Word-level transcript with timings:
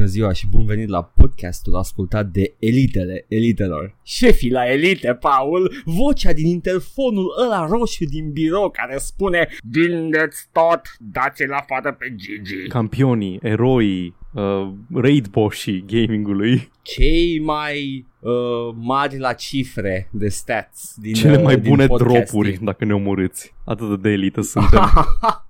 Bună 0.00 0.12
ziua 0.12 0.32
și 0.32 0.46
bun 0.46 0.64
venit 0.64 0.88
la 0.88 1.02
podcastul 1.02 1.76
ascultat 1.76 2.26
de 2.26 2.54
elitele 2.58 3.24
elitelor. 3.28 3.96
Șefii 4.02 4.50
la 4.50 4.70
elite, 4.70 5.14
Paul, 5.14 5.82
vocea 5.84 6.32
din 6.32 6.46
interfonul 6.46 7.26
ăla 7.44 7.66
roșu 7.66 8.04
din 8.04 8.32
birou 8.32 8.70
care 8.70 8.98
spune 8.98 9.48
Vindeți 9.70 10.48
tot, 10.52 10.80
dați-l 10.98 11.52
afară 11.52 11.96
pe 11.98 12.14
Gigi. 12.14 12.68
Campionii, 12.68 13.38
eroii, 13.42 14.14
uh, 14.32 14.68
raid 14.94 15.26
bossii 15.28 15.84
gamingului. 15.86 16.70
Cei 16.82 17.40
mai 17.40 18.06
uh, 18.20 18.74
mari 18.74 19.18
la 19.18 19.32
cifre 19.32 20.08
de 20.12 20.28
stats 20.28 20.94
din 20.96 21.14
Cele 21.14 21.36
uh, 21.36 21.42
mai 21.42 21.56
din 21.56 21.70
bune 21.70 21.86
podcasting. 21.86 22.24
dropuri, 22.24 22.58
dacă 22.62 22.84
ne 22.84 22.94
omorâți. 22.94 23.54
Atât 23.64 24.02
de 24.02 24.08
elită 24.08 24.40
suntem. 24.40 24.80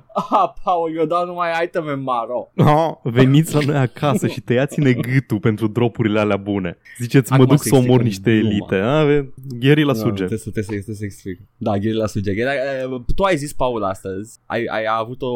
Ah, 0.30 0.52
Paul, 0.64 0.96
eu 0.96 1.04
dau 1.06 1.26
numai 1.26 1.50
iteme 1.64 1.92
maro. 1.92 2.50
Ah, 2.56 2.90
Veniți 3.02 3.54
la 3.54 3.60
noi 3.66 3.76
acasă 3.76 4.26
și 4.26 4.40
tăiați-ne 4.40 4.92
gâtul 4.92 5.38
pentru 5.38 5.66
dropurile 5.66 6.20
alea 6.20 6.36
bune. 6.36 6.78
Ziceți, 6.98 7.30
mă 7.32 7.36
Acum 7.36 7.48
duc 7.48 7.62
să 7.62 7.68
să 7.68 7.74
omor 7.74 8.00
explicăm 8.00 8.04
niște 8.06 8.30
gluma. 8.38 8.50
elite. 8.50 8.76
A, 8.76 9.26
Gheri 9.58 9.82
la 9.84 9.92
Da, 9.92 9.98
suge. 9.98 10.14
Trebuie 10.24 10.38
să, 10.38 10.50
trebuie 10.50 10.64
să, 10.64 10.70
trebuie 10.72 10.96
să 10.96 11.04
explic. 11.04 11.40
Da, 11.56 11.78
gherila 11.78 12.06
suge. 12.06 12.32
Gherila, 12.34 12.52
eh, 12.52 13.00
tu 13.16 13.22
ai 13.22 13.36
zis, 13.36 13.52
Paul, 13.52 13.82
astăzi. 13.82 14.38
Ai, 14.46 14.64
ai 14.64 14.84
avut 14.98 15.22
o, 15.22 15.34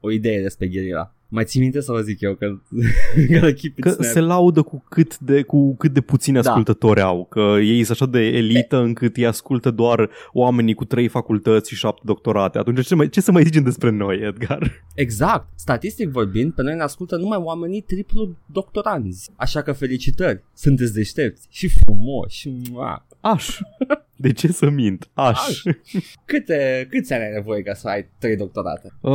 o 0.00 0.10
idee 0.10 0.42
despre 0.42 0.66
gherila. 0.66 1.14
Mai 1.34 1.44
ții 1.44 1.60
minte 1.60 1.80
să 1.80 1.92
vă 1.92 2.00
zic 2.00 2.20
eu 2.20 2.34
că, 2.34 2.46
că 3.40 3.40
keep 3.40 3.56
it 3.76 3.80
Că 3.80 3.88
snap. 3.90 4.04
se 4.06 4.20
laudă 4.20 4.62
cu 4.62 4.84
cât 4.88 5.18
de, 5.18 5.42
cu 5.42 5.76
cât 5.76 5.92
de 5.92 6.00
puțini 6.00 6.40
Da. 6.40 6.48
ascultători 6.50 7.00
au. 7.00 7.26
Că 7.30 7.56
ei 7.60 7.84
sunt 7.84 7.90
așa 8.00 8.06
de 8.10 8.18
elită 8.20 8.76
încât 8.78 9.16
îi 9.16 9.26
ascultă 9.26 9.70
doar 9.70 10.10
oamenii 10.32 10.74
cu 10.74 10.84
trei 10.84 11.08
facultăți 11.08 11.68
și 11.70 11.76
șapte 11.76 12.02
doctorate. 12.04 12.58
Atunci 12.58 12.86
ce, 12.86 12.94
mai, 12.94 13.08
ce 13.08 13.20
să 13.20 13.32
mai 13.32 13.42
zicem 13.44 13.62
despre 13.62 13.90
noi, 13.90 14.20
Edgar? 14.26 14.84
Exact. 14.94 15.48
Statistic 15.54 16.08
vorbind, 16.08 16.52
pe 16.52 16.62
noi 16.62 16.74
ne 16.74 16.82
ascultă 16.82 17.16
numai 17.16 17.38
oamenii 17.38 17.80
triplu 17.80 18.36
doctoranzi. 18.46 19.30
Așa 19.36 19.62
că 19.62 19.72
felicitări. 19.72 20.44
Sunteți 20.54 20.92
deștepți 20.94 21.46
și 21.50 21.68
frumoși. 21.68 22.48
Mua. 22.70 23.06
Aș. 23.20 23.58
De 24.16 24.32
ce 24.32 24.46
să 24.52 24.70
mint? 24.70 25.08
Aș. 25.14 25.38
Aș. 25.48 25.62
Câte, 26.24 26.86
câți 26.90 27.12
ani 27.12 27.22
ai 27.22 27.30
nevoie 27.32 27.62
ca 27.62 27.74
să 27.74 27.88
ai 27.88 28.08
trei 28.18 28.36
doctorate? 28.36 28.92
Uh, 29.00 29.12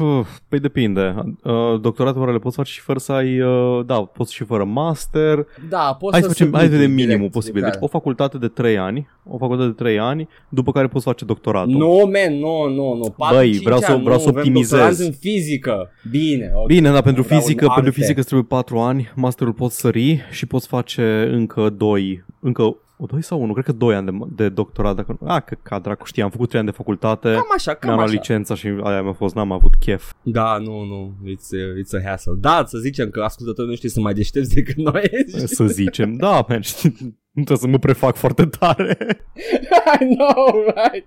uh, 0.00 0.26
păi 0.48 0.58
depinde. 0.60 1.14
Uh, 1.42 1.80
doctoratul 1.80 2.20
oare 2.20 2.32
le 2.32 2.38
poți 2.38 2.56
face 2.56 2.72
și 2.72 2.80
fără 2.80 2.98
să 2.98 3.12
ai... 3.12 3.40
Uh, 3.40 3.84
da, 3.86 3.94
poți 4.04 4.34
și 4.34 4.44
fără 4.44 4.64
master. 4.64 5.46
Da, 5.68 5.96
poți 6.00 6.12
Hai 6.12 6.22
să 6.22 6.28
să 6.28 6.34
facem, 6.34 6.52
hai 6.52 6.62
să 6.64 6.70
vedem 6.70 6.94
direct 6.94 7.08
minimul 7.08 7.30
posibil. 7.30 7.60
Deci 7.60 7.72
lucrare. 7.72 7.84
o 7.84 7.98
facultate 7.98 8.38
de 8.38 8.48
3 8.48 8.78
ani, 8.78 9.08
o 9.24 9.38
facultate 9.38 9.66
de 9.68 9.74
3 9.74 9.98
ani, 9.98 10.28
după 10.48 10.72
care 10.72 10.86
poți 10.86 11.04
face 11.04 11.24
doctoratul. 11.24 11.70
Nu, 11.72 12.10
man, 12.12 12.38
nu, 12.38 12.68
nu, 12.74 12.94
nu. 12.94 13.14
4, 13.16 13.36
Băi, 13.36 13.50
5 13.50 13.62
vreau 13.64 13.78
să- 13.78 13.90
ani, 13.92 14.02
vreau 14.02 14.16
nu, 14.16 14.22
să 14.22 14.28
avem 14.28 14.38
optimizez. 14.40 14.70
doctoranți 14.70 15.02
în 15.06 15.12
fizică. 15.12 15.90
Bine, 16.10 16.50
ok. 16.54 16.66
Bine, 16.66 16.90
dar 16.90 17.02
pentru 17.02 17.22
Vreau 17.22 17.40
fizică, 17.40 17.64
în 17.64 17.70
pentru 17.74 17.88
arte. 17.88 18.00
fizică 18.00 18.18
îți 18.18 18.28
trebuie 18.28 18.48
4 18.48 18.78
ani, 18.78 19.12
masterul 19.14 19.52
poți 19.52 19.76
sări 19.80 20.20
și 20.30 20.46
poți 20.46 20.66
face 20.66 21.28
încă 21.32 21.70
2, 21.70 22.24
încă 22.40 22.76
o 22.98 23.06
2 23.06 23.22
sau 23.22 23.42
1, 23.42 23.52
cred 23.52 23.64
că 23.64 23.72
2 23.72 23.94
ani 23.94 24.06
de, 24.06 24.18
de 24.36 24.48
doctorat. 24.48 24.96
Dacă, 24.96 25.16
nu- 25.20 25.28
a, 25.28 25.40
că 25.40 25.56
ca 25.62 25.78
dracu 25.78 26.06
știi, 26.06 26.22
am 26.22 26.30
făcut 26.30 26.48
3 26.48 26.60
ani 26.60 26.70
de 26.70 26.76
facultate, 26.76 27.28
Cam 27.32 27.46
așa, 27.56 27.70
cam 27.74 27.80
mi-am 27.82 27.94
luat 27.96 28.08
așa. 28.08 28.18
licența 28.18 28.54
și 28.54 28.66
aia 28.82 29.02
mi-a 29.02 29.12
fost, 29.12 29.34
n-am 29.34 29.52
avut 29.52 29.74
chef. 29.80 30.12
Da, 30.22 30.56
nu, 30.58 30.82
nu, 30.84 31.14
it's 31.26 31.48
a, 31.52 31.80
it's 31.80 32.04
a 32.04 32.08
hassle. 32.08 32.32
Da, 32.38 32.64
să 32.66 32.78
zicem 32.78 33.10
că 33.10 33.20
ascultătorii 33.22 33.70
noștri 33.70 33.88
sunt 33.88 34.04
mai 34.04 34.14
deștepți 34.14 34.54
decât 34.54 34.76
noi. 34.76 35.02
Să 35.58 35.66
zicem, 35.66 36.14
da, 36.14 36.44
man, 36.48 36.60
știi, 36.60 36.96
nu 37.30 37.42
trebuie 37.44 37.58
să 37.58 37.66
mă 37.66 37.78
prefac 37.78 38.16
foarte 38.16 38.46
tare. 38.46 38.96
I 40.00 40.14
know, 40.16 40.64
right? 40.64 41.06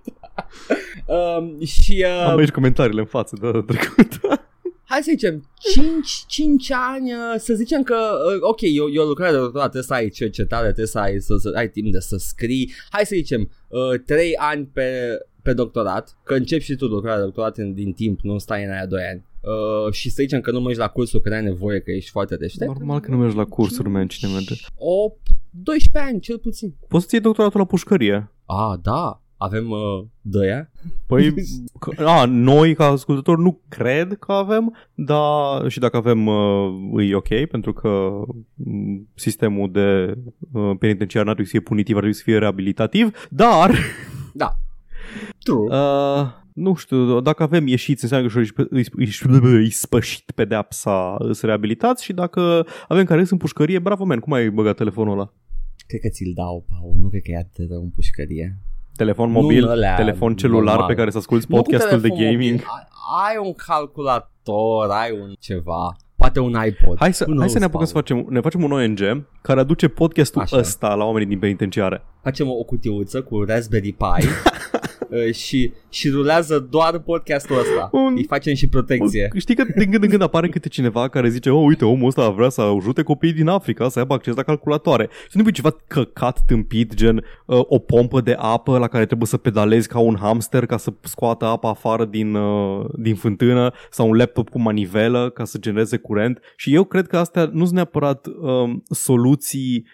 um, 1.06 1.64
și 1.64 2.04
uh, 2.06 2.26
Am 2.30 2.38
aici 2.38 2.50
comentariile 2.50 3.00
în 3.00 3.06
față 3.06 3.36
de 3.40 3.50
data 3.50 3.64
trecută. 3.72 4.44
hai 4.90 5.02
să 5.02 5.10
zicem 5.10 5.50
5, 5.72 6.24
5 6.26 6.70
ani, 6.70 7.12
uh, 7.12 7.34
să 7.38 7.54
zicem 7.54 7.82
că, 7.82 7.94
uh, 7.94 8.38
ok, 8.40 8.60
eu, 8.60 8.92
eu 8.92 9.04
lucrare 9.04 9.32
de 9.32 9.38
doctorat, 9.38 9.70
trebuie 9.70 9.82
să 9.82 9.94
ai 9.94 10.08
cercetare, 10.08 10.64
trebuie 10.64 10.86
să 10.86 10.98
ai, 10.98 11.20
să, 11.20 11.36
să 11.36 11.52
ai 11.54 11.68
timp 11.68 11.92
de 11.92 11.98
să 11.98 12.16
scrii. 12.16 12.72
Hai 12.90 13.06
să 13.06 13.14
zicem 13.14 13.50
uh, 13.68 14.00
3 14.06 14.36
ani 14.36 14.66
pe, 14.72 15.18
pe 15.42 15.52
doctorat, 15.52 16.18
că 16.24 16.34
începi 16.34 16.64
și 16.64 16.76
tu 16.76 16.86
lucrarea 16.86 17.18
de 17.18 17.24
doctorat 17.24 17.58
în, 17.58 17.74
din 17.74 17.92
timp, 17.92 18.20
nu 18.20 18.38
stai 18.38 18.64
în 18.64 18.70
aia 18.70 18.86
2 18.86 19.02
ani. 19.02 19.24
Uh, 19.40 19.92
și 19.92 20.10
să 20.10 20.22
zicem 20.22 20.40
că 20.40 20.50
nu 20.50 20.60
mergi 20.60 20.78
la 20.78 20.88
cursul 20.88 21.20
că 21.20 21.28
n-ai 21.28 21.42
nevoie, 21.42 21.80
că 21.80 21.90
ești 21.90 22.10
foarte 22.10 22.36
deștept. 22.36 22.70
Normal 22.70 23.00
că 23.00 23.10
nu 23.10 23.16
mergi 23.16 23.36
la 23.36 23.44
cursuri, 23.44 23.88
man, 23.88 24.06
cine 24.06 24.32
merge. 24.32 24.54
O 24.76 25.12
12 25.50 26.12
ani, 26.12 26.20
cel 26.20 26.38
puțin. 26.38 26.74
Poți 26.88 27.04
să 27.04 27.10
iei 27.12 27.22
doctoratul 27.22 27.60
la 27.60 27.66
pușcărie. 27.66 28.32
Ah, 28.46 28.78
da, 28.82 29.22
avem 29.42 29.70
uh, 29.70 30.04
dăia. 30.20 30.70
Păi, 31.06 31.34
că- 31.80 32.04
a, 32.04 32.24
noi 32.24 32.74
ca 32.74 32.84
ascultători 32.84 33.40
nu 33.40 33.60
cred 33.68 34.16
că 34.18 34.32
avem, 34.32 34.76
dar 34.94 35.68
și 35.68 35.78
dacă 35.78 35.96
avem 35.96 36.26
uh, 36.26 37.08
e 37.08 37.14
ok, 37.14 37.46
pentru 37.50 37.72
că 37.72 38.10
mm, 38.54 39.08
sistemul 39.14 39.72
de 39.72 40.14
uh, 40.52 40.76
penitenciar 40.78 41.24
n-ar 41.24 41.34
trebui 41.34 41.50
să 41.50 41.56
fie 41.58 41.68
punitiv, 41.68 41.94
ar 41.94 42.00
trebui 42.00 42.18
să 42.18 42.24
fie 42.24 42.38
reabilitativ, 42.38 43.28
dar 43.30 43.74
Da. 44.32 44.50
True. 45.38 45.76
uh, 45.76 46.26
nu 46.54 46.74
știu, 46.74 47.20
dacă 47.20 47.42
avem 47.42 47.66
ieșiți, 47.66 48.02
înseamnă 48.02 48.28
că 48.28 48.42
și 48.42 48.52
îi, 48.56 48.84
îi, 48.96 49.10
îi 49.42 49.70
spășit 49.70 50.30
pedepsa, 50.34 51.16
îți 51.18 51.46
reabilitați 51.46 52.04
și 52.04 52.12
dacă 52.12 52.66
avem 52.88 53.04
care 53.04 53.18
sunt 53.18 53.30
în 53.30 53.38
pușcărie, 53.38 53.78
bravo, 53.78 54.04
man, 54.04 54.18
cum 54.18 54.32
ai 54.32 54.50
băgat 54.50 54.76
telefonul 54.76 55.12
ăla? 55.12 55.32
Cred 55.86 56.00
că 56.00 56.08
ți-l 56.08 56.32
dau, 56.34 56.64
Paul. 56.68 56.96
Nu 56.98 57.08
cred 57.08 57.22
că 57.22 57.30
e 57.30 57.36
atât 57.36 57.54
de 57.54 57.66
rău 57.70 57.82
în 57.82 57.90
pușcărie. 57.90 58.58
Telefon 59.00 59.30
Nu 59.30 59.40
mobil, 59.40 59.64
în 59.64 59.70
alea 59.70 59.94
telefon 59.94 60.34
celular 60.36 60.64
normal. 60.74 60.86
pe 60.86 60.94
care 60.94 61.10
să 61.10 61.18
asculti 61.18 61.46
Nu 61.48 61.56
cu 61.56 61.62
podcastul 61.62 62.00
de 62.00 62.08
telefon 62.08 62.24
gaming. 62.32 62.50
mobil. 62.50 62.66
Ai, 62.76 63.28
ai 63.28 63.36
un 63.46 63.52
calculator, 63.54 64.90
ai 64.90 65.10
un 65.20 65.32
ceva. 65.38 65.96
Poate 66.16 66.40
un 66.40 66.54
iPod. 66.66 66.96
Hai 66.98 67.12
să, 67.14 67.24
Who 67.28 67.38
hai 67.38 67.48
să 67.48 67.58
ne 67.58 67.66
knows, 67.66 67.86
apucăm 67.86 67.86
să 67.86 67.92
Paul? 67.92 68.04
facem, 68.04 68.26
ne 68.34 68.40
facem 68.40 68.62
un 68.62 68.72
ONG 68.72 69.26
care 69.42 69.60
aduce 69.60 69.88
podcastul 69.88 70.40
Așa. 70.40 70.56
ăsta 70.56 70.94
la 70.94 71.04
oamenii 71.04 71.28
din 71.28 71.38
penitenciare. 71.38 72.02
Facem 72.22 72.48
o, 72.48 72.52
o 72.52 72.62
cutiuță 72.62 73.22
cu 73.22 73.42
Raspberry 73.42 73.92
Pi 73.92 74.26
uh, 75.10 75.34
și, 75.34 75.72
și 75.88 76.08
rulează 76.10 76.66
doar 76.70 76.98
podcastul 76.98 77.58
ăsta. 77.58 77.88
Un- 77.92 78.12
Îi 78.16 78.24
facem 78.24 78.54
și 78.54 78.68
protecție. 78.68 79.28
Știi 79.36 79.54
că 79.54 79.64
din 79.76 79.90
când 79.90 80.02
în 80.02 80.08
când 80.08 80.22
apare 80.22 80.48
câte 80.48 80.68
cineva 80.68 81.08
care 81.08 81.28
zice, 81.28 81.50
oh, 81.50 81.64
uite, 81.66 81.84
omul 81.84 82.06
ăsta 82.06 82.30
vrea 82.30 82.48
să 82.48 82.60
ajute 82.60 83.02
copiii 83.02 83.32
din 83.32 83.48
Africa 83.48 83.88
să 83.88 83.98
aibă 83.98 84.14
acces 84.14 84.34
la 84.34 84.42
calculatoare. 84.42 85.08
Și 85.30 85.36
nu 85.36 85.44
e 85.46 85.50
ceva 85.50 85.76
căcat 85.86 86.40
tâmpit, 86.46 86.94
gen 86.94 87.16
uh, 87.46 87.60
o 87.62 87.78
pompă 87.78 88.20
de 88.20 88.34
apă 88.38 88.78
la 88.78 88.88
care 88.88 89.06
trebuie 89.06 89.26
să 89.28 89.36
pedalezi 89.36 89.88
ca 89.88 89.98
un 89.98 90.16
hamster 90.20 90.66
ca 90.66 90.76
să 90.76 90.92
scoată 91.02 91.44
apa 91.44 91.68
afară 91.68 92.04
din, 92.04 92.34
uh, 92.34 92.84
din 92.98 93.14
fântână 93.14 93.72
sau 93.90 94.08
un 94.08 94.16
laptop 94.16 94.48
cu 94.48 94.60
manivelă 94.60 95.30
ca 95.34 95.44
să 95.44 95.58
genereze 95.58 95.96
curent. 95.96 96.40
Și 96.56 96.74
eu 96.74 96.84
cred 96.84 97.06
că 97.06 97.16
astea 97.16 97.50
nu 97.52 97.62
sunt 97.64 97.74
neapărat 97.74 98.26
um, 98.40 98.82
soluții, 98.90 99.86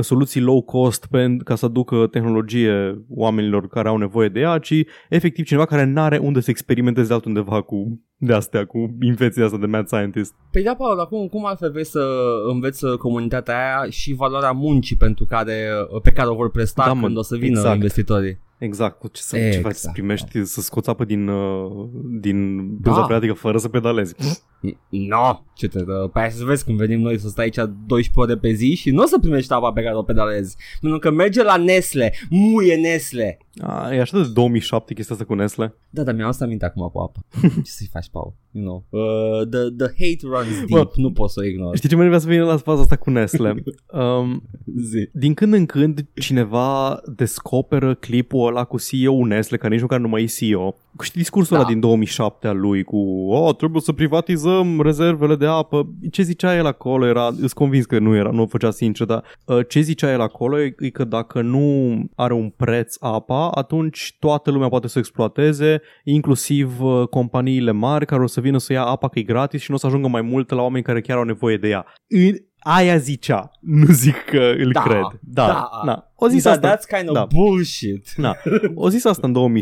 soluții 0.00 0.40
low 0.40 0.62
cost 0.62 1.06
pentru 1.10 1.44
ca 1.44 1.54
să 1.54 1.64
aducă 1.64 2.06
tehnologie 2.10 3.04
oamenilor 3.08 3.68
care 3.68 3.88
au 3.88 3.96
nevoie 3.96 4.28
de 4.28 4.40
ea, 4.40 4.58
ci 4.64 4.84
efectiv 5.08 5.44
cineva 5.44 5.66
care 5.66 5.84
n-are 5.84 6.18
unde 6.18 6.40
să 6.40 6.50
experimenteze 6.50 7.12
altundeva 7.12 7.60
cu 7.60 8.00
de 8.16 8.32
astea, 8.32 8.64
cu 8.64 8.96
invenția 9.00 9.44
asta 9.44 9.56
de 9.56 9.66
mad 9.66 9.86
scientist. 9.86 10.34
Păi 10.50 10.62
da, 10.62 10.74
Paul, 10.74 11.00
acum 11.00 11.26
cum 11.26 11.46
altfel 11.46 11.70
vrei 11.70 11.84
să 11.84 12.04
înveți 12.52 12.96
comunitatea 12.98 13.54
aia 13.54 13.90
și 13.90 14.14
valoarea 14.14 14.50
muncii 14.50 14.96
pentru 14.96 15.24
care, 15.24 15.68
pe 16.02 16.10
care 16.10 16.28
o 16.28 16.34
vor 16.34 16.50
presta 16.50 16.82
Da, 16.82 16.88
da, 16.88 16.94
mă, 16.94 17.06
când 17.06 17.16
o 17.16 17.22
să 17.22 17.36
vină 17.36 17.58
exact. 17.58 17.74
investitorii? 17.74 18.38
Exact, 18.58 19.12
ce, 19.12 19.22
să, 19.22 19.36
ce 19.36 19.42
Exact. 19.42 19.64
faci 19.64 19.74
să 19.74 19.90
primești, 19.92 20.44
să 20.44 20.60
scoți 20.60 20.88
apă 20.88 21.04
din, 21.04 21.28
uh, 21.28 21.88
din 22.20 22.56
Da. 22.80 22.90
buza 22.90 23.04
freatică 23.04 23.32
fără 23.32 23.58
să 23.58 23.68
pedalezi. 23.68 24.14
No, 24.88 25.40
ce 25.54 25.68
te 25.68 25.82
dă? 25.82 26.08
Păi 26.12 26.22
hai 26.22 26.30
să 26.30 26.44
vezi 26.44 26.64
când 26.64 26.78
venim 26.78 27.00
noi 27.00 27.18
să 27.18 27.28
stai 27.28 27.44
aici 27.44 27.54
12 27.86 28.10
ore 28.14 28.36
pe 28.36 28.52
zi 28.52 28.74
și 28.74 28.90
nu 28.90 29.02
o 29.02 29.06
să 29.06 29.18
primești 29.18 29.52
apa 29.52 29.72
pe 29.72 29.82
care 29.82 29.96
o 29.96 30.02
pedalezi. 30.02 30.56
Pentru 30.80 30.98
că 30.98 31.10
merge 31.10 31.42
la 31.42 31.56
Nestle, 31.56 32.12
muie 32.30 32.74
Nestle. 32.76 33.38
A, 33.60 33.94
e 33.94 34.00
așa 34.00 34.16
de 34.22 34.28
2007 34.32 34.94
chestia 34.94 35.14
asta 35.14 35.26
cu 35.26 35.34
Nestle. 35.34 35.74
Da, 35.90 36.02
dar 36.02 36.14
mi-am 36.14 36.28
asta 36.28 36.44
aminte 36.44 36.64
acum 36.64 36.88
cu 36.92 36.98
apa. 36.98 37.20
ce 37.64 37.70
să-i 37.70 37.88
faci, 37.92 38.08
Paul? 38.10 38.34
You 38.50 38.64
know. 38.64 38.84
Uh, 38.88 39.48
the, 39.48 39.58
the 39.58 39.86
hate 39.86 40.18
runs 40.22 40.56
deep, 40.56 40.68
Bă, 40.68 40.90
nu 40.96 41.12
poți 41.12 41.32
să 41.32 41.40
o 41.42 41.46
ignori. 41.46 41.76
Știi 41.76 41.88
ce 41.88 41.96
mă 41.96 42.04
vrea 42.06 42.18
să 42.18 42.28
vină 42.28 42.44
la 42.44 42.56
faza 42.56 42.80
asta 42.80 42.96
cu 42.96 43.10
Nestle? 43.10 43.54
Um, 43.92 44.42
Zi. 44.82 45.08
din 45.12 45.34
când 45.34 45.52
în 45.52 45.66
când 45.66 46.06
cineva 46.14 47.00
descoperă 47.16 47.94
clipul 47.94 48.43
ăla 48.46 48.64
cu 48.64 48.76
CEO 48.78 49.26
Nestle, 49.26 49.56
care 49.56 49.72
nici 49.72 49.82
măcar 49.82 49.98
nu 49.98 50.08
mai 50.08 50.22
e 50.22 50.26
CEO. 50.26 50.74
Știi 51.02 51.20
discursul 51.20 51.56
Da. 51.56 51.62
ăla 51.62 51.72
din 51.72 51.80
2007 51.80 52.46
al 52.46 52.60
lui 52.60 52.82
cu 52.82 52.96
oh, 53.30 53.56
trebuie 53.56 53.80
să 53.80 53.92
privatizăm 53.92 54.80
rezervele 54.80 55.36
de 55.36 55.46
apă. 55.46 55.88
Ce 56.10 56.22
zicea 56.22 56.56
el 56.56 56.66
acolo 56.66 57.06
era, 57.06 57.30
îs 57.40 57.52
convins 57.52 57.84
că 57.84 57.98
nu 57.98 58.16
era, 58.16 58.30
nu 58.30 58.42
o 58.42 58.46
făcea 58.46 58.70
sincer, 58.70 59.06
dar 59.06 59.22
uh, 59.44 59.58
ce 59.68 59.80
zicea 59.80 60.12
el 60.12 60.20
acolo 60.20 60.60
e 60.60 60.74
e 60.78 60.90
că 60.90 61.04
dacă 61.04 61.40
nu 61.40 61.98
are 62.14 62.32
un 62.32 62.48
preț 62.56 62.96
apa, 63.00 63.48
atunci 63.48 64.16
toată 64.18 64.50
lumea 64.50 64.68
poate 64.68 64.88
să 64.88 64.94
o 64.96 65.00
exploateze, 65.00 65.80
inclusiv 66.04 66.80
uh, 66.80 67.08
companiile 67.08 67.70
mari 67.70 68.06
care 68.06 68.22
o 68.22 68.26
să 68.26 68.40
vină 68.40 68.58
să 68.58 68.72
ia 68.72 68.84
apa 68.84 69.08
că 69.08 69.18
e 69.18 69.22
gratis 69.22 69.60
și 69.60 69.70
nu 69.70 69.76
o 69.76 69.78
să 69.78 69.86
ajungă 69.86 70.08
mai 70.08 70.22
mult 70.22 70.50
la 70.50 70.62
oameni 70.62 70.84
care 70.84 71.00
chiar 71.00 71.16
au 71.16 71.24
nevoie 71.24 71.56
de 71.56 71.68
ea. 71.68 71.86
În 72.64 72.72
aia 72.72 72.96
zicea, 72.96 73.50
nu 73.60 73.86
zic 73.86 74.14
că 74.30 74.52
îl 74.58 74.70
Da, 74.72 74.82
cred. 74.82 75.02
Da, 75.20 75.46
da. 75.46 75.68
da. 75.86 76.08
O 76.16 76.28
zis 76.28 76.42
Da, 76.42 76.50
asta. 76.50 76.76
that's 76.76 76.96
kind 76.96 77.08
of 77.08 77.14
da. 77.14 77.26
bullshit. 77.34 78.12
Da. 78.16 78.32
O 78.74 78.88
zis 78.88 79.04
asta 79.04 79.26
în 79.26 79.60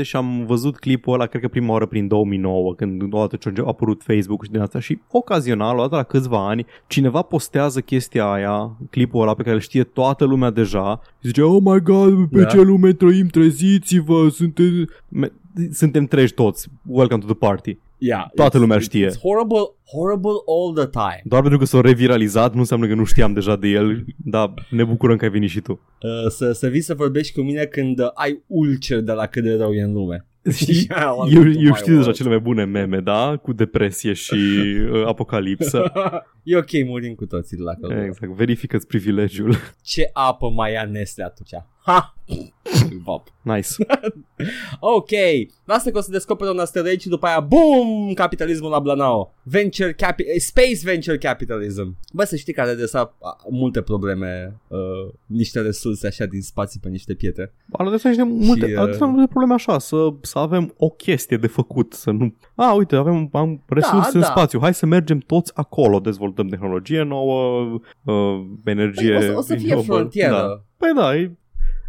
2006-2007 0.00 0.02
și 0.02 0.16
am 0.16 0.44
văzut 0.46 0.78
clipul 0.78 1.12
ăla, 1.14 1.26
cred 1.26 1.42
că 1.42 1.48
prima 1.48 1.72
oară 1.72 1.86
prin 1.86 2.08
2009, 2.08 2.74
când 2.74 3.02
odată 3.14 3.36
ce 3.36 3.52
a 3.56 3.62
apărut 3.66 4.02
Facebook 4.02 4.44
și 4.44 4.50
din 4.50 4.60
asta 4.60 4.80
și 4.80 4.98
ocazional, 5.10 5.78
odată 5.78 5.94
la 5.96 6.02
câțiva 6.02 6.48
ani, 6.48 6.66
cineva 6.86 7.22
postează 7.22 7.80
chestia 7.80 8.30
aia, 8.32 8.76
clipul 8.90 9.22
ăla 9.22 9.34
pe 9.34 9.42
care 9.42 9.54
îl 9.54 9.60
știe 9.60 9.82
toată 9.84 10.24
lumea 10.24 10.50
deja 10.50 11.00
și 11.20 11.26
zice, 11.26 11.42
oh 11.42 11.62
my 11.64 11.80
god, 11.82 12.28
pe 12.28 12.40
Da. 12.42 12.48
ce 12.48 12.60
lume 12.60 12.92
trăim, 12.92 13.26
treziți-vă, 13.26 14.28
suntem... 14.28 14.88
Me- 15.08 15.32
suntem 15.72 16.04
treji 16.06 16.32
toți, 16.34 16.68
welcome 16.86 17.20
to 17.20 17.26
the 17.26 17.34
party. 17.34 17.76
Yeah, 18.02 18.24
Toată 18.34 18.56
it's- 18.56 18.60
lumea 18.60 18.78
it's- 18.78 18.82
știe. 18.82 19.06
It's 19.06 19.18
horrible, 19.20 19.64
horrible 19.92 20.36
all 20.54 20.72
the 20.74 20.86
time. 20.86 21.20
Doar 21.24 21.40
pentru 21.40 21.58
că 21.58 21.64
s-a 21.64 21.80
reviralizat 21.80 22.52
nu 22.52 22.58
înseamnă 22.58 22.86
că 22.86 22.94
nu 22.94 23.04
știam 23.04 23.32
deja 23.32 23.56
de 23.56 23.68
el, 23.68 24.04
dar 24.16 24.54
ne 24.70 24.84
bucurăm 24.84 25.16
că 25.16 25.24
ai 25.24 25.30
venit 25.30 25.50
și 25.50 25.60
tu. 25.60 25.72
Uh, 25.72 26.30
să, 26.30 26.52
să 26.52 26.68
vii 26.68 26.80
să 26.80 26.94
vorbești 26.94 27.32
cu 27.34 27.40
mine 27.40 27.64
când 27.64 27.98
uh, 27.98 28.06
ai 28.14 28.42
ulcer 28.46 29.00
de 29.00 29.12
la 29.12 29.26
cât 29.26 29.42
de 29.42 29.54
rău 29.54 29.72
e 29.72 29.82
în 29.82 29.92
lume. 29.92 30.24
Știi, 30.52 30.86
Yeah, 30.90 31.02
eu, 31.02 31.16
welcome 31.18 31.52
to 31.54 31.60
eu 31.60 31.70
my 31.70 31.76
știu 31.76 31.86
deja 31.92 31.98
world. 32.00 32.14
cele 32.14 32.28
mai 32.28 32.38
bune 32.38 32.64
meme, 32.64 33.00
da? 33.00 33.36
Cu 33.42 33.52
depresie 33.52 34.12
și 34.12 34.34
uh, 34.92 35.06
apocalipsă. 35.06 35.92
e 36.42 36.56
ok, 36.56 36.70
murim 36.86 37.14
cu 37.14 37.26
toții 37.26 37.56
de 37.56 37.62
la 37.62 37.74
căldură. 37.74 38.00
Exact, 38.04 38.32
verifică-ți 38.32 38.86
privilegiul. 38.86 39.54
Ce 39.82 40.10
apă 40.12 40.50
mai 40.50 40.72
ia 40.72 40.84
Nestle 40.84 41.24
atunci? 41.24 41.64
Ha! 41.84 42.14
Vap. 43.04 43.28
Nice. 43.42 43.68
Ok, 44.80 45.10
lasă 45.64 45.90
că 45.90 45.98
o 45.98 46.00
să 46.00 46.10
descoperi 46.10 46.50
un 46.50 46.58
asteroid 46.58 47.00
și 47.00 47.08
după 47.08 47.26
aia, 47.26 47.40
boom, 47.40 48.12
capitalismul 48.12 48.70
la 48.70 48.78
Blanao. 48.78 49.34
Venture 49.42 49.92
capi- 49.92 50.26
eh, 50.34 50.40
Space 50.40 50.80
Venture 50.84 51.18
Capitalism. 51.18 51.96
Bă, 52.12 52.24
să 52.24 52.36
știi 52.36 52.52
că 52.52 52.60
are 52.60 52.74
de 52.74 52.86
sa 52.86 53.16
multe 53.50 53.82
probleme, 53.82 54.60
uh, 54.68 54.78
niște 55.26 55.60
resurse 55.60 56.06
așa 56.06 56.24
din 56.24 56.42
spații 56.42 56.80
pe 56.80 56.88
niște 56.88 57.14
pietre. 57.14 57.54
Are 57.72 57.90
de 57.90 58.08
niște 58.08 58.22
multe, 58.22 58.66
Și, 58.66 58.72
și, 58.72 58.78
uh... 58.78 58.98
multe 59.00 59.26
probleme 59.26 59.54
așa, 59.54 59.78
să, 59.78 60.08
să 60.20 60.38
avem 60.38 60.74
o 60.76 60.88
chestie 60.88 61.36
de 61.36 61.46
făcut, 61.46 61.92
să 61.92 62.10
nu... 62.10 62.34
A, 62.54 62.72
uite, 62.72 62.96
avem 62.96 63.28
am 63.32 63.62
resurse 63.68 64.10
Da, 64.12 64.18
în 64.18 64.20
da. 64.20 64.26
spațiu, 64.26 64.58
hai 64.60 64.74
să 64.74 64.86
mergem 64.86 65.18
toți 65.18 65.52
acolo, 65.54 65.98
dezvoltăm 65.98 66.46
tehnologie 66.46 67.02
nouă, 67.02 67.60
uh, 68.04 68.40
energie... 68.64 69.16
Păi, 69.16 69.28
o, 69.28 69.30
să, 69.30 69.36
o 69.36 69.40
să 69.40 69.54
fie 69.54 69.68
renewable. 69.68 69.94
frontieră. 69.94 70.32
Da. 70.32 70.64
Păi 70.76 70.92
da, 70.96 71.16
e... 71.16 71.38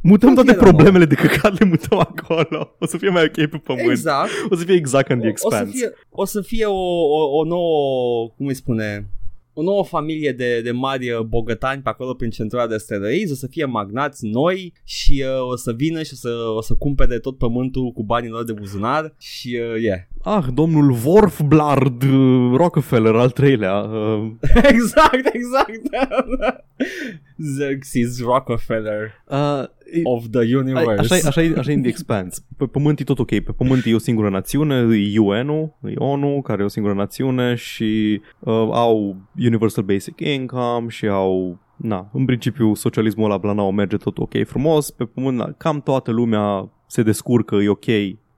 Mutăm 0.01 0.33
toate 0.33 0.51
Frontieră 0.51 0.71
problemele 0.71 1.05
de 1.05 1.15
căcat, 1.15 1.59
le 1.59 1.65
mutăm 1.65 1.99
acolo. 1.99 2.75
O 2.79 2.85
să 2.85 2.97
fie 2.97 3.09
mai 3.09 3.23
ok 3.23 3.49
pe 3.49 3.57
pământ. 3.63 3.89
Exact. 3.89 4.29
O 4.49 4.55
să 4.55 4.63
fie 4.63 4.75
exact 4.75 5.07
ca 5.07 5.13
în 5.13 5.19
The 5.19 5.29
O, 5.29 5.31
o 5.31 5.49
să 5.49 5.55
Expanse. 5.55 5.77
fie, 5.77 5.93
o, 6.09 6.25
să 6.25 6.41
fie 6.41 6.65
o, 6.65 7.03
o, 7.03 7.37
o 7.37 7.43
nouă, 7.43 8.29
cum 8.37 8.47
îi 8.47 8.53
spune, 8.55 9.07
o 9.53 9.61
nouă 9.61 9.83
familie 9.83 10.31
de, 10.31 10.61
de 10.61 10.71
mari 10.71 11.11
uh, 11.11 11.19
bogătani 11.19 11.81
pe 11.81 11.89
acolo 11.89 12.13
prin 12.13 12.29
centura 12.29 12.67
de 12.67 12.75
asteroizi, 12.75 13.31
o 13.31 13.35
să 13.35 13.47
fie 13.47 13.65
magnați 13.65 14.25
noi 14.25 14.73
și 14.83 15.23
uh, 15.25 15.49
o 15.51 15.55
să 15.55 15.71
vină 15.71 16.03
și 16.03 16.11
o 16.13 16.15
să, 16.15 16.29
o 16.55 16.61
să 16.61 16.73
cumpere 16.73 17.19
tot 17.19 17.37
pământul 17.37 17.91
cu 17.91 18.03
banii 18.03 18.29
lor 18.29 18.43
de 18.43 18.53
buzunar 18.53 19.13
și 19.17 19.59
uh, 19.73 19.81
yeah. 19.81 19.99
Ah, 20.23 20.45
domnul 20.53 20.95
Worfblard 21.05 22.03
uh, 22.03 22.55
Rockefeller 22.55 23.15
al 23.15 23.29
treilea. 23.29 23.75
Uh, 23.77 24.31
exact, 24.73 25.29
exact. 25.33 25.81
Xerxes 27.55 28.21
Rockefeller 28.21 29.23
uh, 29.27 29.63
of 30.03 30.25
the 30.31 30.55
universe. 30.55 31.13
Așa, 31.13 31.27
așa, 31.27 31.41
e, 31.41 31.53
așa 31.57 31.71
e 31.71 31.73
în 31.73 31.81
The 31.81 31.89
Expanse. 31.89 32.41
Pe 32.57 32.65
pământ 32.65 32.99
e 32.99 33.03
tot 33.03 33.19
ok. 33.19 33.27
Pe 33.27 33.51
pământ 33.57 33.85
e 33.85 33.95
o 33.95 33.97
singură 33.97 34.29
națiune, 34.29 34.97
e 35.13 35.19
UN-ul, 35.19 35.77
e 35.83 35.93
ONU, 35.95 36.41
care 36.41 36.61
e 36.61 36.65
o 36.65 36.67
singură 36.67 36.93
națiune 36.93 37.55
și 37.55 38.21
uh, 38.39 38.53
au 38.71 39.15
Universal 39.37 39.83
Basic 39.83 40.19
Income 40.19 40.87
și 40.87 41.07
au 41.07 41.59
Na, 41.81 42.09
în 42.13 42.25
principiu 42.25 42.73
socialismul 42.73 43.25
ăla 43.25 43.37
Blanao 43.37 43.71
merge 43.71 43.97
tot 43.97 44.17
ok 44.17 44.45
frumos, 44.45 44.91
pe 44.91 45.05
pământ 45.05 45.37
na, 45.37 45.53
cam 45.57 45.81
toată 45.81 46.11
lumea 46.11 46.69
se 46.87 47.03
descurcă, 47.03 47.55
e 47.55 47.69
ok, 47.69 47.85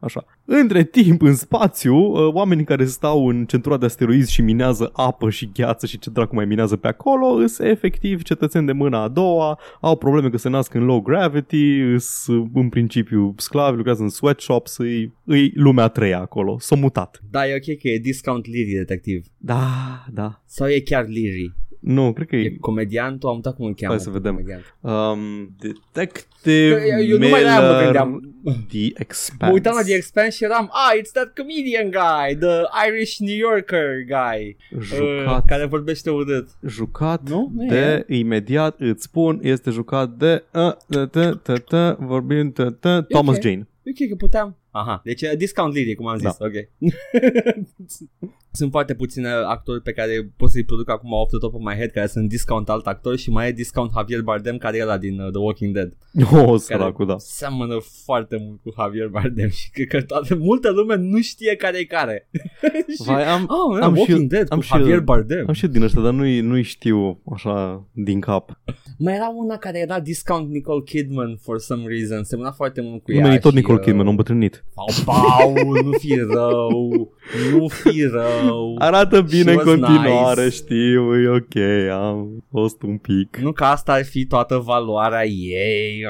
așa. 0.03 0.25
Între 0.45 0.83
timp, 0.83 1.21
în 1.21 1.35
spațiu, 1.35 1.95
uh, 1.95 2.33
oamenii 2.33 2.63
care 2.63 2.85
stau 2.85 3.27
în 3.27 3.45
centura 3.45 3.77
de 3.77 3.85
asteroizi 3.85 4.31
și 4.31 4.41
minează 4.41 4.89
apă 4.93 5.29
și 5.29 5.49
gheață 5.53 5.85
și 5.85 5.99
ce 5.99 6.09
dracu 6.09 6.35
mai 6.35 6.45
minează 6.45 6.75
pe 6.75 6.87
acolo, 6.87 7.45
sunt 7.47 7.67
efectiv 7.67 8.21
cetățeni 8.21 8.65
de 8.65 8.71
mâna 8.71 9.01
a 9.01 9.07
doua, 9.07 9.59
au 9.81 9.95
probleme 9.95 10.29
că 10.29 10.37
se 10.37 10.49
nasc 10.49 10.73
în 10.73 10.85
low 10.85 11.01
gravity, 11.01 11.97
sunt 11.97 12.49
în 12.53 12.69
principiu 12.69 13.33
sclavi, 13.37 13.75
lucrează 13.75 14.01
în 14.01 14.09
sweatshops, 14.09 14.77
îi, 14.77 15.13
îi 15.23 15.51
lumea 15.55 15.83
a 15.83 15.87
treia 15.87 16.19
acolo, 16.19 16.57
s-au 16.59 16.77
mutat. 16.77 17.21
Da, 17.29 17.47
e 17.47 17.55
ok 17.55 17.77
că 17.79 17.87
e 17.87 17.97
Discount 17.97 18.45
Liri 18.45 18.71
detectiv. 18.71 19.25
Da, 19.37 19.67
da. 20.11 20.41
Sau 20.45 20.67
e 20.67 20.79
chiar 20.79 21.07
Liri? 21.07 21.53
Nu, 21.83 22.13
cred 22.13 22.27
că 22.27 22.35
E 22.35 22.39
e... 22.45 22.57
comediantul, 22.59 23.29
am 23.29 23.35
uitat 23.35 23.55
cum 23.55 23.65
îl 23.65 23.73
cheamă. 23.75 23.93
Hai 23.93 24.03
să 24.03 24.09
vedem. 24.09 24.31
comediant. 24.35 24.75
Um, 24.79 25.55
detective 25.59 26.75
Că 26.75 26.83
eu- 26.85 27.05
eu 27.05 27.17
numai 27.17 27.41
de 27.41 27.47
aia 27.47 27.59
mă 27.59 27.65
Miller, 27.67 27.83
gândeam. 27.83 28.35
The 28.67 28.85
Expanse. 28.95 29.45
Mă 29.45 29.51
uitam 29.51 29.73
la 29.75 29.81
The 29.81 29.93
Expanse 29.93 30.29
și 30.31 30.43
eram, 30.43 30.69
ah, 30.71 30.99
it's 30.99 31.11
that 31.13 31.33
comedian 31.37 31.89
guy, 31.91 32.35
the 32.39 32.61
Irish 32.89 33.17
New 33.17 33.35
Yorker 33.35 33.87
guy, 34.07 34.57
uh, 34.75 34.81
Jucat, 34.81 35.45
care 35.45 35.65
vorbește 35.65 36.09
urât. 36.09 36.49
jucat 36.67 37.29
Nu? 37.29 37.51
Nu 37.55 37.65
de, 37.67 38.05
imediat 38.07 38.79
îți 38.79 39.03
spun, 39.03 39.39
este 39.41 39.69
jucat 39.69 40.09
de, 40.09 40.43
uh, 40.53 40.71
de, 40.87 41.05
de, 41.05 41.39
de, 41.43 41.63
de 41.69 41.95
vorbim, 41.99 42.51
de, 42.55 42.63
de, 42.79 43.01
Thomas 43.09 43.35
ok. 43.35 43.41
Jane. 43.41 43.67
Ok, 43.85 44.09
că 44.09 44.15
puteam. 44.17 44.57
Aha, 44.75 45.01
deci 45.03 45.21
uh, 45.21 45.31
discount 45.37 45.75
lady, 45.75 45.95
cum 45.95 46.07
am 46.07 46.17
zis, 46.17 46.37
Da. 46.37 46.45
ok. 46.45 46.53
sunt 48.55 48.71
foarte 48.71 48.95
puține 48.95 49.27
actori 49.29 49.81
pe 49.81 49.91
care 49.91 50.31
pot 50.37 50.49
să-i 50.49 50.63
produc 50.63 50.89
acum 50.89 51.11
off 51.11 51.29
the 51.29 51.37
top 51.39 51.53
of 51.53 51.61
my 51.63 51.73
head, 51.75 51.89
care 51.91 52.07
sunt 52.07 52.29
discount 52.29 52.69
alt 52.69 52.85
actor 52.87 53.17
și 53.17 53.29
mai 53.29 53.47
e 53.47 53.51
discount 53.51 53.91
Javier 53.97 54.21
Bardem, 54.21 54.57
care 54.57 54.77
e 54.77 54.81
ăla 54.81 54.97
din 54.97 55.19
uh, 55.19 55.29
The 55.31 55.39
Walking 55.39 55.73
Dead. 55.73 55.93
Oh, 56.33 56.43
Care 56.45 56.57
săracul, 56.57 57.05
da. 57.05 57.15
seamănă 57.17 57.77
foarte 58.05 58.37
mult 58.39 58.61
cu 58.61 58.73
Javier 58.81 59.07
Bardem 59.07 59.49
și 59.49 59.69
cred 59.69 59.87
că 59.87 60.01
toată, 60.01 60.35
multă 60.35 60.69
lume 60.71 60.95
nu 60.95 61.21
știe 61.21 61.55
care 61.55 61.77
e 61.77 61.83
care. 61.83 62.29
și, 62.97 63.03
Vai, 63.05 63.23
am, 63.25 63.41
oh, 63.41 63.77
am 63.81 63.83
am 63.83 63.93
și 63.93 63.99
Walking 63.99 64.19
eu- 64.21 64.27
Dead 64.27 64.47
am 64.51 64.57
cu 64.57 64.63
și 64.63 64.73
eu- 64.73 64.79
Javier 64.79 64.99
Bardem. 64.99 65.43
am 65.47 65.53
și 65.53 65.65
eu 65.65 65.71
din 65.71 65.81
ăștia, 65.81 66.01
dar 66.01 66.13
nu-i, 66.13 66.39
nu-i 66.39 66.61
știu 66.61 67.21
așa 67.35 67.87
din 67.91 68.19
cap. 68.19 68.59
Mai 68.97 69.13
era 69.15 69.29
una 69.35 69.57
care 69.57 69.79
era 69.79 69.99
discount 69.99 70.49
Nicole 70.49 70.81
Kidman 70.83 71.37
for 71.41 71.59
some 71.59 71.83
reason. 71.87 72.23
Semna 72.23 72.51
foarte 72.51 72.81
mult 72.81 73.03
cu 73.03 73.11
ea. 73.11 73.21
Numele 73.21 73.39
tot 73.39 73.51
și, 73.51 73.57
Nicole 73.57 73.77
uh, 73.77 73.83
Kidman, 73.83 74.05
a 74.05 74.09
îmbătrânit. 74.09 74.62
Pau, 74.75 74.87
pau, 75.05 75.53
nu 75.83 75.91
fi 75.91 76.15
rău, 76.15 77.11
nu 77.51 77.67
fi 77.67 78.01
rău. 78.11 78.75
Arată 78.79 79.21
bine 79.21 79.41
She 79.43 79.49
în 79.49 79.55
was 79.55 79.65
continuare, 79.65 80.43
nice. 80.43 80.55
știu, 80.55 81.21
e 81.21 81.27
ok, 81.29 81.55
am 81.91 82.43
fost 82.51 82.81
un 82.81 82.97
pic. 82.97 83.37
Nu 83.37 83.51
că 83.51 83.63
asta 83.63 83.91
ar 83.93 84.05
fi 84.05 84.25
toată 84.25 84.57
valoarea 84.57 85.25
ei. 85.25 86.05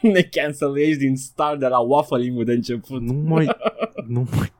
Ne 0.00 0.20
cancelești 0.22 0.96
din 0.96 1.16
start 1.16 1.58
de 1.58 1.66
la 1.66 1.78
waffling 1.78 2.42
de 2.42 2.52
început. 2.52 3.00
Nu 3.00 3.12
mai, 3.12 3.48
nu 4.06 4.26
mai, 4.36 4.52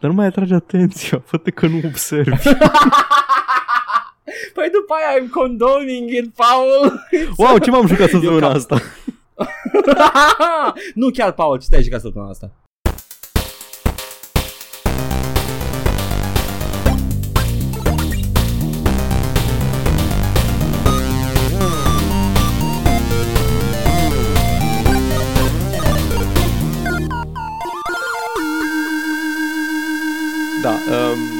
dar 0.00 0.10
nu 0.10 0.16
mai 0.16 0.26
atrage 0.26 0.54
atenția, 0.54 1.22
fă 1.26 1.36
că 1.36 1.66
nu 1.66 1.80
observi. 1.84 2.30
Păi 4.54 4.68
după 4.72 4.94
aia 4.94 5.22
I'm 5.24 5.30
condoning 5.30 6.10
it, 6.10 6.34
Paul. 6.34 7.00
Wow, 7.36 7.58
ce 7.58 7.70
m-am 7.70 7.86
jucat 7.86 8.08
săptămâna 8.08 8.46
cap- 8.46 8.56
asta? 8.56 8.80
nu 10.94 11.10
chiar, 11.10 11.32
Paul, 11.32 11.58
ce 11.58 11.66
te-ai 11.68 11.82
jucat 11.82 12.00
săptămâna 12.00 12.30
asta? 12.30 12.50
Da, 30.62 30.70
um, 30.70 31.35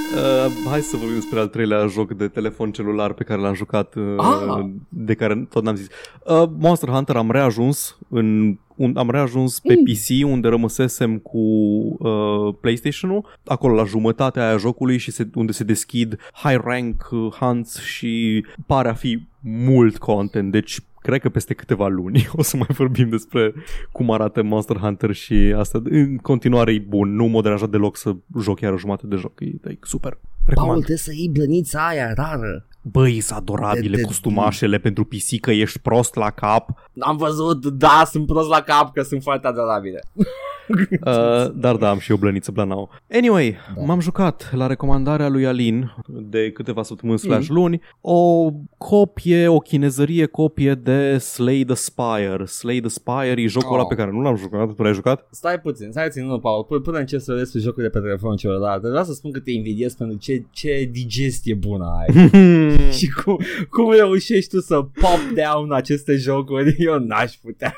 uh, 0.47 0.53
hai 0.71 0.81
să 0.81 0.97
vorbim 0.97 1.15
despre 1.15 1.39
al 1.39 1.49
treilea 1.49 1.87
joc 1.87 2.13
de 2.13 2.29
telefon 2.29 2.71
celular 2.73 3.13
pe 3.13 3.25
care 3.25 3.41
l-am 3.41 3.55
jucat, 3.55 3.95
uh, 3.95 4.03
Ah! 4.17 4.65
de 4.89 5.15
care 5.15 5.47
tot 5.51 5.63
n-am 5.63 5.75
zis. 5.75 5.87
Uh, 6.25 6.49
Monster 6.59 6.89
Hunter 6.89 7.17
am 7.17 7.31
reajuns 7.31 7.99
în 8.09 8.57
un, 8.77 8.97
am 8.97 9.11
reajuns 9.11 9.61
pe 9.61 9.75
Mm. 9.77 9.85
PC 9.85 10.31
unde 10.33 10.49
rămăsesem 10.49 11.19
cu 11.19 11.39
uh, 11.39 12.55
PlayStation-ul, 12.61 13.27
acolo 13.45 13.75
la 13.75 13.85
jumătatea 13.85 14.49
aia 14.49 14.57
jocului 14.57 14.99
și 14.99 15.11
se, 15.11 15.29
unde 15.35 15.53
se 15.53 15.65
deschid 15.65 16.19
high 16.33 16.61
rank 16.65 17.09
uh, 17.11 17.33
hunts 17.41 17.81
și 17.81 18.45
pare 18.67 18.89
a 18.89 18.95
fi 18.95 19.27
mult 19.41 19.99
content, 19.99 20.53
deci 20.53 20.81
cred 21.07 21.21
că 21.21 21.29
peste 21.29 21.55
câteva 21.55 21.87
luni 21.89 22.29
o 22.39 22.43
să 22.43 22.57
mai 22.57 22.69
vorbim 22.71 23.09
despre 23.09 23.55
cum 23.93 24.11
arată 24.11 24.43
Monster 24.43 24.77
Hunter 24.77 25.13
și 25.13 25.55
asta. 25.57 25.81
În 25.85 26.17
continuare 26.17 26.73
e 26.73 26.79
bun, 26.79 27.15
nu 27.15 27.25
mă 27.25 27.43
deranjează 27.43 27.71
deloc 27.71 27.97
să 27.97 28.15
joc 28.41 28.59
chiar 28.61 28.73
o 28.73 28.77
jumătate 28.79 29.07
de 29.07 29.17
joc, 29.17 29.41
e, 29.41 29.45
e 29.71 29.79
super. 29.83 30.13
Paul, 30.13 30.45
Recomand. 30.47 30.77
trebuie 30.77 30.97
să 30.97 31.13
iei 31.15 31.29
blănița 31.29 31.87
aia 31.87 32.13
rară. 32.15 32.67
Băi, 32.83 33.21
sunt 33.21 33.39
adorabile 33.39 33.89
De- 33.95 33.97
de- 33.97 34.03
costumașele 34.03 34.79
pentru 34.79 35.05
PC, 35.05 35.41
că 35.41 35.51
ești 35.51 35.79
prost 35.79 36.15
la 36.15 36.31
cap. 36.31 36.91
Am 36.99 37.17
văzut, 37.17 37.67
da, 37.67 38.03
sunt 38.11 38.27
prost 38.27 38.49
la 38.49 38.61
cap 38.61 38.93
că 38.93 39.03
sunt 39.03 39.23
foarte 39.23 39.47
adorabile. 39.47 40.03
Uh, 41.07 41.53
dar 41.55 41.77
da, 41.77 41.91
am 41.91 41.99
și 41.99 42.11
eu 42.11 42.17
blăniță 42.17 42.51
Blanau. 42.51 42.91
Anyway, 43.13 43.57
da. 43.77 43.83
m-am 43.83 44.01
jucat 44.01 44.53
la 44.55 44.67
recomandarea 44.67 45.29
lui 45.29 45.47
Alin 45.47 45.95
de 46.07 46.51
câteva 46.51 46.83
săptămâni 46.83 47.19
slash 47.19 47.49
luni 47.49 47.81
o 48.01 48.51
copie, 48.77 49.49
o 49.49 49.59
chinezărie 49.59 50.27
copie 50.27 50.75
de 50.75 51.19
Slay 51.19 51.65
the 51.67 51.75
Spire. 51.75 52.45
Slay 52.45 52.81
the 52.81 52.89
Spire 52.89 53.43
e 53.43 53.47
jocul 53.47 53.69
oh. 53.71 53.75
ăla 53.75 53.87
pe 53.87 53.95
care 53.95 54.11
nu 54.11 54.21
l-am 54.21 54.37
jucat. 54.37 54.75
Tu 54.75 54.83
l-ai 54.83 54.93
jucat? 54.93 55.27
Stai 55.31 55.61
puțin, 55.61 55.91
stai 55.91 56.07
puțin, 56.07 56.27
nu, 56.27 56.39
Paul, 56.39 56.65
până, 56.65 56.81
până 56.81 56.99
încep 56.99 57.21
să 57.21 57.35
vezi 57.35 57.53
pe 57.53 57.59
jocul 57.59 57.83
de 57.83 57.89
pe 57.89 57.99
telefon 57.99 58.37
celălalt. 58.37 58.83
Vreau 58.83 59.05
să 59.05 59.13
spun 59.13 59.31
că 59.31 59.41
te 59.41 59.51
invidiez 59.51 59.95
pentru 59.95 60.17
ce, 60.17 60.45
ce 60.51 60.89
digestie 60.93 61.55
bună 61.55 61.97
ai. 61.99 62.31
și 62.99 63.09
cum, 63.11 63.39
cum 63.71 63.93
reușești 63.93 64.51
tu 64.51 64.61
să 64.61 64.75
pop 64.75 65.21
down 65.35 65.73
aceste 65.73 66.17
jocuri. 66.17 66.75
Eu 66.87 66.99
n-aș 66.99 67.33
putea. 67.33 67.75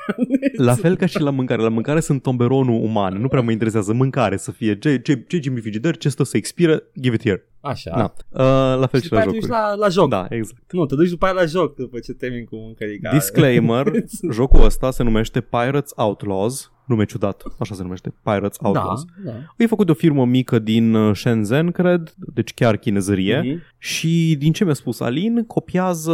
la 0.57 0.73
fel 0.73 0.95
ca 0.95 1.05
și 1.05 1.19
la 1.19 1.29
mâncare. 1.29 1.61
La 1.61 1.69
mâncare 1.69 1.99
sunt 1.99 2.21
tomberonul 2.21 2.78
uman. 2.81 3.21
Nu 3.21 3.27
prea 3.27 3.41
mă 3.41 3.51
interesează 3.51 3.93
mâncare 3.93 4.37
să 4.37 4.51
fie 4.51 4.77
ce, 4.77 5.01
ce, 5.01 5.23
ce 5.27 5.39
ce 5.39 5.49
frigider, 5.49 5.97
ce 5.97 6.09
stă 6.09 6.23
să 6.23 6.37
expiră, 6.37 6.83
give 7.01 7.15
it 7.15 7.21
here. 7.21 7.43
Așa. 7.61 7.91
Da. 7.95 8.13
Uh, 8.29 8.79
la 8.79 8.87
fel 8.87 8.99
și, 8.99 9.05
și 9.05 9.13
la 9.13 9.23
jocuri. 9.23 9.47
la, 9.47 9.73
la 9.73 9.89
joc. 9.89 10.09
Da, 10.09 10.27
exact. 10.29 10.71
Nu, 10.71 10.85
te 10.85 10.95
duci 10.95 11.09
după 11.09 11.25
aia 11.25 11.33
la 11.33 11.45
joc 11.45 11.75
după 11.75 11.99
ce 11.99 12.13
termin 12.13 12.45
cu 12.45 12.55
mâncărica. 12.55 13.11
Disclaimer, 13.11 13.91
jocul 14.31 14.63
ăsta 14.63 14.91
se 14.91 15.03
numește 15.03 15.41
Pirates 15.41 15.91
Outlaws 15.95 16.71
nume 16.89 17.05
ciudat, 17.05 17.43
așa 17.59 17.75
se 17.75 17.81
numește, 17.81 18.13
Pirates 18.23 18.57
Outlaws. 18.61 19.05
Da, 19.23 19.31
da. 19.31 19.37
E 19.57 19.67
făcut 19.67 19.85
de 19.85 19.91
o 19.91 19.95
firmă 19.95 20.25
mică 20.25 20.59
din 20.59 20.93
uh, 20.93 21.15
Shenzhen, 21.15 21.71
cred, 21.71 22.13
deci 22.33 22.53
chiar 22.53 22.77
chinezărie. 22.77 23.41
Mm-hmm. 23.41 23.77
Și 23.77 24.35
din 24.39 24.51
ce 24.51 24.63
mi-a 24.63 24.73
spus 24.73 24.99
Alin, 24.99 25.43
copiază 25.45 26.11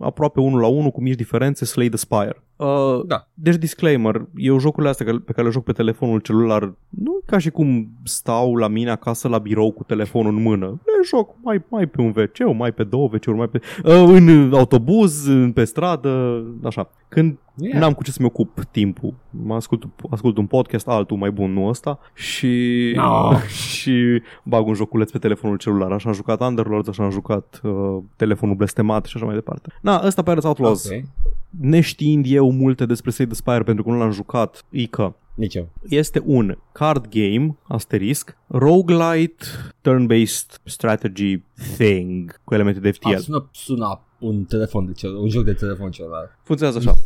aproape 0.00 0.40
unul 0.40 0.60
la 0.60 0.66
unul 0.66 0.90
cu 0.90 1.02
mici 1.02 1.14
diferențe 1.14 1.64
Slay 1.64 1.88
the 1.88 1.96
Spire. 1.96 2.42
Uh, 2.56 3.00
da. 3.06 3.28
Deci 3.34 3.54
disclaimer, 3.54 4.26
eu 4.34 4.58
jocurile 4.58 4.90
astea 4.90 5.22
pe 5.24 5.32
care 5.32 5.46
le 5.46 5.52
joc 5.52 5.64
pe 5.64 5.72
telefonul 5.72 6.20
celular 6.20 6.74
nu 6.88 7.20
ca 7.26 7.38
și 7.38 7.50
cum 7.50 7.88
stau 8.04 8.54
la 8.54 8.68
mine 8.68 8.90
acasă 8.90 9.28
la 9.28 9.38
birou 9.38 9.72
cu 9.72 9.84
telefonul 9.84 10.36
în 10.36 10.42
mână. 10.42 10.66
Le 10.66 11.06
joc 11.06 11.34
mai, 11.42 11.64
mai 11.68 11.86
pe 11.86 12.00
un 12.00 12.14
wc 12.16 12.56
mai 12.56 12.72
pe 12.72 12.84
două 12.84 13.08
wc 13.12 13.26
mai 13.26 13.48
pe... 13.48 13.60
Uh, 13.84 13.92
în 13.92 14.52
autobuz, 14.54 15.28
pe 15.54 15.64
stradă, 15.64 16.44
așa. 16.64 16.90
Când 17.08 17.38
yeah. 17.56 17.80
n-am 17.80 17.92
cu 17.92 18.02
ce 18.02 18.10
să-mi 18.10 18.28
ocup 18.28 18.64
timpul, 18.70 19.14
mă 19.30 19.54
ascult, 19.54 19.84
ascult 20.10 20.36
un 20.36 20.46
podcast, 20.46 20.88
altul 20.88 21.16
mai 21.16 21.30
bun, 21.30 21.52
nu 21.52 21.66
ăsta, 21.66 21.98
și, 22.14 22.92
no. 22.96 23.38
și 23.76 24.22
bag 24.44 24.66
un 24.66 24.74
joculeț 24.74 25.10
pe 25.10 25.18
telefonul 25.18 25.56
celular. 25.56 25.92
Așa 25.92 26.08
am 26.08 26.14
jucat 26.14 26.40
Underlords, 26.40 26.88
așa 26.88 27.04
am 27.04 27.10
jucat 27.10 27.60
uh, 27.62 27.98
telefonul 28.16 28.54
blestemat 28.54 29.04
și 29.04 29.12
așa 29.16 29.24
mai 29.24 29.34
departe. 29.34 29.72
Na, 29.88 30.00
ăsta 30.04 30.22
Pirates 30.22 30.44
Outlaws. 30.44 30.84
Okay. 30.84 31.08
Neștiind 31.60 32.24
eu 32.28 32.50
multe 32.50 32.86
despre 32.86 33.10
Slay 33.10 33.26
the 33.26 33.36
Spire 33.36 33.62
pentru 33.62 33.84
că 33.84 33.90
nu 33.90 33.98
l-am 33.98 34.10
jucat, 34.10 34.64
e 34.70 34.86
că 34.86 35.14
nici 35.34 35.54
eu. 35.54 35.68
Este 35.88 36.22
un 36.24 36.58
card 36.72 37.06
game, 37.08 37.56
asterisk, 37.62 38.36
roguelite, 38.46 39.44
turn-based 39.80 40.60
strategy 40.64 41.42
thing 41.76 42.40
cu 42.44 42.54
elemente 42.54 42.80
de 42.80 42.90
FTL. 42.90 43.08
Ah, 43.08 43.18
sună, 43.18 43.48
sună 43.52 44.00
un 44.18 44.44
telefon 44.44 44.86
de 44.86 44.92
cel, 44.92 45.14
un 45.14 45.28
joc 45.28 45.44
de 45.44 45.52
telefon 45.52 45.90
celălalt. 45.90 46.38
Funcționează 46.42 46.88
așa. 46.88 46.98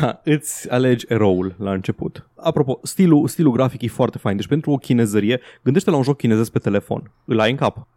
da, 0.00 0.20
îți 0.24 0.70
alegi 0.70 1.04
eroul 1.08 1.54
la 1.58 1.72
început. 1.72 2.28
Apropo, 2.36 2.78
stilul, 2.82 3.28
stilul 3.28 3.52
grafic 3.52 3.82
e 3.82 3.88
foarte 3.88 4.18
fain. 4.18 4.36
Deci 4.36 4.46
pentru 4.46 4.70
o 4.70 4.76
chinezărie, 4.76 5.40
gândește 5.62 5.90
la 5.90 5.96
un 5.96 6.02
joc 6.02 6.16
chinezesc 6.16 6.50
pe 6.50 6.58
telefon. 6.58 7.10
Îl 7.24 7.40
ai 7.40 7.50
în 7.50 7.56
cap. 7.56 7.88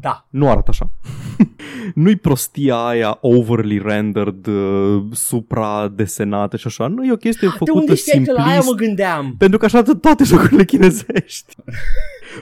Da. 0.00 0.26
Nu 0.30 0.48
arată 0.50 0.66
așa. 0.70 0.90
Nu-i 1.94 2.16
prostia 2.16 2.74
aia 2.76 3.18
overly 3.20 3.78
rendered, 3.78 4.46
uh, 4.46 5.02
supra-desenată 5.12 6.56
și 6.56 6.66
așa. 6.66 6.86
Nu, 6.86 7.04
e 7.04 7.12
o 7.12 7.16
chestie 7.16 7.48
făcută 7.48 7.72
De 7.72 7.78
unde 7.78 7.94
simplist. 7.94 8.38
la 8.38 8.44
aia 8.44 8.60
mă 8.64 8.72
gândeam? 8.72 9.34
Pentru 9.38 9.58
că 9.58 9.64
așa 9.64 9.82
toate 9.82 10.24
jocurile 10.30 10.64
chinezești. 10.64 11.54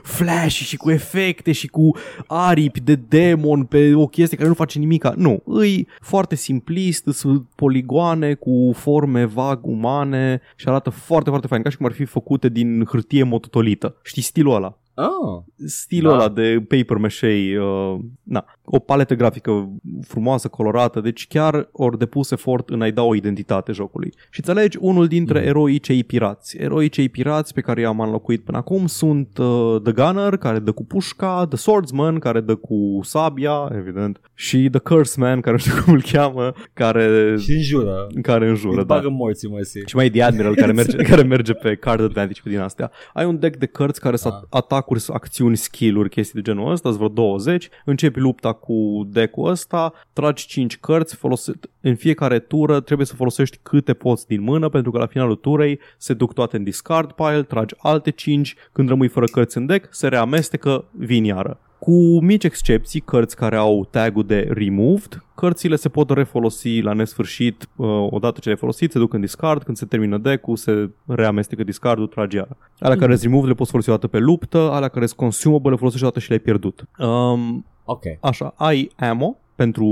Flash 0.03 0.55
și 0.55 0.77
cu 0.77 0.91
efecte 0.91 1.53
și 1.53 1.67
cu 1.67 1.97
aripi 2.27 2.81
de 2.81 2.95
demon 2.95 3.65
pe 3.65 3.95
o 3.95 4.07
chestie 4.07 4.37
care 4.37 4.49
nu 4.49 4.55
face 4.55 4.79
nimica. 4.79 5.15
Nu, 5.17 5.43
îi 5.45 5.89
foarte 6.01 6.35
simplist, 6.35 7.07
sunt 7.13 7.47
poligoane 7.55 8.35
cu 8.35 8.73
forme 8.77 9.25
vag 9.25 9.67
umane 9.67 10.41
și 10.57 10.69
arată 10.69 10.91
foarte, 10.91 11.29
foarte 11.31 11.47
fain, 11.47 11.63
ca 11.63 11.71
și 11.71 11.77
cum 11.77 11.87
ar 11.87 11.93
fi 11.93 12.05
făcute 12.05 12.49
din 12.49 12.85
hârtie 12.89 13.23
mototolită. 13.23 13.97
Știi 14.03 14.23
stilul 14.23 14.55
ăla? 14.55 14.79
Oh, 14.95 15.43
Stilul 15.67 16.11
da. 16.11 16.17
ăla 16.17 16.29
de 16.29 16.65
paper 16.69 16.97
mache, 16.97 17.59
uh, 17.59 18.01
na, 18.23 18.45
o 18.65 18.79
paletă 18.79 19.15
grafică 19.15 19.73
frumoasă, 20.07 20.49
colorată, 20.49 21.01
deci 21.01 21.27
chiar 21.27 21.69
ori 21.73 21.99
depus 21.99 22.31
efort 22.31 22.69
în 22.69 22.83
a-i 22.83 22.93
da 22.93 23.03
o 23.03 23.15
identitate 23.15 23.73
jocului. 23.73 24.13
Și 24.31 24.41
îți 24.41 24.51
alegi 24.51 24.79
unul 24.81 25.07
dintre 25.07 25.41
mm. 25.41 25.47
eroii 25.47 25.79
cei 25.79 26.05
pirați. 26.05 26.57
Eroii 26.57 26.89
cei 26.89 27.09
pirați 27.09 27.55
pe 27.55 27.61
care 27.61 27.81
i-am 27.81 28.01
înlocuit 28.01 28.45
până 28.45 28.57
acum 28.57 28.87
sunt 28.87 29.39
uh, 29.39 29.77
The 29.83 29.93
Gunner, 29.93 30.37
care 30.37 30.59
dă 30.59 30.73
cu 30.73 30.85
pușca, 30.85 31.47
The 31.49 31.57
Swordsman, 31.57 32.19
care 32.19 32.41
dă 32.41 32.55
cu 32.55 33.01
sabia, 33.03 33.71
evident, 33.77 34.21
și 34.35 34.69
The 34.71 34.81
Curse 34.81 35.21
Man, 35.21 35.41
care 35.41 35.57
nu 35.57 35.63
știu 35.63 35.83
cum 35.83 35.93
îl 35.93 36.03
cheamă, 36.03 36.53
care... 36.73 37.37
Și 37.39 37.53
înjură. 37.53 38.07
Care 38.23 38.49
înjură, 38.49 38.77
da. 38.77 38.95
bagă 38.95 39.09
morții, 39.09 39.49
măsi. 39.49 39.79
Și 39.87 39.97
mai 39.97 40.07
e 40.07 40.11
The 40.11 40.23
Admiral, 40.23 40.55
care 40.55 40.73
merge, 40.73 40.97
care 41.11 41.23
merge 41.23 41.53
pe 41.53 41.75
card 41.75 42.01
advantage 42.01 42.41
pe 42.45 42.51
din 42.51 42.59
astea. 42.59 42.91
Ai 43.13 43.25
un 43.25 43.39
deck 43.39 43.57
de 43.57 43.67
cărți 43.67 44.01
care 44.01 44.17
să 44.17 44.29
ah. 44.29 44.35
atacuri, 44.49 45.05
acțiuni, 45.09 45.57
skill-uri, 45.57 46.09
chestii 46.09 46.43
de 46.43 46.51
genul 46.51 46.71
ăsta, 46.71 46.91
vreo 46.91 47.09
20, 47.09 47.69
începi 47.85 48.19
lupta 48.19 48.53
cu 48.55 49.09
deck-ul 49.11 49.49
ăsta, 49.49 49.93
tragi 50.13 50.47
5 50.47 50.79
cărți, 50.79 51.17
folose... 51.17 51.53
în 51.81 51.95
fiecare 51.97 52.39
tură 52.39 52.81
trebuie 52.81 53.07
să 53.07 53.15
folosești 53.15 53.59
câte 53.63 53.95
poți 53.95 54.27
din 54.27 54.43
mână, 54.43 54.69
pentru 54.69 54.91
că 54.91 54.99
la 54.99 55.07
finalul 55.07 55.37
turei 55.37 55.81
se 55.99 56.15
duc 56.15 56.33
toate 56.35 56.57
în 56.57 56.65
discard 56.65 57.13
pile, 57.13 57.43
tragi 57.43 57.75
alte 57.79 58.11
5, 58.11 58.55
când 58.73 58.89
rămâi 58.89 59.09
fără 59.09 59.27
cărți 59.27 59.57
în 59.57 59.67
deck, 59.67 59.95
se 59.95 60.09
reamestecă, 60.09 60.85
vin 60.93 61.25
iară 61.25 61.59
cu 61.85 62.21
mici 62.21 62.45
excepții, 62.45 63.01
cărți 63.01 63.37
care 63.37 63.57
au 63.57 63.87
tagul 63.91 64.27
de 64.27 64.49
removed, 64.51 65.25
cărțile 65.35 65.77
se 65.77 65.89
pot 65.89 66.11
refolosi 66.11 66.81
la 66.81 66.93
nesfârșit, 66.93 67.69
uh, 67.77 68.07
odată 68.11 68.41
ce 68.41 68.49
le 68.49 68.55
folosit, 68.55 68.93
se 68.93 68.99
duc 68.99 69.13
în 69.13 69.21
discard, 69.21 69.63
când 69.63 69.77
se 69.77 69.87
termină 69.87 70.19
deck-ul, 70.19 70.57
se 70.57 70.91
reamestecă 71.07 71.65
discardul, 71.65 72.07
trage 72.07 72.37
iară. 72.37 72.57
Alea 72.79 72.97
mm-hmm. 72.97 73.01
care 73.01 73.13
sunt 73.13 73.25
removed 73.25 73.49
le 73.49 73.55
poți 73.55 73.71
folosi 73.71 73.89
o 73.89 73.93
dată 73.93 74.07
pe 74.07 74.19
luptă, 74.19 74.59
alea 74.59 74.89
care 74.89 75.07
sunt 75.07 75.19
consumable 75.19 75.71
le 75.71 75.77
folosești 75.77 76.05
o 76.05 76.09
dată 76.09 76.21
și 76.21 76.29
le-ai 76.29 76.41
pierdut. 76.41 76.85
Um, 76.99 77.67
ok. 77.85 78.03
Așa, 78.21 78.55
ai 78.57 78.91
ammo, 78.97 79.37
pentru, 79.55 79.89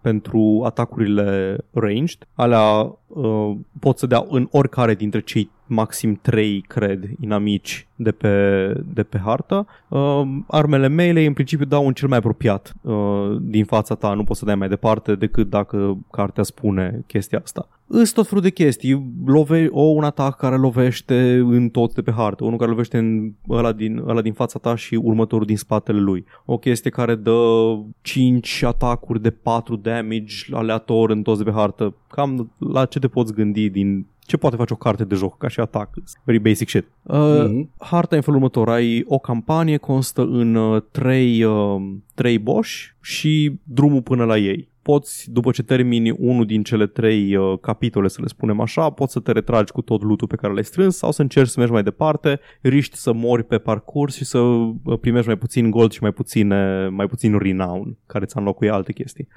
pentru 0.00 0.62
atacurile 0.64 1.58
ranged. 1.72 2.28
Alea 2.34 2.96
uh, 3.06 3.56
pot 3.80 3.98
să 3.98 4.06
dea 4.06 4.24
în 4.28 4.48
oricare 4.50 4.94
dintre 4.94 5.20
cei 5.20 5.50
maxim 5.66 6.18
3, 6.22 6.60
cred, 6.60 7.10
inamici 7.20 7.86
de 7.96 8.10
pe, 8.10 8.72
de 8.94 9.02
pe 9.02 9.18
hartă. 9.18 9.66
Uh, 9.88 10.22
armele 10.46 10.88
mele 10.88 11.24
în 11.24 11.32
principiu 11.32 11.64
dau 11.64 11.86
un 11.86 11.92
cel 11.92 12.08
mai 12.08 12.18
apropiat 12.18 12.74
uh, 12.82 13.36
din 13.40 13.64
fața 13.64 13.94
ta, 13.94 14.14
nu 14.14 14.24
poți 14.24 14.38
să 14.38 14.44
dai 14.44 14.54
mai 14.54 14.68
departe 14.68 15.14
decât 15.14 15.50
dacă 15.50 15.98
cartea 16.10 16.42
spune 16.42 17.04
chestia 17.06 17.40
asta. 17.42 17.68
Îs 17.88 18.10
tot 18.10 18.26
felul 18.26 18.42
de 18.42 18.50
chestii, 18.50 19.12
Love, 19.26 19.68
o 19.70 19.82
un 19.82 20.04
atac 20.04 20.36
care 20.36 20.56
lovește 20.56 21.32
în 21.34 21.68
tot 21.68 21.94
de 21.94 22.02
pe 22.02 22.12
hartă, 22.12 22.44
unul 22.44 22.58
care 22.58 22.70
lovește 22.70 22.98
în 22.98 23.32
ăla 23.48 23.72
din, 23.72 24.02
ăla 24.06 24.20
din 24.20 24.32
fața 24.32 24.58
ta 24.58 24.74
și 24.74 24.94
următorul 24.94 25.46
din 25.46 25.56
spatele 25.56 25.98
lui. 25.98 26.24
O 26.44 26.58
chestie 26.58 26.90
care 26.90 27.14
dă 27.14 27.40
5 28.00 28.62
atacuri 28.62 29.22
de 29.22 29.30
4 29.30 29.76
damage 29.76 30.34
aleator 30.50 31.10
în 31.10 31.22
toți 31.22 31.38
de 31.38 31.50
pe 31.50 31.56
hartă. 31.56 31.94
Cam 32.08 32.50
la 32.58 32.84
ce 32.84 32.98
te 32.98 33.08
poți 33.08 33.34
gândi 33.34 33.70
din 33.70 34.06
ce 34.26 34.36
poate 34.36 34.56
face 34.56 34.72
o 34.72 34.76
carte 34.76 35.04
de 35.04 35.14
joc 35.14 35.38
ca 35.38 35.48
și 35.48 35.60
atac. 35.60 35.90
Very 36.24 36.38
basic 36.38 36.68
shit. 36.68 36.84
Uh, 37.02 37.16
mm-hmm. 37.16 37.76
Harta 37.78 38.16
în 38.16 38.22
felul 38.22 38.36
următor. 38.36 38.68
Ai 38.68 39.04
o 39.06 39.18
campanie, 39.18 39.76
constă 39.76 40.22
în 40.22 40.54
uh, 40.54 40.82
trei, 40.90 41.44
uh, 41.44 41.76
trei 42.14 42.38
boși 42.38 42.96
și 43.00 43.58
drumul 43.64 44.02
până 44.02 44.24
la 44.24 44.36
ei 44.36 44.68
poți, 44.86 45.30
după 45.30 45.50
ce 45.50 45.62
termini 45.62 46.10
unul 46.10 46.46
din 46.46 46.62
cele 46.62 46.86
trei 46.86 47.36
uh, 47.36 47.58
capitole, 47.60 48.08
să 48.08 48.20
le 48.20 48.26
spunem 48.26 48.60
așa, 48.60 48.90
poți 48.90 49.12
să 49.12 49.20
te 49.20 49.32
retragi 49.32 49.72
cu 49.72 49.80
tot 49.80 50.02
lutul 50.02 50.26
pe 50.26 50.36
care 50.36 50.52
l-ai 50.52 50.64
strâns 50.64 50.96
sau 50.96 51.10
să 51.10 51.22
încerci 51.22 51.48
să 51.48 51.54
mergi 51.58 51.72
mai 51.72 51.82
departe, 51.82 52.40
riști 52.60 52.96
să 52.96 53.12
mori 53.12 53.44
pe 53.44 53.58
parcurs 53.58 54.16
și 54.16 54.24
să 54.24 54.38
uh, 54.38 54.98
primești 55.00 55.26
mai 55.26 55.36
puțin 55.36 55.70
gold 55.70 55.92
și 55.92 56.02
mai 56.02 56.12
puțin, 56.12 56.48
mai 56.90 57.06
puțin 57.06 57.38
renown, 57.38 57.96
care 58.06 58.24
ți-a 58.24 58.40
înlocuit 58.40 58.70
alte 58.70 58.92
chestii. 58.92 59.28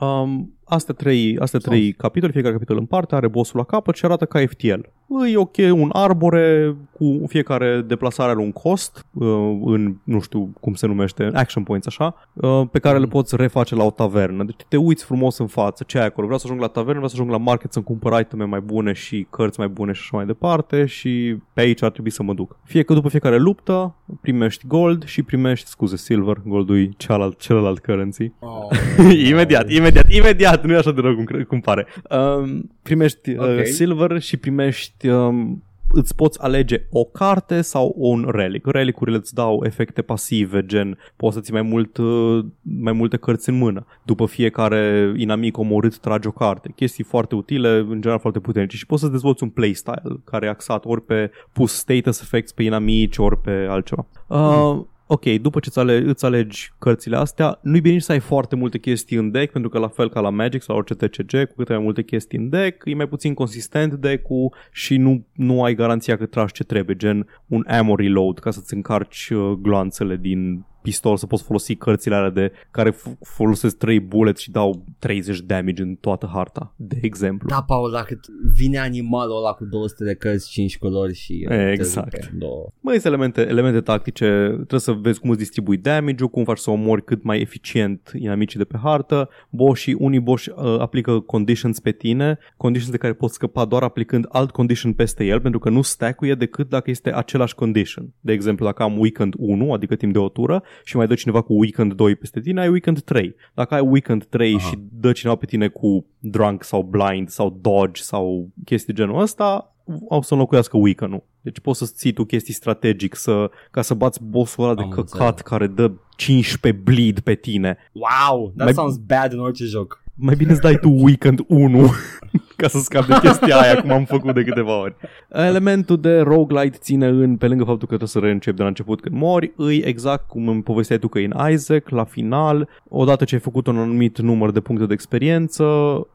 Um, 0.00 0.58
astea 0.64 0.94
trei, 0.94 1.38
astea 1.38 1.58
trei 1.58 1.92
capitole, 1.92 2.32
fiecare 2.32 2.54
capitol 2.54 2.76
în 2.76 2.86
parte, 2.86 3.14
are 3.14 3.28
bossul 3.28 3.58
la 3.58 3.64
capăt 3.64 3.94
și 3.94 4.04
arată 4.04 4.24
ca 4.24 4.46
FTL. 4.46 4.80
E 5.08 5.36
ok, 5.36 5.56
un 5.72 5.90
arbore 5.92 6.76
cu 6.92 7.24
fiecare 7.26 7.80
deplasare 7.86 8.30
are 8.30 8.40
un 8.40 8.52
cost 8.52 9.06
uh, 9.12 9.28
în, 9.64 9.94
nu 10.04 10.20
știu 10.20 10.52
cum 10.60 10.74
se 10.74 10.86
numește, 10.86 11.30
action 11.34 11.62
points 11.62 11.86
așa, 11.86 12.28
uh, 12.34 12.62
pe 12.70 12.78
care 12.78 12.96
mm. 12.96 13.02
le 13.02 13.08
poți 13.08 13.36
reface 13.36 13.74
la 13.74 13.84
o 13.84 13.90
tavernă. 13.90 14.44
Deci 14.44 14.60
te 14.68 14.76
uiți 14.76 15.04
frumos 15.04 15.38
în 15.38 15.46
față, 15.46 15.84
ce 15.86 15.98
ai 15.98 16.06
acolo, 16.06 16.26
vreau 16.26 16.38
să 16.40 16.46
ajung 16.46 16.60
la 16.60 16.66
tavernă, 16.66 16.92
vreau 16.92 17.08
să 17.08 17.14
ajung 17.14 17.30
la 17.30 17.36
market 17.36 17.72
să-mi 17.72 17.84
cumpăr 17.84 18.20
iteme 18.20 18.44
mai 18.44 18.60
bune 18.60 18.92
și 18.92 19.26
cărți 19.30 19.58
mai 19.58 19.68
bune 19.68 19.92
și 19.92 20.00
așa 20.02 20.16
mai 20.16 20.26
departe 20.26 20.86
și 20.86 21.36
pe 21.52 21.60
aici 21.60 21.82
ar 21.82 21.90
trebui 21.90 22.10
să 22.10 22.22
mă 22.22 22.34
duc. 22.34 22.58
Fie 22.64 22.82
că 22.82 22.94
după 22.94 23.08
fiecare 23.08 23.38
luptă 23.38 23.94
primești 24.20 24.66
gold 24.66 25.04
și 25.04 25.22
primești, 25.22 25.68
scuze, 25.68 25.96
silver, 25.96 26.36
goldul 26.44 26.90
celălalt, 26.96 27.38
celălalt 27.38 27.78
currency. 27.78 28.32
Oh, 28.38 28.78
imediat, 29.30 29.70
imediat, 29.70 30.12
imediat, 30.12 30.64
nu 30.64 30.72
e 30.72 30.76
așa 30.76 30.92
de 30.92 31.00
rău 31.00 31.14
cum, 31.14 31.24
cum 31.48 31.60
pare. 31.60 31.86
Um, 32.10 32.70
primești 32.82 33.30
uh, 33.30 33.38
okay. 33.38 33.66
silver 33.66 34.20
și 34.20 34.36
primești 34.36 34.97
um, 35.02 35.62
îți 35.90 36.14
poți 36.14 36.42
alege 36.42 36.86
o 36.90 37.04
carte 37.04 37.60
sau 37.60 37.94
un 37.96 38.28
relic. 38.30 38.66
Relicurile 38.66 39.16
îți 39.16 39.34
dau 39.34 39.60
efecte 39.64 40.02
pasive, 40.02 40.66
gen 40.66 40.98
poți 41.16 41.34
să 41.34 41.40
ții 41.40 41.52
mai, 41.52 41.62
mult, 41.62 41.96
uh, 41.96 42.44
mai 42.62 42.92
multe 42.92 43.16
cărți 43.16 43.48
în 43.48 43.58
mână. 43.58 43.86
După 44.02 44.26
fiecare 44.26 45.12
inamic 45.16 45.58
omorât 45.58 45.98
tragi 45.98 46.26
o 46.26 46.30
carte. 46.30 46.72
Chestii 46.74 47.04
foarte 47.04 47.34
utile, 47.34 47.78
în 47.78 48.00
general 48.00 48.18
foarte 48.18 48.40
puternice 48.40 48.76
și 48.76 48.86
poți 48.86 49.02
să 49.02 49.08
dezvolți 49.08 49.42
un 49.42 49.48
playstyle 49.48 50.20
care 50.24 50.46
e 50.46 50.48
axat 50.48 50.84
ori 50.84 51.02
pe 51.02 51.30
pus 51.52 51.72
status 51.72 52.20
effects 52.20 52.52
pe 52.52 52.62
inamici, 52.62 53.18
ori 53.18 53.40
pe 53.40 53.66
altceva. 53.70 54.06
Uh, 54.26 54.80
ok, 55.10 55.24
după 55.24 55.60
ce 55.60 55.68
îți, 55.68 55.78
ale- 55.78 56.02
îți 56.06 56.24
alegi 56.24 56.72
cărțile 56.78 57.16
astea, 57.16 57.58
nu-i 57.62 57.80
bine 57.80 57.94
nici 57.94 58.02
să 58.02 58.12
ai 58.12 58.18
foarte 58.18 58.56
multe 58.56 58.78
chestii 58.78 59.16
în 59.16 59.30
deck, 59.30 59.52
pentru 59.52 59.70
că 59.70 59.78
la 59.78 59.88
fel 59.88 60.08
ca 60.08 60.20
la 60.20 60.30
Magic 60.30 60.62
sau 60.62 60.76
orice 60.76 60.94
TCG, 60.94 61.46
cu 61.46 61.54
câte 61.56 61.72
mai 61.72 61.82
multe 61.82 62.02
chestii 62.02 62.38
în 62.38 62.48
deck, 62.48 62.82
e 62.84 62.94
mai 62.94 63.08
puțin 63.08 63.34
consistent 63.34 63.94
deck-ul 63.94 64.54
și 64.72 64.96
nu, 64.96 65.26
nu 65.32 65.64
ai 65.64 65.74
garanția 65.74 66.16
că 66.16 66.26
tragi 66.26 66.52
ce 66.52 66.64
trebuie, 66.64 66.96
gen 66.96 67.26
un 67.46 67.64
ammo 67.68 67.96
reload 67.96 68.38
ca 68.38 68.50
să-ți 68.50 68.74
încarci 68.74 69.30
uh, 69.30 69.52
gloanțele 69.62 70.16
din 70.16 70.64
pistol 70.82 71.16
să 71.16 71.26
poți 71.26 71.42
folosi 71.42 71.74
cărțile 71.76 72.14
alea 72.14 72.30
de 72.30 72.52
care 72.70 72.92
f- 72.92 73.18
folosesc 73.20 73.76
3 73.76 74.00
bullets 74.00 74.40
și 74.40 74.50
dau 74.50 74.84
30 74.98 75.40
damage 75.40 75.82
în 75.82 75.94
toată 75.94 76.30
harta, 76.32 76.72
de 76.76 76.98
exemplu. 77.00 77.48
Da, 77.48 77.62
Paul, 77.66 77.90
dacă 77.90 78.20
vine 78.54 78.78
animalul 78.78 79.36
ăla 79.36 79.52
cu 79.52 79.64
200 79.64 80.04
de 80.04 80.14
cărți, 80.14 80.50
5 80.50 80.78
culori 80.78 81.14
și... 81.14 81.46
uh, 81.50 81.56
te 81.56 81.70
Exact. 81.70 82.12
rupe 82.12 82.28
în 82.32 82.38
două. 82.38 82.66
Mai 82.80 82.94
sunt 82.94 83.06
elemente, 83.06 83.40
elemente 83.48 83.80
tactice, 83.80 84.48
trebuie 84.54 84.80
să 84.80 84.92
vezi 84.92 85.20
cum 85.20 85.30
îți 85.30 85.38
distribui 85.38 85.76
damage-ul, 85.76 86.28
cum 86.28 86.44
faci 86.44 86.58
să 86.58 86.70
omori 86.70 87.04
cât 87.04 87.22
mai 87.22 87.40
eficient 87.40 88.12
inamicii 88.14 88.58
de 88.58 88.64
pe 88.64 88.78
hartă. 88.82 89.28
Boșii, 89.50 89.94
unii 89.98 90.20
boși 90.20 90.50
uh, 90.50 90.78
aplică 90.80 91.20
conditions 91.20 91.80
pe 91.80 91.90
tine, 91.90 92.38
conditions 92.56 92.92
de 92.92 92.98
care 92.98 93.12
poți 93.12 93.34
scăpa 93.34 93.64
doar 93.64 93.82
aplicând 93.82 94.26
alt 94.28 94.50
condition 94.50 94.92
peste 94.92 95.24
el, 95.24 95.40
pentru 95.40 95.58
că 95.60 95.70
nu 95.70 95.82
stack-uie 95.82 96.34
decât 96.34 96.68
dacă 96.68 96.90
este 96.90 97.14
același 97.14 97.54
condition. 97.54 98.12
De 98.20 98.32
exemplu, 98.32 98.64
dacă 98.64 98.82
am 98.82 98.98
weekend 98.98 99.34
1, 99.38 99.72
adică 99.72 99.94
timp 99.94 100.12
de 100.12 100.18
o 100.18 100.28
tură, 100.28 100.62
și 100.84 100.96
mai 100.96 101.06
dă 101.06 101.14
cineva 101.14 101.40
cu 101.40 101.58
weekend 101.58 101.92
2 101.92 102.16
peste 102.16 102.40
tine, 102.40 102.60
ai 102.60 102.68
weekend 102.68 103.00
3. 103.02 103.34
Dacă 103.54 103.74
ai 103.74 103.80
weekend 103.80 104.24
3 104.24 104.54
Aha. 104.54 104.68
și 104.68 104.78
dă 104.92 105.12
cineva 105.12 105.36
pe 105.36 105.46
tine 105.46 105.68
cu 105.68 106.06
drunk 106.18 106.62
sau 106.64 106.82
blind 106.82 107.28
sau 107.28 107.58
dodge 107.60 108.02
sau 108.02 108.48
chestii 108.64 108.94
genul 108.94 109.20
ăsta, 109.20 109.74
au 110.10 110.22
să 110.22 110.32
înlocuiască 110.34 110.76
weekend-ul. 110.76 111.22
Deci 111.40 111.60
poți 111.60 111.78
să-ți 111.78 111.94
ții 111.94 112.12
tu 112.12 112.24
chestii 112.24 112.54
strategic 112.54 113.14
să, 113.16 113.50
ca 113.70 113.82
să 113.82 113.94
bați 113.94 114.24
bossul 114.24 114.64
ăla 114.64 114.74
de 114.74 114.82
Am 114.82 114.88
căcat 114.88 115.10
înțeles. 115.10 115.40
care 115.40 115.66
dă 115.66 115.92
15 116.16 116.82
bleed 116.82 117.20
pe 117.20 117.34
tine. 117.34 117.76
Wow, 117.92 118.52
that 118.56 118.64
Mai- 118.64 118.74
sounds 118.74 118.96
bad 118.96 119.32
în 119.32 119.38
orice 119.40 119.64
joc. 119.64 120.02
Mai 120.20 120.34
bine 120.34 120.52
îți 120.52 120.60
dai 120.60 120.78
tu 120.78 120.90
weekend 120.90 121.44
1 121.46 121.90
ca 122.56 122.68
să 122.68 122.78
scapi 122.78 123.06
de 123.06 123.18
chestia 123.22 123.56
aia 123.56 123.80
cum 123.80 123.90
am 123.90 124.04
făcut 124.04 124.34
de 124.34 124.42
câteva 124.44 124.80
ori. 124.80 124.96
Elementul 125.28 126.00
de 126.00 126.20
roguelite 126.20 126.78
ține 126.80 127.06
în, 127.06 127.36
pe 127.36 127.46
lângă 127.46 127.64
faptul 127.64 127.88
că 127.88 127.96
trebuie 127.96 128.08
să 128.08 128.18
reîncepi 128.18 128.56
de 128.56 128.62
la 128.62 128.68
început 128.68 129.00
când 129.00 129.14
mori, 129.14 129.52
îi 129.56 129.76
exact 129.76 130.28
cum 130.28 130.48
îmi 130.48 130.62
povesteai 130.62 130.98
tu 130.98 131.08
că 131.08 131.18
e 131.18 131.28
în 131.32 131.50
Isaac, 131.50 131.88
la 131.88 132.04
final, 132.04 132.68
odată 132.88 133.24
ce 133.24 133.34
ai 133.34 133.40
făcut 133.40 133.66
un 133.66 133.78
anumit 133.78 134.18
număr 134.18 134.50
de 134.50 134.60
puncte 134.60 134.86
de 134.86 134.92
experiență, 134.92 135.64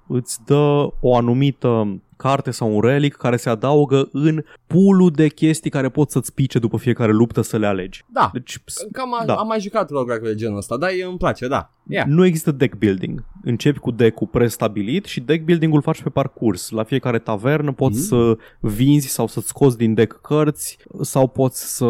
îți 0.08 0.40
dă 0.46 0.88
o 1.00 1.16
anumită 1.16 2.02
carte 2.24 2.52
sau 2.52 2.76
un 2.76 2.82
relic 2.82 3.14
care 3.16 3.36
se 3.38 3.50
adaugă 3.50 4.10
în 4.12 4.44
pool 4.68 5.12
de 5.12 5.28
chestii 5.28 5.70
care 5.70 5.90
pot 5.90 6.12
să-ți 6.12 6.34
pice 6.34 6.60
după 6.60 6.78
fiecare 6.78 7.12
luptă 7.12 7.42
să 7.42 7.58
le 7.58 7.66
alegi. 7.68 8.04
Da, 8.14 8.30
Deci 8.34 8.58
cam 8.92 9.14
a, 9.20 9.26
Da. 9.26 9.34
am 9.34 9.48
mai 9.48 9.60
jucat 9.60 9.90
roguelike 9.90 10.28
de 10.28 10.36
genul 10.36 10.58
ăsta, 10.58 10.78
dar 10.78 10.90
e- 10.90 11.04
îmi 11.04 11.18
place, 11.18 11.48
da. 11.48 11.72
Yeah. 11.88 12.06
Nu 12.08 12.26
există 12.26 12.52
deck 12.52 12.76
building. 12.76 13.24
Începi 13.44 13.80
cu 13.80 13.92
deck-ul 13.92 14.28
prestabilit 14.28 15.06
și 15.06 15.20
deck 15.20 15.46
building-ul 15.46 15.82
faci 15.82 16.02
pe 16.02 16.10
parcurs. 16.10 16.70
La 16.70 16.84
fiecare 16.84 17.20
tavernă 17.20 17.72
poți 17.72 17.98
Mm. 17.98 18.04
să 18.04 18.38
vinzi 18.60 19.08
sau 19.08 19.28
să-ți 19.28 19.48
scoți 19.48 19.78
din 19.78 19.94
deck 19.94 20.20
cărți 20.22 20.78
sau 21.02 21.28
poți 21.28 21.76
să, 21.78 21.86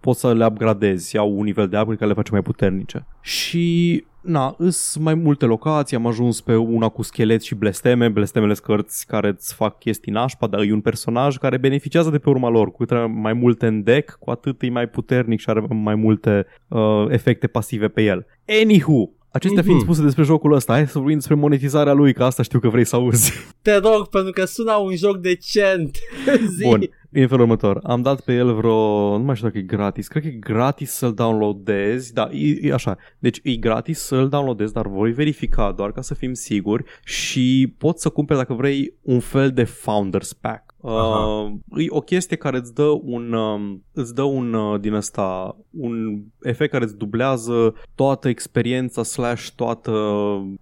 poți 0.00 0.20
să 0.20 0.32
le 0.34 0.46
upgradezi. 0.46 1.16
Au 1.16 1.38
un 1.38 1.44
nivel 1.44 1.68
de 1.68 1.76
upgrade 1.76 1.96
care 1.98 2.08
le 2.10 2.16
face 2.16 2.30
mai 2.32 2.42
puternice. 2.42 3.06
Și 3.20 4.04
Na, 4.22 4.54
îs 4.58 4.96
mai 4.96 5.14
multe 5.14 5.44
locații, 5.44 5.96
am 5.96 6.06
ajuns 6.06 6.40
pe 6.40 6.56
una 6.56 6.88
cu 6.88 7.02
schelet 7.02 7.42
și 7.42 7.54
blesteme, 7.54 8.08
blestemele 8.08 8.54
sunt 8.54 8.66
cărți 8.66 9.06
care 9.06 9.28
îți 9.28 9.54
fac 9.54 9.78
chestii 9.78 10.12
nașpa, 10.12 10.46
dar 10.46 10.60
e 10.60 10.72
un 10.72 10.80
personaj 10.80 11.36
care 11.36 11.56
beneficiază 11.56 12.10
de 12.10 12.18
pe 12.18 12.28
urma 12.28 12.48
lor, 12.48 12.70
cu 12.70 12.76
cât 12.76 12.90
are 12.90 13.06
mai 13.06 13.32
multe 13.32 13.66
în 13.66 13.82
deck, 13.82 14.16
cu 14.20 14.30
atât 14.30 14.62
e 14.62 14.70
mai 14.70 14.88
puternic 14.88 15.40
și 15.40 15.50
are 15.50 15.66
mai 15.68 15.94
multe 15.94 16.46
uh, 16.68 17.04
efecte 17.08 17.46
pasive 17.46 17.88
pe 17.88 18.02
el. 18.02 18.26
Anywho, 18.62 19.10
Acestea 19.34 19.62
fiind 19.62 19.76
Mhm. 19.76 19.86
spuse 19.86 20.02
despre 20.02 20.22
jocul 20.24 20.52
ăsta, 20.52 20.72
hai 20.72 20.86
să 20.86 20.98
vorbim 20.98 21.14
despre 21.16 21.34
monetizarea 21.34 21.92
lui, 21.92 22.12
că 22.14 22.24
asta 22.24 22.42
știu 22.42 22.58
că 22.58 22.68
vrei 22.68 22.84
să 22.84 22.96
auzi. 22.96 23.32
Te 23.62 23.76
rog, 23.76 24.08
pentru 24.08 24.32
că 24.32 24.44
sună 24.44 24.72
un 24.72 24.96
joc 24.96 25.16
decent. 25.18 25.96
Zi. 26.56 26.62
Bun, 26.62 26.80
e 27.12 27.20
în 27.20 27.28
felul 27.28 27.42
următor. 27.42 27.80
Am 27.82 28.02
dat 28.02 28.20
pe 28.20 28.32
el 28.32 28.54
vreo... 28.54 29.16
Nu 29.16 29.24
mai 29.24 29.34
știu 29.34 29.46
dacă 29.46 29.58
e 29.58 29.62
gratis. 29.62 30.08
Cred 30.08 30.22
că 30.22 30.28
e 30.28 30.30
gratis 30.30 30.90
să-l 30.90 31.14
downloadezi. 31.14 32.12
Da, 32.12 32.28
e, 32.32 32.68
e 32.68 32.72
așa. 32.72 32.96
Deci 33.18 33.40
e 33.42 33.56
gratis 33.56 33.98
să-l 33.98 34.28
downloadezi, 34.28 34.72
dar 34.72 34.86
voi 34.86 35.12
verifica 35.12 35.72
doar 35.72 35.92
ca 35.92 36.00
să 36.00 36.14
fim 36.14 36.32
siguri 36.32 36.84
și 37.04 37.74
poți 37.78 38.02
să 38.02 38.08
cumperi 38.08 38.38
dacă 38.38 38.54
vrei 38.54 38.94
un 39.02 39.20
fel 39.20 39.50
de 39.50 39.64
Founders 39.64 40.32
Pack. 40.32 40.71
Uh, 40.82 41.52
e 41.76 41.86
o 41.88 42.00
chestie 42.00 42.36
care 42.36 42.56
îți 42.56 42.74
dă 42.74 42.98
un 43.02 43.32
um, 43.32 43.82
îți 43.92 44.14
dă 44.14 44.22
un 44.22 44.52
uh, 44.54 44.80
din 44.80 44.94
asta 44.94 45.56
un 45.70 46.22
efect 46.42 46.70
care 46.70 46.84
îți 46.84 46.96
dublează 46.96 47.74
toată 47.94 48.28
experiența 48.28 49.02
slash 49.02 49.48
toată 49.56 49.90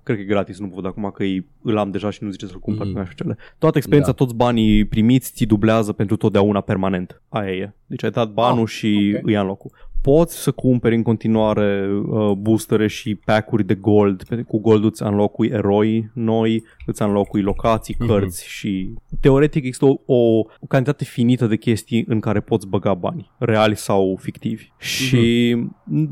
cred 0.03 0.17
că 0.17 0.23
e 0.23 0.27
gratis, 0.27 0.59
nu 0.59 0.71
văd 0.75 0.87
acum 0.87 1.11
că 1.15 1.25
e, 1.25 1.45
îl 1.63 1.79
am 1.79 1.91
deja 1.91 2.11
și 2.11 2.25
nu 2.25 2.31
zice 2.31 2.47
să-l 2.47 2.59
cumpăr 2.59 2.87
Mhm. 2.87 2.95
mm. 2.95 3.01
așa 3.01 3.13
cele. 3.17 3.37
Toată 3.59 3.77
experiența, 3.77 4.11
Da. 4.11 4.17
toți 4.17 4.35
banii 4.35 4.85
primiți 4.85 5.33
ți 5.33 5.45
dublează 5.45 5.93
pentru 5.93 6.17
totdeauna 6.17 6.61
permanent. 6.61 7.23
Aia 7.29 7.53
e. 7.53 7.73
Deci 7.87 8.05
ai 8.05 8.11
dat 8.11 8.33
banul 8.33 8.63
Ah, 8.63 8.69
și 8.69 9.15
ok. 9.17 9.27
îi 9.27 9.33
ia 9.33 9.41
în 9.41 9.47
locul. 9.47 9.71
Poți 10.03 10.37
să 10.43 10.51
cumperi 10.51 10.95
în 10.95 11.03
continuare 11.03 11.89
uh, 12.09 12.33
boostere 12.33 12.87
și 12.89 13.15
pack-uri 13.15 13.65
de 13.65 13.75
gold. 13.75 14.23
Pentru 14.25 14.47
că 14.47 14.57
Cu 14.57 14.61
gold 14.61 14.85
îți 14.85 15.03
înlocui 15.03 15.49
eroi 15.49 16.11
noi, 16.15 16.65
îți 16.87 17.03
înlocui 17.03 17.43
locații, 17.43 17.97
Mhm. 17.99 18.09
cărți 18.09 18.49
și 18.49 18.95
teoretic 19.21 19.65
există 19.65 19.85
o, 19.85 19.95
o, 20.07 20.39
o 20.61 20.67
cantitate 20.69 21.05
finită 21.05 21.47
de 21.47 21.57
chestii 21.57 22.05
în 22.09 22.21
care 22.21 22.41
poți 22.41 22.69
băga 22.69 22.95
bani, 22.95 23.31
reali 23.39 23.77
sau 23.77 24.19
fictivi. 24.21 24.69
Și 24.79 25.57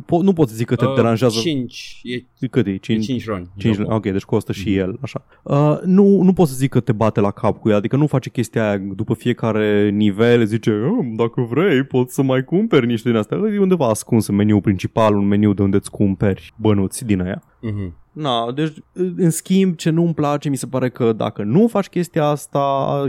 po- 0.04 0.22
nu 0.22 0.32
poți 0.32 0.54
zic 0.54 0.66
că 0.66 0.74
te 0.76 0.84
Uh, 0.84 0.94
deranjează. 0.94 1.38
5, 1.40 2.00
e, 2.40 2.46
Cât 2.50 2.66
e? 2.66 2.70
e 2.70 2.76
5, 2.76 3.04
5 3.04 3.26
run. 3.26 3.50
5 3.56 3.74
jocul. 3.76 3.92
ok, 3.94 4.02
deci 4.02 4.22
costă 4.24 4.52
și 4.52 4.68
Mhm. 4.68 4.78
el, 4.78 4.98
așa. 5.00 5.24
Uh, 5.42 5.78
nu, 5.84 6.22
nu 6.22 6.32
poți 6.32 6.50
să 6.50 6.56
zic 6.56 6.70
că 6.70 6.80
te 6.80 6.92
bate 6.92 7.20
la 7.20 7.30
cap 7.30 7.58
cu 7.60 7.68
el, 7.68 7.74
adică 7.76 7.96
nu 7.96 8.06
face 8.06 8.30
chestia 8.30 8.68
aia 8.68 8.78
după 8.94 9.14
fiecare 9.14 9.90
nivel, 9.90 10.44
zice, 10.44 10.70
"Ah, 10.70 11.06
dacă 11.16 11.40
vrei, 11.50 11.82
poți 11.82 12.14
să 12.14 12.22
mai 12.22 12.44
cumperi 12.44 12.86
niște 12.86 13.08
din 13.08 13.18
astea. 13.18 13.36
E 13.54 13.58
undeva 13.78 13.90
ascuns 13.90 14.26
în 14.26 14.34
meniul 14.34 14.60
principal, 14.60 15.16
un 15.16 15.26
meniu 15.26 15.52
de 15.52 15.62
unde 15.62 15.76
îți 15.76 15.90
cumperi 15.90 16.52
bănuți 16.56 17.04
din 17.04 17.20
aia. 17.20 17.42
Mhm. 17.60 17.96
Na, 18.12 18.52
deci, 18.52 18.72
în 19.16 19.30
schimb, 19.30 19.76
ce 19.76 19.90
nu-mi 19.90 20.14
place, 20.14 20.48
mi 20.48 20.56
se 20.56 20.66
pare 20.66 20.90
că 20.90 21.12
dacă 21.12 21.42
nu 21.42 21.66
faci 21.66 21.88
chestia 21.88 22.24
asta, 22.24 22.60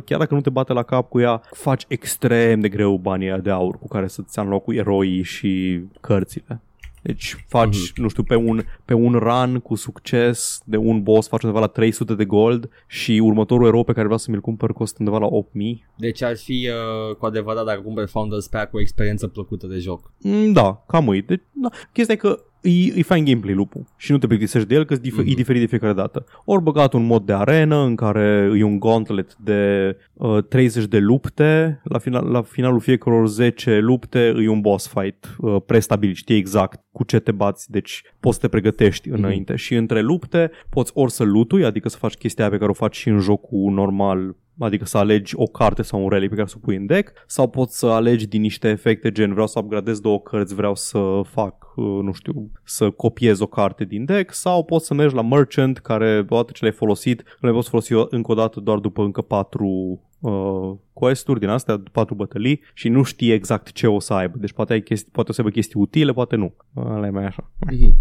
chiar 0.05 0.19
dacă 0.19 0.33
nu 0.33 0.41
te 0.41 0.49
bate 0.49 0.73
la 0.73 0.83
cap 0.83 1.09
cu 1.09 1.19
ea, 1.19 1.41
faci 1.51 1.85
extrem 1.87 2.59
de 2.59 2.69
greu 2.69 2.97
banii 2.97 3.27
aia 3.27 3.37
de 3.37 3.49
aur 3.49 3.77
cu 3.79 3.87
care 3.87 4.07
să-ți 4.07 4.39
înlocui 4.39 4.75
eroii 4.75 5.23
și 5.23 5.81
cărțile. 6.01 6.61
Deci 7.03 7.45
faci, 7.47 7.77
Mhm. 7.91 8.01
nu 8.01 8.07
știu, 8.07 8.23
pe 8.23 8.35
un, 8.35 8.63
pe 8.85 8.93
un 8.93 9.13
run 9.13 9.59
cu 9.59 9.75
succes 9.75 10.61
de 10.65 10.77
un 10.77 11.03
boss 11.03 11.27
faci 11.27 11.43
undeva 11.43 11.59
la 11.61 11.67
300 11.67 12.13
de 12.15 12.25
gold 12.25 12.69
și 12.87 13.19
următorul 13.23 13.67
erou 13.67 13.83
pe 13.83 13.91
care 13.91 14.03
vreau 14.03 14.17
să 14.19 14.31
mi-l 14.31 14.41
cumpăr 14.41 14.73
costă 14.73 14.95
undeva 14.99 15.17
la 15.17 15.25
8000. 15.25 15.85
Deci 15.97 16.21
ar 16.21 16.37
fi 16.37 16.69
uh, 17.09 17.15
cu 17.15 17.25
adevărat 17.25 17.65
dacă 17.65 17.81
cumperi 17.81 18.07
Founders 18.09 18.47
Pack 18.47 18.73
o 18.73 18.79
experiență 18.79 19.27
plăcută 19.27 19.67
de 19.67 19.77
joc. 19.77 20.11
Mm, 20.17 20.51
Da, 20.51 20.83
cam 20.87 21.07
îi. 21.07 21.21
Deci, 21.21 21.41
da. 21.51 21.69
Chestia 21.93 22.13
e 22.13 22.17
că 22.17 22.43
e, 22.61 22.69
e 22.95 23.01
fain 23.01 23.25
gameplay 23.25 23.53
lupul 23.53 23.85
și 23.97 24.11
nu 24.11 24.17
te 24.17 24.27
plictisești 24.27 24.67
de 24.67 24.75
el 24.75 24.83
că 24.85 24.95
dif- 24.97 25.11
Mhm. 25.17 25.27
e 25.29 25.33
diferit 25.33 25.61
de 25.61 25.67
fiecare 25.67 25.93
dată. 25.93 26.25
Ori 26.45 26.63
băgat 26.63 26.93
un 26.93 27.05
mod 27.05 27.25
de 27.25 27.33
arenă 27.33 27.75
în 27.83 27.95
care 27.95 28.51
e 28.57 28.63
un 28.63 28.79
gauntlet 28.79 29.35
de 29.35 29.95
uh, 30.13 30.43
30 30.49 30.85
de 30.85 30.97
lupte, 30.99 31.81
la, 31.83 31.97
final, 31.97 32.25
la 32.31 32.41
finalul 32.41 32.79
fiecăror 32.79 33.27
10 33.27 33.77
lupte 33.79 34.33
e 34.43 34.47
un 34.49 34.61
boss 34.61 34.87
fight 34.87 35.35
uh, 35.37 35.55
prestabilit, 35.65 36.15
știi 36.15 36.35
exact 36.37 36.81
cu 36.91 37.03
ce 37.03 37.19
te 37.19 37.31
bați, 37.31 37.71
deci 37.71 38.01
poți 38.19 38.35
să 38.35 38.41
te 38.41 38.47
pregătești 38.47 39.09
Mhm. 39.09 39.17
înainte 39.17 39.55
și 39.55 39.75
între 39.75 40.01
lupte 40.01 40.51
poți 40.69 40.91
ori 40.95 41.11
să 41.11 41.23
lutui, 41.23 41.65
adică 41.65 41.89
să 41.89 41.97
faci 41.97 42.13
chestia 42.13 42.43
aia 42.43 42.53
pe 42.53 42.59
care 42.59 42.69
o 42.71 42.73
faci 42.73 42.95
și 42.95 43.09
în 43.09 43.19
jocul 43.19 43.71
normal 43.73 44.35
Adică 44.59 44.85
să 44.85 44.97
alegi 44.97 45.33
o 45.35 45.45
carte 45.45 45.81
sau 45.81 46.03
un 46.03 46.09
relic 46.09 46.29
pe 46.29 46.35
care 46.35 46.47
să 46.47 46.55
o 46.57 46.61
pui 46.65 46.75
în 46.75 46.85
deck 46.85 47.23
sau 47.27 47.49
poți 47.49 47.77
să 47.77 47.85
alegi 47.85 48.27
din 48.27 48.41
niște 48.41 48.67
efecte 48.69 49.11
gen 49.11 49.31
vreau 49.31 49.47
să 49.47 49.59
upgradez 49.59 49.99
două 49.99 50.19
cărți, 50.19 50.55
vreau 50.55 50.75
să 50.75 51.21
fac, 51.23 51.73
uh, 51.75 51.99
nu 52.01 52.11
știu, 52.11 52.51
să 52.63 52.89
copiez 52.89 53.39
o 53.39 53.47
carte 53.47 53.83
din 53.83 54.05
deck 54.05 54.33
sau 54.33 54.63
poți 54.63 54.85
să 54.85 54.93
mergi 54.93 55.15
la 55.15 55.21
merchant 55.21 55.77
care 55.77 56.25
odată 56.29 56.51
ce 56.51 56.63
le-ai 56.63 56.75
folosit 56.75 57.23
le 57.39 57.51
poți 57.51 57.69
folosi 57.69 57.93
încă 58.09 58.31
o 58.31 58.35
dată 58.35 58.59
doar 58.59 58.77
după 58.77 59.03
încă 59.03 59.21
patru 59.21 60.01
uh, 60.19 60.71
quest-uri 60.93 61.39
din 61.39 61.49
astea, 61.49 61.83
patru 61.91 62.15
bătălii 62.15 62.61
și 62.73 62.89
nu 62.89 63.03
știi 63.03 63.31
exact 63.31 63.71
ce 63.71 63.87
o 63.87 63.99
să 63.99 64.13
aibă. 64.13 64.37
Deci 64.37 64.53
poate, 64.53 64.73
ai 64.73 64.81
chestii, 64.81 65.11
poate 65.11 65.29
o 65.29 65.33
să 65.33 65.41
aibă 65.41 65.53
chestii 65.53 65.79
utile, 65.79 66.11
poate 66.11 66.35
nu. 66.35 66.53
Ăla 66.75 67.07
e 67.07 67.09
mai 67.09 67.25
așa. 67.25 67.51
Mhm. 67.71 67.97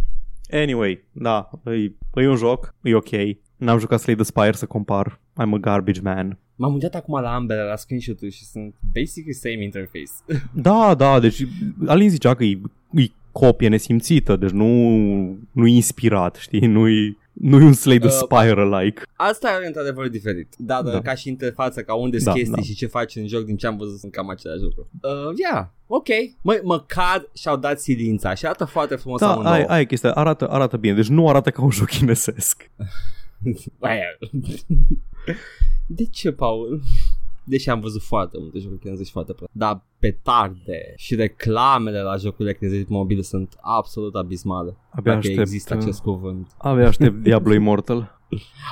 Anyway, 0.51 1.05
da, 1.12 1.51
e, 1.64 1.92
e 2.23 2.29
un 2.29 2.37
joc, 2.37 2.75
e 2.83 2.94
ok. 2.94 3.11
N-am 3.57 3.79
jucat 3.79 4.01
Slay 4.01 4.14
the 4.14 4.25
Spire 4.25 4.53
să 4.53 4.66
compar. 4.66 5.21
I'm 5.42 5.55
a 5.55 5.59
garbage 5.59 6.01
man. 6.01 6.38
M-am 6.61 6.73
uitat 6.73 6.94
acum 6.94 7.21
la 7.21 7.35
ambele, 7.35 7.62
la 7.62 7.77
screenshot-uri 7.77 8.31
și 8.33 8.44
sunt 8.44 8.75
basically 8.94 9.33
same 9.35 9.62
interface. 9.64 10.12
Da, 10.68 10.94
da, 10.94 11.21
deci 11.21 11.47
Alin 11.87 12.11
zicea 12.11 12.35
că 12.35 12.44
e, 12.44 12.61
e 12.90 13.07
copie 13.33 13.68
nesimțită, 13.68 14.37
deci 14.37 14.51
nu, 14.51 14.66
nu 15.53 15.66
e 15.66 15.71
inspirat, 15.75 16.37
știi, 16.37 16.66
nu-i, 16.66 17.18
nu 17.33 17.61
e 17.61 17.64
un 17.64 17.73
Slay 17.73 17.99
the 17.99 18.07
Uh, 18.09 18.12
Spire-like. 18.14 19.03
Asta 19.16 19.61
e 19.62 19.66
într-adevăr 19.66 20.09
diferit. 20.09 20.55
Da, 20.59 20.83
da, 20.83 20.90
Da. 20.90 21.01
ca 21.01 21.14
și 21.14 21.29
interfața, 21.29 21.83
ca 21.83 21.94
unde 21.94 22.18
Da, 22.18 22.33
chestii 22.33 22.55
da. 22.55 22.62
și 22.62 22.75
ce 22.75 22.87
faci 22.87 23.16
în 23.16 23.27
joc, 23.27 23.44
din 23.44 23.57
ce 23.57 23.66
am 23.66 23.77
văzut 23.77 23.99
sunt 23.99 24.12
cam 24.12 24.29
același 24.29 24.61
lucru. 24.62 24.88
Uh, 25.03 25.38
yeah, 25.53 25.66
ok. 25.87 26.07
Mă, 26.42 26.61
măcar 26.62 27.29
și-au 27.35 27.57
dat 27.57 27.81
silința 27.81 28.35
și 28.35 28.44
arată 28.44 28.64
foarte 28.64 28.97
frumos 28.97 29.21
Da, 29.21 29.31
amândouă. 29.33 29.55
ai, 29.55 29.64
ai 29.64 29.87
chestia, 29.87 30.12
arată, 30.12 30.49
arată 30.49 30.77
bine, 30.77 30.94
deci 30.94 31.09
nu 31.09 31.29
arată 31.29 31.51
ca 31.51 31.62
un 31.62 31.71
joc 31.71 31.87
chinesesc. 31.97 32.71
Aia. 35.29 35.37
De 35.87 36.05
ce, 36.05 36.33
Paul? 36.33 36.81
Deși 37.45 37.71
am 37.71 37.81
văzut 37.81 38.03
foarte 38.03 38.37
multe 38.41 38.59
jocuri 38.59 38.81
chinezești 38.81 39.12
foarte 39.12 39.33
plăcute. 39.33 39.59
Dar 39.59 39.85
petarde 39.99 40.93
și 40.97 41.14
reclamele 41.14 42.01
la 42.01 42.17
jocurile 42.17 42.55
chinezești 42.55 42.91
mobile 42.93 43.23
sunt 43.23 43.57
absolut 43.61 44.14
abismale. 44.14 44.77
Abia 44.91 45.03
dacă 45.12 45.17
aștept, 45.17 45.38
există 45.38 45.75
acest 45.75 46.01
cuvânt. 46.01 46.51
abia 46.59 46.87
aștept 46.87 47.23
Diablo 47.23 47.55
Immortal. 47.55 48.17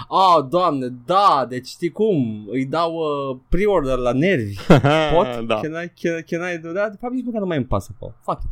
Oh, 0.08 0.46
doamne, 0.50 0.88
da, 1.06 1.46
deci 1.48 1.66
știi 1.66 1.90
cum? 1.90 2.46
Îi 2.50 2.66
dau 2.66 2.94
uh, 2.94 3.38
pre-order 3.48 3.96
la 3.98 4.12
nervi. 4.12 4.56
Pot? 5.14 5.46
da. 5.46 5.60
Can, 5.60 5.72
I, 5.84 5.92
can, 6.00 6.22
can 6.26 6.54
I 6.54 6.58
do 6.58 6.72
that? 6.72 6.90
De 6.90 6.96
fapt, 7.00 7.12
nici 7.14 7.24
măcar 7.24 7.40
nu 7.40 7.46
mai 7.46 7.56
îmi 7.56 7.66
pasă, 7.66 7.94
Paul. 7.98 8.14
Fuck 8.22 8.42
it. 8.42 8.50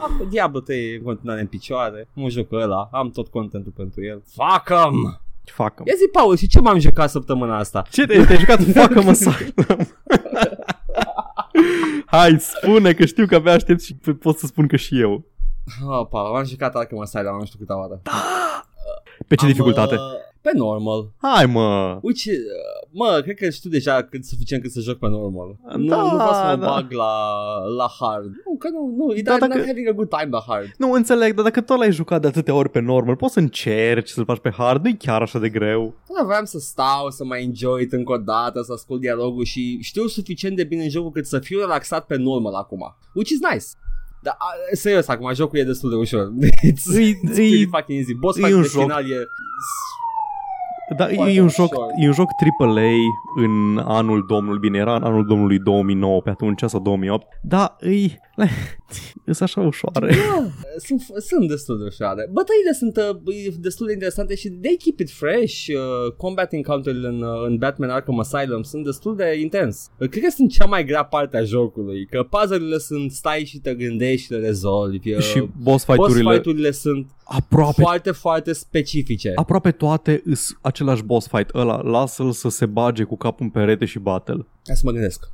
Am 0.00 0.26
Diablo 0.30 0.60
3 0.60 0.94
în 0.96 1.02
continuare 1.02 1.40
în 1.40 1.46
picioare. 1.46 2.08
Mă 2.14 2.28
joc 2.28 2.52
ăla. 2.52 2.88
Am 2.92 3.10
tot 3.10 3.28
contentul 3.28 3.72
pentru 3.76 4.04
el. 4.04 4.22
Fuck 4.26 4.68
'em! 4.70 5.20
Facă. 5.52 5.82
Ia 5.86 5.94
zi, 5.96 6.08
Paul, 6.12 6.36
și 6.36 6.46
ce 6.46 6.60
m-am 6.60 6.78
jucat 6.78 7.10
săptămâna 7.10 7.58
asta? 7.58 7.84
Ce 7.90 8.06
te, 8.06 8.24
te-ai 8.24 8.38
jucat? 8.38 8.62
Facă 8.82 9.02
mă 9.02 9.12
Hai, 12.06 12.36
spune 12.40 12.92
că 12.92 13.04
știu 13.04 13.26
că 13.26 13.34
abia 13.34 13.52
aștept 13.52 13.82
și 13.82 13.94
pot 13.94 14.38
să 14.38 14.46
spun 14.46 14.66
că 14.66 14.76
și 14.76 15.00
eu. 15.00 15.24
Oh, 15.86 16.06
Paul, 16.10 16.36
am 16.36 16.44
jucat 16.44 16.74
Arkham 16.74 17.00
Asylum, 17.00 17.38
nu 17.38 17.44
știu 17.44 17.58
câte 17.58 17.72
oară. 17.72 18.02
Pe 19.26 19.34
ce 19.34 19.44
Am, 19.44 19.50
dificultate? 19.50 19.94
uh, 19.94 20.00
pe 20.40 20.50
normal. 20.54 21.10
Hai 21.20 21.46
mă! 21.46 21.98
Which, 22.02 22.24
uh, 22.26 22.34
mă, 22.90 23.20
cred 23.22 23.36
că 23.36 23.50
știu 23.50 23.70
deja 23.70 24.02
cât 24.02 24.24
suficient 24.24 24.62
cât 24.62 24.70
să 24.72 24.80
joc 24.80 24.98
pe 24.98 25.08
normal. 25.08 25.56
nu, 25.76 25.88
Da, 25.88 25.96
nu 26.02 26.08
vreau 26.14 26.32
să 26.32 26.42
mă 26.50 26.56
da. 26.56 26.66
bag 26.66 26.92
la, 26.92 27.12
la 27.76 27.86
hard. 28.00 28.24
Nu, 28.24 28.56
că 28.58 28.68
nu, 28.68 28.94
nu, 28.96 29.14
e 29.14 29.22
Da, 29.22 29.30
da, 29.32 29.38
dacă- 29.38 29.56
not 29.58 29.66
having 29.66 29.88
a 29.88 29.92
good 29.92 30.08
time 30.08 30.28
la 30.30 30.44
hard. 30.48 30.70
Nu 30.78 30.92
înțeleg, 30.92 31.34
dar 31.34 31.44
dacă 31.44 31.60
tot 31.60 31.78
l-ai 31.78 31.92
jucat 31.92 32.20
de 32.20 32.26
atâtea 32.26 32.54
ori 32.54 32.68
pe 32.70 32.80
normal, 32.80 33.16
poți 33.16 33.32
să 33.32 33.38
încerci 33.38 34.08
să-l 34.08 34.24
faci 34.24 34.38
pe 34.38 34.50
hard, 34.50 34.82
nu-i 34.84 34.96
chiar 34.96 35.22
așa 35.22 35.38
de 35.38 35.48
greu. 35.48 35.94
Da, 36.18 36.24
vreau 36.24 36.44
să 36.44 36.58
stau, 36.58 37.10
să 37.10 37.24
mai 37.24 37.42
enjoy 37.42 37.82
it 37.82 37.92
încă 37.92 38.12
o 38.12 38.16
dată, 38.16 38.62
să 38.62 38.72
ascult 38.72 39.00
dialogul 39.00 39.44
și 39.44 39.78
știu 39.82 40.06
suficient 40.06 40.56
de 40.56 40.64
bine 40.64 40.82
în 40.82 40.90
jocul 40.90 41.10
cât 41.10 41.26
să 41.26 41.38
fiu 41.38 41.58
relaxat 41.58 42.06
pe 42.06 42.16
normal 42.16 42.54
acum. 42.54 42.96
Which 43.14 43.30
is 43.30 43.38
nice. 43.52 43.66
Dar, 44.24 44.36
a, 44.38 44.46
serios, 44.72 45.08
acum 45.08 45.34
jocul 45.34 45.58
e 45.58 45.64
destul 45.64 45.90
de 45.90 45.96
ușor. 45.96 46.32
It's, 46.70 46.98
E- 46.98 47.00
it's 47.00 47.30
e- 47.30 47.34
pretty 47.34 47.66
fucking 47.66 47.98
easy. 47.98 48.14
Boss 48.14 48.36
e 48.36 48.40
fight 48.40 48.54
un 48.54 48.62
de 48.62 48.68
joc. 48.68 48.82
final 48.82 49.02
e... 49.10 49.28
Da, 50.96 51.10
e, 51.10 51.14
Foarte 51.14 51.32
e, 51.32 51.40
un 51.40 51.48
joc, 51.48 51.72
ușor. 51.72 51.86
e 52.00 52.06
un 52.06 52.12
joc 52.12 52.28
AAA 52.58 52.90
în 53.36 53.78
anul 53.84 54.24
domnului, 54.28 54.58
bine, 54.58 54.78
era 54.78 54.94
în 54.96 55.02
anul 55.02 55.26
domnului 55.26 55.58
2009 55.58 56.20
pe 56.20 56.30
atunci 56.30 56.62
sau 56.66 56.80
2008, 56.80 57.26
dar 57.42 57.76
îi, 57.78 58.18
sunt 59.24 59.40
așa 59.48 59.60
ușoare. 59.60 60.14
Da, 60.14 60.50
sunt, 60.78 61.00
sunt 61.00 61.48
destul 61.48 61.78
de 61.78 61.84
ușoare. 61.84 62.28
Bătăile 62.32 62.72
sunt 62.72 62.96
uh, 62.96 63.46
e 63.46 63.54
destul 63.58 63.86
de 63.86 63.92
interesante 63.92 64.34
și 64.34 64.48
they 64.48 64.76
keep 64.76 64.98
it 64.98 65.10
fresh. 65.10 65.66
Uh, 65.68 66.12
combat 66.16 66.52
encounter-urile 66.52 67.08
în, 67.08 67.22
uh, 67.22 67.46
în 67.46 67.56
Batman 67.56 67.90
Arkham 67.90 68.18
Asylum 68.18 68.62
sunt 68.62 68.84
destul 68.84 69.16
de 69.16 69.38
intens. 69.40 69.90
Uh, 69.98 70.08
Cred 70.08 70.22
că 70.22 70.30
sunt 70.30 70.50
cea 70.50 70.64
mai 70.64 70.84
grea 70.84 71.04
parte 71.04 71.36
a 71.36 71.42
jocului, 71.42 72.06
că 72.06 72.22
puzzle-urile 72.22 72.78
sunt 72.78 73.12
stai 73.12 73.44
și 73.44 73.58
te 73.58 73.74
gândești 73.74 74.24
și 74.24 74.32
le 74.32 74.38
rezolvi. 74.38 75.12
Uh, 75.12 75.20
și 75.20 75.38
boss 75.40 75.84
boss 75.84 75.84
fight-urile 75.84 76.32
fight-urile 76.32 76.70
sunt 76.70 77.10
aproape 77.24 77.82
foarte, 77.82 78.10
foarte 78.10 78.52
specifice. 78.52 79.32
Aproape 79.34 79.70
toate 79.70 80.22
îs 80.24 80.58
același 80.60 81.02
boss 81.02 81.28
fight 81.28 81.54
ăla, 81.54 81.80
lasă-l 81.82 82.32
să 82.32 82.48
se 82.48 82.66
bage 82.66 83.02
cu 83.02 83.16
capul 83.16 83.44
în 83.44 83.50
perete 83.50 83.84
și 83.84 83.98
bate-l. 83.98 84.46
Hai 84.66 84.76
să 84.76 84.82
mă 84.84 84.90
gândesc. 84.90 85.30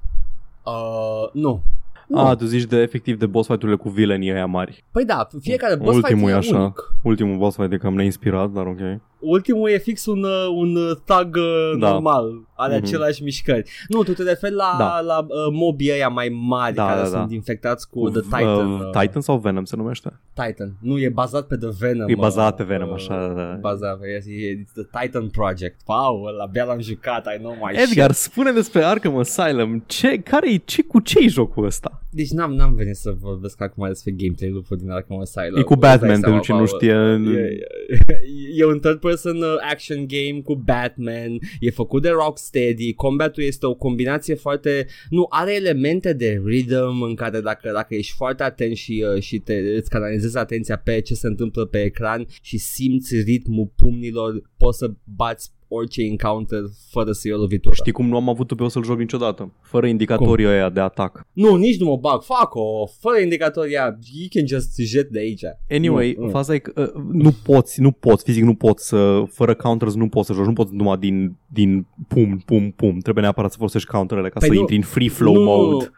Uh, 0.64 1.30
nu. 1.32 1.62
Nu. 2.11 2.18
A, 2.20 2.35
tu 2.37 2.44
zici 2.44 2.64
de 2.64 2.77
efectiv 2.77 3.18
de 3.18 3.27
boss 3.27 3.49
fight-urile 3.49 3.77
cu 3.77 3.88
vilenii 3.88 4.33
ăia 4.33 4.46
mari. 4.46 4.85
Păi 4.92 5.05
da, 5.05 5.27
fiecare 5.40 5.75
boss 5.77 5.94
Ultimul 5.96 6.18
fight 6.29 6.31
e 6.31 6.35
e 6.35 6.37
așa. 6.37 6.59
unic. 6.61 6.92
Ultimul 7.03 7.37
boss 7.37 7.57
fight 7.57 7.73
e 7.73 7.77
cam 7.77 7.94
neinspirat, 7.94 8.51
dar 8.51 8.66
ok. 8.66 8.79
Ultimul 9.18 9.68
e 9.68 9.79
fix 9.79 10.07
un, 10.07 10.23
uh, 10.23 10.46
un 10.55 10.77
uh, 10.77 10.96
thug 11.05 11.37
uh, 11.37 11.79
Da. 11.81 11.90
normal, 11.90 12.25
are 12.57 12.75
Mhm. 12.77 12.85
aceleași 12.85 13.23
mișcări. 13.23 13.70
Nu, 13.88 14.03
tu 14.03 14.12
te 14.12 14.23
referi 14.23 14.55
la, 14.55 14.75
Da. 14.79 15.01
la 15.01 15.18
uh, 15.18 15.27
mobii 15.53 15.90
ăia 15.92 16.09
mai 16.09 16.29
mari 16.49 16.75
Da, 16.75 16.87
care 16.87 17.01
da, 17.01 17.07
sunt 17.07 17.29
da. 17.29 17.35
infectați 17.35 17.88
cu 17.90 18.09
The 18.11 18.20
Titan. 18.20 18.73
Uh, 18.73 18.81
uh, 18.81 19.01
Titan 19.01 19.20
sau 19.20 19.38
Venom 19.38 19.64
se 19.64 19.77
numește? 19.77 20.20
Titan. 20.35 20.77
Nu, 20.81 20.99
e 20.99 21.09
bazat 21.09 21.46
pe 21.46 21.57
The 21.57 21.68
Venom. 21.79 22.09
E 22.09 22.14
bazat 22.14 22.51
uh, 22.51 22.57
pe 22.57 22.62
Venom, 22.64 22.88
uh, 22.88 22.94
așa, 22.94 23.27
da, 23.27 23.33
da. 23.33 23.57
Bazat 23.61 23.99
pe, 23.99 24.07
e, 24.07 24.33
e 24.46 24.62
it's 24.62 24.73
The 24.73 25.01
Titan 25.01 25.29
Project. 25.29 25.81
Wow, 25.87 26.23
ăla 26.25 26.42
abia 26.44 26.64
l-am 26.64 26.81
jucat, 26.81 27.27
I 27.35 27.38
know 27.38 27.53
my 27.53 27.73
Edgar, 27.83 28.11
shit. 28.12 28.33
spune 28.33 28.51
despre 28.53 28.85
Arkham 28.85 29.16
Asylum. 29.18 29.83
Ce, 29.87 30.16
care 30.18 30.57
ce, 30.64 30.83
cu 30.83 31.01
ce 31.01 31.18
e 31.25 31.29
jocul 31.29 31.64
ăsta? 31.64 31.99
Deci 32.10 32.30
n-am, 32.30 32.54
n-am 32.54 32.74
venit 32.74 32.96
să 32.96 33.14
vorbesc 33.20 33.60
acum 33.60 33.86
despre 33.86 34.10
gameplay-ul 34.10 34.64
din 34.78 34.90
Arkham 34.90 35.20
Asylum. 35.20 35.58
E 35.58 35.62
cu 35.62 35.72
Îți 35.72 35.80
dai 35.80 35.90
Batman, 35.90 36.20
seama, 36.20 36.34
pentru 36.34 36.44
cine 36.44 36.58
nu 36.58 36.64
Paul. 36.64 36.78
știe. 36.78 36.94
E, 37.40 37.58
e, 37.88 38.60
e 38.60 38.64
un 38.64 38.80
third 38.80 39.00
person 39.00 39.36
uh, 39.36 39.54
action 39.70 40.06
game 40.06 40.40
cu 40.40 40.54
Batman, 40.54 41.38
e 41.60 41.70
făcut 41.70 42.02
de 42.02 42.08
Rocksteady, 42.08 42.94
combatul 42.94 43.42
este 43.42 43.66
o 43.66 43.74
combinație 43.74 44.34
foarte, 44.34 44.86
nu, 45.08 45.26
are 45.28 45.54
elemente 45.54 46.12
de 46.12 46.42
rhythm 46.44 47.02
în 47.02 47.14
care 47.14 47.40
dacă, 47.40 47.70
dacă 47.72 47.94
ești 47.94 48.14
foarte 48.16 48.42
atent 48.42 48.76
și, 48.76 49.04
uh, 49.14 49.22
și 49.22 49.38
te, 49.38 49.54
îți 49.54 49.90
canalizezi 49.90 50.38
atenția 50.38 50.76
pe 50.76 51.00
ce 51.00 51.14
se 51.14 51.26
întâmplă 51.26 51.64
pe 51.64 51.82
ecran 51.82 52.26
și 52.42 52.58
simți 52.58 53.16
ritmul 53.16 53.72
pumnilor, 53.76 54.42
poți 54.56 54.78
să 54.78 54.90
bați 55.04 55.52
orice 55.72 56.02
encounter 56.02 56.61
fără 56.90 57.12
să 57.12 57.20
iei 57.24 57.37
o 57.37 57.40
lovitură. 57.40 57.74
Știi 57.74 57.92
cum 57.92 58.09
nu 58.09 58.16
am 58.16 58.28
avut 58.28 58.46
pe 58.46 58.54
eu 58.62 58.68
să-l 58.68 58.85
joc 58.85 58.98
niciodată? 58.98 59.52
Fără 59.62 59.87
indicatorii 59.87 60.46
ăia 60.46 60.70
de 60.70 60.80
atac. 60.80 61.26
Nu, 61.33 61.56
nici 61.56 61.78
nu 61.80 61.87
mă 61.87 61.96
bag, 61.96 62.22
fac 62.22 62.54
o, 62.54 62.87
fără 63.00 63.18
indicatori, 63.18 63.70
yeah, 63.70 63.94
you 64.12 64.26
can 64.30 64.46
just 64.46 64.76
jet 64.78 65.09
de 65.09 65.18
aici. 65.18 65.44
Anyway, 65.70 66.14
Nu, 66.18 66.24
nu. 66.24 66.30
faza 66.30 66.54
e 66.54 66.59
că 66.59 66.92
uh, 66.94 67.02
nu 67.12 67.30
poți, 67.44 67.80
nu 67.80 67.90
poți, 67.90 68.24
fizic 68.24 68.44
nu 68.44 68.54
poți 68.54 68.87
să, 68.88 69.22
fără 69.30 69.54
counters 69.54 69.94
nu 69.94 70.09
poți 70.09 70.26
să 70.26 70.33
joci, 70.33 70.46
nu 70.46 70.52
poți 70.52 70.74
numai 70.74 70.96
din, 70.98 71.37
din 71.46 71.87
pum, 72.09 72.42
pum, 72.46 72.70
pum. 72.70 72.98
Trebuie 72.98 73.24
neapărat 73.24 73.50
să 73.50 73.56
folosești 73.56 73.88
counterele 73.88 74.28
ca 74.28 74.38
Păi 74.38 74.48
să 74.48 74.54
nu, 74.54 74.61
intri 74.61 74.76
în 74.76 74.83
free 74.83 75.09
flow 75.09 75.35
nu, 75.35 75.42
mode. 75.42 75.90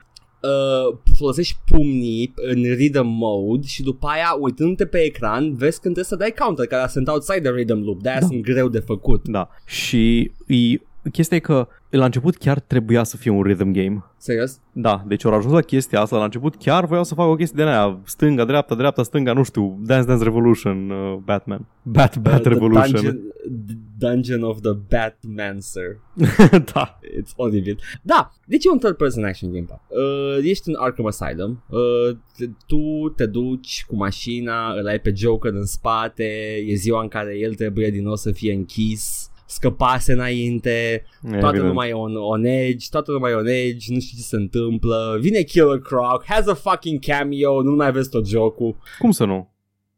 Uh, 0.42 0.98
folosești 1.16 1.56
pumnii 1.66 2.32
în 2.36 2.62
rhythm 2.62 3.06
mode 3.06 3.66
și 3.66 3.82
după 3.82 4.06
aia 4.06 4.36
uitându-te 4.40 4.86
pe 4.86 4.98
ecran 4.98 5.54
vezi 5.54 5.80
când 5.80 5.94
trebuie 5.94 6.04
să 6.04 6.16
dai 6.16 6.34
counter 6.38 6.66
care 6.66 6.88
sunt 6.88 7.08
outside 7.08 7.40
the 7.40 7.50
rhythm 7.50 7.84
loop 7.84 8.02
de-aia 8.02 8.20
Da. 8.20 8.26
sunt 8.26 8.42
greu 8.42 8.68
de 8.68 8.78
făcut 8.78 9.28
Da. 9.28 9.48
Și 9.66 10.30
e, 10.46 10.80
chestia 11.10 11.36
e 11.36 11.40
că 11.40 11.68
la 11.90 12.04
început 12.04 12.36
chiar 12.36 12.60
trebuia 12.60 13.02
să 13.04 13.16
fie 13.16 13.30
un 13.30 13.42
rhythm 13.42 13.70
game. 13.72 14.04
serios? 14.16 14.60
Da, 14.72 15.04
deci 15.06 15.24
au 15.24 15.34
ajuns 15.34 15.52
la 15.52 15.60
chestia 15.60 16.00
asta 16.00 16.16
la 16.16 16.24
început, 16.24 16.56
chiar 16.56 16.84
voiau 16.86 17.04
să 17.04 17.14
facă 17.14 17.28
o 17.28 17.34
chestie 17.34 17.64
de 17.64 17.70
aia, 17.70 18.00
stânga, 18.04 18.44
dreapta, 18.44 18.74
dreapta, 18.74 19.02
stânga, 19.02 19.32
nu 19.32 19.42
știu, 19.42 19.78
Dance 19.82 20.06
Dance 20.06 20.24
Revolution, 20.24 20.90
uh, 20.90 21.14
Batman. 21.24 21.66
Bat, 21.82 22.16
Bat 22.18 22.34
Uh, 22.34 22.40
the 22.40 22.48
Revolution. 22.48 22.92
Dungeon, 22.92 23.20
the 23.66 23.74
dungeon 23.98 24.42
of 24.42 24.60
the 24.60 24.72
Batmancer 24.88 25.98
da. 26.74 26.98
It's 27.20 27.32
oribil. 27.36 27.78
Da, 28.02 28.32
deci 28.46 28.64
e 28.64 28.70
un 28.70 28.78
third 28.78 28.96
person 28.96 29.24
action 29.24 29.52
game. 29.52 29.66
pa. 29.68 29.82
Uh, 29.88 30.44
ești 30.44 30.68
în 30.68 30.74
Arkham 30.78 31.06
Asylum, 31.06 31.62
uh, 31.68 32.16
te, 32.36 32.44
tu 32.66 33.08
te 33.16 33.26
duci 33.26 33.84
cu 33.88 33.96
mașina, 33.96 34.72
îl 34.72 34.86
ai 34.86 34.98
pe 35.00 35.12
Joker 35.16 35.52
în 35.52 35.64
spate, 35.66 36.56
e 36.66 36.74
ziua 36.74 37.02
în 37.02 37.08
care 37.08 37.38
el 37.38 37.54
trebuie 37.54 37.90
din 37.90 38.02
nou 38.02 38.16
să 38.16 38.32
fie 38.32 38.52
închis, 38.52 39.30
scăpase 39.52 40.12
înainte, 40.12 41.04
toată 41.30 41.46
Evident. 41.46 41.66
lumea 41.66 41.88
e 41.88 41.92
on, 41.92 42.16
on 42.16 42.44
edge, 42.44 42.86
toată 42.90 43.12
lumea 43.12 43.30
e 43.30 43.34
on 43.34 43.46
edge, 43.46 43.92
nu 43.92 44.00
știi 44.00 44.16
ce 44.16 44.22
se 44.22 44.36
întâmplă, 44.36 45.16
vine 45.20 45.40
Killer 45.42 45.78
Croc, 45.78 46.24
has 46.26 46.46
a 46.46 46.54
fucking 46.54 46.98
cameo, 47.04 47.62
nu 47.62 47.70
mai 47.74 47.92
vezi 47.92 48.08
tot 48.10 48.26
jocul. 48.28 48.76
Cum 48.98 49.10
să 49.10 49.24
nu? 49.24 49.50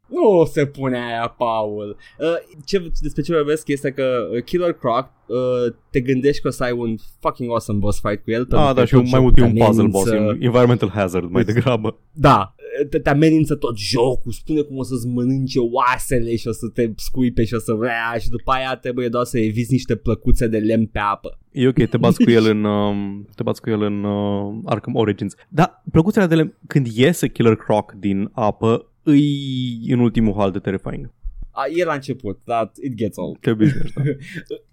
Nu 0.07 0.45
se 0.45 0.65
pune 0.65 0.97
aia, 0.97 1.27
Paul. 1.37 1.97
Uh, 2.19 2.25
ce, 2.65 2.91
despre 3.01 3.21
ce 3.21 3.33
vorbesc 3.33 3.67
este 3.67 3.91
că 3.91 4.27
uh, 4.35 4.43
Killer 4.43 4.73
Croc 4.73 5.09
uh, 5.25 5.73
te 5.89 5.99
gândești 5.99 6.41
că 6.41 6.47
o 6.47 6.51
să 6.51 6.63
ai 6.63 6.71
un 6.71 6.95
fucking 7.19 7.49
awesome 7.49 7.79
boss 7.79 7.99
fight 7.99 8.23
cu 8.23 8.31
el. 8.31 8.45
pentru 8.45 8.57
Ah, 8.67 8.67
că 8.67 8.79
da, 8.79 8.85
și 8.85 8.93
tot 8.93 9.01
mai 9.01 9.09
jocul 9.11 9.21
mult 9.23 9.37
e 9.37 9.41
te 9.41 9.47
un 9.47 9.67
puzzle 9.67 9.87
boss, 9.87 10.07
amenință. 10.07 10.33
e 10.33 10.37
un 10.37 10.41
environmental 10.41 10.89
hazard 10.89 11.29
mai 11.29 11.43
degrabă. 11.43 11.97
Da, 12.11 12.54
te, 12.89 12.99
te 12.99 13.09
amenință 13.09 13.55
tot 13.55 13.77
jocul, 13.77 14.31
spune 14.31 14.61
cum 14.61 14.77
o 14.77 14.83
să-ți 14.83 15.07
mănânce 15.07 15.59
oasele 15.59 16.35
și 16.35 16.47
o 16.47 16.51
să 16.51 16.67
te 16.67 16.91
scuipe 16.95 17.43
și 17.43 17.53
o 17.53 17.59
să 17.59 17.73
vrea 17.73 18.15
și 18.19 18.29
după 18.29 18.51
aia 18.51 18.75
trebuie 18.75 19.07
doar 19.07 19.25
să 19.25 19.39
eviți 19.39 19.71
niște 19.71 19.95
plăcuțe 19.95 20.47
de 20.47 20.57
lemn 20.57 20.85
pe 20.85 20.99
apă. 20.99 21.39
E 21.51 21.67
ok, 21.67 21.89
te 21.89 21.97
bați 21.97 22.23
cu 22.23 22.29
el 22.29 22.45
în 22.45 22.63
um, 22.63 23.27
te 23.35 23.43
bați 23.43 23.61
cu 23.61 23.69
el 23.69 23.81
în 23.81 24.03
uh, 24.03 24.53
Arkham 24.65 24.95
Origins. 24.95 25.33
Da, 25.49 25.83
plăcuțele 25.91 26.25
de 26.25 26.35
lemn, 26.35 26.57
când 26.67 26.87
iese 26.87 27.29
Killer 27.29 27.55
Croc 27.55 27.91
din 27.91 28.29
apă, 28.31 28.91
îi 29.03 29.91
în 29.91 29.99
ultimul 29.99 30.33
hal 30.37 30.51
de 30.51 30.59
terrifying. 30.59 31.13
A, 31.55 31.65
e 31.75 31.83
la 31.83 31.93
început, 31.93 32.39
dar 32.45 32.71
it 32.81 32.93
gets 32.93 33.17
old. 33.17 33.37
Te 33.39 33.51
obișnuiești, 33.51 33.93
da. 33.93 34.03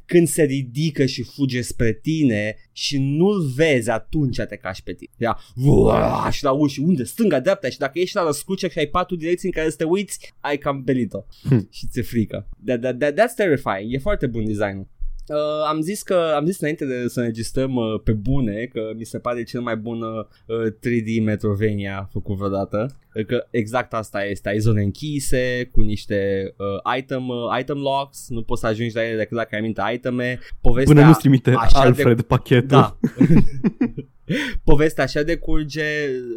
când 0.06 0.28
se 0.28 0.42
ridică 0.42 1.04
și 1.06 1.22
fuge 1.22 1.60
spre 1.60 1.92
tine 1.92 2.56
și 2.72 2.98
nu-l 2.98 3.52
vezi, 3.56 3.90
atunci 3.90 4.36
te 4.48 4.56
cași 4.56 4.82
pe 4.82 4.92
tine. 4.92 5.10
Ia, 5.16 5.38
Vua! 5.54 6.28
și 6.30 6.44
la 6.44 6.50
uși, 6.50 6.80
unde? 6.80 7.04
Stânga, 7.04 7.40
dreapta 7.40 7.68
și 7.68 7.78
dacă 7.78 7.98
ești 7.98 8.16
la 8.16 8.24
răscruce 8.24 8.68
și 8.68 8.78
ai 8.78 8.86
patru 8.86 9.16
direcții 9.16 9.46
în 9.48 9.52
care 9.54 9.70
să 9.70 9.76
te 9.76 9.84
uiți, 9.84 10.32
ai 10.40 10.58
cam 10.58 10.82
belit-o 10.82 11.24
Hmm. 11.42 11.68
și 11.70 11.86
ți-e 11.86 12.02
frică. 12.02 12.48
That, 12.64 12.80
that, 12.80 12.98
that, 12.98 13.12
that's 13.12 13.34
terrifying. 13.36 13.92
E 13.92 13.98
foarte 13.98 14.26
bun 14.26 14.44
designul. 14.44 14.88
Uh, 15.28 15.36
am 15.68 15.80
zis 15.80 16.02
că 16.02 16.32
am 16.36 16.44
zis 16.44 16.60
înainte 16.60 16.84
de 16.84 17.08
să 17.08 17.18
înregistrăm 17.20 17.74
uh, 17.74 18.00
pe 18.04 18.12
bune 18.12 18.64
că 18.72 18.80
mi 18.96 19.04
se 19.04 19.18
pare 19.18 19.42
cel 19.42 19.60
mai 19.60 19.76
bun 19.76 20.02
uh, 20.02 20.24
3D 20.66 21.22
Metrovania 21.24 22.08
făcut 22.12 22.36
vreodată. 22.36 22.96
Uh, 23.14 23.24
Că 23.26 23.46
exact 23.50 23.92
asta 23.94 24.24
este, 24.24 24.48
ai 24.48 24.58
zone 24.58 24.82
închise 24.82 25.68
cu 25.72 25.80
niște 25.80 26.52
uh, 26.56 26.96
item, 26.98 27.28
uh, 27.28 27.58
item 27.60 27.78
locks, 27.78 28.26
nu 28.28 28.42
poți 28.42 28.60
să 28.60 28.66
ajungi 28.66 28.94
la 28.94 29.04
ele 29.06 29.16
decât 29.16 29.36
dacă 29.36 29.54
ai 29.54 29.60
minte 29.60 29.82
iteme. 29.94 30.38
Povestea 30.60 30.94
Până 30.94 31.06
nu-ți 31.06 31.18
trimite 31.18 31.50
așa 31.56 31.80
de- 31.80 31.86
Alfred 31.86 32.20
pachetul. 32.22 32.66
da. 32.68 32.96
Povestea 34.64 35.04
așa 35.04 35.22
de 35.22 35.36
curge, 35.36 35.84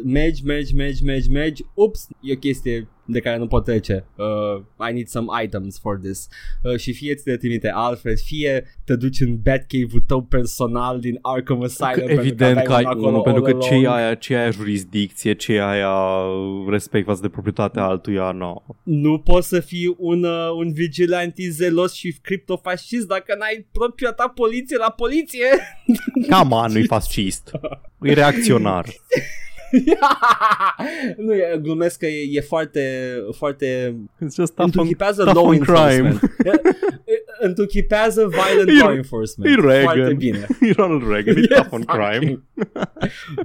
mergi, 0.04 0.44
mergi, 0.44 0.74
mergi, 0.74 1.04
mergi, 1.04 1.30
mergi, 1.30 1.64
ups, 1.74 2.08
e 2.22 2.32
o 2.32 2.36
chestie 2.36 2.88
de 3.06 3.20
care 3.20 3.38
nu 3.38 3.46
pot 3.46 3.64
trece. 3.64 4.04
Uh, 4.16 4.88
I 4.88 4.92
need 4.92 5.06
some 5.06 5.26
items 5.42 5.78
for 5.78 5.98
this. 5.98 6.28
Uh, 6.62 6.76
și 6.76 6.92
fie 6.92 7.14
ți 7.14 7.28
le 7.28 7.36
trimite 7.36 7.70
Alfred, 7.74 8.18
fie 8.18 8.64
te 8.84 8.96
duci 8.96 9.20
în 9.20 9.36
Batcave-ul 9.36 10.02
tău 10.06 10.22
personal 10.22 11.00
din 11.00 11.18
Arkham 11.22 11.62
Asylum. 11.62 11.90
Că 11.92 11.98
pentru 11.98 12.20
evident 12.20 12.54
că 12.54 12.72
aveai 12.72 12.76
ai 12.76 12.84
unul 12.84 12.98
acolo 12.98 13.08
unul, 13.08 13.22
pentru 13.22 13.42
că 13.42 13.50
all 13.50 13.60
ce 13.60 13.74
along. 13.74 13.86
aia, 13.86 14.14
ce 14.14 14.36
aia 14.36 14.50
jurisdicție, 14.50 15.34
ce 15.34 15.60
aia 15.60 15.94
respect 16.68 17.06
față 17.06 17.20
de 17.20 17.28
proprietatea 17.28 17.84
altuia, 17.84 18.30
no. 18.30 18.62
Nu 18.82 19.18
poți 19.18 19.48
să 19.48 19.60
fii 19.60 19.94
un, 19.98 20.24
uh, 20.24 20.50
un 20.56 20.72
vigilante 20.72 21.48
zelos 21.50 21.92
și 21.92 22.18
criptofascist 22.22 23.06
dacă 23.06 23.34
n-ai 23.38 23.66
propria 23.72 24.12
ta 24.12 24.28
poliție 24.28 24.76
la 24.76 24.90
poliție. 24.90 25.46
Cam 26.28 26.52
an 26.52 26.72
nu-i 26.72 26.86
fascist. 26.86 27.50
E 28.02 28.12
reacționar. 28.12 28.86
nu, 31.16 31.34
e- 31.34 31.58
glumesc 31.62 31.98
că 31.98 32.06
e, 32.06 32.28
e 32.30 32.40
foarte, 32.40 33.14
foarte 33.36 33.94
It's 34.14 34.34
just 34.34 34.54
tough 34.54 34.58
on, 34.58 34.64
Întruchipează 34.64 35.22
tough 35.24 35.34
law 35.36 35.46
on 35.46 35.58
crime. 35.58 35.78
enforcement. 36.08 36.20
Întruchipează 37.40 38.28
violent 38.28 38.68
E- 38.80 38.82
law 38.84 38.92
enforcement. 38.94 39.58
e 39.58 39.60
Reagan. 39.66 39.82
Foarte 39.84 40.14
bine. 40.14 40.46
E 40.68 40.72
Ronald 40.76 41.08
Reagan, 41.10 41.36
e 41.36 41.40
Yeah, 41.50 41.62
tough 41.68 41.72
on 41.72 41.82
crime. 41.84 42.42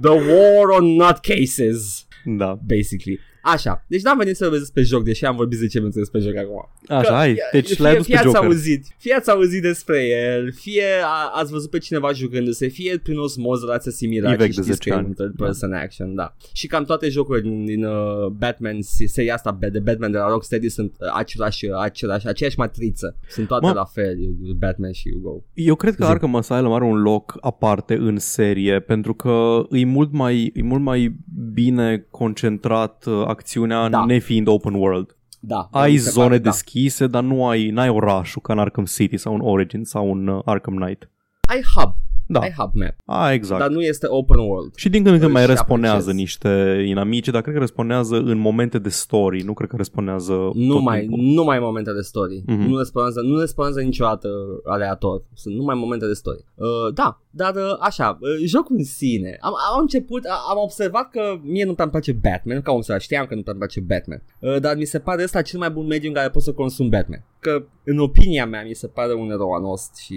The 0.00 0.10
war 0.10 0.68
on 0.80 0.84
nutcases, 0.96 2.06
Da. 2.24 2.58
basically. 2.66 3.18
Așa, 3.44 3.84
deci 3.88 4.02
n-am 4.02 4.18
venit 4.18 4.36
să 4.36 4.42
vorbesc 4.42 4.62
despre 4.64 4.82
joc, 4.82 5.04
deși 5.04 5.24
am 5.24 5.36
vorbit 5.36 5.58
10 5.58 5.78
minute 5.78 5.98
despre 5.98 6.20
joc 6.20 6.36
acum. 6.36 6.70
Așa, 6.88 7.08
Că- 7.08 7.12
hai. 7.14 7.36
Deci 7.52 7.66
fie, 7.68 7.82
l-ai 7.84 7.92
adus 7.92 8.04
fie 8.04 8.14
pe 8.14 8.20
ați 8.20 8.30
Joker. 8.30 8.44
auzit, 8.48 8.86
fie 8.98 9.14
ați 9.14 9.30
auzit 9.30 9.62
despre 9.62 10.04
el, 10.06 10.52
fie 10.52 10.84
a, 11.04 11.30
ați 11.40 11.52
văzut 11.52 11.70
pe 11.70 11.78
cineva 11.78 12.12
jucându-se, 12.12 12.66
fie 12.68 12.98
prin 13.02 13.18
osmoză 13.18 13.66
l-ați 13.66 13.88
asimilat 13.88 14.32
E 14.32 14.36
vechi 14.36 14.50
și 14.50 14.56
de 14.56 14.62
știți 14.62 14.76
10 14.76 14.88
că 14.88 14.94
e 14.94 14.98
ani. 14.98 15.06
un 15.06 15.12
third 15.14 15.36
person 15.36 15.72
action, 15.72 16.14
da. 16.14 16.34
Și 16.52 16.66
cam 16.66 16.84
toate 16.84 17.08
jocurile 17.08 17.48
din, 17.48 17.64
din 17.64 17.84
uh, 17.84 18.26
Batman, 18.26 18.76
seria 19.06 19.34
asta 19.34 19.58
de 19.72 19.78
Batman 19.80 20.10
de 20.10 20.18
la 20.18 20.28
Rocksteady 20.28 20.68
sunt 20.68 20.92
uh, 21.00 21.08
același, 21.14 21.66
același, 21.82 22.26
aceeași 22.26 22.58
matriță. 22.58 23.16
Sunt 23.28 23.46
toate 23.46 23.66
Mă- 23.66 23.72
la 23.72 23.84
fel, 23.84 24.16
Batman 24.58 24.92
și 24.92 25.10
Hugo. 25.12 25.44
Eu 25.54 25.74
cred 25.74 25.94
că 25.94 26.04
Zi. 26.04 26.10
Arkham 26.10 26.36
Asylum 26.36 26.72
are 26.72 26.84
un 26.84 27.02
loc 27.02 27.36
aparte 27.40 27.94
în 27.94 28.18
serie 28.18 28.80
pentru 28.80 29.14
că 29.14 29.62
e 29.70 29.84
mult 29.84 30.12
mai, 30.12 30.52
e 30.54 30.62
mult 30.62 30.82
mai 30.82 31.14
bine 31.52 32.06
concentrat 32.10 33.04
uh, 33.06 33.22
acțiunea 33.26 33.88
Da. 33.88 34.04
nefiind 34.04 34.46
open 34.48 34.74
world. 34.74 35.16
Da. 35.44 35.68
Ai 35.70 35.90
mi 35.92 35.96
se 35.98 36.10
zone 36.10 36.26
pare, 36.26 36.38
da. 36.38 36.50
deschise, 36.50 37.06
dar 37.06 37.22
nu 37.22 37.46
ai 37.46 37.70
n-ai 37.70 37.88
orașul 37.88 38.42
ca 38.42 38.52
în 38.52 38.58
Arkham 38.58 38.84
City 38.84 39.16
sau 39.16 39.34
în 39.34 39.40
Origin 39.40 39.84
sau 39.84 40.12
în 40.12 40.26
uh, 40.26 40.40
Arkham 40.44 40.74
Knight. 40.74 41.10
Ai 41.48 41.60
hub, 41.76 41.94
Da. 42.26 42.40
ai 42.40 42.54
hub 42.58 42.70
map, 42.74 42.94
A, 43.06 43.32
exact. 43.32 43.60
dar 43.60 43.70
nu 43.70 43.80
este 43.80 44.06
open 44.08 44.38
world. 44.38 44.74
Și 44.74 44.88
din 44.88 45.02
când 45.02 45.14
în 45.14 45.20
când 45.20 45.30
Și 45.30 45.32
mai 45.36 45.42
apreciez. 45.42 45.66
responează 45.66 46.12
niște 46.12 46.84
inamice, 46.88 47.30
dar 47.30 47.42
cred 47.42 47.54
că 47.54 47.60
responează 47.60 48.16
în 48.16 48.38
momente 48.38 48.78
de 48.78 48.88
story, 48.88 49.42
nu 49.42 49.52
cred 49.54 49.68
că 49.68 49.76
responează 49.76 50.32
Nu 50.54 50.72
tot 50.72 50.82
mai, 50.82 51.00
timpul. 51.00 51.18
nu 51.18 51.44
mai 51.44 51.58
momente 51.58 51.92
de 51.92 52.00
story. 52.00 52.42
Mhm. 52.46 52.60
Nu 52.68 52.78
respondează, 52.78 53.20
nu 53.20 53.38
respondează 53.38 53.80
niciodată 53.80 54.28
aleator. 54.64 55.22
Sunt 55.34 55.54
numai 55.54 55.76
momente 55.78 56.06
de 56.06 56.12
story. 56.12 56.44
Uh, 56.54 56.94
da, 56.94 57.21
dar 57.34 57.54
uh, 57.54 57.76
așa, 57.80 58.18
uh, 58.20 58.46
jocul 58.46 58.76
în 58.78 58.84
sine. 58.84 59.36
Am, 59.40 59.52
am 59.74 59.80
început, 59.80 60.24
a- 60.24 60.44
am 60.50 60.58
observat 60.58 61.10
că 61.10 61.38
mie 61.42 61.64
nu 61.64 61.72
prea 61.72 61.84
îmi 61.84 61.92
place 61.92 62.12
Batman, 62.12 62.62
ca 62.62 62.72
om 62.72 62.80
să 62.80 62.98
știam 62.98 63.26
că 63.26 63.34
nu 63.34 63.40
prea 63.42 63.52
îmi 63.52 63.62
place 63.62 63.80
Batman. 63.80 64.22
Uh, 64.38 64.60
dar 64.60 64.76
mi 64.76 64.84
se 64.84 64.98
pare 64.98 65.22
ăsta 65.22 65.42
cel 65.42 65.58
mai 65.58 65.70
bun 65.70 65.86
mediu 65.86 66.08
în 66.08 66.14
care 66.14 66.30
pot 66.30 66.42
să 66.42 66.52
consum 66.52 66.88
Batman. 66.88 67.24
Că 67.40 67.64
în 67.84 67.98
opinia 67.98 68.46
mea 68.46 68.64
mi 68.64 68.74
se 68.74 68.86
pare 68.86 69.14
un 69.14 69.30
erou 69.30 69.50
anost 69.52 69.96
și 69.96 70.14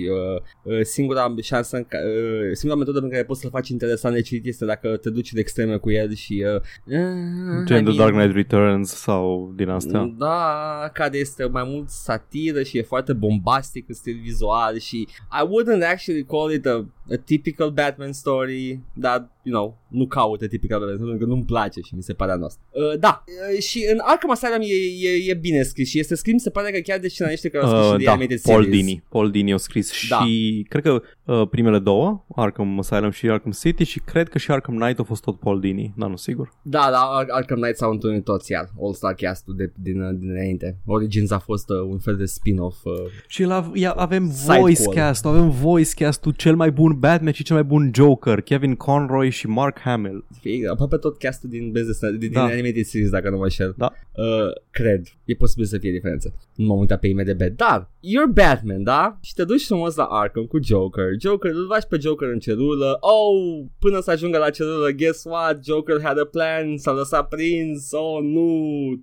uh, 0.66 0.74
uh, 0.78 0.82
singura 0.84 1.34
șansă, 1.42 1.76
în 1.78 1.84
ca, 1.84 1.98
uh, 1.98 2.50
singura 2.54 2.80
metodă 2.82 3.00
în 3.00 3.10
care 3.10 3.24
poți 3.24 3.42
să-l 3.42 3.50
faci 3.50 3.70
interesant 3.70 4.14
de 4.16 4.22
citit 4.22 4.46
este 4.46 4.66
dacă 4.66 4.98
te 4.98 5.10
duci 5.10 5.34
de 5.34 5.40
extreme 5.40 5.78
cu 5.78 5.92
el 5.92 6.14
și... 6.14 6.44
Uh, 6.56 6.62
uh, 6.86 7.66
Gen 7.66 7.78
I 7.80 7.84
The 7.84 7.94
mean- 7.94 7.98
Dark 7.98 8.12
Knight 8.14 8.34
Returns 8.36 8.90
sau 8.90 9.54
din 9.56 9.70
astea. 9.70 10.14
da, 10.18 10.90
care 10.94 11.18
este 11.18 11.46
mai 11.46 11.64
mult 11.68 11.90
satiră 11.90 12.64
și 12.64 12.78
e 12.78 12.82
foarte 12.82 13.14
bombastic 13.14 13.86
în 13.88 13.94
stil 13.96 14.20
vizual 14.24 14.78
și 14.78 15.08
I 15.32 15.46
wouldn't 15.48 15.90
actually 15.92 16.24
call 16.24 16.52
it 16.52 16.66
a, 16.66 16.86
a 17.10 17.18
typical 17.18 17.72
Batman 17.72 18.14
story, 18.14 18.82
dar, 18.98 19.28
you 19.46 19.54
know, 19.56 19.78
nu 19.88 20.06
caut 20.08 20.42
a 20.42 20.48
typical 20.48 20.80
Batman 20.80 20.98
story, 20.98 21.10
pentru 21.12 21.28
că 21.28 21.34
nu-mi 21.34 21.46
place 21.46 21.80
și 21.82 21.96
mi 21.96 22.04
se 22.04 22.14
pare 22.14 22.32
anost. 22.32 22.60
Uh, 22.72 23.00
da, 23.00 23.24
uh, 23.54 23.60
și 23.62 23.88
în 23.92 23.98
Arkham 24.02 24.32
Asylum 24.32 24.62
e, 24.62 25.08
e, 25.10 25.30
e 25.32 25.34
bine 25.34 25.62
scris 25.64 25.90
și 25.90 26.00
este 26.00 26.16
scris, 26.16 26.34
mi 26.34 26.40
se 26.40 26.50
pare 26.50 26.72
că 26.72 26.80
chiar 26.80 27.00
de 27.00 27.08
scenariști 27.08 27.50
care 27.50 27.64
au 27.64 27.70
scris 27.70 27.86
Uh, 27.86 27.92
și 27.92 27.98
de 27.98 28.04
da, 28.04 28.12
animated 28.12 28.42
Paul 28.42 28.64
series. 28.64 28.86
Dini. 28.86 29.04
Paul 29.10 29.32
Dini 29.32 29.54
a 29.54 29.58
scris 29.58 29.92
Da. 30.10 30.18
și 30.20 30.66
cred 30.70 30.84
că 30.84 31.02
uh, 31.24 31.48
primele 31.50 31.80
două, 31.80 32.26
Arkham 32.36 32.80
Asylum 32.80 33.10
și 33.10 33.30
Arkham 33.30 33.52
City 33.52 33.84
și 33.84 34.00
cred 34.00 34.30
că 34.30 34.38
și 34.38 34.52
Arkham 34.52 34.76
Knight 34.78 35.00
a 35.00 35.04
fost 35.04 35.22
tot 35.24 35.40
Paul 35.40 35.60
Dini, 35.60 35.94
dar 35.98 36.10
nu 36.10 36.16
sigur. 36.16 36.54
Da, 36.62 36.88
da, 36.92 36.98
Ar- 37.00 37.28
Arkham 37.30 37.58
Knight 37.60 37.78
s-au 37.78 37.92
întâlnit 37.92 38.24
toți 38.24 38.52
iar, 38.52 38.70
All-Star 38.82 39.14
Cast-ul 39.14 39.56
de, 39.56 39.72
din, 39.82 40.18
din 40.20 40.28
dinainte. 40.28 40.78
Origins 40.86 41.32
a 41.32 41.40
fost 41.40 41.70
uh, 41.70 41.80
un 41.90 41.98
fel 42.00 42.16
de 42.16 42.26
spin-off 42.26 42.86
uh, 42.86 42.94
Și 43.28 43.44
la, 43.44 43.72
ia, 43.74 43.92
avem 43.92 44.32
Side 44.32 44.58
voice 44.60 44.84
call. 44.84 44.96
cast, 44.96 45.26
avem 45.26 45.50
voice 45.50 45.92
cast-ul 45.96 46.32
cel 46.32 46.56
mai 46.56 46.72
bun 46.72 47.00
Batman 47.00 47.34
și 47.34 47.44
cel 47.44 47.56
mai 47.56 47.66
bun 47.66 47.92
Joker, 47.94 48.42
Kevin 48.42 48.76
Conroy 48.76 49.30
și 49.36 49.48
Mark 49.48 49.80
Hamill. 49.80 50.26
Fie, 50.42 50.68
aproape 50.72 50.98
tot 50.98 51.18
castul 51.18 51.50
din 51.50 51.72
business, 51.72 52.00
din, 52.00 52.20
din 52.20 52.32
Da. 52.32 52.44
animated 52.44 52.84
series, 52.86 53.10
dacă 53.10 53.30
nu 53.30 53.38
mă 53.38 53.44
înșel. 53.44 53.74
Da. 53.78 53.92
Uh, 54.16 54.52
cred. 54.72 55.02
E 55.26 55.34
posibil 55.36 55.66
să 55.66 55.78
fie 55.78 55.92
diferență. 55.92 56.34
Nu 56.56 56.66
m-am 56.66 56.80
uitat 56.80 57.00
pe 57.00 57.08
IMDb. 57.08 57.42
Dar, 57.42 57.90
you're 58.00 58.34
Batman, 58.34 58.84
da? 58.84 59.18
Și 59.22 59.34
te 59.34 59.44
duci 59.44 59.66
frumos 59.66 59.96
la 59.96 60.04
Arkham 60.04 60.46
cu 60.46 60.60
Joker. 60.64 61.06
Joker, 61.22 61.52
îl 61.52 61.66
faci 61.70 61.86
pe 61.90 61.98
Joker 62.02 62.28
în 62.30 62.40
celulă. 62.40 62.98
Oh, 63.00 63.66
până 63.80 64.00
să 64.00 64.12
ajungă 64.12 64.38
la 64.38 64.50
celulă, 64.50 64.90
guess 64.90 65.24
what? 65.24 65.64
Joker 65.66 66.02
had 66.04 66.20
a 66.20 66.26
plan, 66.32 66.78
s-a 66.78 66.92
lăsat 66.92 67.28
prins. 67.28 67.92
Oh, 67.92 68.20
nu. 68.22 68.50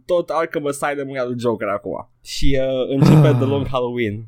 Tot 0.07 0.29
Arkham 0.29 0.67
Asylum 0.67 1.15
e 1.15 1.19
al 1.19 1.29
lui 1.29 1.39
Joker 1.39 1.69
acum. 1.69 2.11
Și 2.25 2.59
uh, 2.61 2.95
începe 2.95 3.27
Ah. 3.29 3.37
The 3.41 3.45
Long 3.47 3.67
Halloween. 3.67 4.27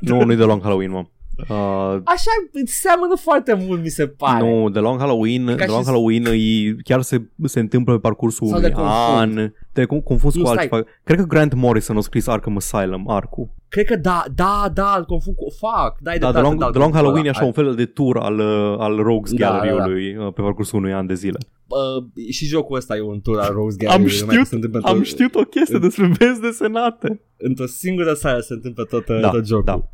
nu, 0.00 0.24
nu-i 0.24 0.36
de 0.36 0.44
Long 0.44 0.62
Halloween, 0.62 0.90
mă. 0.90 1.04
Uh, 1.48 2.00
Așa 2.04 2.30
îți 2.52 2.72
seamănă 2.72 3.16
foarte 3.16 3.54
mult, 3.66 3.82
mi 3.82 3.88
se 3.88 4.06
pare. 4.06 4.44
nu, 4.44 4.70
The 4.70 4.80
Long 4.80 4.98
Halloween, 5.00 5.46
Ca 5.46 5.54
The 5.54 5.64
și- 5.64 5.70
Long 5.70 5.84
Halloween 5.84 6.24
e, 6.26 6.76
chiar 6.84 7.02
se, 7.02 7.22
se 7.44 7.60
întâmplă 7.60 7.92
pe 7.92 7.98
parcursul 8.00 8.46
Sau 8.46 8.56
unui 8.56 8.68
le 8.68 8.74
confund. 8.74 9.38
an. 9.38 9.52
Te 9.72 9.84
cum- 9.84 10.00
confunzi 10.00 10.36
Nu, 10.38 10.42
cu 10.44 10.48
stai. 10.50 10.62
altceva. 10.62 10.82
Cred 11.04 11.18
că 11.18 11.24
Grant 11.24 11.54
Morrison 11.54 11.96
a 11.96 12.00
scris 12.00 12.26
Arkham 12.26 12.56
Asylum, 12.56 13.10
arcu. 13.10 13.54
Cred 13.68 13.86
că 13.86 13.96
da, 13.96 14.24
da, 14.34 14.70
da, 14.74 14.94
îl 14.98 15.04
confund 15.04 15.36
cu... 15.36 15.44
Fuck, 15.50 15.96
dai 16.00 16.18
Da, 16.18 16.26
de 16.26 16.32
The 16.32 16.42
Long, 16.42 16.58
da, 16.60 16.70
The 16.70 16.78
Long 16.78 16.94
Halloween 16.94 17.24
e 17.24 17.28
așa 17.28 17.40
da, 17.40 17.46
un 17.46 17.52
fel 17.52 17.74
de 17.74 17.84
tour 17.86 18.18
al, 18.18 18.38
uh, 18.38 18.74
al 18.78 18.96
Rogues 18.96 19.32
Da, 19.32 19.48
Gallery-ului 19.48 20.16
uh, 20.16 20.32
pe 20.32 20.40
parcursul 20.42 20.78
unui 20.78 20.92
an 20.92 21.06
de 21.06 21.14
zile. 21.14 21.38
uh, 21.66 22.04
și 22.30 22.44
jocul 22.46 22.76
ăsta 22.76 22.96
e 22.96 23.00
un 23.00 23.20
tur 23.20 23.38
al 23.40 23.52
Rose 23.52 23.76
Gallery. 23.78 24.02
Am 24.02 24.08
numai 24.08 24.26
că 24.26 24.32
știut, 24.32 24.46
se 24.46 24.54
întâmplă 24.54 24.80
am 24.84 24.96
tot- 24.96 25.04
știut 25.06 25.34
o 25.34 25.40
chestie 25.42 25.78
despre 25.78 26.10
benzi 26.18 26.40
desenate. 26.40 27.20
Într-o 27.36 27.66
singură 27.66 28.12
seară 28.14 28.40
se 28.40 28.52
întâmplă 28.52 28.84
tot, 28.84 29.06
Da, 29.06 29.18
da, 29.20 29.30
tot 29.30 29.46
jocul. 29.46 29.64
da. 29.64 29.88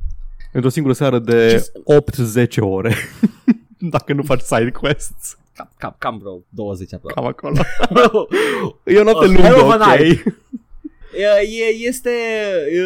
Într-o 0.53 0.69
singură 0.71 0.95
seară 0.95 1.19
de 1.19 1.63
Ce- 2.37 2.47
8-10 2.47 2.61
ore. 2.61 2.95
Dacă 3.79 4.13
nu 4.13 4.23
faci 4.23 4.41
side 4.41 4.71
quests. 4.71 5.39
Cam, 5.55 5.71
cam, 5.79 5.95
cam 5.99 6.19
vreo 6.19 6.39
20 6.49 6.95
aproape. 6.95 7.21
Cam 7.21 7.27
acolo. 7.29 7.57
E 8.85 8.99
o 8.99 9.03
noapte 9.03 9.25
A 9.25 9.29
hell 9.43 9.55
lungă, 9.57 9.65
of 9.65 9.73
an 9.73 9.81
ok? 9.81 9.99
night. 9.99 10.25
E, 11.17 11.23
e, 11.43 11.87
este 11.89 12.11
e, 12.73 12.83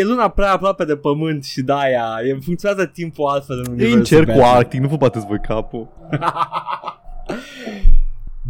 e 0.00 0.04
luna 0.04 0.28
prea 0.28 0.52
aproape 0.52 0.84
de 0.84 0.96
pământ 0.96 1.44
și 1.44 1.62
de 1.62 1.72
aia 1.72 2.04
e, 2.24 2.38
funcționează 2.44 2.86
timpul 2.86 3.26
altfel 3.26 3.58
în 3.58 3.64
E 3.64 3.70
universul 3.70 3.98
în 3.98 4.04
cercul 4.04 4.34
Batman. 4.34 4.56
arctic, 4.56 4.80
nu 4.80 4.88
vă 4.88 4.96
bateți 4.96 5.26
voi 5.26 5.38
capul. 5.40 5.88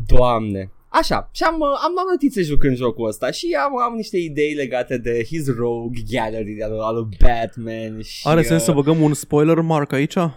Doamne. 0.06 0.70
Așa, 1.00 1.28
și 1.32 1.42
am, 1.42 1.54
uh, 1.60 1.66
am 1.66 1.98
am 1.98 2.06
notițe 2.10 2.42
jucând 2.42 2.76
jocul 2.76 3.08
ăsta 3.08 3.30
și 3.30 3.56
am, 3.64 3.78
am 3.78 3.94
niște 3.94 4.16
idei 4.16 4.54
legate 4.54 4.98
de 4.98 5.24
his 5.24 5.54
rogue 5.56 6.02
gallery 6.10 6.62
al, 6.62 6.80
al 6.80 6.94
lui 6.94 7.16
Batman 7.22 8.00
și... 8.00 8.28
Are 8.28 8.42
sens 8.42 8.60
uh, 8.60 8.66
să 8.66 8.72
băgăm 8.72 9.00
un 9.00 9.14
spoiler 9.14 9.60
mark 9.60 9.92
aici? 9.92 10.14
Uh, 10.14 10.30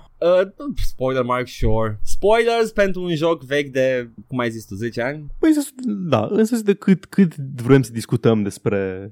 spoiler 0.76 1.24
mark, 1.24 1.48
sure. 1.48 2.00
Spoilers 2.04 2.72
pentru 2.72 3.02
un 3.02 3.16
joc 3.16 3.44
vechi 3.44 3.72
de, 3.72 4.10
cum 4.28 4.40
ai 4.40 4.50
zis 4.50 4.66
tu, 4.66 4.76
10 4.76 5.02
ani? 5.02 5.26
Păi, 5.40 5.54
să- 5.54 5.70
da, 5.86 6.28
în 6.32 6.46
sens 6.46 6.62
de 6.62 6.74
cât, 6.74 7.06
cât 7.06 7.36
vrem 7.36 7.82
să 7.82 7.92
discutăm 7.92 8.44
despre... 8.44 9.12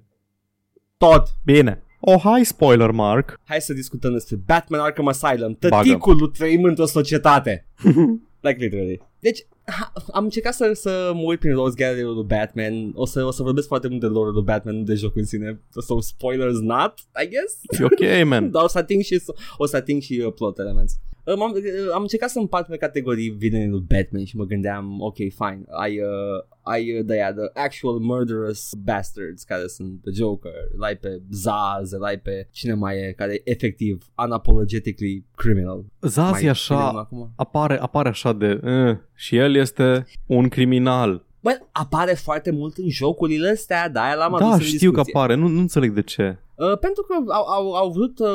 Tot. 0.97 1.27
Bine, 1.43 1.83
Oh, 2.07 2.21
hi, 2.21 2.43
spoiler, 2.43 2.91
Mark. 2.91 3.39
Hai 3.45 3.61
să 3.61 3.73
discutăm 3.73 4.11
despre 4.11 4.35
Batman 4.45 4.79
Arkham 4.79 5.07
Asylum, 5.07 5.57
Bagă. 5.59 5.75
tăticul 5.75 6.15
lui 6.17 6.29
trăim 6.31 6.63
într-o 6.63 6.85
societate. 6.85 7.67
like 8.45 8.57
literally. 8.63 9.01
Deci, 9.27 9.47
ha, 9.63 9.93
am 10.11 10.23
încercat 10.23 10.53
să, 10.53 10.71
să 10.73 11.11
mă 11.13 11.21
uit 11.21 11.39
prin 11.39 11.53
Rose 11.53 11.73
Gallery 11.77 12.03
lui 12.03 12.23
Batman. 12.23 12.91
O 12.93 13.05
să, 13.05 13.23
o 13.23 13.31
să 13.31 13.43
vorbesc 13.43 13.67
foarte 13.67 13.87
mult 13.87 13.99
de 13.99 14.05
lore 14.05 14.31
lui 14.31 14.43
Batman, 14.43 14.75
nu 14.75 14.83
de 14.83 14.93
joc 14.93 15.15
în 15.15 15.25
sine. 15.25 15.61
So 15.87 15.99
spoilers 15.99 16.59
not, 16.59 16.93
I 17.23 17.27
guess. 17.27 17.79
E 17.79 17.83
ok, 17.83 18.27
man. 18.27 18.49
Dar 18.51 18.63
o 18.63 18.67
să 18.67 18.77
ating 18.77 19.01
și, 19.01 19.23
o 19.57 19.65
să 19.65 19.75
ating 19.75 20.01
și 20.01 20.23
uh, 20.25 20.33
plot 20.33 20.59
elements. 20.59 20.99
Uh, 21.25 21.33
am, 21.33 21.51
uh, 21.55 21.93
am 21.93 22.01
încercat 22.01 22.29
să 22.29 22.39
împart 22.39 22.67
pe 22.67 22.77
categorii 22.77 23.29
vilenii 23.29 23.67
lui 23.67 23.85
Batman 23.87 24.23
și 24.23 24.37
mă 24.37 24.43
gândeam, 24.43 25.01
ok, 25.01 25.15
fine, 25.15 25.63
ai, 25.69 25.99
uh, 25.99 26.43
ai 26.61 26.97
uh, 26.97 27.05
the, 27.05 27.15
yeah, 27.15 27.33
the 27.33 27.61
actual 27.61 27.99
murderous 27.99 28.73
bastards 28.83 29.43
care 29.43 29.67
sunt 29.67 30.01
The 30.01 30.11
Joker, 30.11 30.51
îl 30.75 30.83
ai 30.83 30.95
pe 30.95 31.21
Zaz, 31.31 31.91
îl 31.91 32.03
ai 32.03 32.19
pe 32.19 32.47
cine 32.51 32.73
mai 32.73 32.97
e, 32.97 33.13
care 33.17 33.33
e 33.33 33.41
efectiv 33.43 34.05
unapologetically 34.25 35.25
criminal. 35.35 35.85
Zaz 36.01 36.31
Mai 36.31 36.43
e 36.43 36.49
așa, 36.49 36.75
vilenul 36.75 36.99
acum? 36.99 37.33
apare, 37.35 37.79
apare 37.79 38.09
așa 38.09 38.33
de... 38.33 38.59
Uh, 38.63 38.97
și 39.13 39.35
el 39.35 39.55
este 39.55 40.05
un 40.25 40.47
criminal. 40.47 41.25
Bă, 41.45 41.59
apare 41.71 42.13
foarte 42.13 42.51
mult 42.51 42.77
în 42.77 42.89
jocurile 42.89 43.49
astea, 43.49 43.89
da, 43.89 44.03
aia 44.03 44.15
l-am 44.15 44.33
adus 44.33 44.47
Da, 44.47 44.53
în 44.53 44.59
știu 44.59 44.91
că 44.91 44.95
discuție. 44.95 45.13
apare, 45.13 45.35
nu, 45.35 45.47
nu 45.47 45.59
înțeleg 45.59 45.91
de 45.91 46.01
ce. 46.01 46.37
Uh, 46.55 46.77
pentru 46.79 47.03
că 47.03 47.31
au, 47.31 47.45
au, 47.45 47.73
au 47.73 47.91
vrut 47.91 48.19
uh, 48.19 48.27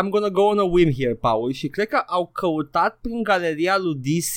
I'm 0.00 0.08
gonna 0.10 0.28
go 0.28 0.42
on 0.42 0.58
a 0.58 0.62
whim 0.62 0.92
here, 0.92 1.14
Paul 1.14 1.52
Și 1.52 1.68
cred 1.68 1.86
că 1.86 2.02
au 2.06 2.30
căutat 2.32 2.98
prin 3.00 3.22
galeria 3.22 3.76
lui 3.78 3.94
DC 3.94 4.36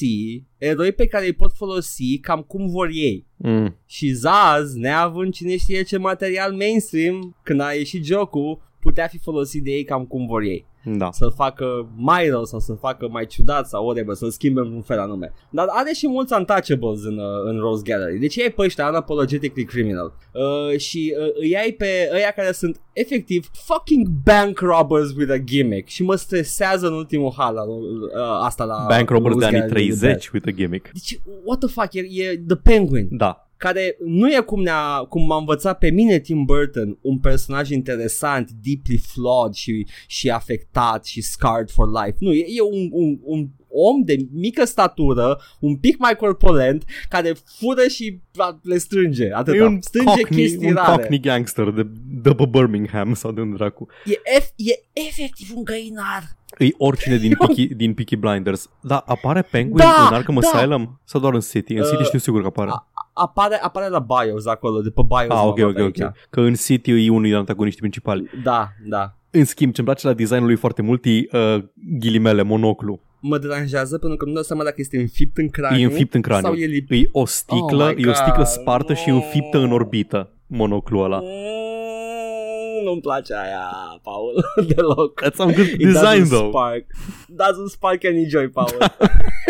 Eroi 0.58 0.91
pe 0.91 1.08
care 1.08 1.25
îi 1.25 1.34
pot 1.34 1.51
folosi 1.53 2.17
cam 2.19 2.41
cum 2.41 2.67
vor 2.67 2.89
ei 2.93 3.25
Mm. 3.39 3.75
Și 3.86 4.12
Zaz, 4.12 4.73
neavând 4.73 5.34
cine 5.34 5.58
știe 5.58 5.84
ce 5.84 5.97
material 5.97 6.53
mainstream 6.53 7.36
Când 7.43 7.62
a 7.62 7.71
ieșit 7.71 8.06
jocul 8.06 8.62
Putea 8.80 9.08
fi 9.08 9.17
folosit 9.17 9.63
de 9.63 9.71
ei 9.71 9.84
cam 9.84 10.06
cum 10.06 10.27
vor 10.27 10.41
ei 10.41 10.65
Da. 10.95 11.12
Să-l 11.12 11.32
facă 11.36 11.89
mai 11.95 12.30
rău 12.30 12.45
sau 12.45 12.60
să-l 12.60 12.78
facă 12.78 13.08
mai 13.12 13.26
ciudat 13.26 13.67
Sau 13.67 13.86
whatever, 13.86 14.15
să-l 14.15 14.30
schimbe 14.30 14.60
în 14.60 14.71
un 14.71 14.82
fel 14.82 15.00
anume 15.00 15.34
Dar 15.50 15.65
are 15.69 15.91
și 15.93 16.08
mulți 16.08 16.34
untouchables 16.34 17.04
în, 17.04 17.17
uh, 17.17 17.43
în 17.45 17.60
Rose 17.60 17.82
Gallery 17.86 18.19
Deci 18.19 18.36
ei 18.36 18.50
pe 18.50 18.62
ăștia 18.62 18.88
unapologetically 18.88 19.65
criminal 19.65 20.13
uh, 20.34 20.80
Și 20.80 21.15
uh, 21.19 21.28
îi 21.39 21.58
ai 21.58 21.71
pe 21.71 22.10
ăia 22.13 22.32
care 22.32 22.52
sunt 22.52 22.82
efectiv 22.93 23.50
Fucking 23.54 24.08
bank 24.23 24.60
robbers 24.60 25.12
with 25.15 25.32
a 25.32 25.38
gimmick 25.38 25.88
Și 25.88 26.04
mă 26.04 26.15
stresează 26.15 26.88
în 26.88 26.93
ultimul 26.93 27.34
hal 27.38 27.54
la, 27.54 27.63
uh, 27.63 28.45
Asta 28.45 28.63
la 28.63 28.86
Bank 28.88 29.10
robbers 29.10 29.36
de 29.36 29.45
Rose 29.45 29.56
anii 29.56 29.69
Gallery 29.69 29.97
30 29.97 30.30
with 30.30 30.47
a 30.47 30.52
gimmick. 30.52 30.91
Deci, 30.93 31.19
what 31.43 31.60
the 31.60 31.67
fuck, 31.67 31.93
e, 31.93 32.00
e 32.00 32.43
The 32.47 32.56
Penguin 32.56 33.08
Da. 33.12 33.46
Care 33.58 33.98
nu 34.06 34.34
e 34.34 34.39
cum, 34.39 34.62
ne-a, 34.62 34.98
cum 35.10 35.26
m-a 35.26 35.38
învățat 35.38 35.78
pe 35.78 35.89
mine 35.89 36.20
Tim 36.20 36.43
Burton, 36.46 36.98
un 37.02 37.20
personaj 37.20 37.70
interesant, 37.70 38.52
deeply 38.52 38.98
flawed 38.98 39.54
și, 39.54 39.88
și 40.08 40.30
afectat 40.30 41.06
și 41.06 41.22
scarred 41.22 41.70
for 41.70 41.88
life. 41.88 42.17
Nu, 42.20 42.34
e, 42.34 42.46
e 42.48 42.62
un, 42.62 42.89
un, 42.91 43.20
un 43.22 43.48
om 43.90 44.02
de 44.04 44.16
mică 44.32 44.66
statură, 44.66 45.40
un 45.60 45.76
pic 45.76 45.98
mai 45.98 46.16
corpulent, 46.16 46.84
care 47.10 47.34
fură 47.60 47.88
și 47.88 48.20
a, 48.38 48.60
le 48.63 48.78
strânge. 48.78 49.34
Atâta. 49.34 49.58
E 49.58 49.63
un 49.63 49.82
strânge 49.82 50.10
cockney, 50.22 50.40
chestii 50.48 50.68
un 50.68 50.74
rare. 50.74 50.92
cockney 50.92 51.20
gangster 51.20 51.70
de 51.70 51.88
după 52.22 52.46
Birmingham 52.46 53.13
sau 53.13 53.32
de 53.32 53.42
unde 53.42 53.56
dracu. 53.56 53.88
E, 54.06 54.12
ef, 54.38 54.46
e 54.56 55.00
efectiv 55.08 55.50
un 55.56 55.63
găinar. 55.63 56.36
E 56.58 56.68
oricine 56.78 57.18
din 57.26 57.34
Peaky, 57.38 57.68
din 57.76 57.94
Peaky 57.94 58.16
Blinders. 58.16 58.70
Da, 58.82 58.98
apare 59.06 59.42
Penguin 59.42 59.78
Da, 59.78 60.08
în 60.10 60.13
Arkham 60.13 60.40
da. 60.42 60.48
Asylum? 60.58 61.00
Sau 61.04 61.22
doar 61.22 61.34
în 61.34 61.40
City? 61.40 61.74
În 61.74 61.84
City 61.84 61.96
Uh, 62.00 62.06
știu 62.06 62.20
sigur 62.20 62.42
că 62.42 62.48
apare. 62.48 62.70
a- 62.74 62.88
Apare, 63.13 63.56
apare 63.62 63.88
la 63.90 64.00
BIOS 64.00 64.46
acolo, 64.46 64.82
de 64.82 64.90
pe 64.90 65.02
BIOS. 65.08 65.22
ah, 65.22 65.28
m-am 65.30 65.48
ok, 65.48 65.58
ok, 65.60 65.60
luat 65.60 65.76
aici. 65.78 66.00
ok. 66.02 66.12
Că 66.30 66.42
în 66.42 66.54
City 66.54 66.92
e 67.06 67.10
unul 67.10 67.24
din 67.24 67.34
antagoniștii 67.34 67.82
principali. 67.82 68.30
Da, 68.44 68.68
da. 68.88 69.16
În 69.32 69.46
schimb, 69.46 69.74
ce-mi 69.74 69.88
place 69.88 70.08
la 70.08 70.13
designul 70.13 70.46
lui 70.46 70.56
foarte 70.56 70.82
mult 70.82 71.06
e 71.06 71.10
uh, 71.10 71.63
ghilimele, 72.00 72.42
monoclu. 72.42 73.00
Mă 73.19 73.38
deranjează 73.38 73.97
pentru 73.97 74.17
că 74.17 74.25
nu 74.25 74.34
dau 74.34 74.43
seama 74.43 74.63
dacă 74.63 74.75
este 74.77 74.97
înfipt 74.99 75.38
în 75.38 75.49
craniu 75.49 75.80
E 75.80 75.84
înfipt 75.84 76.13
în 76.13 76.21
craniu. 76.21 76.45
sau 76.45 76.53
e 76.56 76.65
lip- 76.67 76.89
E 76.89 77.10
o 77.12 77.25
sticlă, 77.25 77.84
Oh 77.88 77.93
my 77.95 78.03
e 78.03 78.08
o 78.10 78.13
sticlă 78.13 78.34
God, 78.36 78.45
spartă 78.45 78.93
și 78.93 79.10
no. 79.10 79.15
înfiptă 79.15 79.58
în 79.58 79.71
orbită. 79.71 80.32
Monoclu 80.47 80.99
ăla. 80.99 81.19
Mm, 81.23 82.84
Nu-mi 82.84 83.01
place 83.01 83.34
aia, 83.34 83.67
Paul, 84.03 84.45
deloc. 84.75 85.21
That's 85.25 85.34
some 85.36 85.53
good 85.53 85.65
It 85.67 85.77
design, 85.77 86.21
doesn't 86.23 86.27
though. 86.30 86.47
Spark. 86.49 86.86
Doesn't 87.30 87.69
spark 87.71 88.03
any 88.06 88.25
joy, 88.30 88.47
Paul. 88.49 88.77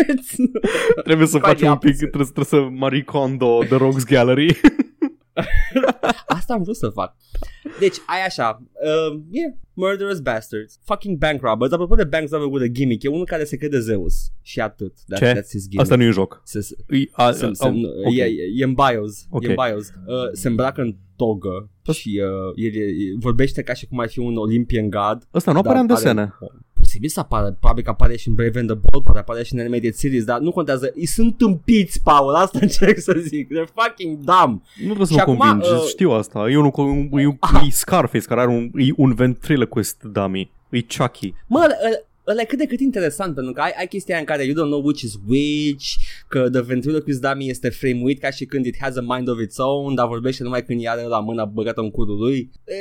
Trebuie 1.04 1.26
să 1.26 1.38
Quite 1.38 1.48
facem 1.48 1.70
un 1.70 1.76
pic, 1.76 1.96
the 1.96 2.04
opposite. 2.04 2.06
trebuie, 2.06 2.32
trebuie 2.32 2.44
să 2.44 2.68
Marie 2.78 3.02
Kondo 3.02 3.58
The 3.68 3.76
Rogues 3.76 4.04
Gallery. 4.04 4.56
Asta 6.26 6.54
am 6.54 6.62
vrut 6.62 6.76
să 6.76 6.88
fac. 6.88 7.16
Deci, 7.80 7.96
ai 8.06 8.24
așa, 8.26 8.62
uh, 8.62 9.20
yeah, 9.30 9.52
Murderous 9.72 10.20
Bastards, 10.20 10.78
fucking 10.84 11.18
bank 11.18 11.40
robbers. 11.40 11.72
Apropo 11.72 11.94
de 11.94 12.04
bank 12.04 12.28
robber 12.30 12.48
with 12.52 12.64
a 12.64 12.72
gimmick, 12.72 13.02
e 13.02 13.08
unul 13.08 13.24
care 13.26 13.44
se 13.44 13.56
crede 13.56 13.78
Zeus. 13.80 14.14
Și 14.42 14.60
atât. 14.60 14.94
That, 15.08 15.18
Ce? 15.20 15.32
That's 15.40 15.50
his 15.50 15.62
gimmick. 15.68 15.80
Asta 15.80 15.96
nu 15.96 16.02
e 16.02 16.06
un 16.06 16.12
joc. 16.12 16.40
Se, 16.44 16.60
se, 16.60 16.74
E, 16.88 16.96
a, 17.12 17.30
se, 17.30 17.44
a, 17.46 17.52
se, 17.52 17.64
a, 17.64 17.68
ok. 18.04 18.14
e, 18.16 18.22
e, 18.22 18.32
e 18.56 18.64
în 18.64 18.74
bios, 18.74 19.26
Ok. 19.30 19.42
e 19.42 19.46
în 19.48 19.54
bios. 19.68 19.88
Uh, 19.88 20.14
se 20.32 20.48
îmbracă 20.48 20.80
în 20.80 20.96
togă 21.16 21.70
și 21.92 22.22
uh, 22.24 22.52
el, 22.64 22.74
e- 22.74 23.16
vorbește 23.18 23.62
ca 23.62 23.72
și 23.72 23.86
cum 23.86 23.98
ar 23.98 24.08
fi 24.08 24.18
un 24.18 24.36
Olympian 24.36 24.90
god. 24.90 25.28
Ăsta 25.34 25.52
nu 25.52 25.58
apare 25.58 25.78
în 25.78 25.86
Dar 25.86 25.96
are- 25.96 26.04
desene. 26.04 26.34
Posibil 26.88 27.08
să 27.08 27.20
apară, 27.20 27.56
probabil 27.60 27.84
că 27.84 27.90
apare 27.90 28.16
și 28.16 28.28
în 28.28 28.34
Brave 28.34 28.58
and 28.58 28.68
the 28.68 28.78
Bold, 28.90 29.04
poate 29.04 29.18
apare 29.18 29.42
și 29.44 29.54
în 29.54 29.60
Animated 29.60 29.94
Series, 29.94 30.24
dar 30.24 30.38
nu 30.38 30.50
contează. 30.52 30.92
Îi 30.94 31.06
sunt 31.06 31.36
tâmpiți, 31.36 32.02
Paul, 32.02 32.34
asta 32.34 32.58
încerc 32.66 32.98
să 32.98 33.14
zic. 33.18 33.46
They're 33.48 33.72
fucking 33.74 34.16
dumb. 34.18 34.62
Nu 34.78 34.84
trebuie 34.84 35.06
să 35.06 35.12
Și 35.12 35.18
mă 35.18 35.20
acum, 35.22 35.36
convingi, 35.36 35.68
uh, 35.72 35.84
știu 35.88 36.10
asta. 36.10 36.50
E, 36.50 36.56
unul, 36.56 36.70
cu- 36.70 36.80
un, 36.82 37.18
e, 37.18 37.26
un, 37.26 37.36
e 37.66 37.70
Scarface 37.70 38.24
care 38.24 38.40
are 38.40 38.50
un, 38.50 38.70
e 38.74 38.92
un 38.96 39.14
ventriloquist 39.14 40.02
dummy. 40.02 40.50
E 40.68 40.80
Chucky. 40.98 41.34
Mă, 41.46 41.66
ăla- 42.28 42.32
ăla 42.32 42.40
e 42.40 42.44
cât 42.44 42.58
de 42.58 42.66
cât 42.66 42.80
interesant, 42.80 43.34
pentru 43.34 43.52
că 43.52 43.60
ai, 43.60 43.72
ai 43.78 43.86
chestia 43.86 44.14
aia 44.14 44.24
în 44.28 44.34
care 44.34 44.44
you 44.44 44.54
don't 44.54 44.68
know 44.70 44.82
which 44.84 45.00
is 45.02 45.14
which, 45.28 45.84
că 46.28 46.50
The 46.50 46.60
Ventriloquist 46.62 47.20
Dummy 47.20 47.48
este 47.48 47.68
frame-uit 47.68 48.20
ca 48.20 48.30
și 48.30 48.44
când 48.44 48.64
it 48.66 48.76
has 48.80 48.96
a 48.96 49.00
mind 49.16 49.28
of 49.28 49.40
its 49.40 49.58
own, 49.58 49.94
dar 49.94 50.06
vorbește 50.06 50.42
numai 50.42 50.64
când 50.64 50.86
are 50.86 51.02
la 51.02 51.20
mâna 51.20 51.44
băgată 51.44 51.80
în 51.80 51.90
curul 51.90 52.18
lui. 52.18 52.50
Eh, 52.64 52.76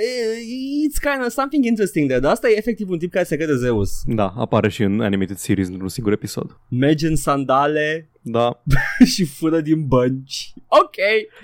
It's 0.89 0.99
kind 1.11 1.25
of 1.25 1.31
something 1.33 1.65
interesting 1.65 2.05
there, 2.07 2.21
dar 2.21 2.31
asta 2.31 2.49
e 2.49 2.57
efectiv 2.57 2.89
un 2.89 2.97
tip 2.97 3.11
care 3.11 3.25
se 3.25 3.35
crede 3.35 3.55
Zeus. 3.55 3.91
Da, 4.05 4.33
apare 4.37 4.69
și 4.69 4.83
în 4.83 5.01
Animated 5.01 5.37
Series 5.37 5.67
într-un 5.67 5.89
singur 5.89 6.11
episod. 6.11 6.57
Merge 6.69 7.07
în 7.07 7.15
sandale 7.15 8.09
Da. 8.21 8.61
și 9.13 9.25
fură 9.25 9.61
din 9.61 9.85
bănci. 9.87 10.53
Ok. 10.67 10.95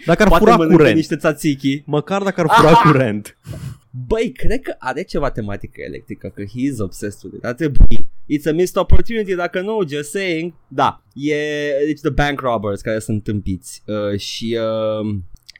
Dacă 0.05 0.21
ar 0.21 0.27
Poate 0.27 0.43
fura 0.43 0.55
mănâncă 0.55 0.77
curent. 0.77 0.95
niște 0.95 1.15
tzatziki. 1.15 1.83
Măcar 1.85 2.23
dacă 2.23 2.41
ar 2.41 2.47
fura 2.57 2.69
Aha! 2.69 2.89
curent. 2.91 3.37
Băi, 3.95 4.31
cred 4.31 4.61
că 4.61 4.75
are 4.79 5.03
ceva 5.03 5.31
tematică 5.31 5.81
electrică, 5.81 6.31
că 6.35 6.43
he 6.43 6.59
is 6.59 6.79
obsessed 6.79 7.23
with 7.23 7.35
it. 7.35 7.45
Ar 7.45 7.53
trebui. 7.53 8.09
It's 8.29 8.45
a 8.45 8.51
missed 8.51 8.75
opportunity, 8.75 9.35
dacă 9.35 9.61
nu, 9.61 9.87
just 9.87 10.09
saying. 10.09 10.53
Da, 10.67 11.03
e 11.13 11.35
deci 11.85 11.99
the 11.99 12.09
bank 12.09 12.39
robbers 12.39 12.81
care 12.81 12.99
sunt 12.99 13.23
tâmpiți 13.23 13.83
uh, 13.85 14.19
și 14.19 14.57
uh, 14.59 15.15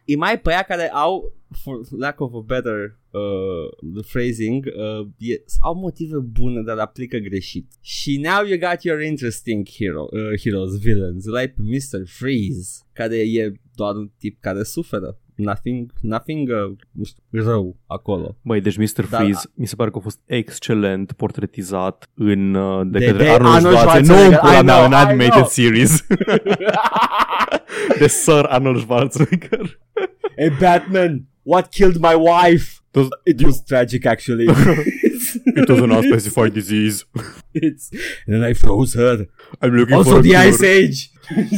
e 0.05 0.15
mai 0.15 0.39
pe 0.39 0.49
aia 0.49 0.61
care 0.61 0.89
au, 0.89 1.33
for 1.51 1.79
lack 1.97 2.19
of 2.19 2.33
a 2.33 2.43
better 2.45 2.97
uh, 3.11 4.03
phrasing, 4.11 4.65
uh, 4.65 5.07
e, 5.17 5.43
au 5.59 5.75
motive 5.75 6.17
bune, 6.17 6.61
dar 6.61 6.75
le 6.75 6.81
aplică 6.81 7.17
greșit. 7.17 7.71
Și 7.81 8.17
now 8.17 8.45
you 8.45 8.57
got 8.69 8.83
your 8.83 9.01
interesting 9.01 9.67
hero, 9.69 10.07
uh, 10.11 10.39
heroes, 10.41 10.79
villains, 10.79 11.25
like 11.25 11.53
Mr. 11.57 12.07
Freeze, 12.07 12.81
care 12.93 13.17
e 13.17 13.53
doar 13.75 13.95
un 13.95 14.11
tip 14.17 14.39
care 14.39 14.63
suferă. 14.63 15.17
Nothing, 15.35 15.91
nothing 16.01 16.49
uh, 16.49 16.77
nu 16.91 17.03
știu, 17.03 17.23
rău 17.31 17.75
acolo. 17.87 18.35
Băi, 18.41 18.61
deci 18.61 18.77
Mr. 18.77 19.05
Da. 19.09 19.17
Freeze 19.17 19.41
mi 19.53 19.65
se 19.67 19.75
pare 19.75 19.89
că 19.89 19.97
a 19.97 20.01
fost 20.01 20.19
excelent 20.25 21.11
portretizat 21.11 22.09
în, 22.13 22.53
uh, 22.53 22.87
de, 22.91 22.99
De- 22.99 23.05
către 23.05 23.23
de 23.23 23.29
Arnold 23.29 23.55
Arnold 23.55 23.75
Schwarzenegger. 23.77 24.15
Nu 24.15 24.25
în 24.25 24.31
Schwarzenegger. 24.31 24.39
pula 24.39 24.59
I 24.59 24.63
mea, 24.63 24.73
know, 24.75 24.85
în 24.85 24.91
I 24.91 24.95
animated 24.95 25.33
know. 25.33 25.47
series. 25.47 26.05
de 27.99 28.07
Sir 28.07 28.45
Arnold 28.49 28.79
Schwarzenegger. 28.79 29.79
Hey 30.37 30.49
Batman, 30.59 31.25
what 31.43 31.69
killed 31.71 31.97
my 32.01 32.13
wife? 32.15 32.79
Does- 32.91 33.07
It 33.23 33.39
you- 33.41 33.45
was 33.45 33.63
tragic 33.63 34.05
actually. 34.05 34.45
It 35.55 35.67
was 35.69 35.79
an 35.79 35.89
unspecified 35.91 36.53
disease. 36.53 37.05
it's 37.51 37.89
and 38.27 38.35
then 38.41 38.49
I 38.49 38.53
froze 38.53 38.93
her. 38.97 39.27
I'm 39.61 39.71
looking 39.73 39.95
Also 39.95 40.09
for 40.09 40.19
a 40.19 40.21
the 40.21 40.29
cure. 40.29 40.47
Ice 40.47 40.63
Age. 40.63 41.11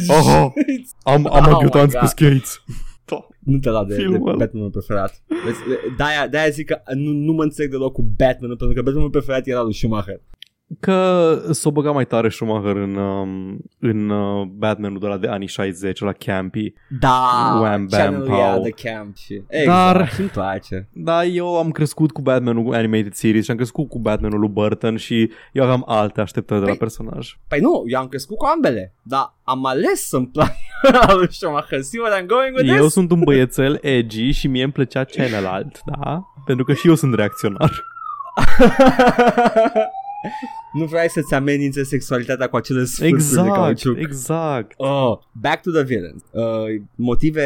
Aha. 0.08 0.52
It's- 0.76 0.94
Am, 1.02 1.26
am 1.26 1.44
Oh 1.46 1.56
adjutanți 1.56 1.94
my 1.94 2.00
pe 2.00 2.06
God. 2.06 2.08
skates. 2.08 2.62
Da. 3.46 3.52
nu 3.52 3.58
te 3.58 3.70
la 3.70 3.84
de, 3.84 3.94
de 3.94 4.00
Filmul 4.00 4.28
ăla. 4.28 4.36
Batmanul 4.36 4.70
preferat. 4.70 5.22
Deci, 5.28 5.78
De-aia, 5.96 6.28
de-aia 6.28 6.48
zic 6.48 6.66
că 6.66 6.80
nu, 6.94 7.10
nu 7.10 7.32
mă 7.32 7.42
înțeleg 7.42 7.70
deloc 7.70 7.92
cu 7.92 8.02
Batman 8.02 8.56
pentru 8.56 8.72
că 8.72 8.82
Batmanul 8.82 9.10
preferat 9.10 9.46
era 9.46 9.62
lui 9.62 9.74
Schumacher. 9.74 10.20
Că 10.80 11.38
s-o 11.50 11.70
băga 11.70 11.90
mai 11.90 12.04
tare 12.06 12.28
Schumacher 12.28 12.76
în, 12.76 12.94
um, 12.96 13.58
în 13.78 14.08
uh, 14.10 14.46
Batman-ul 14.46 14.98
de 14.98 15.06
la 15.06 15.16
de 15.16 15.28
anii 15.28 15.46
60, 15.48 16.00
la 16.00 16.12
Campy. 16.12 16.72
Da, 17.00 17.18
Wham, 17.60 17.86
bam, 17.86 18.00
channel 18.00 18.26
pow. 18.26 18.36
ea 18.38 18.58
The 18.58 18.70
Camp 18.90 19.16
și... 19.16 19.42
Exact, 19.46 19.96
Dar- 19.98 20.08
și-mi 20.12 20.28
place. 20.28 20.88
Da, 20.92 21.24
eu 21.24 21.56
am 21.58 21.70
crescut 21.70 22.10
cu 22.12 22.20
Batman-ul 22.20 22.74
Animated 22.74 23.12
Series 23.12 23.44
și 23.44 23.50
am 23.50 23.56
crescut 23.56 23.88
cu 23.88 23.98
Batman-ul 23.98 24.40
lui 24.40 24.48
Burton 24.48 24.96
și 24.96 25.30
eu 25.52 25.62
aveam 25.62 25.84
alte 25.86 26.20
așteptări 26.20 26.60
de 26.60 26.66
la 26.66 26.74
Păi- 26.74 26.78
personaj. 26.78 27.36
Păi 27.48 27.60
nu, 27.60 27.82
eu 27.86 27.98
am 28.00 28.08
crescut 28.08 28.36
cu 28.36 28.44
ambele, 28.44 28.94
dar 29.02 29.34
am 29.44 29.66
ales 29.66 30.08
să-mi 30.08 30.26
placă 30.26 30.54
lui 31.18 31.26
Schumacher. 31.32 31.80
See 31.80 32.00
what 32.00 32.20
I'm 32.22 32.26
going 32.26 32.54
with 32.56 32.68
Eu 32.70 32.76
this? 32.80 32.92
sunt 32.92 33.10
un 33.10 33.20
băiețel 33.24 33.78
edgy 33.82 34.30
și 34.30 34.48
mie 34.48 34.62
îmi 34.62 34.72
plăcea 34.72 35.04
celălalt, 35.04 35.80
da? 36.00 36.22
pentru 36.44 36.64
că 36.64 36.72
și 36.72 36.88
eu 36.88 36.94
sunt 36.94 37.14
reacționar. 37.14 37.70
nu 40.72 40.84
vrei 40.84 41.10
să-ți 41.10 41.34
amenințe 41.34 41.82
sexualitatea 41.84 42.46
cu 42.48 42.56
acele 42.56 42.84
sfârșuri 42.84 43.10
de 43.10 43.16
Exact, 43.24 43.52
cauciuc. 43.54 43.98
exact. 43.98 44.72
Oh, 44.76 45.18
back 45.40 45.62
to 45.62 45.70
the 45.70 45.82
villains. 45.82 46.22
Uh, 46.30 46.82
motive 46.94 47.44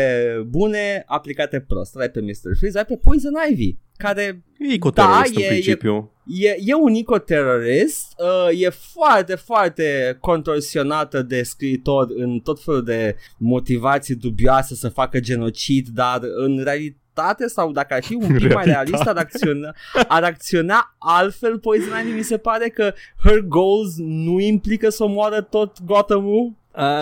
bune 0.49 1.03
aplicate 1.07 1.61
prost. 1.61 1.97
Ai 1.97 2.09
pe 2.11 2.21
Mr. 2.21 2.57
Freeze, 2.59 2.79
ai 2.79 2.85
pe 2.85 2.97
Poison 3.03 3.33
Ivy, 3.51 3.77
care 3.97 4.43
E 4.59 4.73
ecoterorist 4.73 5.33
Da, 5.35 5.41
în 5.41 5.43
e- 5.43 5.47
principiu. 5.49 6.13
e, 6.27 6.49
e 6.65 6.75
un 6.75 6.95
ecoterorist, 6.95 8.07
uh, 8.19 8.61
e 8.61 8.69
foarte, 8.69 9.35
foarte 9.35 10.17
contorsionată 10.21 11.23
de 11.23 11.43
scriitor 11.43 12.07
în 12.17 12.39
tot 12.39 12.63
felul 12.63 12.85
de 12.85 13.17
motivații 13.39 14.15
dubioase 14.15 14.75
să 14.75 14.89
facă 14.89 15.21
genocid, 15.21 15.89
dar 15.89 16.21
în 16.37 16.63
realitate 16.65 16.99
sau 17.47 17.73
dacă 17.73 17.95
ar 17.95 18.03
fi 18.05 18.15
un 18.15 18.21
pic 18.37 18.53
mai 18.55 18.65
Realitate. 18.65 18.71
realist 18.71 19.03
ar 19.09 19.17
acționa, 19.17 19.75
ar 20.09 20.23
acționa 20.23 20.95
altfel 20.99 21.59
Poison 21.59 21.93
Ivy 22.07 22.17
mi 22.17 22.23
se 22.23 22.37
pare 22.37 22.69
că 22.69 22.93
her 23.25 23.39
goals 23.41 23.95
nu 23.97 24.41
implică 24.41 24.89
să 24.89 25.05
omoară 25.05 25.41
tot 25.43 25.85
Gotham-ul 25.85 26.59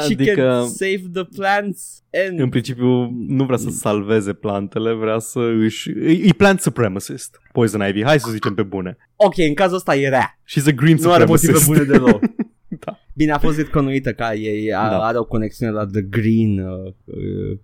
și 0.07 0.13
Adică, 0.13 0.33
can 0.35 0.67
save 0.69 1.03
the 1.13 1.25
plants 1.37 2.03
and 2.29 2.41
în 2.41 2.49
principiu, 2.49 3.11
nu 3.29 3.45
vrea 3.45 3.57
să 3.57 3.69
salveze 3.71 4.33
plantele, 4.33 4.93
vrea 4.93 5.19
să 5.19 5.41
își... 5.41 5.91
E, 5.91 6.11
e 6.11 6.33
plant 6.37 6.61
supremacist, 6.61 7.41
Poison 7.53 7.87
Ivy. 7.89 8.05
Hai 8.05 8.21
să 8.21 8.31
zicem 8.31 8.55
pe 8.55 8.63
bune. 8.63 8.97
Ok, 9.17 9.39
în 9.39 9.55
cazul 9.55 9.77
ăsta 9.77 9.97
e 9.97 10.09
rea 10.09 10.39
She's 10.47 10.67
a 10.67 10.71
green 10.71 10.97
Nu 11.01 11.13
are 11.13 11.25
motive 11.25 11.53
supremacist. 11.53 11.67
bune 11.67 11.99
deloc 11.99 12.21
Da. 12.85 12.99
Bine, 13.15 13.33
a 13.33 13.39
fost 13.39 13.57
retconuită 13.57 14.13
ca 14.13 14.35
e, 14.35 14.75
a, 14.75 14.89
Da. 14.89 14.99
are 15.07 15.19
o 15.19 15.25
conexiune 15.25 15.73
la 15.73 15.87
The 15.87 16.01
Green 16.03 16.59
uh, 16.59 16.93
uh, 17.05 17.59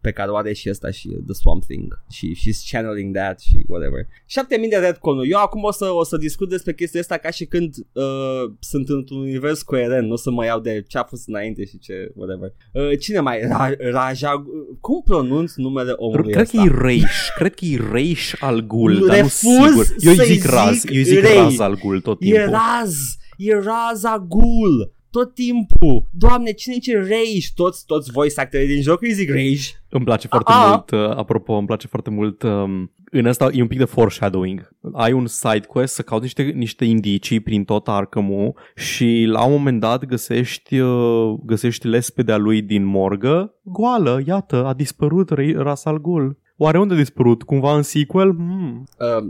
pe 0.00 0.10
care 0.10 0.30
o 0.30 0.36
are 0.36 0.52
și 0.52 0.70
ăsta 0.70 0.90
și 0.90 1.08
The 1.08 1.34
Swamp 1.34 1.64
Thing 1.64 2.02
și 2.10 2.36
she's 2.36 2.70
channeling 2.70 3.14
that 3.16 3.40
și 3.40 3.64
whatever. 3.66 4.06
7000 4.26 4.68
de 4.68 4.76
retconuri. 4.76 5.28
Eu 5.30 5.38
acum 5.38 5.62
o 5.62 5.72
să, 5.72 5.84
o 5.90 6.04
să 6.04 6.16
discut 6.16 6.48
despre 6.48 6.74
chestia 6.74 7.00
asta 7.00 7.16
ca 7.16 7.30
și 7.30 7.44
când 7.44 7.74
uh, 7.92 8.52
sunt 8.60 8.88
într-un 8.88 9.18
univers 9.18 9.62
coerent, 9.62 10.06
nu 10.06 10.12
o 10.12 10.16
să 10.16 10.30
mă 10.30 10.44
iau 10.44 10.60
de 10.60 10.84
ce 10.88 10.98
a 10.98 11.02
fost 11.02 11.28
înainte 11.28 11.64
și 11.64 11.78
ce 11.78 12.12
whatever. 12.14 12.52
Uh, 12.72 12.98
cine 12.98 13.20
mai? 13.20 13.40
Ra, 13.40 13.70
Raja, 13.90 14.44
cum 14.80 15.02
pronunț 15.04 15.54
numele 15.54 15.92
omului 15.96 16.32
Cred 16.32 16.42
ăsta? 16.44 16.62
că 16.62 16.68
e 16.68 16.78
Reish, 16.82 17.28
cred 17.36 17.54
că 17.54 17.64
e 17.64 17.78
Reish 17.92 18.32
al 18.40 18.60
Ghul, 18.60 18.94
dar 19.06 19.16
nu 19.16 19.22
Refuz 19.22 19.40
sigur. 19.40 19.86
Eu 19.98 20.10
îi 20.10 20.16
să-i 20.16 20.32
zic 20.32 20.44
Raz, 20.44 20.78
zic 20.78 20.90
eu 20.90 20.96
îi 20.96 21.04
zic 21.04 21.20
Rei. 21.20 21.36
Raz 21.36 21.58
al 21.58 21.74
Ghul 21.74 22.00
tot 22.00 22.20
E 22.20 22.24
timpul. 22.24 22.50
Raz, 22.50 22.94
e 23.36 23.54
Raza 23.54 24.26
Ghul 24.28 24.92
tot 25.10 25.34
timpul. 25.34 26.08
Doamne, 26.12 26.50
cine 26.52 26.74
zice 26.74 26.96
Rage? 26.98 27.46
Toți, 27.54 27.84
toți 27.86 28.10
voice 28.10 28.40
actorii 28.40 28.66
din 28.66 28.82
joc 28.82 29.02
îi 29.02 29.12
zic 29.12 29.28
Rage. 29.30 29.68
Îmi 29.88 30.04
place 30.04 30.26
foarte 30.28 30.52
A- 30.52 30.68
mult, 30.68 30.90
uh, 30.90 31.16
apropo, 31.16 31.52
îmi 31.54 31.66
place 31.66 31.86
foarte 31.86 32.10
mult 32.10 32.42
um, 32.42 32.92
în 33.12 33.26
asta 33.26 33.48
e 33.52 33.60
un 33.62 33.66
pic 33.68 33.78
de 33.78 33.84
foreshadowing. 33.84 34.68
Ai 34.92 35.12
un 35.12 35.26
side 35.26 35.66
quest 35.68 35.94
să 35.94 36.02
cauți 36.02 36.22
niște, 36.22 36.42
niște 36.42 36.84
indicii 36.84 37.40
prin 37.40 37.64
tot 37.64 37.88
arkham 37.88 38.54
și 38.76 39.24
la 39.28 39.44
un 39.44 39.52
moment 39.52 39.80
dat 39.80 40.04
găsești, 40.04 40.78
uh, 40.78 41.34
găsești 41.44 41.86
lespedea 41.86 42.36
lui 42.36 42.62
din 42.62 42.84
morgă, 42.84 43.54
goală, 43.62 44.20
iată, 44.26 44.64
a 44.64 44.74
dispărut 44.74 45.30
Ray- 45.32 45.56
Ras 45.56 45.84
al 45.84 46.00
Ghul. 46.00 46.38
Oare 46.62 46.78
unde 46.78 46.94
a 46.94 46.96
dispărut? 46.96 47.42
Cumva 47.42 47.76
în 47.76 47.82
sequel? 47.82 48.30
Hmm. 48.34 48.84
Uh, 48.98 49.28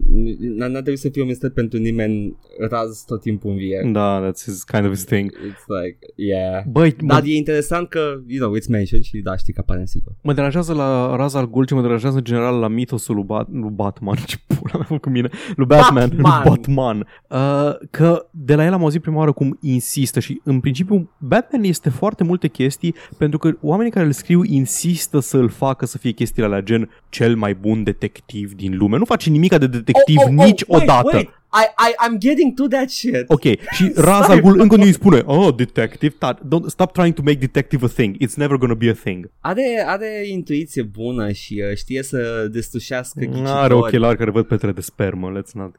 n- 0.54 0.56
n-a 0.56 0.68
trebuit 0.68 0.98
să 0.98 1.08
fie 1.08 1.22
un 1.22 1.28
mister 1.28 1.50
pentru 1.50 1.78
nimeni. 1.78 2.36
Raz 2.70 3.04
tot 3.04 3.20
timpul 3.20 3.50
în 3.50 3.56
vie. 3.56 3.88
Da, 3.92 4.28
that's 4.30 4.42
his 4.44 4.62
kind 4.64 4.84
of 4.84 4.90
his 4.90 5.04
thing. 5.04 5.32
It's 5.32 5.64
like, 5.82 5.98
yeah. 6.14 6.62
Băi, 6.70 6.94
Dar 7.04 7.20
mă, 7.22 7.28
e 7.28 7.36
interesant 7.36 7.88
că, 7.88 7.98
you 8.26 8.46
know, 8.46 8.58
it's 8.58 8.68
mentioned 8.68 9.04
și 9.04 9.18
da, 9.18 9.36
știi 9.36 9.52
că 9.52 9.60
apare 9.60 9.80
în 9.80 9.86
sequel. 9.86 10.14
mă 10.22 10.32
deranjează 10.32 10.74
la 10.74 11.16
Raz 11.16 11.34
al 11.34 11.50
Ghul 11.50 11.64
ce 11.66 11.74
mă 11.74 11.80
deranjează 11.82 12.16
în 12.16 12.24
general 12.24 12.58
la 12.58 12.68
mitosul 12.68 13.14
lui, 13.14 13.24
Bat- 13.24 13.48
lui 13.52 13.70
Batman, 13.70 14.16
ce 14.26 14.36
pula 14.46 14.70
mea 14.72 14.80
a 14.82 14.84
făcut 14.84 15.02
cu 15.02 15.10
mine, 15.10 15.28
lui 15.56 15.66
Batman, 15.66 16.08
Batman. 16.08 16.42
lui 16.42 16.50
Batman, 16.50 17.06
uh, 17.30 17.86
că 17.90 18.26
de 18.30 18.54
la 18.54 18.64
el 18.64 18.72
am 18.72 18.82
auzit 18.82 19.00
prima 19.00 19.16
oară 19.18 19.32
cum 19.32 19.58
insistă 19.60 20.20
și 20.20 20.40
în 20.44 20.60
principiu 20.60 21.10
Batman 21.18 21.62
este 21.62 21.88
foarte 21.90 22.24
multe 22.24 22.48
chestii 22.48 22.94
pentru 23.18 23.38
că 23.38 23.56
oamenii 23.60 23.92
care 23.92 24.06
îl 24.06 24.12
scriu 24.12 24.42
insistă 24.44 25.18
să 25.20 25.36
îl 25.36 25.48
facă 25.48 25.86
să 25.86 25.98
fie 25.98 26.10
chestiile 26.10 26.48
alea 26.48 26.60
gen 26.60 26.88
cel 27.20 27.36
mai 27.36 27.54
bun 27.54 27.82
detectiv 27.82 28.52
din 28.54 28.76
lume. 28.76 28.96
Nu 28.96 29.04
face 29.04 29.30
nimica 29.30 29.58
de 29.58 29.66
detectiv 29.66 30.16
niciodată. 30.28 31.10
Wait, 31.12 31.14
wait. 31.14 31.28
I, 31.52 31.64
I, 31.88 32.06
I'm 32.06 32.18
getting 32.18 32.54
to 32.54 32.66
that 32.66 32.90
shit. 32.90 33.24
Ok, 33.26 33.42
și 33.70 33.92
Raz 33.94 34.28
al 34.28 34.40
Ghul 34.40 34.60
încă 34.60 34.76
nu 34.76 34.82
îi 34.82 34.92
spune 34.92 35.22
Oh, 35.24 35.54
detective, 35.54 36.14
ta- 36.14 36.38
don't, 36.38 36.66
stop 36.66 36.92
trying 36.92 37.14
to 37.14 37.22
make 37.24 37.36
detective 37.38 37.84
a 37.84 37.88
thing 37.88 38.16
It's 38.16 38.34
never 38.34 38.56
gonna 38.56 38.74
be 38.74 38.88
a 38.88 38.92
thing 38.92 39.30
Are, 39.40 39.84
are 39.86 40.26
intuiție 40.26 40.82
bună 40.82 41.32
și 41.32 41.62
uh, 41.70 41.76
știe 41.76 42.02
să 42.02 42.48
destușească 42.52 43.24
ghicitori. 43.24 43.48
Are 43.48 43.74
ochelari 43.74 44.16
care 44.16 44.30
văd 44.30 44.46
petre 44.46 44.72
de 44.72 44.80
spermă 44.80 45.40
Let's 45.40 45.52
not 45.52 45.74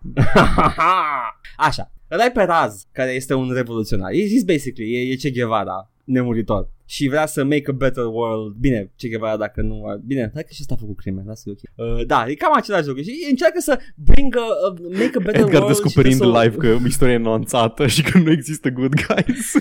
Așa, 1.68 1.92
îl 2.08 2.20
ai 2.20 2.32
pe 2.32 2.44
Raz, 2.44 2.84
care 2.92 3.12
este 3.12 3.34
un 3.34 3.52
revoluționar. 3.54 4.12
He's 4.12 4.46
basically, 4.46 4.94
e, 4.94 5.12
e 5.12 5.16
Che 5.16 5.32
Guevara, 5.32 5.92
nemuritor. 6.12 6.70
Și 6.86 7.08
vrea 7.08 7.26
să 7.26 7.44
make 7.44 7.64
a 7.68 7.72
better 7.72 8.04
world. 8.06 8.56
Bine, 8.60 8.92
Che 8.98 9.08
Guevara 9.08 9.38
dacă 9.38 9.62
nu... 9.62 9.84
ar- 9.88 10.00
Bine, 10.06 10.32
hai 10.34 10.44
că 10.44 10.50
și 10.52 10.58
ăsta 10.62 10.74
a 10.74 10.78
făcut 10.80 10.98
crime, 10.98 11.24
lasă 11.26 11.50
ok. 11.50 11.60
Uh, 11.98 12.06
da, 12.06 12.26
e 12.28 12.34
cam 12.34 12.54
același 12.56 12.88
lucru. 12.88 13.02
Și 13.04 13.28
încearcă 13.30 13.60
să 13.60 13.80
bring 13.96 14.36
a, 14.36 14.40
a 14.40 14.74
make 14.92 15.12
a 15.18 15.20
better 15.20 15.36
Edgar 15.42 15.52
world. 15.62 15.68
descoperind 15.68 16.14
și 16.14 16.20
să 16.20 16.26
o- 16.28 16.42
live 16.42 16.56
că 16.56 16.78
istoria 16.88 17.14
e 17.14 17.18
nuanțată 17.18 17.88
și 17.88 18.02
că 18.04 18.18
nu 18.18 18.32
există 18.32 18.70
good 18.70 18.94
guys. 19.06 19.52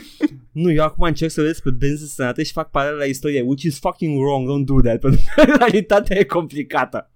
Nu, 0.52 0.72
eu 0.72 0.82
acum 0.84 1.04
încerc 1.04 1.30
să 1.30 1.40
vedeți 1.40 1.62
pe 1.62 1.70
benzi 1.70 2.14
sănătate 2.14 2.42
și 2.42 2.52
fac 2.52 2.70
paralel 2.70 2.98
la 2.98 3.04
istorie, 3.04 3.40
which 3.40 3.62
is 3.62 3.78
fucking 3.78 4.18
wrong, 4.18 4.48
don't 4.48 4.64
do 4.64 4.80
that, 4.80 5.00
pentru 5.04 5.20
că 5.34 5.42
realitatea 5.42 6.18
e 6.18 6.24
complicată. 6.24 7.10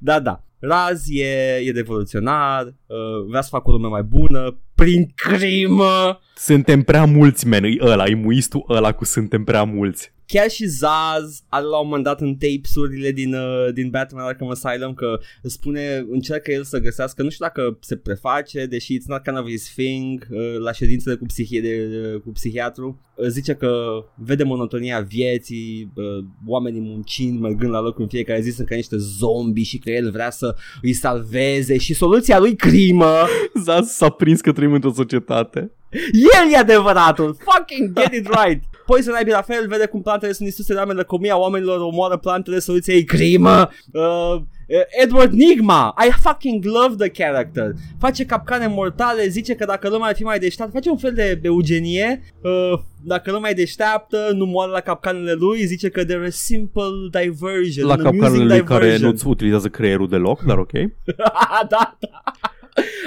Da, 0.00 0.20
da. 0.20 0.44
Raz 0.68 1.02
e, 1.08 1.24
e 1.64 1.70
revoluționar, 1.74 2.66
uh, 2.66 3.26
vrea 3.28 3.40
să 3.40 3.48
facă 3.50 3.68
o 3.68 3.72
lume 3.72 3.88
mai 3.88 4.02
bună, 4.02 4.58
prin 4.74 5.12
crimă. 5.14 6.20
Suntem 6.36 6.82
prea 6.82 7.04
mulți, 7.04 7.46
men, 7.46 7.64
e 7.64 7.76
ăla, 7.80 8.06
e 8.06 8.14
muistul 8.14 8.64
ăla 8.68 8.92
cu 8.92 9.04
suntem 9.04 9.44
prea 9.44 9.64
mulți. 9.64 10.12
Chiar 10.26 10.50
și 10.50 10.66
Zaz 10.66 11.42
are 11.48 11.64
la 11.64 11.78
un 11.78 11.86
moment 11.86 12.04
dat 12.04 12.20
în 12.20 12.36
tapes-urile 12.36 13.10
din, 13.10 13.34
uh, 13.34 13.72
din 13.72 13.90
Batman 13.90 14.24
Arkham 14.24 14.50
Asylum 14.50 14.94
că 14.94 15.18
spune, 15.42 16.04
încearcă 16.10 16.50
el 16.52 16.64
să 16.64 16.78
găsească, 16.78 17.22
nu 17.22 17.30
știu 17.30 17.44
dacă 17.44 17.78
se 17.80 17.96
preface, 17.96 18.66
deși 18.66 18.98
it's 18.98 19.06
not 19.06 19.22
kind 19.22 19.38
of 19.38 19.48
his 19.48 19.72
thing, 19.74 20.26
uh, 20.30 20.56
la 20.58 20.72
ședințele 20.72 21.14
cu, 21.14 21.26
psihi- 21.26 21.60
de, 21.62 21.88
cu 22.24 22.30
psihiatru, 22.30 23.00
uh, 23.13 23.13
zice 23.28 23.54
că 23.54 24.04
vede 24.14 24.42
monotonia 24.42 25.00
vieții, 25.00 25.92
uh, 25.94 26.24
oamenii 26.46 26.80
muncind, 26.80 27.40
mergând 27.40 27.72
la 27.72 27.80
loc 27.80 27.98
în 27.98 28.06
fiecare 28.06 28.40
zi, 28.40 28.50
sunt 28.50 28.68
ca 28.68 28.74
niște 28.74 28.96
zombi 28.96 29.62
și 29.62 29.78
că 29.78 29.90
el 29.90 30.10
vrea 30.10 30.30
să 30.30 30.56
îi 30.82 30.92
salveze 30.92 31.78
și 31.78 31.94
soluția 31.94 32.38
lui 32.38 32.56
crimă, 32.56 33.12
Zaz 33.64 33.86
s-a 33.86 34.08
prins 34.08 34.40
că 34.40 34.52
trăim 34.52 34.72
într-o 34.72 34.92
societate. 34.92 35.72
el 36.12 36.52
e 36.52 36.56
adevăratul, 36.56 37.36
fucking 37.38 38.00
get 38.00 38.12
it 38.12 38.28
right. 38.44 38.62
Poi 38.86 39.02
să 39.02 39.10
n-ai 39.10 39.24
la 39.24 39.42
fel, 39.42 39.68
vede 39.68 39.86
cum 39.86 40.02
plantele 40.02 40.32
sunt 40.32 40.48
distruse 40.48 40.72
de 40.72 40.78
oameni, 40.78 40.98
lăcomia 40.98 41.38
oamenilor 41.38 41.80
omoară 41.80 42.16
plantele, 42.16 42.58
soluția 42.58 42.94
e 42.94 43.02
crimă. 43.02 43.70
Uh, 43.92 44.42
Edward 45.02 45.32
Nigma, 45.32 45.94
I 46.08 46.10
fucking 46.20 46.64
love 46.64 46.94
the 47.08 47.08
character. 47.24 47.72
Face 47.98 48.24
capcane 48.24 48.66
mortale, 48.66 49.26
zice 49.28 49.54
că 49.54 49.64
dacă 49.64 49.88
lumea 49.88 50.08
ar 50.08 50.14
fi 50.14 50.22
mai 50.22 50.38
deșteaptă, 50.38 50.74
face 50.74 50.90
un 50.90 50.96
fel 50.96 51.12
de 51.14 51.38
eugenie. 51.42 52.22
Uh, 52.42 52.78
dacă 53.04 53.30
lumea 53.30 53.50
e 53.50 53.54
deșteaptă, 53.54 54.30
nu 54.34 54.44
moare 54.44 54.70
la 54.70 54.80
capcanele 54.80 55.32
lui, 55.32 55.64
zice 55.66 55.88
că 55.88 56.04
there 56.04 56.26
is 56.26 56.34
simple 56.36 56.82
diversion. 57.10 57.86
La 57.86 57.92
an 57.92 58.00
amusing 58.00 58.22
capcanele 58.22 58.54
lui 58.56 58.64
care 58.64 58.84
diversion. 58.84 59.10
nu-ți 59.10 59.26
utilizează 59.26 59.68
creierul 59.68 60.08
deloc, 60.08 60.42
dar 60.42 60.58
ok. 60.58 60.70
da, 61.16 61.66
da. 61.68 61.96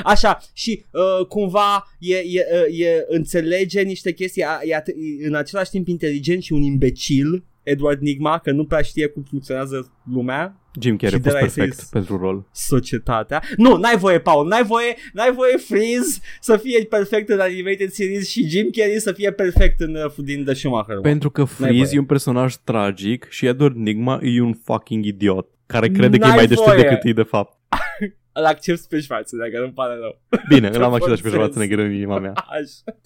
Așa, 0.03 0.39
și 0.53 0.85
uh, 0.91 1.25
cumva 1.27 1.87
e, 1.99 2.15
e, 2.15 2.45
uh, 2.53 2.79
e, 2.79 3.05
înțelege 3.07 3.81
niște 3.81 4.13
chestii, 4.13 4.43
a- 4.43 4.59
e, 4.63 4.75
at- 4.81 4.87
e 5.21 5.27
în 5.27 5.35
același 5.35 5.69
timp 5.69 5.87
inteligent 5.87 6.43
și 6.43 6.53
un 6.53 6.61
imbecil, 6.61 7.43
Edward 7.69 8.01
Nigma, 8.01 8.37
că 8.37 8.51
nu 8.51 8.65
prea 8.65 8.81
știe 8.81 9.07
cum 9.07 9.23
funcționează 9.29 9.91
lumea, 10.13 10.61
Jim 10.81 10.97
Carrey 10.97 11.09
Și 11.09 11.15
a 11.15 11.17
de 11.17 11.29
fost 11.29 11.33
la 11.35 11.39
perfect 11.53 11.75
să-i- 11.77 11.87
pentru 11.91 12.17
rol. 12.17 12.47
societatea. 12.51 13.41
Nu, 13.57 13.75
n-ai 13.77 13.97
voie, 13.97 14.19
Paul, 14.19 14.47
n-ai 14.47 14.63
voie, 14.63 14.95
n-ai 15.13 15.31
voie 15.33 15.57
Freeze 15.57 16.19
să 16.39 16.57
fie 16.57 16.85
perfect 16.89 17.29
în 17.29 17.39
Animated 17.39 17.89
Series 17.91 18.29
și 18.29 18.47
Jim 18.49 18.69
Carrey 18.77 18.99
să 18.99 19.11
fie 19.11 19.31
perfect 19.31 19.79
în 19.79 19.95
uh, 19.95 20.13
din 20.17 20.43
The 20.43 20.53
Schumacher. 20.53 20.93
One. 20.95 21.09
Pentru 21.09 21.29
că 21.31 21.41
N-ai 21.41 21.47
Freeze 21.49 21.83
voie. 21.83 21.95
e 21.95 21.99
un 21.99 22.05
personaj 22.05 22.55
tragic 22.55 23.27
și 23.29 23.45
Edward 23.45 23.75
Nigma 23.75 24.19
e 24.21 24.41
un 24.41 24.53
fucking 24.63 25.05
idiot 25.05 25.47
care 25.65 25.87
crede 25.89 26.17
că 26.17 26.25
e 26.25 26.27
N-ai 26.27 26.35
mai 26.37 26.47
deștept 26.47 26.69
voie. 26.69 26.81
decât 26.81 27.03
e 27.03 27.11
de 27.13 27.23
fapt. 27.23 27.57
Îl 28.39 28.43
accept 28.45 28.85
pe 28.85 28.99
Schwarzenegger, 28.99 29.61
îmi 29.61 29.71
pare 29.73 29.93
rău. 29.99 30.21
Bine, 30.49 30.67
îl 30.67 30.83
am 30.83 30.93
acceptat 30.97 31.17
și 31.17 31.23
pe 31.23 31.29
Forțez. 31.29 31.47
Schwarzenegger 31.49 31.85
în 31.85 31.93
inima 31.93 32.19
mea. 32.19 32.33
Așa. 32.57 32.97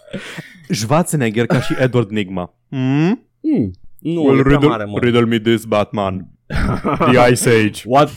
Schwarzenegger 0.69 1.45
ca 1.45 1.61
și 1.61 1.75
Edward 1.79 2.09
Nigma. 2.09 2.53
Hmm? 2.69 3.27
Hmm. 3.41 3.71
Nu, 4.01 4.21
well, 4.23 4.39
e 4.39 4.41
prea 4.41 4.53
riddle, 4.57 4.69
mare, 4.69 4.85
mă. 4.85 4.99
riddle 4.99 5.25
me 5.25 5.37
this, 5.39 5.65
Batman. 5.65 6.27
The 6.47 7.27
Ice 7.31 7.45
Age. 7.49 7.83
What? 7.91 8.09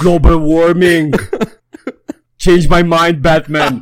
Global 0.00 0.38
warming. 0.38 1.14
Change 2.36 2.68
my 2.68 2.82
mind, 2.82 3.22
Batman. 3.22 3.80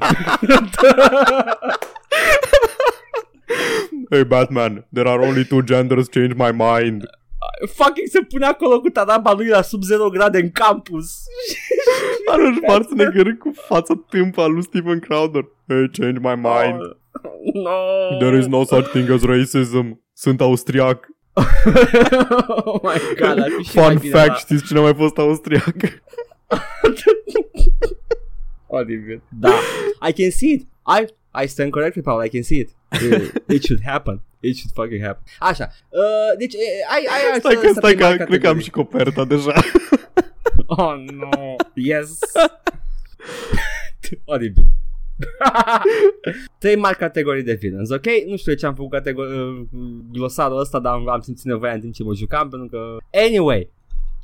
Hey, 4.10 4.22
Batman, 4.24 4.84
there 4.92 5.06
are 5.06 5.20
only 5.22 5.44
two 5.44 5.62
genders, 5.62 6.08
change 6.08 6.34
my 6.34 6.50
mind. 6.52 7.06
Fucking 7.74 8.06
se 8.08 8.20
pune 8.20 8.46
acolo 8.46 8.80
cu 8.80 8.88
taraba 8.88 9.32
lui 9.32 9.46
la 9.46 9.62
sub 9.62 9.82
0 9.82 10.08
grade 10.08 10.38
în 10.38 10.50
campus. 10.50 11.22
Arnold 12.32 12.56
Schwarzenegger 12.56 13.34
cu 13.36 13.52
fața 13.54 14.04
tâmpă 14.08 14.46
lui 14.46 14.62
Steven 14.62 14.98
Crowder. 14.98 15.44
Hey, 15.68 15.90
change 15.92 16.18
my 16.18 16.34
mind. 16.34 16.80
Oh, 16.80 17.54
no. 17.54 18.16
There 18.18 18.38
is 18.38 18.46
no 18.46 18.64
such 18.64 18.88
thing 18.88 19.10
as 19.10 19.22
racism. 19.22 20.02
Sunt 20.12 20.40
austriac. 20.40 21.06
oh 22.64 22.80
my 22.82 22.98
god, 23.20 23.38
ar 23.38 23.48
fi 23.58 23.62
și 23.62 23.76
mai 23.76 23.84
Fun 23.84 23.98
bine 23.98 24.12
fact, 24.14 24.28
la- 24.28 24.34
știți 24.34 24.64
cine 24.64 24.78
a 24.78 24.82
mai 24.82 24.94
fost 24.94 25.18
austriac? 25.18 25.74
Oribil. 28.66 29.22
Da. 29.28 29.50
I 30.08 30.12
can 30.12 30.30
see 30.30 30.52
it. 30.52 30.66
I 30.86 31.06
I 31.42 31.46
stand 31.46 31.70
corrected, 31.70 32.02
Paul. 32.02 32.24
I 32.24 32.28
can 32.28 32.42
see 32.42 32.58
it. 32.58 32.70
It, 33.02 33.42
it 33.46 33.64
should 33.64 33.80
happen. 33.84 34.22
It 34.40 34.56
should 34.56 34.72
fucking 34.74 35.02
happen. 35.04 35.22
Așa. 35.38 35.68
Uh, 35.88 36.38
deci, 36.38 36.54
eh, 36.54 36.60
ai, 36.94 37.06
ai 37.32 37.38
Stai 37.38 37.52
să- 37.54 37.60
că, 37.60 37.66
să 37.66 37.72
stai 37.76 37.94
prima 37.94 38.08
că 38.08 38.14
cred 38.24 38.40
că 38.40 38.48
am 38.48 38.56
categorie. 38.58 38.62
și 38.62 38.70
coperta 38.70 39.24
deja. 39.24 39.52
Oh, 40.70 40.94
no. 41.12 41.54
Yes. 41.74 42.18
Oribil. 44.24 44.64
Trei 46.58 46.76
mari 46.76 46.96
categorii 46.96 47.42
de 47.42 47.54
villains, 47.54 47.90
ok? 47.90 48.04
Nu 48.26 48.36
știu 48.36 48.52
de 48.52 48.58
ce 48.58 48.66
am 48.66 48.74
făcut 48.74 48.90
categor- 48.90 49.28
uh, 49.28 49.66
glosarul 50.12 50.58
ăsta, 50.58 50.78
dar 50.80 50.92
am, 50.92 51.08
am 51.08 51.20
simțit 51.20 51.44
nevoia 51.44 51.72
în 51.72 51.80
timp 51.80 51.92
ce 51.94 52.02
mă 52.02 52.14
jucam, 52.14 52.48
pentru 52.48 52.68
că... 52.68 52.96
Anyway, 53.26 53.70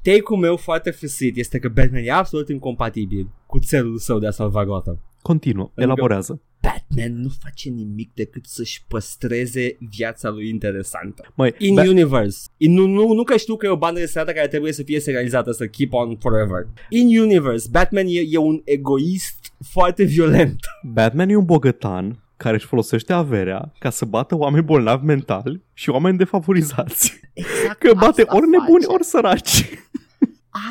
take-ul 0.02 0.38
meu 0.38 0.56
foarte 0.56 0.90
fusit 0.90 1.36
este 1.36 1.58
că 1.58 1.68
Batman 1.68 2.02
e 2.04 2.12
absolut 2.12 2.48
incompatibil 2.48 3.28
cu 3.46 3.58
țelul 3.58 3.98
său 3.98 4.18
de 4.18 4.26
a 4.26 4.30
salva 4.30 4.64
Gotham. 4.64 5.00
Continuă, 5.22 5.70
elaborează. 5.74 6.40
Batman 6.64 7.20
nu 7.20 7.28
face 7.42 7.68
nimic 7.68 8.10
decât 8.14 8.46
să-și 8.46 8.84
păstreze 8.88 9.76
viața 9.90 10.28
lui 10.30 10.48
interesantă. 10.48 11.32
Măi, 11.34 11.54
In 11.58 11.74
Ba- 11.74 11.88
universe. 11.88 12.48
In, 12.56 12.72
nu, 12.72 12.86
nu, 12.86 13.12
nu 13.12 13.22
că 13.22 13.36
știu 13.36 13.56
că 13.56 13.66
e 13.66 13.68
o 13.68 13.76
bandă 13.76 14.00
de 14.00 14.06
serată 14.06 14.32
care 14.32 14.48
trebuie 14.48 14.72
să 14.72 14.82
fie 14.82 15.00
serializată, 15.00 15.52
să 15.52 15.66
keep 15.66 15.92
on 15.92 16.16
forever. 16.16 16.66
In 16.88 17.18
universe, 17.20 17.68
Batman 17.70 18.04
e, 18.06 18.20
e 18.30 18.36
un 18.36 18.60
egoist 18.64 19.52
foarte 19.70 20.04
violent. 20.04 20.56
Batman 20.92 21.28
e 21.28 21.36
un 21.36 21.44
bogătan 21.44 22.18
care 22.36 22.54
își 22.56 22.66
folosește 22.66 23.12
averea 23.12 23.72
ca 23.78 23.90
să 23.90 24.04
bată 24.04 24.36
oameni 24.36 24.64
bolnavi 24.64 25.04
mentali 25.04 25.62
și 25.72 25.90
oameni 25.90 26.18
defavorizați. 26.18 27.20
Exact 27.32 27.78
Că 27.78 27.94
bate 27.94 28.20
asta 28.22 28.36
ori 28.36 28.48
nebuni, 28.48 28.82
face. 28.82 28.94
ori 28.94 29.04
săraci. 29.04 29.68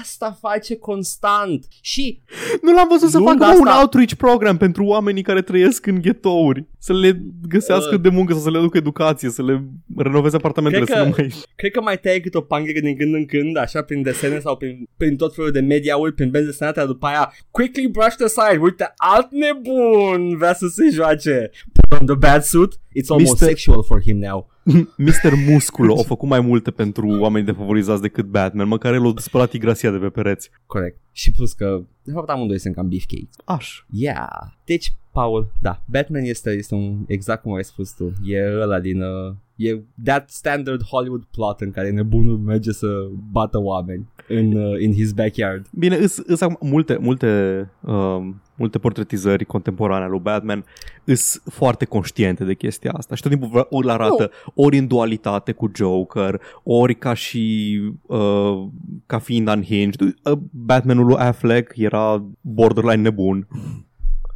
Asta 0.01 0.38
face 0.41 0.77
constant. 0.77 1.65
Și 1.81 2.21
Nu 2.61 2.73
l-am 2.73 2.88
văzut 2.91 3.09
să 3.09 3.17
Nu, 3.17 3.23
facă 3.25 3.38
dar 3.38 3.53
mă, 3.53 3.59
un 3.59 3.67
asta- 3.67 3.79
outreach 3.79 4.13
program 4.13 4.57
pentru 4.57 4.86
oamenii 4.86 5.21
care 5.23 5.41
trăiesc 5.41 5.86
în 5.86 6.01
ghetouri. 6.01 6.65
Să 6.77 6.93
le 6.93 7.21
găsească 7.47 7.95
Uh. 7.95 8.01
de 8.01 8.09
muncă, 8.09 8.34
să 8.34 8.49
le 8.51 8.57
aducă 8.57 8.77
educație, 8.77 9.29
să 9.29 9.43
le 9.43 9.63
renoveze 9.97 10.36
apartamentele, 10.36 10.84
Cred 10.84 10.97
să 10.97 11.03
că- 11.03 11.09
nu 11.09 11.15
mai... 11.17 11.34
cred 11.55 11.71
că 11.71 11.81
mai 11.81 11.99
taie 11.99 12.19
câte 12.19 12.38
o 12.38 12.41
pangă 12.41 12.71
din 12.81 12.97
când 12.97 13.13
în 13.13 13.25
când, 13.25 13.57
așa 13.57 13.81
prin 13.81 14.01
desene 14.01 14.39
sau 14.39 14.57
prin, 14.57 14.89
prin 14.97 15.15
tot 15.15 15.36
felul 15.36 15.51
de 15.51 15.59
media-uri, 15.59 16.13
prin 16.13 16.29
benzi 16.29 16.47
desenate, 16.47 16.79
dar 16.79 16.88
după 16.88 17.05
aia, 17.05 17.34
quickly 17.51 17.88
brushed 17.88 18.21
aside, 18.21 18.59
uite, 18.61 18.93
alt 18.95 19.27
nebun 19.31 20.38
vrea 20.38 20.53
să 20.53 20.67
se 20.67 20.89
joace. 20.91 21.49
Put 21.89 21.99
on 21.99 22.05
the 22.05 22.15
bad 22.15 22.41
suit, 22.43 22.73
it's 22.73 23.07
almost 23.07 23.41
Mr. 23.41 23.47
sexual 23.47 23.84
for 23.84 24.01
him 24.01 24.17
now. 24.17 24.51
Mr. 24.97 25.34
Musculo 25.47 25.99
a 25.99 26.03
făcut 26.03 26.30
mai 26.30 26.39
multe 26.39 26.72
pentru 26.72 27.20
oamenii 27.20 27.47
defavorizați 27.47 28.01
decât 28.01 28.26
Batman, 28.26 28.68
măcar 28.68 28.93
el 28.93 29.05
a 29.05 29.14
spălat 29.16 29.53
igrasia 29.53 29.91
de 29.91 29.97
pe 29.97 30.09
pereți. 30.09 30.49
Corect. 30.66 30.97
Și 31.11 31.32
plus 31.32 31.53
că, 31.53 31.82
de 32.03 32.11
fapt, 32.11 32.30
amândoi 32.30 32.59
sunt 32.59 32.76
cam 32.76 32.88
beefcake. 32.88 33.30
Aș. 33.45 33.84
Yeah. 33.89 34.28
Deci, 34.66 34.93
Paul, 35.11 35.51
da, 35.61 35.82
Batman 35.86 36.24
este, 36.24 36.51
este 36.51 36.76
un, 36.76 37.03
exact 37.07 37.41
cum 37.41 37.53
ai 37.53 37.64
spus 37.64 37.91
tu, 37.91 38.14
e 38.26 38.59
ăla 38.61 38.80
din, 38.80 39.01
uh, 39.01 39.34
e 39.56 39.80
that 40.04 40.30
standard 40.30 40.82
Hollywood 40.84 41.24
plot 41.32 41.62
în 41.62 41.72
care 41.72 41.89
nebunul 41.91 42.38
merge 42.38 42.72
să 42.72 42.88
bată 43.32 43.60
oameni 43.60 44.08
în, 44.28 44.54
uh, 44.56 44.82
in 44.82 44.93
his 44.93 45.12
backyard. 45.12 45.66
Bine, 45.72 45.95
îs, 45.95 46.18
îs 46.18 46.41
acum 46.41 46.70
multe, 46.70 46.97
multe, 47.01 47.70
uh, 47.82 48.18
multe 48.56 48.78
portretizări 48.80 49.45
contemporane 49.45 50.01
ale 50.01 50.10
lui 50.10 50.20
Batman 50.20 50.66
îs 51.04 51.41
foarte 51.45 51.86
conștiente 51.86 52.43
de 52.43 52.54
chestia 52.54 52.91
asta 52.91 53.16
și 53.16 53.22
tot 53.22 53.32
timpul 53.32 53.49
vă- 53.51 53.68
ori 53.70 53.89
arată 53.89 54.32
ori 54.54 54.78
în 54.78 54.88
dualitate 54.88 55.51
cu 55.51 55.72
Joker, 55.76 56.41
ori 56.64 56.95
ca 56.95 57.14
și 57.14 57.80
uh, 58.01 58.68
ca 59.06 59.20
fiind 59.20 59.47
unhinged. 59.47 60.01
Uh, 60.01 60.38
Batmanul 60.51 61.06
lui 61.06 61.16
Affleck 61.18 61.78
era 61.78 62.26
borderline 62.41 63.01
nebun. 63.01 63.47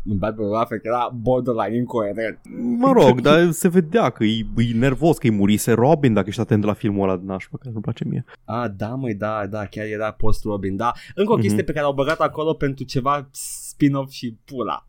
În 0.10 0.18
Batman 0.18 0.54
Affleck 0.54 0.86
era 0.86 1.10
borderline 1.22 1.76
incoerent. 1.78 2.40
Mă 2.78 2.92
rog, 2.92 3.22
dar 3.22 3.52
se 3.52 3.68
vedea 3.68 4.10
că 4.10 4.24
e, 4.24 4.46
e 4.58 4.74
nervos, 4.78 5.18
că 5.18 5.28
îi 5.28 5.34
murise 5.34 5.72
Robin 5.72 6.14
dacă 6.14 6.26
ești 6.30 6.42
atent 6.42 6.64
la 6.64 6.74
filmul 6.74 7.10
ăla 7.10 7.18
de 7.18 7.24
nașpa, 7.26 7.58
care 7.58 7.70
nu-mi 7.72 7.84
place 7.84 8.04
mie. 8.06 8.26
Ah, 8.46 8.70
da, 8.78 8.88
măi, 8.88 9.14
da, 9.14 9.46
da, 9.50 9.66
chiar 9.66 9.86
era 9.86 10.12
post-Robin, 10.12 10.76
da. 10.76 10.92
Încă 11.16 11.32
o 11.32 11.34
Mhm. 11.36 11.44
chestie 11.44 11.64
pe 11.64 11.72
care 11.72 11.86
au 11.86 11.94
băgat 11.94 12.20
acolo 12.20 12.54
pentru 12.54 12.84
ceva 12.84 13.30
spin-off 13.32 14.12
și 14.12 14.38
pula. 14.46 14.88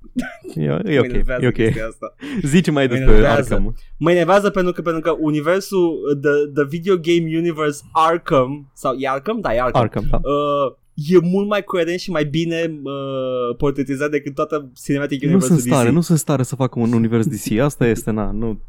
E, 0.54 0.62
e 0.64 0.68
Mă 0.68 0.98
ok, 0.98 1.04
enervează 1.04 1.44
e 1.44 1.48
ok. 1.48 1.54
chestia 1.54 1.86
Asta. 1.86 2.14
Zice 2.42 2.70
mai 2.70 2.82
Mă 2.86 2.88
despre 2.90 3.10
enervează. 3.10 3.54
Arkham. 3.54 3.74
Mă 3.98 4.10
enervează 4.10 4.50
pentru 4.50 4.72
că, 4.72 4.82
pentru 4.82 5.00
că 5.00 5.16
universul, 5.20 6.18
the, 6.22 6.30
the 6.54 6.64
video 6.68 6.94
game 6.96 7.36
universe 7.36 7.82
Arkham, 7.92 8.70
sau 8.74 8.94
e 8.94 9.08
Arkham? 9.08 9.40
Da, 9.40 9.54
e 9.54 9.60
Arkham. 9.60 9.82
Arkham, 9.82 10.04
da. 10.10 10.16
uh, 10.16 10.76
e 11.06 11.18
mult 11.22 11.48
mai 11.48 11.64
coerent 11.64 11.98
și 11.98 12.10
mai 12.10 12.24
bine 12.24 12.80
uh, 12.82 13.56
portretizat 13.56 14.10
decât 14.10 14.34
toată 14.34 14.72
Cinematic 14.84 15.22
Nu 15.22 15.28
Universe 15.28 15.54
sunt 15.54 15.60
stare, 15.60 15.90
nu 15.90 16.00
sunt 16.00 16.18
stare 16.18 16.42
să 16.42 16.56
facă 16.56 16.78
un 16.78 16.92
univers 16.92 17.26
DC, 17.26 17.58
asta 17.58 17.86
este, 17.86 18.10
na, 18.10 18.30
nu. 18.30 18.60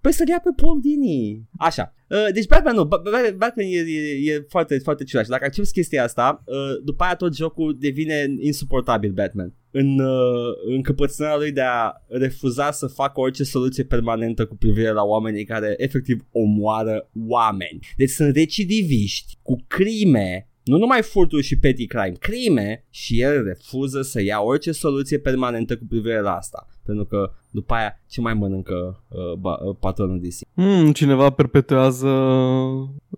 Păi 0.00 0.12
să 0.12 0.24
ia 0.28 0.40
pe 0.44 0.62
Paul 0.62 0.80
Dini. 0.80 1.42
Așa. 1.58 1.94
Uh, 2.08 2.32
deci 2.32 2.46
Batman 2.46 2.74
nu. 2.74 2.84
Ba- 2.84 3.02
Ba- 3.04 3.36
Batman 3.36 3.66
e, 3.66 3.78
e, 3.78 4.32
e 4.32 4.46
foarte, 4.48 4.78
foarte 4.78 5.04
ciudat. 5.04 5.24
Și 5.24 5.30
dacă 5.30 5.44
accepti 5.44 5.72
chestia 5.72 6.04
asta, 6.04 6.42
uh, 6.46 6.54
după 6.84 7.04
aia 7.04 7.14
tot 7.16 7.36
jocul 7.36 7.76
devine 7.78 8.34
insuportabil 8.38 9.12
Batman. 9.12 9.54
În 9.70 9.98
uh, 9.98 10.74
încăpățânarea 10.74 11.36
lui 11.36 11.52
de 11.52 11.60
a 11.60 11.92
refuza 12.08 12.70
să 12.70 12.86
facă 12.86 13.20
orice 13.20 13.44
soluție 13.44 13.84
permanentă 13.84 14.46
cu 14.46 14.56
privire 14.56 14.92
la 14.92 15.02
oamenii 15.02 15.44
care 15.44 15.74
efectiv 15.76 16.26
omoară 16.32 17.10
oameni. 17.28 17.78
Deci 17.96 18.10
sunt 18.10 18.36
recidiviști 18.36 19.38
cu 19.42 19.56
crime 19.66 20.48
nu 20.68 20.78
numai 20.78 21.02
furturi 21.02 21.42
și 21.42 21.58
petty 21.58 21.86
crime, 21.86 22.16
crime 22.18 22.84
și 22.90 23.20
el 23.20 23.44
refuză 23.44 24.02
să 24.02 24.22
ia 24.22 24.40
orice 24.40 24.72
soluție 24.72 25.18
permanentă 25.18 25.76
cu 25.76 25.84
privire 25.88 26.20
la 26.20 26.34
asta. 26.34 26.66
Pentru 26.84 27.04
că 27.04 27.30
după 27.50 27.74
aia 27.74 28.00
ce 28.08 28.20
mai 28.20 28.34
mănâncă 28.34 29.04
uh, 29.08 29.32
ba, 29.38 29.58
uh, 29.62 29.76
patronul 29.80 30.20
DC? 30.20 30.48
Hmm, 30.54 30.92
cineva 30.92 31.30
perpetuează 31.30 32.08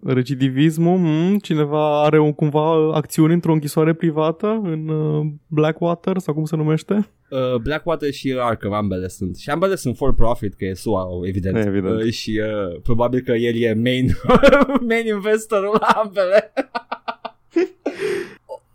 recidivismul, 0.02 0.96
hmm, 0.96 1.38
cineva 1.38 2.02
are 2.02 2.18
un, 2.18 2.32
cumva 2.32 2.94
acțiuni 2.94 3.32
într-o 3.32 3.52
închisoare 3.52 3.92
privată 3.92 4.60
în 4.62 4.88
uh, 4.88 5.26
Blackwater 5.46 6.18
sau 6.18 6.34
cum 6.34 6.44
se 6.44 6.56
numește? 6.56 7.08
Uh, 7.30 7.54
Blackwater 7.54 8.12
și 8.12 8.36
Arkham 8.38 8.72
ambele 8.72 9.08
sunt. 9.08 9.36
Și 9.36 9.50
ambele 9.50 9.74
sunt 9.74 9.96
for 9.96 10.14
profit, 10.14 10.54
că 10.54 10.64
e 10.64 10.74
SUA, 10.74 11.06
evident. 11.22 11.56
Evident. 11.56 12.02
Uh, 12.02 12.10
și 12.10 12.40
uh, 12.40 12.80
probabil 12.82 13.20
că 13.20 13.32
el 13.32 13.56
e 13.56 13.74
main, 13.74 14.10
main 14.88 15.06
investorul 15.06 15.76
la 15.80 15.86
ambele. 15.86 16.52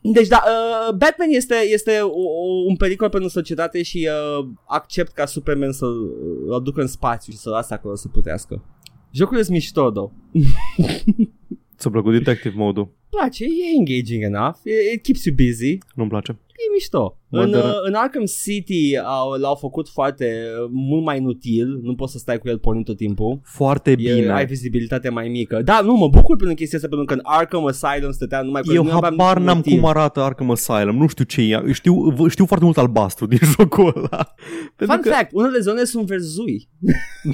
Deci 0.01 0.27
da, 0.27 0.43
uh, 0.45 0.95
Batman 0.95 1.29
este, 1.29 1.55
este 1.55 1.99
o, 1.99 2.19
o, 2.19 2.65
un 2.67 2.75
pericol 2.75 3.09
pentru 3.09 3.29
societate 3.29 3.83
și 3.83 4.09
uh, 4.39 4.47
accept 4.67 5.11
ca 5.11 5.25
Superman 5.25 5.71
să-l 5.71 6.11
îl 6.45 6.53
aducă 6.53 6.81
în 6.81 6.87
spațiu 6.87 7.31
și 7.31 7.37
să-l 7.37 7.51
lase 7.51 7.73
acolo 7.73 7.95
să 7.95 8.07
putească. 8.07 8.63
Jocul 9.11 9.37
este 9.37 9.51
mișto, 9.51 9.91
though. 9.91 10.11
Ți-a 11.77 11.89
plăcut 11.89 12.11
Detective 12.11 12.55
Mode-ul? 12.57 12.93
place, 13.15 13.45
e 13.45 13.75
engaging 13.77 14.23
enough, 14.23 14.57
it, 14.65 14.93
it 14.93 15.03
keeps 15.03 15.25
you 15.25 15.35
busy, 15.35 15.77
Nu-mi 15.95 16.09
place. 16.09 16.37
E 16.57 16.73
mișto. 16.73 17.17
Mă 17.29 17.41
În, 17.41 17.51
dă- 17.51 17.55
uh, 17.57 17.71
în 17.87 17.93
Arkham 17.93 18.23
City 18.43 18.97
au, 19.05 19.31
l-au 19.31 19.55
făcut 19.55 19.89
foarte 19.89 20.25
uh, 20.63 20.69
mult 20.71 21.03
mai 21.03 21.17
inutil, 21.17 21.79
nu 21.81 21.95
poți 21.95 22.11
să 22.11 22.17
stai 22.17 22.37
cu 22.37 22.47
el 22.47 22.59
pornind 22.59 22.85
tot 22.85 22.97
timpul. 22.97 23.39
Foarte 23.43 23.91
E, 23.91 23.95
bine. 23.95 24.31
ai 24.31 24.45
vizibilitate 24.45 25.09
mai 25.09 25.27
mică. 25.27 25.61
Da, 25.61 25.81
nu, 25.81 25.93
mă 25.93 26.07
bucur 26.07 26.35
pentru 26.35 26.55
chestia 26.55 26.77
asta, 26.77 26.89
pentru 26.89 27.05
că 27.07 27.13
în 27.13 27.19
Arkham 27.23 27.65
Asylum 27.65 28.11
stătea 28.11 28.41
numai 28.41 28.61
cu 28.61 28.73
Eu 28.73 28.83
nu 28.83 28.91
aveam 28.91 29.03
habar 29.17 29.37
n-am 29.39 29.55
motiv. 29.55 29.73
cum 29.79 29.85
arată 29.89 30.21
Arkham 30.21 30.51
Asylum, 30.51 30.97
nu 30.97 31.07
știu 31.07 31.23
ce 31.23 31.41
e. 31.41 31.71
Știu, 31.71 31.93
v- 32.09 32.29
știu 32.29 32.45
foarte 32.45 32.65
mult 32.65 32.77
albastru 32.77 33.25
din 33.25 33.39
jocul 33.57 33.93
ăla. 33.95 34.33
Pentru 34.75 34.97
Fun 35.01 35.11
fact, 35.11 35.29
unele 35.33 35.59
zone 35.59 35.83
sunt 35.83 36.05
verzui. 36.05 36.69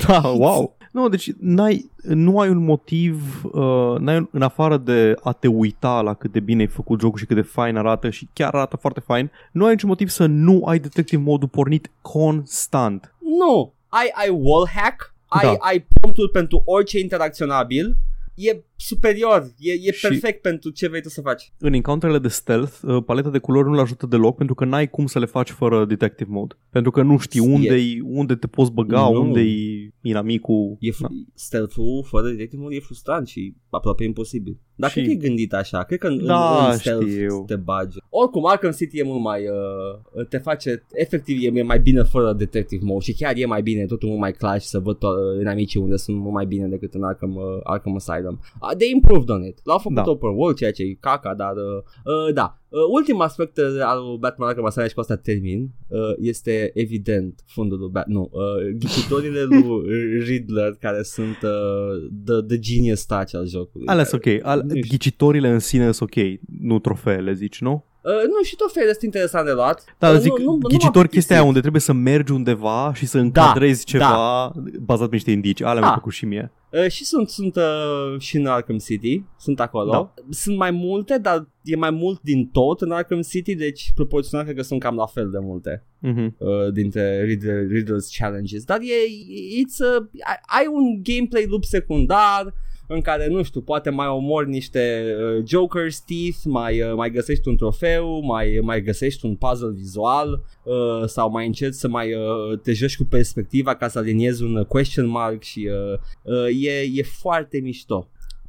Da, 0.07 0.21
wow. 0.43 0.77
Nu, 0.91 1.09
deci 1.09 1.31
n-ai, 1.39 1.89
nu 2.03 2.39
ai 2.39 2.49
un 2.49 2.63
motiv, 2.63 3.43
uh, 3.43 3.95
n-ai, 3.99 4.29
în 4.31 4.41
afară 4.41 4.77
de 4.77 5.15
a 5.23 5.31
te 5.31 5.47
uita 5.47 6.01
la 6.01 6.13
cât 6.13 6.31
de 6.31 6.39
bine 6.39 6.61
ai 6.61 6.67
făcut 6.67 6.99
jocul 6.99 7.19
și 7.19 7.25
cât 7.25 7.35
de 7.35 7.41
fain 7.41 7.75
arată 7.75 8.09
și 8.09 8.27
chiar 8.33 8.53
arată 8.53 8.75
foarte 8.75 8.99
fain, 8.99 9.31
nu 9.51 9.65
ai 9.65 9.71
niciun 9.71 9.89
motiv 9.89 10.09
să 10.09 10.25
nu 10.25 10.63
ai 10.65 10.79
detective 10.79 11.21
modul 11.21 11.47
pornit 11.47 11.91
constant. 12.01 13.13
Nu, 13.19 13.73
ai, 13.87 14.09
ai 14.13 14.29
wall 14.29 14.67
hack, 14.75 15.13
ai, 15.27 15.41
Da. 15.45 15.55
ai 15.59 15.85
promptul 15.99 16.29
pentru 16.29 16.61
orice 16.65 16.99
interacționabil, 16.99 17.95
e 18.35 18.57
superior, 18.75 19.51
e, 19.57 19.71
e 19.71 19.91
Și- 19.91 20.07
perfect 20.07 20.41
pentru 20.41 20.69
ce 20.69 20.87
vrei 20.87 21.01
tu 21.01 21.09
să 21.09 21.21
faci. 21.21 21.51
În 21.57 21.73
encounterele 21.73 22.19
de 22.19 22.27
stealth, 22.27 22.73
uh, 22.83 23.03
paleta 23.05 23.29
de 23.29 23.37
culori 23.37 23.67
nu-l 23.67 23.79
ajută 23.79 24.05
deloc 24.05 24.35
pentru 24.37 24.55
că 24.55 24.65
n-ai 24.65 24.89
cum 24.89 25.05
să 25.05 25.19
le 25.19 25.25
faci 25.25 25.49
fără 25.49 25.85
detective 25.85 26.29
mode. 26.33 26.55
Pentru 26.69 26.91
că 26.91 27.01
nu 27.01 27.17
știi 27.17 27.39
E- 27.41 27.53
unde, 27.53 27.77
unde 28.03 28.35
te 28.35 28.47
poți 28.47 28.71
băga, 28.71 28.99
Nu. 29.01 29.21
unde-i 29.21 29.90
inamicul... 30.01 30.77
E 30.79 30.89
Da. 30.99 31.07
fr- 31.07 31.11
stealth-ul 31.33 32.03
fără 32.07 32.27
detective 32.29 32.61
mode 32.61 32.75
e 32.75 32.79
frustrant 32.79 33.27
și 33.27 33.53
aproape 33.69 34.03
imposibil. 34.03 34.57
Dar 34.75 34.89
Și- 34.89 34.95
cred 34.95 35.05
că 35.07 35.11
e 35.11 35.27
gândit 35.27 35.53
așa. 35.53 35.83
Cred 35.83 35.99
că 35.99 36.07
în, 36.07 36.25
Da, 36.25 36.67
în 36.71 36.77
stealth 36.77 37.09
știu. 37.11 37.43
te 37.47 37.55
bagi. 37.55 37.97
Oricum, 38.09 38.45
Arkham 38.45 38.71
City 38.71 38.99
e 38.99 39.03
mult 39.03 39.21
mai... 39.21 39.41
Uh, 39.47 40.25
te 40.29 40.37
face... 40.37 40.85
Efectiv, 40.93 41.55
e 41.55 41.61
mai 41.61 41.79
bine 41.79 42.03
fără 42.03 42.33
detective 42.33 42.83
mode 42.85 43.03
și 43.03 43.13
chiar 43.13 43.33
e 43.35 43.45
mai 43.45 43.61
bine, 43.61 43.85
totul 43.85 44.07
mult 44.07 44.19
mai 44.21 44.31
clar 44.33 44.61
și 44.61 44.67
să 44.67 44.79
văd 44.79 45.03
uh, 45.03 45.39
inamicii 45.39 45.79
unde 45.79 45.95
sunt 45.95 46.17
mult 46.17 46.33
mai 46.33 46.45
bine 46.45 46.67
decât 46.67 46.93
în 46.93 47.03
Arkham, 47.03 47.35
uh, 47.35 47.43
Arkham 47.63 47.95
Asylum. 47.95 48.39
Uh, 48.61 48.75
they 48.77 48.89
improved 48.93 49.29
on 49.29 49.43
it. 49.45 49.59
L-au 49.63 49.77
făcut 49.77 49.95
Da. 49.95 50.03
open 50.05 50.29
world, 50.35 50.57
ceea 50.57 50.71
ce 50.71 50.83
e 50.83 50.97
caca, 50.99 51.33
dar... 51.35 51.53
Uh, 51.55 52.13
uh, 52.27 52.33
da. 52.33 52.55
Uh, 52.71 52.79
ultimul 52.91 53.21
aspect 53.21 53.57
uh, 53.57 53.65
al 53.81 54.17
Batman 54.19 54.47
Arkham 54.47 54.65
Asylum 54.65 54.87
și 54.87 54.93
cu 54.93 54.99
asta 54.99 55.15
termin 55.15 55.69
uh, 55.87 55.99
este 56.19 56.71
evident 56.73 57.43
fundul 57.45 57.79
lui 57.79 57.89
Bat- 57.89 58.05
nu, 58.05 58.29
uh, 58.31 58.75
ghicitorile 58.79 59.41
lui 59.43 59.63
Riddler 60.27 60.75
care 60.79 61.03
sunt 61.03 61.37
uh, 61.43 62.09
the, 62.25 62.41
the 62.47 62.59
genius 62.59 63.05
touch 63.05 63.35
al 63.35 63.47
jocului. 63.47 63.87
Alea 63.87 64.03
sunt 64.03 64.25
ok. 64.25 64.45
Al, 64.45 64.61
Nu 64.67 64.69
știu. 64.75 64.81
ghicitorile 64.89 65.49
în 65.49 65.59
sine 65.59 65.91
sunt 65.91 66.09
ok. 66.15 66.23
Nu 66.59 66.79
trofeele, 66.79 67.33
zici, 67.33 67.61
nu? 67.61 67.85
Uh, 68.03 68.11
nu, 68.27 68.43
și 68.43 68.55
tot 68.55 68.71
felul 68.71 68.89
este 68.89 69.05
interesant 69.05 69.45
de 69.45 69.51
luat. 69.51 69.83
Da, 69.99 70.09
uh, 70.09 70.17
zic, 70.17 70.31
nu, 70.31 70.37
nu, 70.37 70.43
nu 70.43 70.51
m-a 70.51 70.57
ghicitor 70.67 70.91
plictisit. 70.91 71.11
chestia 71.11 71.35
aia 71.35 71.45
unde 71.45 71.59
trebuie 71.59 71.81
să 71.81 71.93
mergi 71.93 72.31
undeva 72.31 72.91
și 72.95 73.05
să 73.05 73.17
încadrezi 73.17 73.85
Da, 73.85 73.91
ceva 73.91 74.51
bazat 74.81 75.07
pe 75.09 75.15
niște 75.15 75.31
indicii. 75.31 75.65
Alea 75.65 75.79
Da. 75.81 75.85
mi-a 75.87 75.91
plăcut 75.95 76.13
și 76.13 76.25
mie. 76.25 76.51
Uh, 76.69 76.87
și 76.89 77.05
sunt, 77.05 77.29
sunt 77.29 77.55
uh, 77.55 78.19
și 78.19 78.37
în 78.37 78.45
Arkham 78.45 78.77
City, 78.77 79.23
sunt 79.39 79.59
acolo. 79.59 79.91
Da. 79.91 80.13
Sunt 80.29 80.57
mai 80.57 80.71
multe, 80.71 81.17
dar 81.17 81.47
e 81.63 81.75
mai 81.75 81.89
mult 81.91 82.21
din 82.21 82.47
tot 82.47 82.81
în 82.81 82.91
Arkham 82.91 83.21
City, 83.21 83.55
deci 83.55 83.91
proporțional 83.95 84.45
cred 84.45 84.57
că 84.57 84.63
sunt 84.63 84.79
cam 84.79 84.95
la 84.95 85.05
fel 85.05 85.29
de 85.31 85.37
multe 85.41 85.83
Mhm. 85.99 86.35
uh, 86.37 86.71
dintre 86.73 87.23
Riddler, 87.23 87.63
Riddler's 87.67 88.17
challenges. 88.19 88.63
Dar 88.63 88.79
e, 88.79 88.83
it's 89.63 89.95
a, 89.95 90.09
ai, 90.29 90.59
ai 90.59 90.65
un 90.71 90.99
gameplay 91.03 91.45
loop 91.49 91.63
secundar 91.63 92.53
în 92.93 93.01
care, 93.01 93.27
nu 93.27 93.43
știu, 93.43 93.61
poate 93.61 93.89
mai 93.89 94.07
omori 94.07 94.49
niște 94.49 95.03
uh, 95.37 95.43
Joker's 95.43 95.97
Teeth, 96.05 96.37
mai, 96.45 96.81
uh, 96.81 96.93
mai 96.95 97.11
găsești 97.11 97.47
un 97.47 97.55
trofeu, 97.57 98.21
mai, 98.25 98.59
mai 98.61 98.81
găsești 98.81 99.25
un 99.25 99.35
puzzle 99.35 99.71
vizual 99.71 100.43
uh, 100.63 101.07
sau 101.07 101.31
mai 101.31 101.45
încerci 101.45 101.73
să 101.75 101.87
mai 101.87 102.13
uh, 102.13 102.59
te 102.63 102.73
joci 102.73 102.97
cu 102.97 103.03
perspectiva 103.03 103.75
ca 103.75 103.87
să 103.87 103.97
aliniezi 103.99 104.43
un 104.43 104.55
uh, 104.55 104.65
question 104.65 105.07
mark 105.07 105.41
și 105.43 105.69
uh, 105.71 105.99
uh, 106.33 106.63
e, 106.65 106.81
e 106.93 107.03
foarte 107.03 107.59
mișto. 107.59 108.07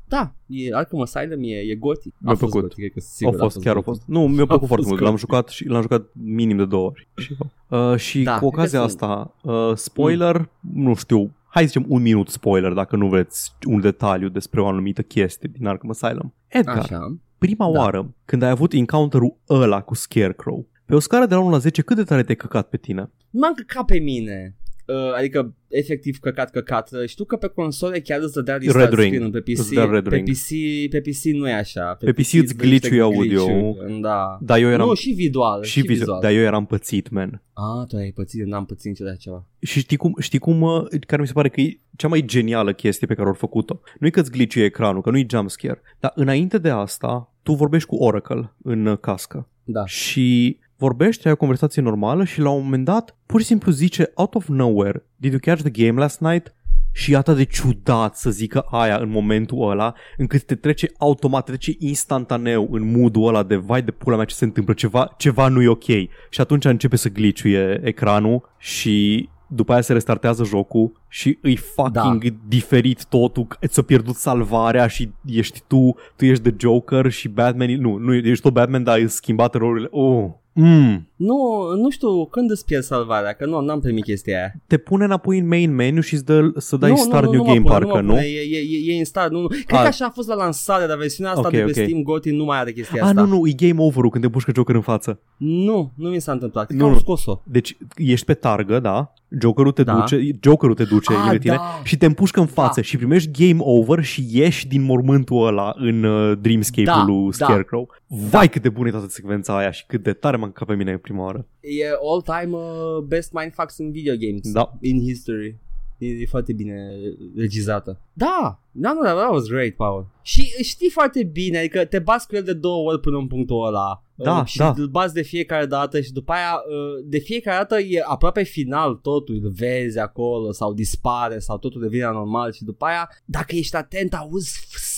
Da, 0.09 0.35
e, 0.47 0.75
Arkham 0.75 1.01
Asylum 1.01 1.43
e, 1.43 1.55
e 1.71 1.75
gotic. 1.75 2.15
Mi-a 2.19 2.33
A 2.33 2.35
fost 2.37 2.53
plăcut. 2.53 2.61
gotic, 2.61 2.79
cred 2.79 2.91
că 2.93 2.99
Au 3.01 3.07
sigur 3.15 3.39
fost, 3.39 3.59
chiar 3.65 3.75
au 3.77 3.83
gotic. 3.83 4.01
fost. 4.01 4.09
Nu, 4.09 4.27
mi-a 4.27 4.47
plăcut 4.47 4.67
foarte 4.67 4.85
fost 4.87 4.89
mult. 4.89 5.01
L-am 5.01 5.11
gotic. 5.11 5.29
jucat 5.29 5.49
și 5.49 5.67
l-am 5.69 5.81
jucat 5.83 6.11
minim 6.13 6.57
de 6.57 6.65
două 6.65 6.87
ori. 6.87 7.09
Și, 7.17 7.37
uh, 7.69 7.97
și 7.97 8.23
Da, 8.23 8.39
cu 8.39 8.47
ocazia 8.47 8.85
cred 8.85 8.97
că 8.99 9.05
asta, 9.05 9.35
uh, 9.43 9.77
spoiler, 9.77 10.49
nu 10.75 10.95
știu, 10.95 11.31
hai 11.53 11.63
să 11.63 11.69
zicem 11.69 11.85
un 11.89 12.03
minut 12.03 12.29
spoiler 12.29 12.73
dacă 12.73 12.97
nu 12.97 13.09
vreți 13.09 13.53
un 13.67 13.81
detaliu 13.81 14.29
despre 14.29 14.61
o 14.61 14.67
anumită 14.67 15.03
chestie 15.03 15.51
din 15.53 15.67
Arkham 15.67 15.91
Asylum. 15.91 16.35
Edgar, 16.47 16.79
Așa. 16.79 17.17
prima 17.39 17.71
Da. 17.73 17.81
oară 17.81 18.15
când 18.25 18.43
ai 18.43 18.51
avut 18.51 18.73
encounter-ul 18.73 19.39
ăla 19.49 19.81
cu 19.81 19.95
Scarecrow, 19.95 20.69
pe 20.85 20.95
o 20.95 20.99
scară 20.99 21.27
de 21.27 21.35
la 21.35 21.41
1 21.41 21.51
la 21.51 21.59
10, 21.59 21.83
cât 21.83 21.97
de 21.97 22.03
tare 22.03 22.23
te-ai 22.23 22.37
căcat 22.37 22.69
pe 22.69 22.77
tine? 22.77 23.11
M-am 23.31 23.55
căcat 23.55 23.85
pe 23.85 23.99
mine. 23.99 24.57
Uh, 24.87 25.15
adică 25.19 25.55
efectiv 25.69 26.19
căcat 26.19 26.51
căcat 26.51 26.91
Uh, 26.93 27.07
știu 27.09 27.25
că 27.25 27.37
pe 27.37 27.47
console 27.47 28.01
chiar 28.01 28.21
îți 28.21 28.33
dădea 28.33 28.57
restart 28.57 28.89
Red 28.91 28.99
ring. 28.99 29.13
screen 29.15 29.31
pe 29.31 29.43
Îți 29.51 29.69
PC 29.69 29.75
dă 29.75 29.85
red 29.85 30.09
pe 30.09 30.15
ring. 30.15 30.29
PC 30.29 30.47
pe 30.91 31.01
PC 31.01 31.25
nu 31.25 31.49
e 31.49 31.53
așa 31.53 31.95
Pe 31.99 32.13
PC 32.13 32.19
îți 32.19 32.37
îți 32.37 32.57
dă 32.57 32.65
niște 32.65 32.89
glitch-ui 32.89 33.01
audio. 33.01 33.45
glitch-uri. 33.45 34.01
da 34.01 34.39
Dar 34.41 34.59
eu 34.59 34.69
eram 34.69 34.87
nu 34.89 34.95
și 34.95 35.11
vizual 35.11 35.63
și 35.63 35.81
vizual, 35.81 36.21
dar 36.21 36.33
eu 36.33 36.41
eram 36.43 36.67
pățit, 36.67 37.11
man. 37.11 37.43
ah 37.53 37.87
tu 37.89 37.97
ai 37.97 38.11
pățit 38.15 38.45
n-am 38.47 38.65
pățit 38.65 38.87
niciodată 38.89 39.17
ceva 39.21 39.47
Și 39.61 39.79
știi 39.81 39.97
cum, 39.97 40.17
știi 40.21 40.39
cum 40.39 40.61
uh, 40.61 40.85
care 41.07 41.21
mi 41.21 41.27
se 41.27 41.33
pare 41.33 41.49
că 41.49 41.61
e 41.61 41.81
cea 41.97 42.09
mai 42.09 42.25
genială 42.25 42.73
chestie 42.73 43.07
pe 43.07 43.15
care 43.15 43.29
au 43.29 43.35
făcut-o. 43.35 43.81
Nu 43.99 44.07
e 44.07 44.11
că 44.11 44.21
îți 44.21 44.31
glitch 44.31 44.57
ecranul, 44.57 45.03
că 45.03 45.11
nu 45.11 45.19
e 45.19 45.27
jumpscare, 45.31 45.83
dar 46.01 46.13
înainte 46.15 46.59
de 46.59 46.69
asta, 46.71 47.35
tu 47.43 47.53
vorbești 47.53 47.89
cu 47.89 47.97
Oracle 47.97 48.55
în 48.63 48.87
uh, 48.87 48.99
cască 48.99 49.47
da 49.65 49.87
și 49.87 50.59
vorbești, 50.83 51.27
ai 51.27 51.33
o 51.33 51.37
conversație 51.37 51.83
normală 51.83 52.25
și 52.25 52.41
la 52.41 52.51
un 52.51 52.63
moment 52.63 52.85
dat 52.85 53.17
pur 53.27 53.41
și 53.41 53.47
simplu 53.47 53.73
zice 53.73 54.11
out 54.15 54.35
of 54.35 54.49
nowhere, 54.49 55.07
did 55.17 55.31
you 55.31 55.41
catch 55.41 55.63
the 55.63 55.85
game 55.85 56.01
last 56.01 56.21
night? 56.21 56.55
Și 56.93 57.13
e 57.13 57.17
atât 57.17 57.37
de 57.37 57.45
ciudat 57.45 58.17
să 58.17 58.31
zică 58.31 58.61
aia 58.61 58.97
în 58.97 59.09
momentul 59.09 59.71
ăla, 59.71 59.95
încât 60.17 60.43
te 60.43 60.55
trece 60.55 60.91
automat, 60.99 61.45
te 61.45 61.51
trece 61.51 61.73
instantaneu 61.79 62.69
în 62.71 62.91
mood-ul 62.91 63.29
ăla 63.29 63.43
de 63.43 63.57
vai 63.57 63.83
de 63.83 63.91
pula 63.91 64.17
mea 64.17 64.25
ce 64.25 64.35
se 64.35 64.45
întâmplă, 64.45 64.75
ceva, 64.75 65.15
ceva 65.17 65.49
nu 65.49 65.63
e 65.63 65.69
ok. 65.69 65.85
Și 66.31 66.41
atunci 66.41 66.65
începe 66.65 66.97
să 66.97 67.09
glitchuie 67.09 67.81
ecranul 67.85 68.49
și 68.59 69.29
după 69.47 69.73
aia 69.73 69.81
se 69.81 69.93
restartează 69.93 70.45
jocul 70.45 70.93
și 71.09 71.39
îi 71.43 71.57
fucking 71.57 72.23
da. 72.23 72.37
diferit 72.49 73.05
totul, 73.05 73.47
că 73.47 73.67
ți-a 73.67 73.83
pierdut 73.83 74.15
salvarea 74.15 74.87
și 74.87 75.11
ești 75.27 75.63
tu, 75.67 75.95
tu 76.17 76.25
ești 76.25 76.43
de 76.43 76.55
Joker 76.59 77.11
și 77.11 77.29
Batman, 77.29 77.71
nu, 77.71 77.97
nu 77.97 78.15
ești 78.15 78.43
tot 78.43 78.53
Batman, 78.53 78.83
dar 78.83 78.95
ai 78.95 79.09
schimbat 79.09 79.55
rolurile. 79.55 79.89
Oh. 79.91 80.31
Mm. 80.57 81.07
Nu, 81.27 81.67
nu 81.77 81.91
știu 81.91 82.27
când 82.27 82.51
îți 82.51 82.65
pierzi 82.65 82.87
salvarea 82.87 83.33
Că 83.33 83.47
nu, 83.47 83.61
n-am 83.61 83.81
primit 83.81 84.05
chestia 84.05 84.37
aia 84.39 84.53
Te 84.67 84.77
pune 84.77 85.05
înapoi 85.05 85.39
în 85.39 85.47
main 85.47 85.75
menu 85.75 86.01
și 86.01 86.15
îți 86.15 86.25
dă 86.25 86.51
să 86.57 86.77
dai 86.77 86.91
nu, 86.91 86.97
start 86.97 87.25
nu, 87.25 87.31
nu, 87.31 87.37
new 87.37 87.41
nu 87.45 87.47
mă 87.49 87.53
game 87.55 87.61
pune, 87.67 87.75
parcă, 87.79 87.95
mă 87.95 88.01
nu? 88.01 88.09
pune, 88.09 88.23
E, 88.27 88.41
e, 88.41 88.89
e, 88.89 88.95
e 88.95 88.99
în 88.99 89.05
start 89.05 89.31
nu, 89.33 89.41
nu. 89.41 89.47
Cred 89.47 89.65
Ah. 89.69 89.81
că 89.81 89.87
așa 89.87 90.05
a 90.07 90.11
fost 90.11 90.29
la 90.29 90.35
lansare 90.35 90.87
Dar 90.87 90.97
versiunea 90.97 91.33
asta 91.33 91.47
Ok, 91.47 91.53
de 91.53 91.59
pe 91.59 91.65
ok. 91.65 91.71
Steam 91.73 92.03
GOTY 92.03 92.31
nu 92.31 92.45
mai 92.45 92.59
are 92.59 92.73
chestia 92.73 93.03
Ah, 93.03 93.09
asta 93.09 93.23
nu, 93.23 93.39
nu, 93.39 93.47
e 93.47 93.53
game 93.57 93.83
over-ul 93.83 94.11
când 94.11 94.25
te 94.25 94.31
pușcă 94.31 94.53
Joker 94.55 94.75
în 94.75 94.81
față. 94.81 95.21
Nu, 95.37 95.93
nu 95.95 96.09
mi 96.09 96.21
s-a 96.21 96.33
întâmplat 96.33 96.67
Cred 96.67 96.79
Nu, 96.79 96.85
că 96.85 96.91
nu. 96.91 96.97
am 96.97 97.03
scos-o 97.03 97.43
Deci 97.45 97.77
ești 97.97 98.27
pe 98.27 98.35
targă, 98.35 98.79
da? 98.81 99.13
Jokerul 99.41 99.73
te 99.73 99.83
Da. 99.83 99.93
duce, 99.95 100.21
Jokerul 100.43 100.75
te 100.75 100.85
duce 100.85 101.13
Ah, 101.13 101.19
lângă 101.23 101.39
tine 101.39 101.55
da. 101.55 101.81
și 101.85 101.97
te 101.97 102.07
împușcă 102.07 102.41
în 102.41 102.47
față 102.47 102.73
Da. 102.81 102.83
și 102.83 102.97
primești 102.97 103.31
game 103.47 103.61
over 103.63 104.03
și 104.05 104.27
ieși 104.31 104.69
din 104.69 104.83
mormântul 104.83 105.47
ăla 105.47 105.73
în 105.77 106.03
uh, 106.05 106.39
Dreamscape-ul 106.41 106.97
Da, 106.97 107.05
lui 107.07 107.23
da. 107.39 107.45
Scarecrow. 107.45 107.89
Vai 108.31 108.49
cât 108.49 108.63
de 108.63 108.69
bună 108.69 108.89
e 108.89 108.91
toată 108.91 109.07
secvența 109.09 109.57
aia 109.59 109.71
și 109.71 109.85
cât 109.87 110.03
de 110.03 110.13
tare 110.13 110.37
m-am 110.37 110.51
căpat 110.51 110.69
pe 110.77 110.83
mine 110.85 110.97
prima 111.13 111.25
oară. 111.25 111.47
E 111.61 111.85
all-time 112.11 112.57
uh, 112.57 113.03
best 113.07 113.33
mindfucks 113.33 113.79
in 113.79 113.91
video 113.91 114.15
games 114.19 114.53
Da. 114.53 114.73
in 114.81 115.01
history. 115.01 115.57
E, 115.99 116.07
e 116.07 116.27
foarte 116.27 116.53
bine 116.53 116.91
regizată. 117.37 118.01
Da, 118.13 118.61
da, 118.71 118.93
nu, 118.93 119.01
that 119.03 119.31
was 119.31 119.47
great, 119.47 119.71
Paul. 119.73 120.07
Și 120.23 120.43
știi 120.63 120.91
foarte 120.91 121.23
bine, 121.25 121.59
adică 121.59 121.85
te 121.85 121.99
bați 121.99 122.27
cu 122.29 122.37
el 122.37 122.43
de 122.43 122.53
două 122.53 122.91
ori 122.91 123.01
până 123.01 123.17
în 123.17 123.27
punctul 123.27 123.67
ăla. 123.67 124.03
Da, 124.15 124.39
Uh, 124.39 124.45
și 124.47 124.57
da. 124.59 124.75
îl 124.77 124.87
bați 124.87 125.15
de 125.15 125.23
fiecare 125.23 125.67
dată 125.67 126.01
și 126.01 126.13
după 126.13 126.33
aia 126.33 126.53
uh, 126.55 127.05
de 127.05 127.19
fiecare 127.19 127.57
dată 127.57 127.81
e 127.81 128.03
aproape 128.07 128.43
final 128.43 128.95
totul, 128.95 129.41
îl 129.43 129.51
vezi 129.51 129.99
acolo 129.99 130.53
sau 130.53 130.73
dispare 130.73 131.39
sau 131.39 131.59
totul 131.59 131.81
devine 131.81 132.05
normal 132.05 132.53
și 132.53 132.65
după 132.65 132.85
aia 132.85 133.11
dacă 133.25 133.55
ești 133.57 133.77
atent 133.77 134.15
auzi 134.15 134.67
fss 134.69 134.92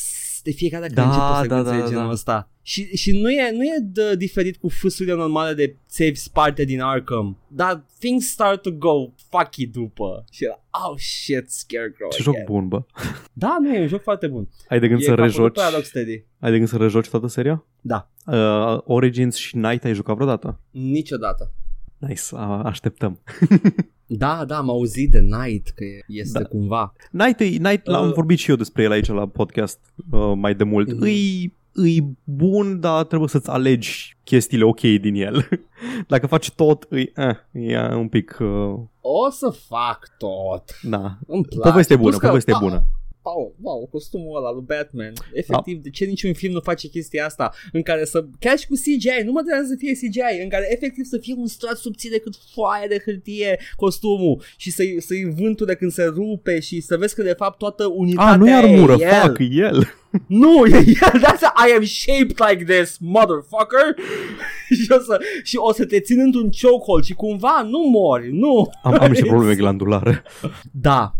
de 0.44 0.50
fiecare 0.50 0.86
dată 0.88 0.94
când 0.94 1.06
Da, 1.06 1.12
începe 1.12 1.30
o 1.30 1.34
da, 1.34 1.40
secvență 1.40 1.70
da, 1.70 1.76
de 1.76 1.82
da, 1.82 1.88
genul 1.88 2.04
da. 2.06 2.10
ăsta. 2.12 2.48
Și, 2.62 2.96
și 2.96 3.20
nu 3.20 3.30
e, 3.30 3.50
nu 3.52 3.62
e 3.64 3.76
de, 3.82 4.16
diferit 4.16 4.56
cu 4.56 4.68
fâsurile 4.68 5.14
normale 5.14 5.54
de 5.54 5.76
save 5.86 6.14
sparte 6.14 6.64
din 6.64 6.80
Arkham. 6.80 7.38
Dar 7.48 7.84
things 7.98 8.26
start 8.30 8.62
to 8.62 8.70
go 8.70 9.08
fucky 9.30 9.66
după. 9.66 10.24
Și 10.30 10.44
era, 10.44 10.64
oh 10.88 10.94
shit, 10.98 11.50
Scarecrow 11.50 12.10
Ce 12.10 12.22
joc 12.22 12.34
again. 12.34 12.46
bun, 12.48 12.68
bă. 12.68 12.82
Da, 13.32 13.56
nu 13.60 13.74
e 13.74 13.80
un 13.80 13.86
joc 13.86 14.02
foarte 14.02 14.26
bun. 14.26 14.48
Ai 14.68 14.80
de 14.80 14.88
gând 14.88 15.00
e 15.00 15.02
să 15.04 15.08
capătul 15.10 15.30
rejoci? 15.30 15.54
pe 15.54 15.60
aia 15.60 15.70
Rocksteady. 15.70 16.24
Ai 16.40 16.50
de 16.50 16.56
gând 16.56 16.68
să 16.68 16.76
rejoci 16.76 17.08
toată 17.08 17.26
seria? 17.26 17.64
Da, 17.80 18.08
Uh, 18.26 18.78
Origins 18.84 19.36
și 19.36 19.56
Night 19.56 19.84
ai 19.84 19.94
jucat 19.94 20.14
vreodată? 20.14 20.60
niciodată. 20.70 21.52
Nice, 22.06 22.22
a, 22.32 22.62
așteptăm. 22.62 23.18
Da, 24.06 24.44
da, 24.46 24.56
am 24.56 24.70
auzit 24.70 25.10
de 25.10 25.18
Night 25.18 25.68
că 25.68 25.84
este 26.06 26.38
Da. 26.38 26.44
cumva. 26.44 26.92
Night, 27.10 27.40
e, 27.40 27.44
Night 27.44 27.86
l-am 27.86 28.06
Uh. 28.08 28.12
vorbit 28.14 28.38
și 28.38 28.50
eu 28.50 28.56
despre 28.56 28.82
el 28.82 28.90
aici 28.90 29.06
la 29.08 29.26
podcast 29.28 29.78
uh, 30.10 30.32
mai 30.36 30.54
de 30.54 30.64
mult. 30.64 30.92
Mhm. 30.92 31.02
Îi, 31.02 31.52
îi 31.72 32.16
bun, 32.24 32.80
dar 32.80 33.04
trebuie 33.04 33.28
să-ți 33.28 33.50
alegi 33.50 34.16
chestiile 34.24 34.64
ok 34.64 34.80
din 34.80 35.14
el. 35.14 35.48
Dacă 36.12 36.26
faci 36.26 36.50
tot, 36.50 36.86
îi, 36.88 37.12
eh, 37.16 37.36
e 37.52 37.94
un 37.94 38.08
pic, 38.08 38.36
uh, 38.40 38.78
O 39.00 39.30
să 39.30 39.54
fac 39.68 39.98
tot. 40.18 40.64
da. 40.82 41.18
Îmi 41.26 41.44
place. 41.44 41.68
Poveste 41.70 41.96
bună, 41.96 42.08
Plus 42.08 42.20
că- 42.20 42.26
poveste 42.26 42.50
da, 42.50 42.58
bună. 42.60 42.84
Wow, 43.24 43.54
wow, 43.60 43.88
costumul 43.90 44.36
ăla 44.36 44.52
lui 44.52 44.64
Batman. 44.66 45.12
Efectiv, 45.32 45.82
de 45.82 45.90
ce 45.90 46.04
niciun 46.04 46.32
film 46.32 46.52
nu 46.52 46.60
face 46.60 46.88
chestia 46.88 47.24
asta 47.24 47.52
în 47.72 47.82
care 47.82 48.04
să, 48.04 48.24
chiar 48.38 48.58
și 48.58 48.66
cu 48.66 48.74
CGI, 48.74 49.24
nu 49.24 49.32
mă 49.32 49.42
trebuie 49.42 49.68
să 49.68 49.76
fie 49.78 49.92
CGI, 49.92 50.42
în 50.42 50.48
care 50.48 50.72
efectiv 50.72 51.04
să 51.04 51.18
fie 51.18 51.34
un 51.36 51.46
strat 51.46 51.76
subțire 51.76 52.18
cât 52.18 52.34
foaia 52.54 52.86
de 52.88 53.02
hârtie 53.04 53.58
costumul 53.76 54.42
și 54.56 54.70
să-i, 54.70 55.00
să-i 55.00 55.32
vânture 55.36 55.74
când 55.74 55.90
se 55.92 56.04
rupe 56.04 56.60
și 56.60 56.80
să 56.80 56.96
vezi 56.96 57.14
că 57.14 57.22
de 57.22 57.32
fapt 57.32 57.58
toată 57.58 57.86
unitatea 57.86 58.32
A, 58.32 58.36
nu 58.36 58.48
e 58.48 58.52
armură, 58.52 58.96
e 58.98 59.04
el. 59.04 59.20
fuck, 59.20 59.38
e 59.38 59.44
el. 59.44 59.84
Nu, 60.26 60.64
e 60.66 60.76
el, 60.76 61.20
that's 61.24 61.42
a, 61.42 61.66
I 61.68 61.72
am 61.76 61.84
shaped 61.84 62.36
like 62.48 62.72
this, 62.72 62.96
motherfucker. 63.00 63.94
și, 64.82 64.90
o 64.90 64.98
să, 64.98 65.20
și 65.42 65.56
o 65.56 65.72
să 65.72 65.84
te 65.84 66.00
țin 66.00 66.20
într-un 66.20 66.50
chokehold 66.62 67.04
și 67.04 67.14
cumva 67.14 67.62
nu 67.62 67.78
mori, 67.78 68.32
nu. 68.32 68.70
Am, 68.82 68.96
am 69.00 69.10
niște 69.10 69.26
probleme 69.26 69.54
glandulare. 69.62 70.22
Da, 70.70 71.14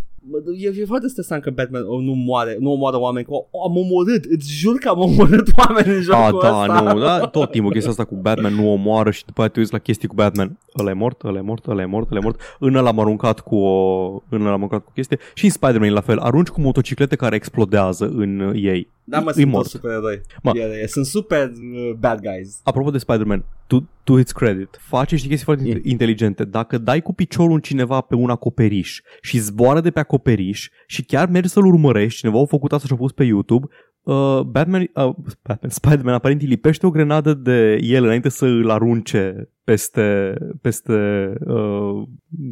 e, 0.58 0.80
e 0.80 0.84
foarte 0.84 1.08
stresant 1.08 1.42
că 1.42 1.50
Batman 1.50 1.82
oh, 1.86 2.02
nu 2.02 2.12
moare, 2.12 2.56
nu 2.60 2.70
omoară 2.70 2.98
oameni, 2.98 3.24
că 3.24 3.32
oh, 3.32 3.44
am 3.68 3.76
omorât, 3.76 4.24
îți 4.24 4.52
jur 4.52 4.78
că 4.78 4.88
am 4.88 4.98
omorât 4.98 5.48
oameni 5.66 5.88
în 5.88 5.98
A, 5.98 6.00
jocul 6.00 6.40
da, 6.42 6.60
ăsta. 6.60 6.92
nu, 6.92 7.00
da, 7.00 7.26
tot 7.26 7.50
timpul 7.50 7.72
chestia 7.72 7.90
asta 7.90 8.04
cu 8.04 8.14
Batman 8.14 8.54
nu 8.54 8.72
omoară 8.72 9.10
și 9.10 9.24
după 9.24 9.40
aia 9.40 9.50
te 9.50 9.58
uiți 9.58 9.72
la 9.72 9.78
chestii 9.78 10.08
cu 10.08 10.14
Batman. 10.14 10.58
Ăla 10.78 10.90
e 10.90 10.92
mort, 10.92 11.22
ăla 11.22 11.38
e 11.38 11.40
mort, 11.40 11.66
ăla 11.66 11.82
e 11.82 11.84
mort, 11.84 12.10
ăla 12.10 12.18
e 12.18 12.22
mort. 12.22 12.40
În 12.58 12.74
ăla 12.74 12.88
am 12.88 13.00
aruncat 13.00 13.40
cu 13.40 13.56
o, 13.56 14.06
în 14.28 14.40
ăla 14.40 14.50
am 14.52 14.56
aruncat 14.56 14.84
cu 14.84 14.90
chestie. 14.94 15.18
Și 15.34 15.44
în 15.44 15.50
Spider-Man 15.50 15.88
e 15.88 15.90
la 15.90 16.00
fel, 16.00 16.18
arunci 16.18 16.48
cu 16.48 16.60
motociclete 16.60 17.16
care 17.16 17.34
explodează 17.36 18.12
în 18.16 18.40
uh, 18.40 18.62
ei. 18.62 18.88
Da, 19.04 19.20
mă, 19.20 19.30
e 19.30 19.32
sunt 19.32 19.46
mort. 19.46 19.62
toți 19.62 19.70
supereroi. 19.74 20.20
Mă. 20.42 20.52
E, 20.54 20.80
e, 20.82 20.86
sunt 20.86 21.06
super 21.06 21.50
uh, 21.74 21.92
bad 21.98 22.20
guys. 22.20 22.60
Apropo 22.62 22.90
de 22.90 22.98
Spider-Man, 22.98 23.44
tu, 23.66 23.88
tu 24.04 24.18
its 24.18 24.32
credit, 24.32 24.78
face 24.80 25.12
niște 25.14 25.28
chestii 25.28 25.44
foarte 25.46 25.64
Mm. 25.74 25.80
inteligente. 25.82 26.44
Dacă 26.44 26.78
dai 26.78 27.02
cu 27.02 27.12
piciorul 27.14 27.52
în 27.54 27.60
cineva 27.60 28.00
pe 28.00 28.14
un 28.14 28.30
acoperiș 28.30 29.00
și 29.20 29.38
zboară 29.38 29.80
de 29.80 29.90
pe 29.90 30.00
acoperiș 30.00 30.68
și 30.86 31.04
chiar 31.04 31.28
mergi 31.28 31.48
să-l 31.48 31.64
urmărești, 31.66 32.18
cineva 32.18 32.40
a 32.40 32.44
făcut 32.44 32.72
asta 32.72 32.86
și 32.86 32.92
a 32.92 32.96
pus 32.96 33.12
pe 33.12 33.24
YouTube, 33.24 33.66
uh, 34.04 34.40
Batman, 34.40 34.80
uh, 34.80 35.14
Batman, 35.42 35.70
Spider-Man 35.70 36.14
aparent 36.14 36.40
îi 36.40 36.48
lipește 36.48 36.86
o 36.86 36.90
grenadă 36.90 37.34
de 37.34 37.78
el 37.82 38.04
înainte 38.04 38.28
să 38.28 38.44
îl 38.46 38.70
arunce 38.70 39.48
peste, 39.64 40.34
peste 40.60 40.92
uh, 41.40 42.02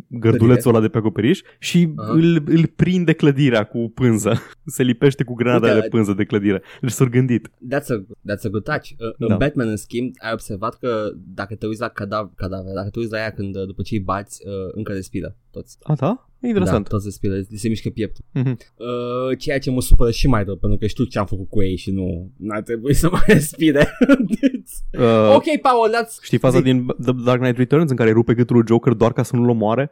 gărdulețul 0.09 0.71
ăla 0.71 0.81
de 0.81 0.89
pe 0.89 0.99
acoperiș 0.99 1.41
și 1.59 1.93
Aha. 1.97 2.13
îl, 2.13 2.43
îl 2.47 2.67
prinde 2.67 3.13
clădirea 3.13 3.65
cu 3.65 3.91
pânză. 3.95 4.33
Se 4.77 4.83
lipește 4.83 5.25
cu 5.25 5.35
grenada 5.35 5.67
Uite, 5.67 5.81
de 5.81 5.89
pânză 5.89 6.13
de 6.13 6.25
clădire. 6.25 6.63
Deci 6.81 6.91
s-a 6.91 7.05
gândit. 7.05 7.49
That's 7.49 7.87
a, 7.89 8.05
that's 8.31 8.45
a 8.45 8.49
good 8.49 8.65
touch. 8.65 8.91
Uh, 8.91 8.97
Da. 9.19 9.27
În 9.33 9.37
Batman, 9.39 9.69
în 9.69 9.77
schimb, 9.77 10.13
ai 10.19 10.33
observat 10.33 10.75
că 10.79 11.11
dacă 11.35 11.55
te 11.55 11.67
uiți 11.67 11.81
la 11.81 11.89
cadav- 11.89 12.35
cadavre, 12.35 12.73
dacă 12.75 12.89
te 12.91 12.99
uiți 12.99 13.13
la 13.13 13.19
ea 13.19 13.31
când 13.31 13.57
uh, 13.57 13.67
după 13.67 13.83
ce 13.83 13.95
îi 13.95 14.01
bați, 14.01 14.43
uh, 14.47 14.73
încă 14.75 14.93
respiră 14.93 15.37
toți. 15.51 15.77
A, 15.83 15.95
da? 15.95 16.27
E 16.43 16.49
interesant. 16.49 16.83
Da, 16.83 16.89
toți 16.89 17.05
respiră, 17.05 17.35
li 17.35 17.57
se 17.57 17.69
mișcă 17.69 17.89
pieptul. 17.91 18.25
Mhm. 18.33 18.51
Uh, 18.77 19.39
ceea 19.39 19.59
ce 19.59 19.71
mă 19.71 19.81
supără 19.81 20.11
și 20.11 20.27
mai 20.27 20.45
rău, 20.45 20.57
pentru 20.57 20.79
că 20.79 20.87
știu 20.87 21.05
ce 21.05 21.19
am 21.19 21.27
făcut 21.27 21.49
cu 21.49 21.63
ei 21.63 21.77
și 21.77 21.91
nu 21.91 22.31
n-ar 22.39 22.63
trebui 22.63 22.95
să 22.95 23.09
mai 23.11 23.23
respire. 23.39 23.89
Uh, 24.99 25.35
ok, 25.35 25.61
Paul, 25.63 25.91
that's... 25.91 26.23
Știi 26.23 26.39
faza 26.39 26.57
zi. 26.57 26.63
din 26.63 26.87
The 26.87 27.13
Dark 27.25 27.41
Knight 27.41 27.57
Returns 27.59 27.91
în 27.91 27.97
care 27.97 28.09
îi 28.09 28.15
rupe 28.15 28.35
gâtul 28.35 28.57
lui 28.57 28.65
Joker 28.67 28.93
doar 28.93 29.13
ca 29.13 29.23
să 29.23 29.37
nu-l 29.37 29.49
omoare? 29.49 29.91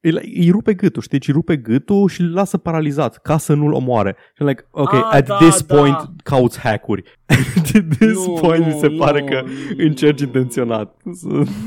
Îi, 0.00 0.12
îi 0.38 0.50
rupe 0.50 0.74
gâtul, 0.74 1.02
știi? 1.02 1.18
Îi 1.26 1.32
rupe 1.32 1.56
gâtul 1.56 2.08
și 2.08 2.20
îl 2.20 2.32
lasă 2.32 2.56
paralizat 2.56 3.16
ca 3.16 3.38
să 3.38 3.54
nu-l 3.54 3.72
omoare. 3.72 4.16
Și 4.36 4.42
I'm 4.42 4.46
like, 4.46 4.66
ok, 4.70 4.92
Ah, 4.92 5.08
at 5.12 5.26
da, 5.26 5.36
this 5.36 5.62
da. 5.62 5.76
point 5.76 5.96
cauți 6.22 6.58
hack-uri. 6.58 7.02
at 7.74 7.84
this 7.98 8.26
Nu, 8.26 8.38
point 8.40 8.66
mi 8.66 8.76
se 8.80 8.86
nu, 8.86 8.96
pare 8.96 9.20
nu, 9.20 9.26
că 9.26 9.42
nu. 9.46 9.52
încerci 9.84 10.20
intenționat. 10.20 10.96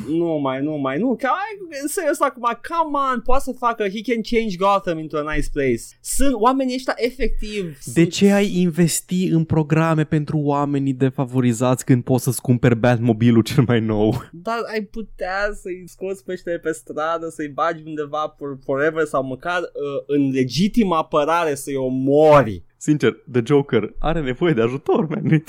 Nu 0.09 0.39
mai, 0.41 0.61
nu 0.61 0.77
mai, 0.77 0.97
nu, 0.99 1.15
că 1.19 1.25
ai, 1.27 1.77
în 1.81 1.87
serios 1.87 2.19
acum, 2.19 2.59
come 2.69 2.97
on, 3.13 3.21
poate 3.21 3.43
să 3.43 3.51
facă, 3.57 3.83
he 3.83 4.01
can 4.01 4.21
change 4.21 4.55
Gotham 4.55 4.97
into 4.99 5.17
a 5.17 5.33
nice 5.35 5.47
place. 5.53 5.81
Sunt 6.01 6.33
oamenii 6.33 6.75
ăștia 6.75 6.93
efectiv. 6.97 7.63
De 7.93 8.01
sunt- 8.01 8.11
ce 8.11 8.31
ai 8.31 8.51
investi 8.55 9.25
în 9.27 9.43
programe 9.43 10.03
pentru 10.03 10.37
oamenii 10.37 10.93
defavorizați 10.93 11.85
când 11.85 12.03
poți 12.03 12.23
să-ți 12.23 12.41
cumperi 12.41 12.75
Batmobilul 12.75 13.41
cel 13.43 13.63
mai 13.67 13.79
nou? 13.79 14.23
Dar 14.31 14.57
ai 14.73 14.81
putea 14.81 15.49
să-i 15.61 15.83
scoți 15.87 16.23
pe 16.23 16.31
ăștia 16.31 16.51
de 16.51 16.57
pe 16.57 16.71
stradă, 16.71 17.27
să-i 17.29 17.47
bagi 17.47 17.83
undeva 17.85 18.35
for, 18.37 18.57
forever 18.65 19.03
sau 19.05 19.23
măcar 19.23 19.59
uh, 19.59 20.03
în 20.07 20.31
legitimă 20.31 20.95
apărare 20.95 21.55
să-i 21.55 21.75
omori. 21.75 22.63
Sincer, 22.81 23.11
The 23.31 23.41
Joker 23.45 23.93
are 23.99 24.21
nevoie 24.21 24.53
de 24.53 24.61
ajutor, 24.61 25.07
man. 25.07 25.23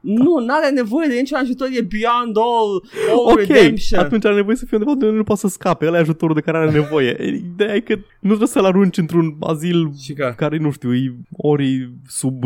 Nu, 0.00 0.38
n-are 0.38 0.70
nevoie 0.70 1.08
de 1.08 1.14
niciun 1.14 1.38
ajutor, 1.38 1.68
e 1.72 1.80
beyond 1.80 2.36
all, 2.36 2.82
all 3.10 3.30
Ok, 3.30 3.38
redemption. 3.38 4.00
atunci 4.00 4.24
are 4.24 4.34
nevoie 4.34 4.56
să 4.56 4.64
fie 4.66 4.76
undeva 4.76 4.96
unde 4.96 5.16
nu 5.16 5.24
poate 5.24 5.40
să 5.40 5.48
scape. 5.48 5.86
Ăla 5.86 5.96
e 5.96 6.00
ajutorul 6.00 6.34
de 6.34 6.40
care 6.40 6.58
are 6.58 6.70
nevoie. 6.70 7.16
Ideea 7.54 7.74
e 7.74 7.80
că 7.80 7.94
nu 7.94 8.28
trebuie 8.28 8.48
să-l 8.48 8.64
arunci 8.64 8.96
într-un 8.96 9.36
azil 9.40 9.92
Și 9.98 10.12
că, 10.12 10.34
care, 10.36 10.56
nu 10.56 10.70
știu, 10.70 10.94
e 10.94 11.14
ori 11.36 11.92
sub 12.06 12.42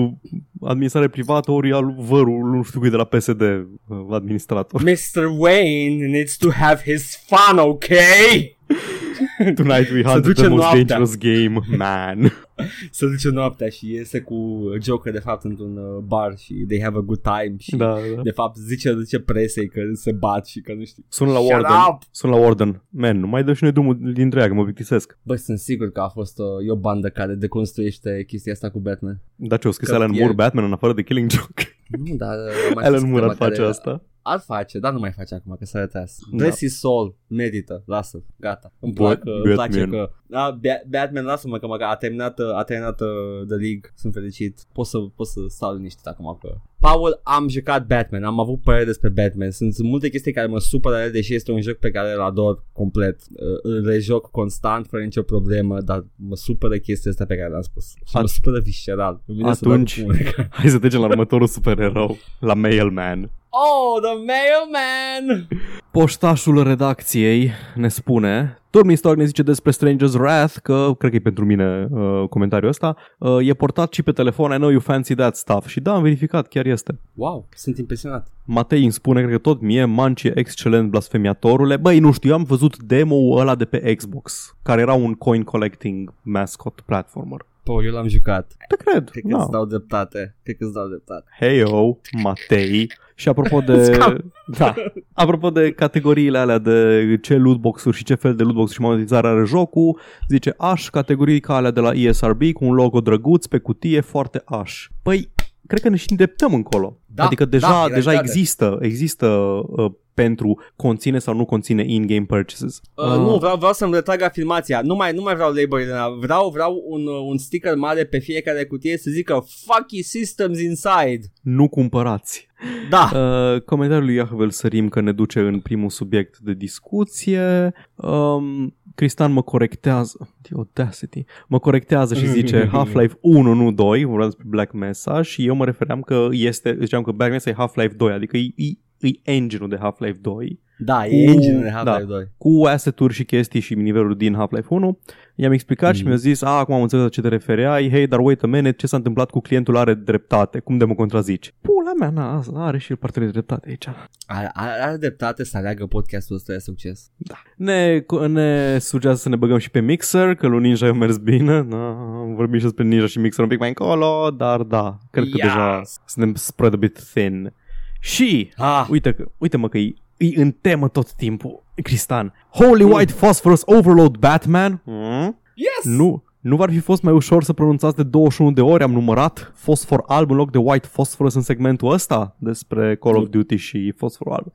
administrare 0.60 1.08
privată, 1.08 1.50
ori 1.50 1.72
al 1.72 1.94
vărul, 1.98 2.50
nu 2.54 2.62
știu 2.62 2.80
cui 2.80 2.90
de 2.90 2.96
la 2.96 3.04
PSD 3.04 3.40
uh, 3.40 3.66
administrator. 4.10 4.82
Mr. 4.82 5.24
Wayne 5.38 6.06
needs 6.06 6.36
to 6.36 6.50
have 6.50 6.80
his 6.84 7.24
fun, 7.26 7.58
okay? 7.58 8.56
Tonight 9.54 9.90
we 9.90 10.02
Se 10.02 10.08
hunt 10.08 10.22
duce 10.22 10.40
the 10.42 10.48
most 10.48 10.62
noaptea. 10.62 10.84
dangerous 10.84 11.16
game, 11.18 11.60
man. 11.76 12.32
Se 12.90 13.06
duce 13.06 13.28
noaptea 13.28 13.68
și 13.68 13.92
iese 13.92 14.20
cu 14.20 14.60
Joker 14.82 15.12
de 15.12 15.18
fapt 15.18 15.44
într-un 15.44 15.76
uh, 15.76 16.02
bar 16.04 16.34
și 16.38 16.54
they 16.68 16.80
have 16.82 16.96
a 16.96 17.00
good 17.00 17.20
time 17.20 17.54
și 17.58 17.76
da, 17.76 17.96
da. 18.16 18.22
de 18.22 18.30
fapt 18.30 18.56
zice, 18.56 18.96
zice 19.02 19.18
presei 19.18 19.68
că 19.68 19.80
se 19.92 20.12
bat 20.12 20.46
și 20.46 20.60
că 20.60 20.74
nu 20.74 20.84
știu. 20.84 21.04
Sună 21.08 21.30
la 21.32 21.38
Shut 21.38 21.50
Warden. 21.50 21.70
up! 21.90 22.02
Sună 22.10 22.34
la 22.34 22.40
Warden. 22.40 22.82
Man, 22.88 23.18
nu 23.18 23.26
mai 23.26 23.44
dă 23.44 23.52
și 23.52 23.62
noi 23.62 23.72
drumul 23.72 23.98
din 24.12 24.28
dreagă, 24.28 24.54
mă 24.54 24.62
plictisesc. 24.62 25.18
Bă, 25.22 25.34
sunt 25.36 25.58
sigur 25.58 25.90
că 25.92 26.00
a 26.00 26.08
fost 26.08 26.38
uh, 26.38 26.66
e 26.66 26.70
o 26.70 26.76
bandă 26.76 27.08
care 27.08 27.34
deconstruiește 27.34 28.24
chestia 28.26 28.52
asta 28.52 28.70
cu 28.70 28.78
Batman. 28.78 29.20
Dar 29.34 29.58
ce, 29.58 29.68
o 29.68 29.70
scris 29.70 29.88
Că 29.88 29.94
Alan 29.94 30.12
e- 30.12 30.18
Moore 30.18 30.34
Batman 30.34 30.64
în 30.64 30.72
afară 30.72 30.92
de 30.92 31.02
Killing 31.02 31.30
Joke? 31.30 31.76
Nu, 32.04 32.14
dar 32.16 32.36
uh, 32.36 32.70
mai 32.74 32.84
Alan 32.84 32.98
sunt 32.98 33.10
Moore 33.10 33.24
ar 33.24 33.30
câteva 33.30 33.48
face 33.48 33.60
care- 33.60 33.70
asta? 33.72 34.02
Ar 34.28 34.38
face, 34.40 34.78
dar 34.78 34.92
nu 34.92 34.98
mai 34.98 35.12
face 35.12 35.34
acum 35.34 35.56
că 35.58 35.64
s-a 35.64 35.78
retras. 35.78 36.18
Da. 36.30 36.36
Bless 36.36 36.58
his 36.58 36.78
soul, 36.78 37.16
merită, 37.26 37.82
lasă, 37.86 38.24
gata. 38.36 38.72
Îmi, 38.80 38.92
Bat- 38.92 38.96
plac, 38.96 39.20
îmi 39.24 39.54
place 39.54 39.78
Batman. 39.78 39.90
că 39.90 40.10
da, 40.26 40.50
Ba- 40.60 40.82
Batman, 40.88 41.24
lasă-mă 41.24 41.58
că 41.58 41.66
măcar 41.66 41.90
a 41.90 41.96
terminat, 41.96 42.38
uh, 42.38 42.54
a 42.54 42.62
terminat 42.62 43.00
uh, 43.00 43.08
The 43.46 43.56
League, 43.56 43.92
sunt 43.94 44.12
fericit. 44.12 44.66
Pot 44.72 44.86
să, 44.86 44.98
pot 44.98 45.26
să 45.26 45.40
stau 45.48 45.74
liniștit 45.74 46.06
acum 46.06 46.38
că... 46.40 46.54
Paul, 46.90 47.20
am 47.22 47.48
jucat 47.48 47.86
Batman, 47.86 48.24
am 48.24 48.40
avut 48.40 48.60
părere 48.62 48.84
despre 48.84 49.08
Batman. 49.08 49.50
Sunt, 49.50 49.74
sunt 49.74 49.88
multe 49.88 50.08
chestii 50.08 50.32
care 50.32 50.46
mă 50.46 50.58
supără, 50.58 50.96
el, 50.96 51.10
deși 51.10 51.34
este 51.34 51.50
un 51.52 51.60
joc 51.60 51.74
pe 51.74 51.90
care 51.90 52.12
îl 52.12 52.20
ador 52.20 52.64
complet. 52.72 53.20
Uh, 53.30 53.58
Îl 53.62 53.84
rejoc 53.86 54.30
constant, 54.30 54.86
fără 54.86 55.02
nicio 55.02 55.22
problemă, 55.22 55.80
dar 55.80 56.04
mă 56.16 56.36
supără 56.36 56.76
chestia 56.76 57.10
asta 57.10 57.24
pe 57.24 57.36
care 57.36 57.48
le-am 57.48 57.62
spus. 57.62 57.84
Și 58.04 58.14
mă 58.14 58.20
At- 58.22 58.24
supără 58.32 58.58
visceral. 58.60 59.22
Îmi 59.26 59.36
vine 59.36 59.54
să 59.54 59.60
dau 59.64 59.72
Atunci- 59.72 60.00
cu 60.00 60.06
mâneca. 60.06 60.48
Hai 60.58 60.68
să 60.70 60.78
trecem 60.78 61.00
la 61.00 61.06
următorul 61.06 61.46
supererou, 61.46 62.16
la 62.40 62.54
Mailman. 62.54 63.30
Oh, 63.48 64.02
the 64.02 64.12
mailman! 64.14 65.48
Poștașul 65.92 66.62
redacției 66.62 67.50
ne 67.74 67.88
spune 67.88 68.58
Turmin 68.70 68.96
Stark 68.96 69.16
ne 69.16 69.24
zice 69.24 69.42
despre 69.42 69.72
Stranger's 69.72 70.14
Wrath 70.14 70.54
Că, 70.62 70.94
cred 70.98 71.10
că 71.10 71.16
e 71.16 71.20
pentru 71.20 71.44
mine 71.44 71.88
uh, 71.90 72.28
comentariul 72.28 72.70
ăsta. 72.70 72.96
Uh, 73.18 73.46
E 73.46 73.54
portat 73.54 73.92
și 73.92 74.02
pe 74.02 74.12
telefon 74.12 74.52
I 74.52 74.56
know 74.56 74.70
you 74.70 74.80
fancy 74.80 75.14
that 75.14 75.36
stuff. 75.36 75.66
Și 75.66 75.80
da, 75.80 75.94
am 75.94 76.02
verificat, 76.02 76.48
chiar 76.48 76.66
este. 76.66 76.98
Wow, 77.14 77.46
sunt 77.54 77.78
impresionat. 77.78 78.28
Matei 78.44 78.82
îmi 78.82 78.92
spune, 78.92 79.20
cred 79.20 79.32
că 79.32 79.38
tot 79.38 79.60
mie 79.60 79.84
Manci 79.84 80.22
e 80.22 80.32
excelent 80.34 80.90
blasfemiatorule. 80.90 81.76
Băi, 81.76 81.98
nu 81.98 82.12
știu, 82.12 82.30
eu 82.30 82.36
am 82.36 82.42
văzut 82.42 82.82
demo-ul 82.82 83.40
ăla 83.40 83.54
de 83.54 83.64
pe 83.64 83.94
Xbox 83.94 84.56
Care 84.62 84.80
era 84.80 84.92
un 84.92 85.14
coin 85.14 85.42
collecting 85.42 86.12
mascot 86.22 86.80
platformer 86.80 87.46
Po, 87.66 87.82
eu 87.84 87.92
l-am 87.92 88.08
jucat. 88.08 88.56
Te 88.68 88.76
cred, 88.76 89.10
Cred 89.10 89.22
că 89.22 89.28
da. 89.36 89.42
îți 89.42 89.50
dau 89.50 89.64
dreptate. 89.64 90.36
Cred 90.42 90.56
că 90.56 90.64
îți 90.64 90.72
dau 90.72 90.86
dreptate. 90.88 91.24
Hey 91.38 91.56
yo, 91.58 91.96
Matei. 92.22 92.92
Și 93.14 93.28
apropo 93.28 93.60
de 93.60 93.82
Scam. 93.92 94.32
da, 94.58 94.74
apropo 95.12 95.50
de 95.50 95.72
categoriile 95.72 96.38
alea 96.38 96.58
de 96.58 97.18
ce 97.22 97.36
lootbox-uri 97.36 97.96
și 97.96 98.04
ce 98.04 98.14
fel 98.14 98.34
de 98.34 98.42
lootbox 98.42 98.72
și 98.72 98.80
monetizare 98.80 99.28
are 99.28 99.44
jocul, 99.44 99.98
zice 100.28 100.54
aș 100.58 100.88
categorii 100.90 101.40
ca 101.40 101.54
alea 101.54 101.70
de 101.70 101.80
la 101.80 101.90
ESRB 101.92 102.42
cu 102.52 102.64
un 102.64 102.74
logo 102.74 103.00
drăguț 103.00 103.46
pe 103.46 103.58
cutie 103.58 104.00
foarte 104.00 104.42
aș. 104.44 104.88
Păi, 105.02 105.30
cred 105.66 105.80
că 105.80 105.88
ne 105.88 105.96
și 105.96 106.06
îndreptăm 106.10 106.54
încolo. 106.54 106.98
Da, 107.06 107.24
adică 107.24 107.44
deja, 107.44 107.68
da, 107.68 107.84
e 107.90 107.94
deja 107.94 108.10
realitate. 108.10 108.38
există, 108.38 108.78
există 108.80 109.26
uh, 109.66 109.92
pentru 110.16 110.60
conține 110.76 111.18
sau 111.18 111.34
nu 111.34 111.44
conține 111.44 111.84
in-game 111.86 112.24
purchases. 112.24 112.80
Uh, 112.94 113.04
Nu, 113.06 113.36
vreau, 113.38 113.56
vreau 113.56 113.72
să-mi 113.72 113.94
retrag 113.94 114.22
afirmația. 114.22 114.80
Nu 114.80 114.94
mai, 114.94 115.12
nu 115.12 115.22
mai 115.22 115.34
vreau 115.34 115.52
label 115.52 115.84
Vreau, 116.20 116.50
vreau 116.50 116.84
un, 116.86 117.06
uh, 117.06 117.20
un 117.26 117.38
sticker 117.38 117.74
mare 117.74 118.04
pe 118.04 118.18
fiecare 118.18 118.64
cutie 118.64 118.96
să 118.96 119.10
zică 119.10 119.46
Fucky 119.64 120.02
systems 120.02 120.60
inside. 120.60 121.20
Nu 121.42 121.68
cumpărați. 121.68 122.48
Da. 122.90 123.10
Uh, 123.14 123.60
comentariul 123.60 124.06
lui 124.06 124.14
Iahvel 124.14 124.50
Sărim 124.50 124.88
că 124.88 125.00
ne 125.00 125.12
duce 125.12 125.40
în 125.40 125.60
primul 125.60 125.90
subiect 125.90 126.38
de 126.38 126.52
discuție. 126.52 127.72
Um, 127.94 128.74
Cristian 128.94 129.32
mă 129.32 129.42
corectează. 129.42 130.28
The 130.42 130.52
audacity. 130.54 131.24
Mă 131.48 131.58
corectează 131.58 132.14
și 132.14 132.26
zice 132.38 132.68
Half-Life 132.72 133.18
1, 133.20 133.54
nu 133.54 133.72
2. 133.72 134.04
Vorbeam 134.04 134.28
despre 134.28 134.46
Black 134.48 134.72
Mesa 134.72 135.22
și 135.22 135.46
eu 135.46 135.54
mă 135.54 135.64
refeream 135.64 136.00
că 136.00 136.28
este, 136.30 136.76
ziceam 136.80 137.02
că 137.02 137.10
Black 137.10 137.30
Mesa 137.30 137.50
e 137.50 137.54
Half-Life 137.54 137.94
2, 137.94 138.12
adică 138.12 138.36
e, 138.36 138.52
e, 138.54 138.64
e 139.00 139.08
engine-ul 139.22 139.68
de 139.68 139.76
Half-Life 139.80 140.18
2 140.20 140.60
Da, 140.78 141.06
e 141.06 141.22
engine 141.30 141.60
de 141.62 141.70
Half-Life 141.70 142.00
da. 142.00 142.06
2. 142.06 142.28
cu 142.38 142.62
asset-uri 142.66 143.14
și 143.14 143.24
chestii 143.24 143.60
și 143.60 143.74
niveluri 143.74 144.16
din 144.18 144.34
Half-Life 144.34 144.66
1. 144.68 144.98
I-am 145.34 145.52
explicat 145.52 145.88
mm. 145.88 145.94
și 145.94 146.00
Mhm. 146.00 146.08
mi-a 146.08 146.18
zis, 146.18 146.42
a, 146.42 146.48
acum 146.50 146.74
am 146.74 146.82
înțeles 146.82 147.04
la 147.04 147.10
ce 147.10 147.20
te 147.20 147.28
refereai, 147.28 147.90
hei, 147.90 148.06
dar 148.06 148.18
wait 148.18 148.42
a 148.42 148.46
minute, 148.46 148.76
ce 148.76 148.86
s-a 148.86 148.96
întâmplat 148.96 149.30
cu 149.30 149.40
clientul 149.40 149.76
are 149.76 149.94
dreptate, 149.94 150.58
cum 150.58 150.78
de 150.78 150.84
mă 150.84 150.94
contrazici? 150.94 151.54
Pula 151.60 151.92
mea, 151.98 152.10
na, 152.10 152.42
are 152.54 152.78
și 152.78 152.90
el 152.90 152.96
parte 152.96 153.20
de 153.20 153.26
dreptate 153.26 153.68
aici. 153.68 153.88
Are, 154.26 154.50
are, 154.52 154.82
are 154.82 154.96
dreptate 154.96 155.44
să 155.44 155.56
aleagă 155.56 155.86
podcastul 155.86 156.36
ăsta 156.36 156.52
de 156.52 156.58
succes. 156.58 157.10
Ne, 157.56 158.04
ne 158.28 158.78
sugează 158.78 159.16
să 159.16 159.28
ne 159.28 159.36
băgăm 159.36 159.58
și 159.58 159.70
pe 159.70 159.80
Mixer, 159.80 160.34
că 160.34 160.46
lui 160.46 160.60
Ninja 160.60 160.88
a 160.88 160.92
mers 160.92 161.16
bine, 161.16 161.62
da, 161.62 161.88
am 162.20 162.34
vorbit 162.34 162.58
și 162.58 162.64
despre 162.64 162.84
Ninja 162.84 163.06
și 163.06 163.18
Mixer 163.18 163.44
un 163.44 163.50
pic 163.50 163.58
mai 163.58 163.68
încolo, 163.68 164.30
dar 164.36 164.62
da, 164.62 164.98
cred 165.10 165.24
că 165.24 165.30
Yes! 165.34 165.40
deja 165.46 165.82
suntem 166.06 166.34
spread 166.34 166.72
a 166.72 166.76
bit 166.76 167.00
thin. 167.14 167.52
Și, 168.00 168.50
Ah, 168.56 168.86
uite, 168.90 169.12
că, 169.12 169.24
uite 169.38 169.56
mă 169.56 169.68
că 169.68 169.78
e, 169.78 169.94
e 170.16 170.40
în 170.40 170.50
temă 170.50 170.88
tot 170.88 171.12
timpul, 171.12 171.62
Cristan. 171.82 172.32
Holy 172.50 172.84
White 172.84 173.12
Phosphorus 173.12 173.62
Overload 173.64 174.16
Batman? 174.16 174.80
Hmm? 174.84 175.40
yes! 175.54 175.84
Nu, 175.96 176.24
Nu 176.40 176.56
v-ar 176.56 176.70
fi 176.70 176.78
fost 176.78 177.02
mai 177.02 177.12
ușor 177.12 177.42
să 177.44 177.52
pronunțați 177.52 177.96
de 177.96 178.02
21 178.02 178.52
de 178.52 178.60
ori? 178.60 178.82
Am 178.82 178.92
numărat 178.92 179.52
fosfor 179.54 180.02
alb 180.06 180.30
în 180.30 180.36
loc 180.36 180.50
de 180.50 180.58
white 180.58 180.88
phosphorus 180.92 181.34
în 181.34 181.42
segmentul 181.42 181.92
ăsta 181.92 182.36
despre 182.38 182.96
Call 182.96 183.16
of 183.16 183.28
Duty 183.28 183.56
și 183.56 183.92
fosfor 183.96 184.32
alb. 184.32 184.52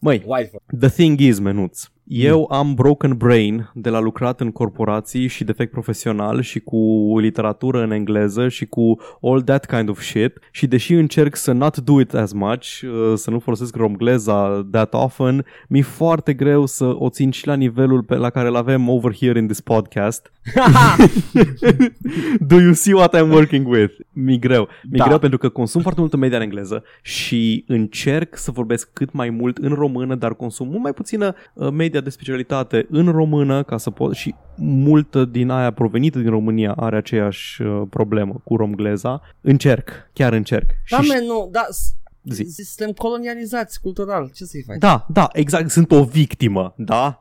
Măi, 0.00 0.22
White 0.26 0.50
the 0.78 0.88
thing 0.88 1.20
is, 1.20 1.38
menuț, 1.38 1.84
eu 2.04 2.50
am 2.50 2.74
broken 2.74 3.16
brain 3.16 3.70
de 3.74 3.90
la 3.90 4.00
lucrat 4.00 4.40
în 4.40 4.50
corporații 4.50 5.26
și 5.26 5.44
defect 5.44 5.70
profesional 5.70 6.40
și 6.40 6.60
cu 6.60 7.14
literatură 7.18 7.82
în 7.82 7.90
engleză 7.90 8.48
și 8.48 8.66
cu 8.66 9.00
all 9.22 9.42
that 9.42 9.66
kind 9.66 9.88
of 9.88 10.00
shit 10.00 10.38
și 10.50 10.66
deși 10.66 10.92
încerc 10.92 11.36
să 11.36 11.52
not 11.52 11.76
do 11.76 12.00
it 12.00 12.14
as 12.14 12.32
much, 12.32 12.80
uh, 12.82 13.12
să 13.14 13.30
nu 13.30 13.38
folosesc 13.38 13.76
romgleza 13.76 14.66
that 14.70 14.94
often, 14.94 15.44
mi-e 15.68 15.82
foarte 15.82 16.32
greu 16.32 16.66
să 16.66 16.94
o 16.98 17.08
țin 17.08 17.30
și 17.30 17.46
la 17.46 17.54
nivelul 17.54 18.02
pe 18.02 18.14
la 18.14 18.30
care 18.30 18.48
îl 18.48 18.56
avem 18.56 18.88
over 18.88 19.14
here 19.14 19.38
in 19.38 19.46
this 19.46 19.60
podcast. 19.60 20.32
Do 22.40 22.60
you 22.60 22.72
see 22.72 22.94
what 22.94 23.16
I'm 23.16 23.30
working 23.30 23.66
with? 23.68 23.94
Mi 24.12 24.38
greu. 24.38 24.68
Mi 24.90 24.98
Da. 24.98 25.04
greu 25.04 25.18
pentru 25.18 25.38
că 25.38 25.48
consum 25.48 25.80
foarte 25.80 26.00
multă 26.00 26.16
media 26.16 26.36
în 26.36 26.42
engleză 26.42 26.84
și 27.02 27.64
încerc 27.66 28.36
să 28.36 28.50
vorbesc 28.50 28.90
cât 28.92 29.12
mai 29.12 29.30
mult 29.30 29.56
în 29.56 29.72
română, 29.72 30.14
dar 30.14 30.34
consum 30.34 30.68
mult 30.68 30.82
mai 30.82 30.92
puțină 30.92 31.34
uh, 31.54 31.70
media 31.90 32.00
de 32.08 32.10
specialitate 32.10 32.86
în 32.90 33.08
română 33.10 33.62
ca 33.62 33.76
să 33.76 33.90
pot 33.90 34.14
și 34.14 34.34
multă 34.56 35.24
din 35.24 35.50
aia 35.50 35.70
provenită 35.72 36.18
din 36.18 36.30
România 36.30 36.72
are 36.72 36.96
aceeași 36.96 37.62
uh, 37.62 37.82
problemă 37.90 38.40
cu 38.44 38.56
romgleza. 38.56 39.20
Încerc, 39.40 39.88
chiar 40.12 40.32
încerc. 40.32 40.70
Da, 40.90 41.00
și 41.00 41.08
man, 41.08 41.24
nu, 41.26 41.48
da, 41.52 41.66
s- 41.70 41.94
Zi. 42.24 42.62
suntem 42.64 42.94
colonializați 42.94 43.80
cultural, 43.80 44.30
ce 44.34 44.44
să-i 44.44 44.62
faci? 44.66 44.78
da, 44.78 45.06
da, 45.08 45.28
exact, 45.32 45.70
sunt 45.70 45.90
o 45.92 46.04
victimă, 46.04 46.74
da? 46.76 47.18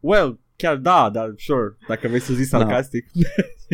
Well, 0.00 0.38
chiar 0.62 0.76
da, 0.76 1.10
dar 1.12 1.32
sure, 1.36 1.76
dacă 1.88 2.08
vrei 2.08 2.20
să 2.20 2.32
zici 2.34 2.48
Da. 2.48 2.58
sarcastic. 2.58 3.04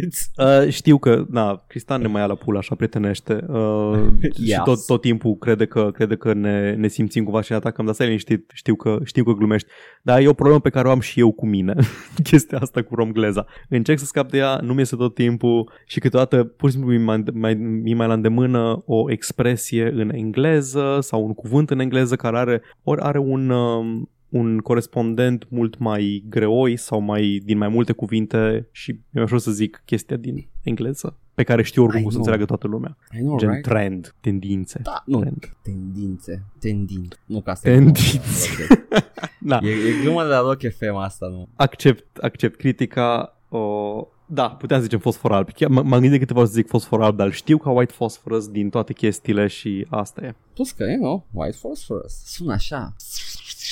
It's- 0.05 0.33
Uh, 0.37 0.69
știu 0.73 0.99
că, 0.99 1.25
na, 1.31 1.65
Cristian 1.69 2.01
ne 2.01 2.07
mai 2.07 2.21
ia 2.21 2.27
la 2.27 2.35
pula 2.35 2.59
așa 2.59 2.75
prietenește 2.75 3.45
uh, 3.49 4.03
și 4.35 4.51
Yes. 4.51 4.59
tot, 4.65 4.87
tot 4.87 5.01
timpul 5.01 5.35
crede 5.37 5.67
că, 5.67 5.91
crede 5.93 6.17
că 6.17 6.33
ne, 6.33 6.75
ne 6.75 6.89
simțim 6.89 7.25
cumva 7.25 7.41
și 7.41 7.51
ne 7.51 7.57
atacăm, 7.57 7.85
dar 7.85 7.95
stai 7.95 8.07
liniștit, 8.07 8.51
știu 8.55 8.75
că, 8.75 8.99
știu 9.05 9.25
că 9.25 9.33
glumești. 9.33 9.69
Dar 10.03 10.21
e 10.21 10.29
o 10.29 10.33
problemă 10.33 10.61
pe 10.61 10.71
care 10.71 10.89
o 10.89 10.91
am 10.91 11.01
și 11.01 11.21
eu 11.21 11.33
cu 11.33 11.47
mine, 11.47 11.75
chestia 12.31 12.59
asta 12.59 12.83
cu 12.83 12.95
romgleza. 12.95 13.47
Încerc 13.69 13.99
să 13.99 14.05
scap 14.05 14.31
de 14.31 14.39
ea, 14.39 14.59
nu 14.63 14.73
mi 14.73 14.79
iese 14.79 14.97
tot 14.97 15.15
timpul 15.15 15.73
și 15.87 16.01
câteodată 16.01 16.45
pur 16.45 16.69
și 16.71 16.75
simplu 16.77 16.93
mi 16.95 17.03
mai, 17.03 17.23
mai, 17.33 17.55
mi 17.55 17.95
mai 17.95 18.07
la 18.07 18.13
îndemână 18.15 18.83
o 18.87 19.11
expresie 19.11 19.91
în 19.95 20.11
engleză 20.15 20.99
sau 21.01 21.25
un 21.25 21.35
cuvânt 21.35 21.71
în 21.71 21.79
engleză 21.81 22.17
care 22.17 22.37
are, 22.39 22.63
ori 22.83 23.01
are 23.01 23.19
un... 23.19 23.51
um, 23.51 24.09
un 24.37 24.59
corespondent 24.59 25.47
mult 25.51 25.79
mai 25.79 26.25
greoi 26.29 26.77
sau 26.77 27.01
mai 27.01 27.41
din 27.45 27.59
mai 27.59 27.69
multe 27.69 27.93
cuvinte 27.93 28.69
și 28.71 28.91
e 28.91 28.97
mai 29.11 29.23
ușor 29.23 29.39
să 29.39 29.51
zic 29.51 29.83
chestia 29.85 30.17
din 30.17 30.47
engleză 30.63 31.17
pe 31.35 31.43
care 31.43 31.63
știu 31.63 31.83
oricum 31.83 32.01
I 32.01 32.03
cum 32.03 32.11
să 32.13 32.17
know. 32.19 32.27
înțeleagă 32.27 32.55
toată 32.57 32.75
lumea. 32.75 32.97
I 33.13 33.19
know, 33.21 33.39
Gen 33.39 33.49
right? 33.51 33.63
trend, 33.65 34.15
tendințe. 34.21 34.81
Da, 34.83 35.03
nu, 35.07 35.21
Trend. 35.21 35.57
tendințe, 35.63 36.43
tendin. 36.59 37.09
Nu 37.27 37.41
ca 37.41 37.51
asta. 37.51 37.69
e 37.71 37.75
Tendințe. 37.75 38.49
glumă. 38.57 38.83
Da, 39.41 39.59
E, 39.63 39.69
e 39.71 40.01
glumă 40.03 40.23
de 40.23 40.29
la 40.29 40.41
Rock 40.41 40.61
FM 40.79 40.95
asta, 40.95 41.27
nu? 41.27 41.49
accept, 41.57 42.17
accept 42.17 42.57
critica. 42.59 43.37
O... 43.49 44.07
Da, 44.27 44.49
puteam 44.49 44.79
să 44.79 44.85
zicem 44.85 44.99
fosfor 45.01 45.33
alb. 45.33 45.51
Chiar 45.53 45.69
m- 45.71 45.73
m-am 45.73 45.91
gândit 45.91 46.11
de 46.11 46.19
câteva 46.19 46.39
ori 46.41 46.49
să 46.49 46.55
zic 46.55 46.69
fosfor 46.69 47.03
alb, 47.03 47.17
dar 47.17 47.33
știu 47.33 47.59
ca 47.59 47.71
white 47.71 47.93
phosphorus 47.97 48.49
din 48.49 48.71
toate 48.71 48.93
chestiile 48.93 49.47
și 49.47 49.87
asta 49.91 50.25
e. 50.25 50.35
Plus 50.55 50.71
că, 50.71 50.85
you 50.85 50.97
know, 50.99 51.27
white 51.33 51.57
phosphorus. 51.61 52.13
Sună 52.25 52.53
așa. 52.53 52.95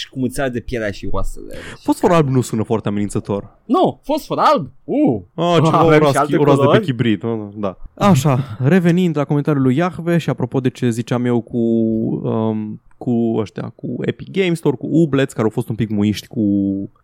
Și 0.03 0.09
cum 0.11 0.23
îți 0.23 0.41
arde 0.41 0.61
pielea 0.61 0.91
și 0.91 1.09
oasele. 1.11 1.55
Fosfor 1.83 2.13
alb 2.13 2.29
nu 2.29 2.41
sună 2.41 2.63
foarte 2.63 2.89
amenințător. 2.89 3.59
Nu, 3.65 4.01
fosfor 4.03 4.39
alb. 4.39 4.71
Uh. 4.85 5.21
Ah, 5.35 5.55
ceva 5.65 5.79
Avem 5.79 5.93
și 5.93 6.01
uras, 6.01 6.15
alte 6.15 6.37
uras 6.37 6.55
de 6.55 6.61
pe 6.61 6.67
culori? 6.67 6.85
chibrit. 6.85 7.23
Da. 7.55 7.77
Așa, 7.95 8.57
revenind 8.65 9.17
la 9.17 9.25
comentariul 9.25 9.63
lui 9.63 9.77
Iahve 9.77 10.19
și 10.19 10.31
apropo 10.31 10.61
de 10.61 10.71
ce 10.71 10.91
ziceam 10.91 11.25
eu 11.25 11.41
cu, 11.41 11.59
um, 11.59 12.81
cu 13.03 13.35
ăștia, 13.39 13.69
cu 13.77 13.95
Epic 14.01 14.31
Games 14.31 14.59
Store, 14.59 14.77
cu 14.77 14.87
Ublets, 14.91 15.33
care 15.33 15.45
au 15.45 15.51
fost 15.51 15.69
un 15.69 15.75
pic 15.75 15.89
muiști 15.91 16.27
cu, 16.27 16.43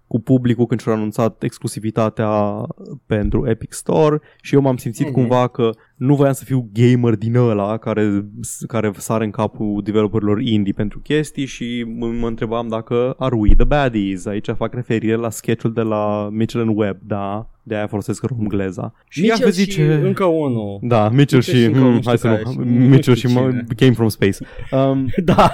cu 0.07 0.21
publicul 0.21 0.67
când 0.67 0.81
și-au 0.81 0.95
anunțat 0.95 1.43
exclusivitatea 1.43 2.31
pentru 3.07 3.49
Epic 3.49 3.73
Store 3.73 4.21
și 4.43 4.55
eu 4.55 4.61
m-am 4.61 4.77
simțit 4.77 5.05
Mhm. 5.07 5.15
cumva 5.15 5.47
că 5.49 5.71
nu 5.97 6.15
voiam 6.15 6.33
să 6.33 6.45
fiu 6.45 6.71
gamer 6.73 7.15
din 7.17 7.37
ăla 7.37 7.77
care, 7.77 8.25
care 8.67 8.93
sare 8.97 9.25
în 9.25 9.31
capul 9.31 9.81
developerilor 9.85 10.41
indie 10.41 10.73
pentru 10.73 10.99
chestii 10.99 11.45
și 11.47 11.85
mă, 11.99 12.07
mă 12.07 12.27
întrebam 12.27 12.69
dacă 12.69 13.15
are 13.19 13.35
we 13.35 13.55
the 13.55 13.65
baddies. 13.65 14.27
Aici 14.27 14.49
fac 14.57 14.75
referire 14.75 15.15
la 15.15 15.31
sketchul 15.31 15.73
de 15.73 15.81
la 15.83 16.29
Mitchell 16.33 16.67
and 16.69 16.79
Webb, 16.79 17.01
da, 17.07 17.51
de 17.69 17.75
aia 17.75 17.87
folosesc 17.87 18.23
romgleza. 18.23 18.93
Și 19.09 19.21
Mitchell 19.21 19.41
Iahve 19.45 19.61
și 19.61 19.64
zice... 19.64 19.95
încă 19.95 20.25
unul. 20.25 20.79
Da, 20.83 21.09
Mitchell 21.09 21.43
și... 21.43 21.51
Mitchell 21.51 21.61
și 21.61 21.66
încă 21.66 21.79
hmm, 21.79 21.93
nu 21.93 21.97
știu 22.01 22.09
hai 22.09 22.19
să 22.19 22.27
care 22.29 22.43
nu... 22.45 22.51
și- 22.51 22.59
Mitchell 22.59 23.03
nu 23.07 23.14
și 23.14 23.27
știu 23.29 23.41
mă, 23.41 23.49
cine. 23.51 23.64
Came 23.77 23.93
from 23.93 24.09
Space. 24.09 24.37
Um, 24.71 25.07
Da. 25.25 25.53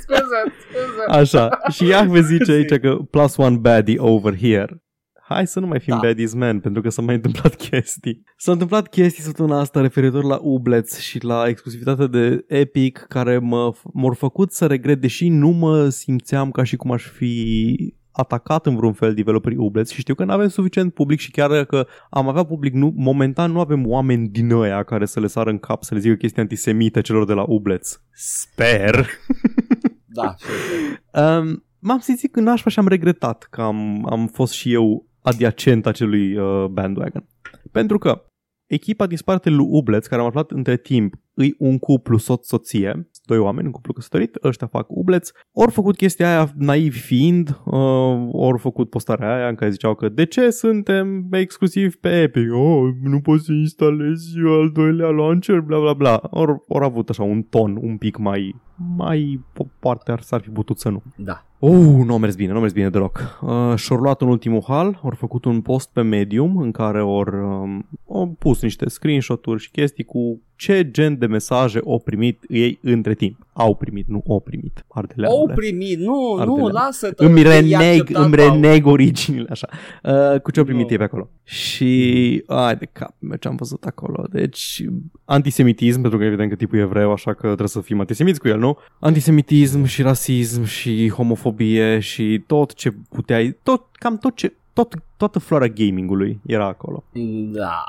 scuze, 0.00 0.40
scuze. 0.60 1.18
așa. 1.18 1.48
Și 1.70 1.86
Iahve 1.86 2.20
zice 2.32 2.52
aici 2.52 2.78
că 2.80 2.94
plus 3.10 3.36
one 3.36 3.56
baddie 3.56 3.98
over 3.98 4.36
here. 4.38 4.82
Hai 5.28 5.46
să 5.46 5.60
nu 5.60 5.66
mai 5.66 5.80
fim 5.80 5.94
Da. 5.94 6.00
baddies, 6.06 6.34
man, 6.34 6.60
pentru 6.60 6.82
că 6.82 6.88
s-au 6.90 7.04
mai 7.04 7.14
întâmplat 7.14 7.54
chestii. 7.70 8.22
S-au 8.36 8.52
întâmplat 8.52 8.88
chestii 8.88 9.22
săptămâna 9.22 9.58
asta 9.60 9.80
referitor 9.80 10.24
la 10.24 10.38
Ublets 10.42 10.98
și 10.98 11.24
la 11.24 11.44
exclusivitatea 11.48 12.06
de 12.06 12.44
Epic 12.48 13.04
care 13.08 13.38
mă, 13.38 13.72
m-au 13.92 14.12
făcut 14.12 14.52
să 14.52 14.66
regret, 14.66 15.00
deși 15.00 15.28
nu 15.28 15.48
mă 15.48 15.88
simțeam 15.88 16.50
ca 16.50 16.62
și 16.62 16.76
cum 16.76 16.90
aș 16.92 17.04
fi 17.06 17.74
atacat 18.20 18.66
în 18.66 18.76
vreun 18.76 18.92
fel 18.92 19.14
developerii 19.14 19.58
Ublets 19.58 19.90
și 19.90 20.00
știu 20.00 20.14
că 20.14 20.24
nu 20.24 20.32
avem 20.32 20.48
suficient 20.48 20.94
public 20.94 21.18
și 21.18 21.30
chiar 21.30 21.50
dacă 21.50 21.86
am 22.10 22.28
avea 22.28 22.44
public, 22.44 22.72
nu, 22.72 22.92
momentan 22.96 23.52
nu 23.52 23.60
avem 23.60 23.86
oameni 23.86 24.28
din 24.28 24.50
ăia 24.50 24.82
care 24.82 25.06
să 25.06 25.20
le 25.20 25.26
sară 25.26 25.50
în 25.50 25.58
cap 25.58 25.82
să 25.82 25.94
le 25.94 26.00
zică 26.00 26.14
chestii 26.14 26.42
antisemite 26.42 27.00
celor 27.00 27.24
de 27.24 27.32
la 27.32 27.44
Ublets. 27.46 28.02
Sper. 28.12 29.06
Da, 30.12 30.34
sure. 30.36 31.36
Um, 31.38 31.64
m-am 31.78 31.98
simțit 31.98 32.36
în 32.36 32.42
nașpa 32.42 32.70
și 32.70 32.78
am 32.78 32.88
regretat 32.88 33.46
că 33.50 33.60
am, 33.60 34.06
am 34.10 34.26
fost 34.26 34.52
și 34.52 34.72
eu 34.72 35.06
adiacent 35.22 35.86
acelui 35.86 36.36
uh, 36.36 36.64
bandwagon. 36.64 37.26
Pentru 37.72 37.98
că 37.98 38.24
echipa 38.70 39.06
din 39.06 39.16
spatele 39.16 39.54
lui 39.54 39.66
Ublets, 39.68 40.06
care 40.06 40.20
am 40.20 40.26
aflat 40.26 40.50
între 40.50 40.76
timp, 40.76 41.14
îi 41.34 41.54
un 41.58 41.78
cuplu 41.78 42.16
soț-soție, 42.16 43.10
doi 43.24 43.38
oameni, 43.38 43.66
un 43.66 43.72
cuplu 43.72 43.92
căsătorit, 43.92 44.38
ăștia 44.44 44.66
fac 44.66 44.86
Ublets, 44.88 45.32
ori 45.52 45.70
făcut 45.70 45.96
chestia 45.96 46.28
aia 46.28 46.52
naiv 46.56 46.94
fiind, 46.94 47.48
uh, 47.64 48.28
ori 48.32 48.58
făcut 48.58 48.90
postarea 48.90 49.34
aia 49.34 49.48
în 49.48 49.54
care 49.54 49.70
ziceau 49.70 49.94
că 49.94 50.08
de 50.08 50.24
ce 50.24 50.50
suntem 50.50 51.26
exclusiv 51.30 51.96
pe 51.96 52.20
Epic, 52.20 52.52
oh, 52.52 52.90
nu 53.02 53.20
poți 53.20 53.44
să 53.44 53.52
instalezi 53.52 54.38
al 54.46 54.70
doilea 54.72 55.08
launcher, 55.08 55.60
bla 55.60 55.78
bla 55.78 55.92
bla, 55.92 56.20
ori, 56.30 56.62
ori 56.68 56.84
avut 56.84 57.08
așa 57.08 57.22
un 57.22 57.42
ton 57.42 57.78
un 57.80 57.96
pic 57.96 58.16
mai, 58.16 58.54
mai 58.96 59.40
po- 59.52 59.78
poate 59.78 60.12
ar, 60.12 60.20
s-ar 60.20 60.40
fi 60.40 60.50
putut 60.50 60.78
să 60.78 60.88
nu. 60.88 61.02
Da. 61.16 61.49
Uh, 61.60 62.04
nu 62.04 62.14
a 62.14 62.18
mers 62.18 62.34
bine, 62.34 62.52
nu 62.52 62.58
a 62.58 62.60
mers 62.60 62.72
bine 62.72 62.90
deloc. 62.90 63.38
Uh, 63.42 63.74
și-au 63.76 63.98
luat 63.98 64.20
în 64.20 64.28
ultimul 64.28 64.62
hal, 64.66 65.00
au 65.02 65.12
făcut 65.16 65.44
un 65.44 65.60
post 65.60 65.90
pe 65.92 66.02
Medium 66.02 66.56
în 66.56 66.70
care 66.70 66.98
au 66.98 67.24
um, 67.62 67.86
au 68.08 68.36
pus 68.38 68.62
niște 68.62 68.88
screenshot-uri 68.88 69.62
și 69.62 69.70
chestii 69.70 70.04
cu 70.04 70.40
ce 70.56 70.90
gen 70.90 71.18
de 71.18 71.26
mesaje 71.26 71.80
au 71.86 71.98
primit 71.98 72.44
ei 72.48 72.78
între 72.82 73.14
timp. 73.14 73.46
Au 73.52 73.74
primit, 73.74 74.08
nu 74.08 74.24
au 74.28 74.40
primit. 74.40 74.84
Ardeleanule. 74.88 75.40
Au 75.40 75.54
primit, 75.54 75.98
nu, 75.98 76.34
nu, 76.34 76.40
Ardelean. 76.40 76.72
lasă 76.72 77.12
Îmi 77.16 77.42
reneg, 77.42 78.08
îmi 78.12 78.34
reneg 78.34 78.86
originile, 78.86 79.46
așa. 79.50 79.68
Uh, 80.02 80.40
cu 80.40 80.50
ce 80.50 80.58
au 80.58 80.64
primit 80.64 80.84
Nu. 80.84 80.90
ei 80.90 80.98
pe 80.98 81.04
acolo. 81.04 81.30
Și, 81.42 82.42
ai 82.46 82.76
de 82.76 82.88
cap, 82.92 83.14
meu, 83.18 83.36
ce 83.36 83.48
am 83.48 83.56
văzut 83.56 83.84
acolo. 83.84 84.24
Deci, 84.30 84.84
antisemitism, 85.24 86.00
pentru 86.00 86.18
că 86.18 86.24
evident 86.24 86.48
că 86.48 86.54
tipul 86.54 86.78
e 86.78 86.80
evreu, 86.80 87.12
așa 87.12 87.32
că 87.34 87.46
trebuie 87.46 87.68
să 87.68 87.80
fim 87.80 88.00
antisemiți 88.00 88.40
cu 88.40 88.48
el, 88.48 88.58
nu? 88.58 88.78
Antisemitism 88.98 89.84
și 89.84 90.02
rasism 90.02 90.64
și 90.64 91.08
homofobie 91.08 91.48
și 91.98 92.42
tot 92.46 92.74
ce 92.74 92.90
puteai, 93.08 93.56
tot, 93.62 93.82
cam 93.92 94.18
tot 94.18 94.36
ce, 94.36 94.52
tot, 94.72 94.94
toată 95.16 95.38
floarea 95.38 95.68
gamingului 95.68 96.40
era 96.46 96.66
acolo. 96.66 97.04
Da. 97.52 97.84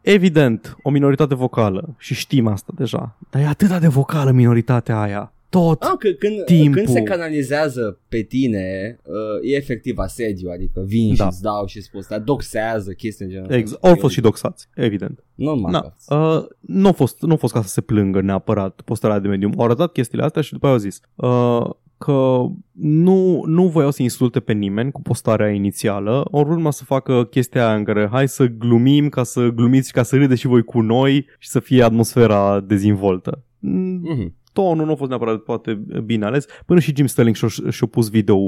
Evident, 0.00 0.76
o 0.82 0.90
minoritate 0.90 1.34
vocală 1.34 1.94
și 1.98 2.14
știm 2.14 2.46
asta 2.46 2.72
deja, 2.76 3.16
dar 3.30 3.42
e 3.42 3.46
atât 3.46 3.80
de 3.80 3.88
vocală 3.88 4.30
minoritatea 4.30 5.00
aia. 5.00 5.32
Tot. 5.48 5.82
Ah, 5.82 5.92
că, 5.98 6.08
când, 6.08 6.44
Timpul. 6.44 6.74
când 6.74 6.88
se 6.88 7.02
canalizează 7.02 7.98
pe 8.08 8.20
tine, 8.22 8.98
uh, 9.02 9.50
e 9.50 9.56
efectiv 9.56 9.98
asediu, 9.98 10.50
adică 10.50 10.80
vin 10.86 11.14
Da. 11.16 11.24
și 11.24 11.30
îți 11.30 11.42
dau 11.42 11.66
și 11.66 11.80
spus, 11.80 12.06
dar 12.06 12.20
doxează 12.20 12.92
chestii 12.92 13.24
în 13.24 13.30
genul 13.30 13.50
Exact. 13.50 13.84
Au 13.84 13.94
fost 13.94 14.14
și 14.14 14.20
doxați, 14.20 14.68
evident. 14.74 15.24
Normal. 15.34 15.72
Na, 15.72 16.16
uh, 16.16 16.44
nu, 16.60 16.88
a 16.88 16.92
fost, 16.92 17.20
nu 17.20 17.32
a 17.32 17.36
fost 17.36 17.52
ca 17.52 17.62
să 17.62 17.68
se 17.68 17.80
plângă 17.80 18.20
neapărat 18.20 18.80
postarea 18.84 19.18
de 19.18 19.28
medium. 19.28 19.54
Au 19.56 19.64
arătat 19.64 19.92
chestiile 19.92 20.24
astea 20.24 20.42
și 20.42 20.52
după 20.52 20.66
aia 20.66 20.74
au 20.74 20.80
zis 20.80 21.00
uh, 21.14 21.70
că 22.04 22.44
nu, 22.72 23.42
nu 23.46 23.68
voiau 23.68 23.90
să 23.90 24.02
insulte 24.02 24.40
pe 24.40 24.52
nimeni 24.52 24.90
cu 24.92 25.02
postarea 25.02 25.48
inițială, 25.50 26.24
au 26.32 26.40
urma 26.40 26.70
să 26.70 26.84
facă 26.84 27.24
chestia 27.24 27.66
aia 27.66 27.76
în 27.76 27.84
care 27.84 28.08
hai 28.10 28.28
să 28.28 28.46
glumim 28.46 29.08
ca 29.08 29.22
să 29.22 29.48
glumiți 29.48 29.86
și 29.86 29.92
ca 29.92 30.02
să 30.02 30.16
râdeți 30.16 30.40
și 30.40 30.46
voi 30.46 30.62
cu 30.62 30.80
noi 30.80 31.26
și 31.38 31.48
să 31.48 31.60
fie 31.60 31.82
atmosfera 31.82 32.60
dezvoltă. 32.60 33.44
Mm, 33.58 34.00
Mhm. 34.02 34.34
tonul 34.52 34.86
nu 34.86 34.92
a 34.92 34.94
fost 34.94 35.10
neapărat 35.10 35.38
poate 35.38 35.82
bine 36.04 36.24
ales, 36.24 36.46
până 36.66 36.80
și 36.80 36.92
Jim 36.96 37.06
Sterling 37.06 37.36
și-a, 37.36 37.48
și-a 37.70 37.86
pus 37.86 38.10
video 38.10 38.38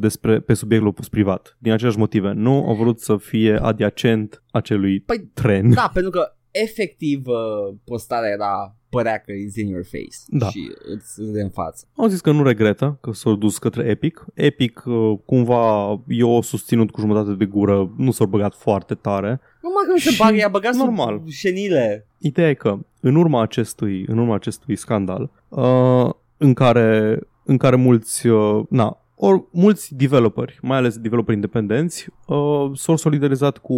despre, 0.00 0.40
pe 0.40 0.54
subiectul 0.54 0.92
pus 0.92 1.08
privat, 1.08 1.56
din 1.58 1.72
aceleași 1.72 1.98
motive. 1.98 2.32
Nu 2.32 2.68
a 2.68 2.72
vrut 2.72 3.00
să 3.00 3.16
fie 3.16 3.58
adiacent 3.62 4.42
acelui 4.50 5.00
păi, 5.00 5.30
tren. 5.34 5.70
Da, 5.70 5.90
pentru 5.92 6.10
că 6.10 6.36
efectiv 6.50 7.26
uh, 7.26 7.76
postarea 7.84 8.30
era 8.30 8.76
părea 8.90 9.18
că 9.18 9.32
e 9.32 9.60
in 9.60 9.68
your 9.68 9.84
face 9.84 10.18
da. 10.26 10.48
și 10.48 10.72
îți 10.94 11.22
de 11.32 11.40
în 11.40 11.48
față. 11.48 11.86
Au 11.96 12.06
zis 12.06 12.20
că 12.20 12.30
nu 12.30 12.42
regretă 12.42 12.98
că 13.00 13.12
s-au 13.12 13.34
dus 13.34 13.58
către 13.58 13.84
Epic. 13.84 14.24
Epic 14.34 14.82
uh, 14.86 15.18
cumva 15.24 16.00
eu 16.08 16.30
o 16.30 16.42
susținut 16.42 16.90
cu 16.90 17.00
jumătate 17.00 17.32
de 17.32 17.44
gură, 17.44 17.92
nu 17.96 18.10
s-au 18.10 18.26
băgat 18.26 18.54
foarte 18.54 18.94
tare. 18.94 19.40
Numai 19.62 19.82
că 19.86 19.90
nu 19.90 19.98
se 19.98 20.14
bagă, 20.18 20.36
i-a 20.36 20.48
băgat 20.48 20.74
normal. 20.74 21.22
șenile. 21.28 22.06
Ideea 22.18 22.48
e 22.48 22.54
că 22.54 22.78
în 23.00 23.14
urma 23.14 23.42
acestui, 23.42 24.04
în 24.08 24.18
urma 24.18 24.34
acestui 24.34 24.76
scandal, 24.76 25.30
uh, 25.48 26.10
în 26.36 26.54
care 26.54 27.18
în 27.50 27.56
care 27.56 27.76
mulți, 27.76 28.26
uh, 28.26 28.62
na, 28.68 29.00
Or, 29.22 29.44
mulți 29.50 29.94
developeri, 29.94 30.58
mai 30.62 30.76
ales 30.76 30.98
developeri 30.98 31.34
independenți, 31.34 32.06
uh, 32.26 32.70
s-au 32.74 32.96
solidarizat 32.96 33.58
cu 33.58 33.76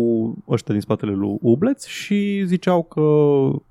ăștia 0.48 0.74
din 0.74 0.82
spatele 0.82 1.12
lui 1.12 1.36
Ubleț 1.40 1.86
și 1.86 2.42
ziceau 2.44 2.82
că, 2.82 3.00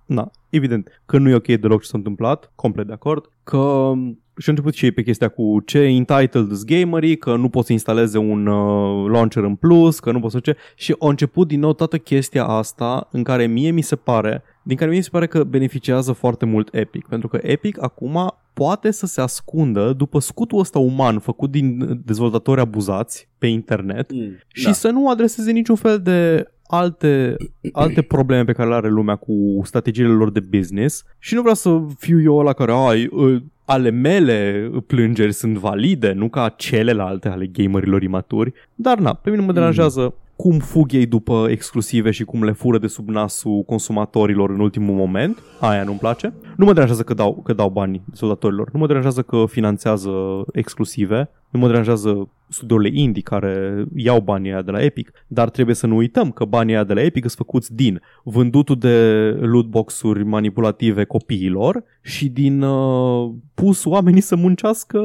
na, 0.06 0.32
evident, 0.50 1.02
că 1.06 1.18
nu 1.18 1.30
e 1.30 1.36
ok 1.36 1.46
deloc 1.46 1.82
ce 1.82 1.88
s-a 1.88 1.98
întâmplat, 1.98 2.52
complet 2.56 2.88
de 2.88 2.94
acord, 2.94 3.30
că 3.44 3.92
și 4.38 4.50
au 4.50 4.54
început 4.54 4.74
și 4.74 4.86
ei 4.86 4.92
pe 4.92 5.04
chestia 5.04 5.28
cu 5.28 5.62
ce 5.66 5.80
entitled 5.80 6.52
gamerii, 6.66 7.18
că 7.18 7.36
nu 7.36 7.50
poți 7.50 7.66
să 7.66 7.72
instaleze 7.72 8.18
un 8.18 8.48
uh, 8.48 9.10
launcher 9.10 9.44
în 9.44 9.56
plus, 9.56 10.00
că 10.00 10.12
nu 10.12 10.20
poți 10.20 10.34
să 10.34 10.40
ce. 10.40 10.58
Și 10.76 10.96
au 11.00 11.08
început 11.08 11.48
din 11.48 11.60
nou 11.60 11.74
toată 11.74 11.98
chestia 11.98 12.46
asta 12.46 13.08
în 13.12 13.24
care 13.24 13.48
mie 13.48 13.72
mi 13.72 13.82
se 13.82 13.96
pare 13.96 14.44
din 14.64 14.78
care 14.78 14.92
mi 14.92 15.02
se 15.02 15.10
pare 15.12 15.28
că 15.28 15.44
beneficiază 15.44 16.12
foarte 16.12 16.46
mult 16.46 16.74
Epic, 16.74 17.08
pentru 17.08 17.28
că 17.28 17.40
Epic 17.42 17.84
acum 17.84 18.34
poate 18.54 18.92
să 18.92 19.06
se 19.06 19.22
ascundă 19.22 19.94
după 19.94 20.20
scutul 20.20 20.60
ăsta 20.60 20.80
uman 20.80 21.20
făcut 21.20 21.52
din 21.52 22.00
dezvoltatori 22.06 22.60
abuzați 22.60 23.30
pe 23.38 23.48
internet 23.48 24.14
mm, 24.14 24.38
și 24.48 24.64
da. 24.64 24.72
să 24.72 24.90
nu 24.90 25.10
adreseze 25.10 25.52
niciun 25.52 25.76
fel 25.76 26.02
de 26.02 26.48
alte, 26.68 27.36
alte 27.72 28.02
probleme 28.02 28.44
pe 28.44 28.52
care 28.52 28.70
le 28.70 28.76
are 28.76 28.90
lumea 28.90 29.16
cu 29.16 29.62
strategiile 29.64 30.10
lor 30.10 30.32
de 30.32 30.40
business. 30.40 31.04
Și 31.20 31.34
nu 31.34 31.40
vreau 31.40 31.56
să 31.56 31.82
fiu 31.98 32.22
eu 32.22 32.38
ăla 32.38 32.54
care 32.54 32.72
ai 32.72 33.10
ă, 33.14 33.40
ale 33.66 33.90
mele 33.90 34.70
plângeri 34.88 35.34
sunt 35.34 35.58
valide, 35.58 36.12
nu 36.12 36.30
ca 36.30 36.54
celelalte 36.58 37.28
ale 37.28 37.48
gamerilor 37.48 38.04
imaturi, 38.04 38.54
dar 38.76 39.00
na, 39.00 39.14
pe 39.14 39.30
mine 39.30 39.42
mă 39.42 39.52
deranjează 39.52 40.02
mm 40.02 40.16
cum 40.42 40.60
fug 40.60 40.94
ei 40.94 41.06
după 41.06 41.48
exclusive 41.50 42.12
și 42.12 42.24
cum 42.24 42.44
le 42.44 42.52
fură 42.52 42.78
de 42.78 42.88
sub 42.88 43.10
nasul 43.10 43.64
consumatorilor 43.64 44.50
în 44.50 44.60
ultimul 44.60 44.96
moment. 44.96 45.44
Aia 45.60 45.84
nu-mi 45.84 45.98
place. 45.98 46.34
Nu 46.58 46.66
mă 46.66 46.74
deranjează 46.74 47.04
că 47.04 47.14
dau, 47.14 47.42
că 47.44 47.54
dau 47.54 47.70
bani 47.70 48.02
soldatorilor. 48.14 48.70
Nu 48.74 48.80
mă 48.80 48.88
deranjează 48.88 49.22
că 49.22 49.44
finanțează 49.48 50.12
exclusive. 50.52 51.30
Nu 51.50 51.60
mă 51.60 51.68
deranjează 51.68 52.30
studiourile 52.48 53.00
indie 53.00 53.22
care 53.22 53.86
iau 53.96 54.20
banii 54.20 54.52
aia 54.52 54.62
de 54.62 54.72
la 54.72 54.84
Epic, 54.84 55.12
dar 55.28 55.50
trebuie 55.50 55.76
să 55.76 55.88
nu 55.88 55.96
uităm 55.96 56.32
că 56.32 56.46
banii 56.46 56.74
aia 56.74 56.84
de 56.84 56.94
la 56.94 57.02
Epic 57.02 57.24
sunt 57.24 57.36
făcuți 57.36 57.76
din 57.76 58.02
vândutul 58.24 58.78
de 58.78 59.30
lootbox-uri 59.30 60.24
manipulative 60.24 61.04
copiilor 61.04 61.84
și 62.02 62.30
din 62.30 62.62
uh, 62.62 63.32
pus 63.54 63.86
oamenii 63.86 64.22
să 64.22 64.36
muncească 64.36 65.00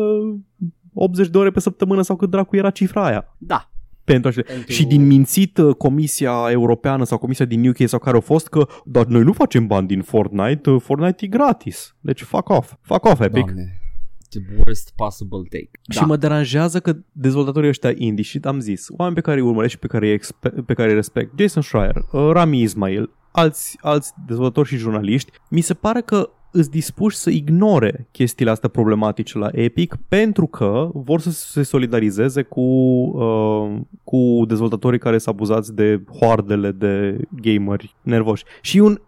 80 0.94 1.28
de 1.28 1.38
ore 1.38 1.50
pe 1.50 1.60
săptămână 1.60 2.02
sau 2.02 2.16
cât 2.16 2.30
dracu 2.30 2.56
era 2.56 2.70
cifra 2.70 3.04
aia. 3.04 3.36
Da, 3.38 3.70
pentru, 4.06 4.28
așa. 4.28 4.42
pentru... 4.46 4.72
Și 4.72 4.86
din 4.86 5.06
mințit 5.06 5.58
uh, 5.58 5.74
Comisia 5.74 6.46
Europeană 6.50 7.04
sau 7.04 7.18
Comisia 7.18 7.44
din 7.44 7.68
UK 7.68 7.76
sau 7.84 7.98
care 7.98 8.14
au 8.14 8.20
fost 8.20 8.48
că 8.48 8.66
dar 8.84 9.06
noi 9.06 9.22
nu 9.22 9.32
facem 9.32 9.66
bani 9.66 9.86
din 9.86 10.02
Fortnite, 10.02 10.70
uh, 10.70 10.80
Fortnite 10.80 11.24
e 11.24 11.28
gratis. 11.28 11.96
Deci 12.00 12.22
fuck 12.22 12.48
off. 12.48 12.72
Fuck 12.80 13.04
off, 13.04 13.20
Epic. 13.20 13.44
Doamne. 13.44 13.80
The 14.28 14.40
worst 14.56 14.92
possible 14.96 15.42
take. 15.50 15.70
Și 15.90 15.98
da. 15.98 16.04
mă 16.04 16.16
deranjează 16.16 16.80
că 16.80 16.96
dezvoltatorii 17.12 17.68
ăștia 17.68 17.92
indie 17.94 18.24
și 18.24 18.40
am 18.42 18.60
zis, 18.60 18.86
oameni 18.96 19.14
pe 19.14 19.22
care 19.22 19.40
îi 19.40 19.46
urmăresc 19.46 19.72
și 19.72 19.78
pe 19.78 19.86
care 19.86 20.06
îi, 20.06 20.12
expe- 20.12 20.48
pe 20.48 20.74
care 20.74 20.88
îi 20.88 20.94
respect, 20.94 21.38
Jason 21.38 21.62
Schreier, 21.62 21.96
uh, 21.96 22.30
Rami 22.32 22.60
Ismail, 22.60 23.10
alți, 23.30 23.78
alți 23.80 24.12
dezvoltatori 24.26 24.68
și 24.68 24.76
jurnaliști, 24.76 25.32
mi 25.48 25.60
se 25.60 25.74
pare 25.74 26.00
că 26.00 26.30
îți 26.56 26.70
dispuși 26.70 27.16
să 27.16 27.30
ignore 27.30 28.08
chestiile 28.10 28.50
astea 28.50 28.68
problematice 28.68 29.38
la 29.38 29.48
Epic 29.52 29.96
pentru 30.08 30.46
că 30.46 30.90
vor 30.94 31.20
să 31.20 31.30
se 31.30 31.62
solidarizeze 31.62 32.42
cu, 32.42 32.60
uh, 32.60 33.80
cu 34.04 34.44
dezvoltatorii 34.48 34.98
care 34.98 35.18
sunt 35.18 35.34
abuzați 35.34 35.74
de 35.74 36.02
hoardele 36.20 36.70
de 36.70 37.18
gameri 37.42 37.94
nervoși. 38.02 38.44
Și 38.60 38.78
un, 38.78 39.00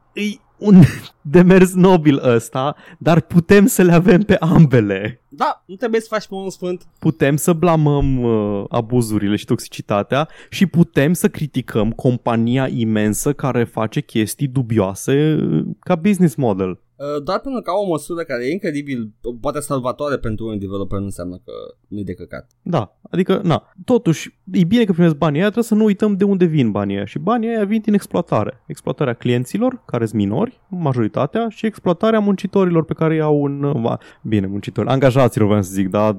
un 0.58 0.82
demers 1.22 1.74
nobil 1.74 2.20
ăsta, 2.24 2.76
dar 2.98 3.20
putem 3.20 3.66
să 3.66 3.82
le 3.82 3.92
avem 3.92 4.20
pe 4.20 4.36
ambele. 4.36 5.22
Da, 5.28 5.62
nu 5.66 5.74
trebuie 5.74 6.00
să 6.00 6.06
faci 6.10 6.26
pe 6.26 6.34
un 6.34 6.50
sfânt. 6.50 6.86
Putem 6.98 7.36
să 7.36 7.52
blamăm 7.52 8.22
uh, 8.22 8.64
abuzurile 8.68 9.36
și 9.36 9.44
toxicitatea 9.44 10.28
și 10.50 10.66
putem 10.66 11.12
să 11.12 11.28
criticăm 11.28 11.90
compania 11.90 12.68
imensă 12.70 13.32
care 13.32 13.64
face 13.64 14.00
chestii 14.00 14.48
dubioase 14.48 15.38
uh, 15.40 15.64
ca 15.78 15.94
business 15.94 16.34
model. 16.34 16.78
Uh, 16.98 17.22
doar 17.22 17.38
pentru 17.40 17.60
că 17.60 17.70
au 17.70 17.84
o 17.84 17.88
măsură 17.88 18.22
care 18.22 18.46
e 18.46 18.52
incredibil, 18.52 19.12
poate 19.40 19.60
salvatoare 19.60 20.16
pentru 20.16 20.46
un 20.46 20.58
developer, 20.58 20.98
nu 20.98 21.04
înseamnă 21.04 21.40
că 21.44 21.52
nu-i 21.88 22.04
de 22.04 22.14
căcat. 22.14 22.50
Da, 22.62 22.98
adică, 23.10 23.40
na, 23.44 23.72
totuși, 23.84 24.38
e 24.52 24.64
bine 24.64 24.84
că 24.84 24.92
primesc 24.92 25.14
banii 25.14 25.38
aia, 25.38 25.50
trebuie 25.50 25.68
să 25.68 25.74
nu 25.74 25.84
uităm 25.84 26.16
de 26.16 26.24
unde 26.24 26.44
vin 26.44 26.70
banii 26.70 26.96
aia 26.96 27.04
și 27.04 27.18
banii 27.18 27.48
aia 27.48 27.64
vin 27.64 27.80
din 27.80 27.94
exploatare. 27.94 28.62
Exploatarea 28.66 29.14
clienților, 29.14 29.82
care 29.86 30.06
sunt 30.06 30.20
minori, 30.20 30.60
majoritatea, 30.68 31.48
și 31.48 31.66
exploatarea 31.66 32.20
muncitorilor 32.20 32.84
pe 32.84 32.92
care 32.92 33.14
i-au 33.14 33.44
în... 33.44 33.74
Bine, 34.22 34.46
muncitori, 34.46 34.88
angajaților, 34.88 35.46
vreau 35.46 35.62
să 35.62 35.72
zic, 35.72 35.88
dar 35.88 36.16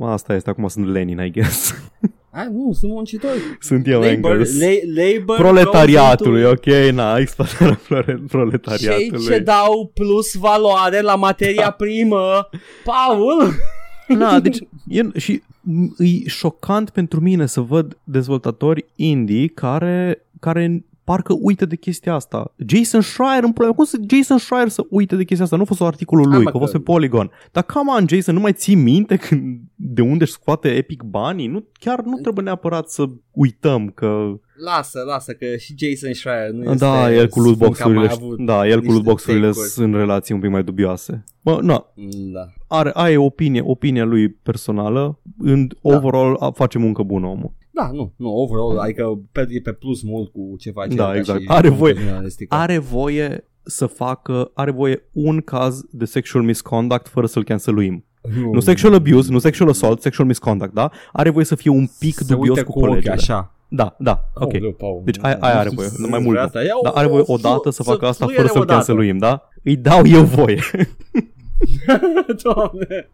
asta 0.00 0.34
este, 0.34 0.50
acum 0.50 0.68
sunt 0.68 0.86
Lenin, 0.86 1.18
I 1.18 1.30
guess. 1.30 1.74
Ai, 2.36 2.48
nu, 2.52 2.72
sunt 2.72 2.92
muncitori. 2.92 3.38
Sunt 3.60 3.86
eu, 3.86 4.00
labor, 4.00 4.30
Engels. 4.30 4.60
La, 4.60 4.66
labor 5.02 5.36
Proletariatului, 5.36 6.44
ok, 6.44 6.66
na, 6.92 7.16
exploatarea 7.18 7.80
proletariatului. 8.28 9.24
Cei 9.24 9.34
ce 9.34 9.38
dau 9.38 9.90
plus 9.94 10.34
valoare 10.34 11.00
la 11.00 11.14
materia 11.14 11.70
primă. 11.82 12.48
Paul! 12.84 13.54
Na, 14.08 14.40
deci, 14.40 14.58
e, 14.88 15.18
și 15.18 15.42
e 15.98 16.28
șocant 16.28 16.90
pentru 16.90 17.20
mine 17.20 17.46
să 17.46 17.60
văd 17.60 17.98
dezvoltatori 18.04 18.84
indie 18.96 19.46
care, 19.46 20.24
care 20.40 20.84
parcă 21.06 21.36
uită 21.40 21.66
de 21.66 21.76
chestia 21.76 22.14
asta. 22.14 22.54
Jason 22.66 23.00
Schreier, 23.00 23.42
în 23.42 23.52
problema, 23.52 23.74
cum 23.74 23.84
să 23.84 23.98
Jason 24.08 24.38
Schreier 24.38 24.68
să 24.68 24.86
uite 24.90 25.16
de 25.16 25.24
chestia 25.24 25.44
asta? 25.44 25.56
Nu 25.56 25.62
a 25.62 25.66
fost 25.66 25.80
articolul 25.80 26.28
lui, 26.28 26.44
că 26.44 26.52
a 26.54 26.58
fost 26.58 26.72
pe 26.72 26.78
Polygon. 26.78 27.30
Dar 27.52 27.62
come 27.62 27.90
on, 27.98 28.06
Jason, 28.08 28.34
nu 28.34 28.40
mai 28.40 28.52
ții 28.52 28.74
minte 28.74 29.16
când, 29.16 29.60
de 29.74 30.02
unde 30.02 30.24
își 30.24 30.32
scoate 30.32 30.68
Epic 30.68 31.02
banii? 31.02 31.46
Nu, 31.46 31.64
chiar 31.72 32.00
nu 32.00 32.16
trebuie 32.16 32.44
neapărat 32.44 32.88
să 32.88 33.04
uităm 33.30 33.88
că... 33.88 34.40
Lasă, 34.64 35.02
lasă, 35.06 35.32
că 35.32 35.56
și 35.56 35.74
Jason 35.78 36.12
Schreier 36.12 36.50
nu 36.50 36.62
da, 36.62 36.70
este... 36.70 36.84
Da, 36.84 37.12
el 37.12 37.28
cu 37.28 37.40
lootbox-urile, 37.40 38.08
da, 38.38 38.66
el 38.66 38.80
cu 38.80 38.92
lootbox-urile 38.92 39.52
sunt 39.52 39.94
relații 39.94 40.34
un 40.34 40.40
pic 40.40 40.50
mai 40.50 40.64
dubioase. 40.64 41.24
Bă, 41.42 41.58
nu, 41.62 41.92
da. 42.32 42.46
are, 42.66 42.90
are 42.94 43.16
opinie, 43.16 43.62
opinia 43.64 44.04
lui 44.04 44.28
personală, 44.28 45.20
în 45.38 45.66
da. 45.66 45.96
overall 45.96 46.52
face 46.54 46.78
muncă 46.78 47.02
bună 47.02 47.26
omul. 47.26 47.52
Da, 47.76 47.90
nu, 47.92 48.12
nu, 48.16 48.28
overall, 48.28 48.78
adică 48.78 49.20
pe, 49.32 49.46
e 49.48 49.60
pe 49.60 49.72
plus 49.72 50.02
mult 50.02 50.32
cu 50.32 50.56
ce 50.58 50.70
face. 50.70 50.94
Da, 50.94 51.16
exact. 51.16 51.42
Are 51.46 51.68
voie, 51.68 51.96
are 52.48 52.78
voie 52.78 53.44
să 53.62 53.86
facă, 53.86 54.50
are 54.54 54.70
voie 54.70 55.02
un 55.12 55.40
caz 55.40 55.84
de 55.90 56.04
sexual 56.04 56.44
misconduct 56.44 57.08
fără 57.08 57.26
să-l 57.26 57.44
canceluim. 57.44 58.04
Nu. 58.40 58.50
nu 58.52 58.60
sexual 58.60 58.94
abuse, 58.94 59.32
nu 59.32 59.38
sexual 59.38 59.68
assault, 59.68 60.00
sexual 60.00 60.28
misconduct, 60.28 60.74
da? 60.74 60.90
Are 61.12 61.30
voie 61.30 61.44
să 61.44 61.54
fie 61.54 61.70
un 61.70 61.86
pic 61.98 62.14
să 62.14 62.34
dubios 62.34 62.60
cu, 62.60 62.72
cu 62.72 62.80
colegii. 62.80 63.10
așa. 63.10 63.54
Da, 63.68 63.96
da, 63.98 64.20
ok. 64.34 64.52
Deci 65.04 65.18
aia, 65.20 65.36
aia 65.40 65.58
are 65.58 65.68
voie, 65.74 65.88
mai 66.08 66.20
mult. 66.20 66.52
Dar 66.82 66.92
are 66.94 67.06
voie 67.06 67.22
odată 67.26 67.70
să 67.70 67.82
facă 67.82 68.06
asta 68.06 68.26
fără 68.26 68.46
să-l 68.46 68.64
canceluim, 68.64 69.18
da? 69.18 69.48
Îi 69.62 69.76
dau 69.76 70.06
eu 70.06 70.22
voie. 70.22 70.58
Doamne. 72.42 73.08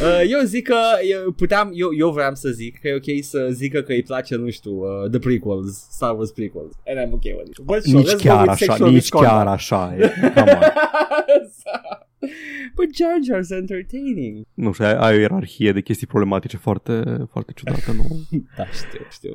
Uh, 0.00 0.22
eu 0.28 0.40
zic 0.44 0.66
că 0.66 0.78
eu 1.10 1.30
puteam, 1.32 1.70
eu, 1.74 1.88
eu 1.98 2.10
vreau 2.10 2.34
să 2.34 2.48
zic 2.48 2.80
că 2.80 2.88
e 2.88 2.94
ok 2.94 3.24
să 3.24 3.48
zică 3.50 3.80
că 3.80 3.92
îi 3.92 4.02
place, 4.02 4.36
nu 4.36 4.50
știu, 4.50 4.72
uh, 4.72 5.10
the 5.10 5.18
prequels, 5.18 5.86
Star 5.90 6.16
Wars 6.16 6.30
prequels. 6.30 6.72
And 6.86 6.98
I'm 6.98 7.12
okay 7.12 7.32
with 7.36 7.48
it. 7.48 7.60
But 7.64 7.82
sure, 7.82 7.96
nici 7.98 8.12
chiar 8.12 8.48
așa, 8.48 8.76
nici 8.88 9.08
chiar 9.08 9.46
așa 9.46 9.96
e. 9.98 10.12
Come 12.20 12.32
on. 12.32 12.70
But 12.74 12.96
Jar 12.96 13.18
Jar's 13.28 13.50
entertaining. 13.50 14.46
Nu 14.54 14.72
știu, 14.72 14.84
ai, 14.84 14.96
ai 14.96 15.16
o 15.16 15.18
ierarhie 15.18 15.72
de 15.72 15.80
chestii 15.80 16.06
problematice 16.06 16.56
foarte, 16.56 17.26
foarte 17.30 17.52
ciudată, 17.54 17.92
nu? 17.92 18.20
da, 18.56 18.66
știu, 18.66 19.00
știu. 19.10 19.30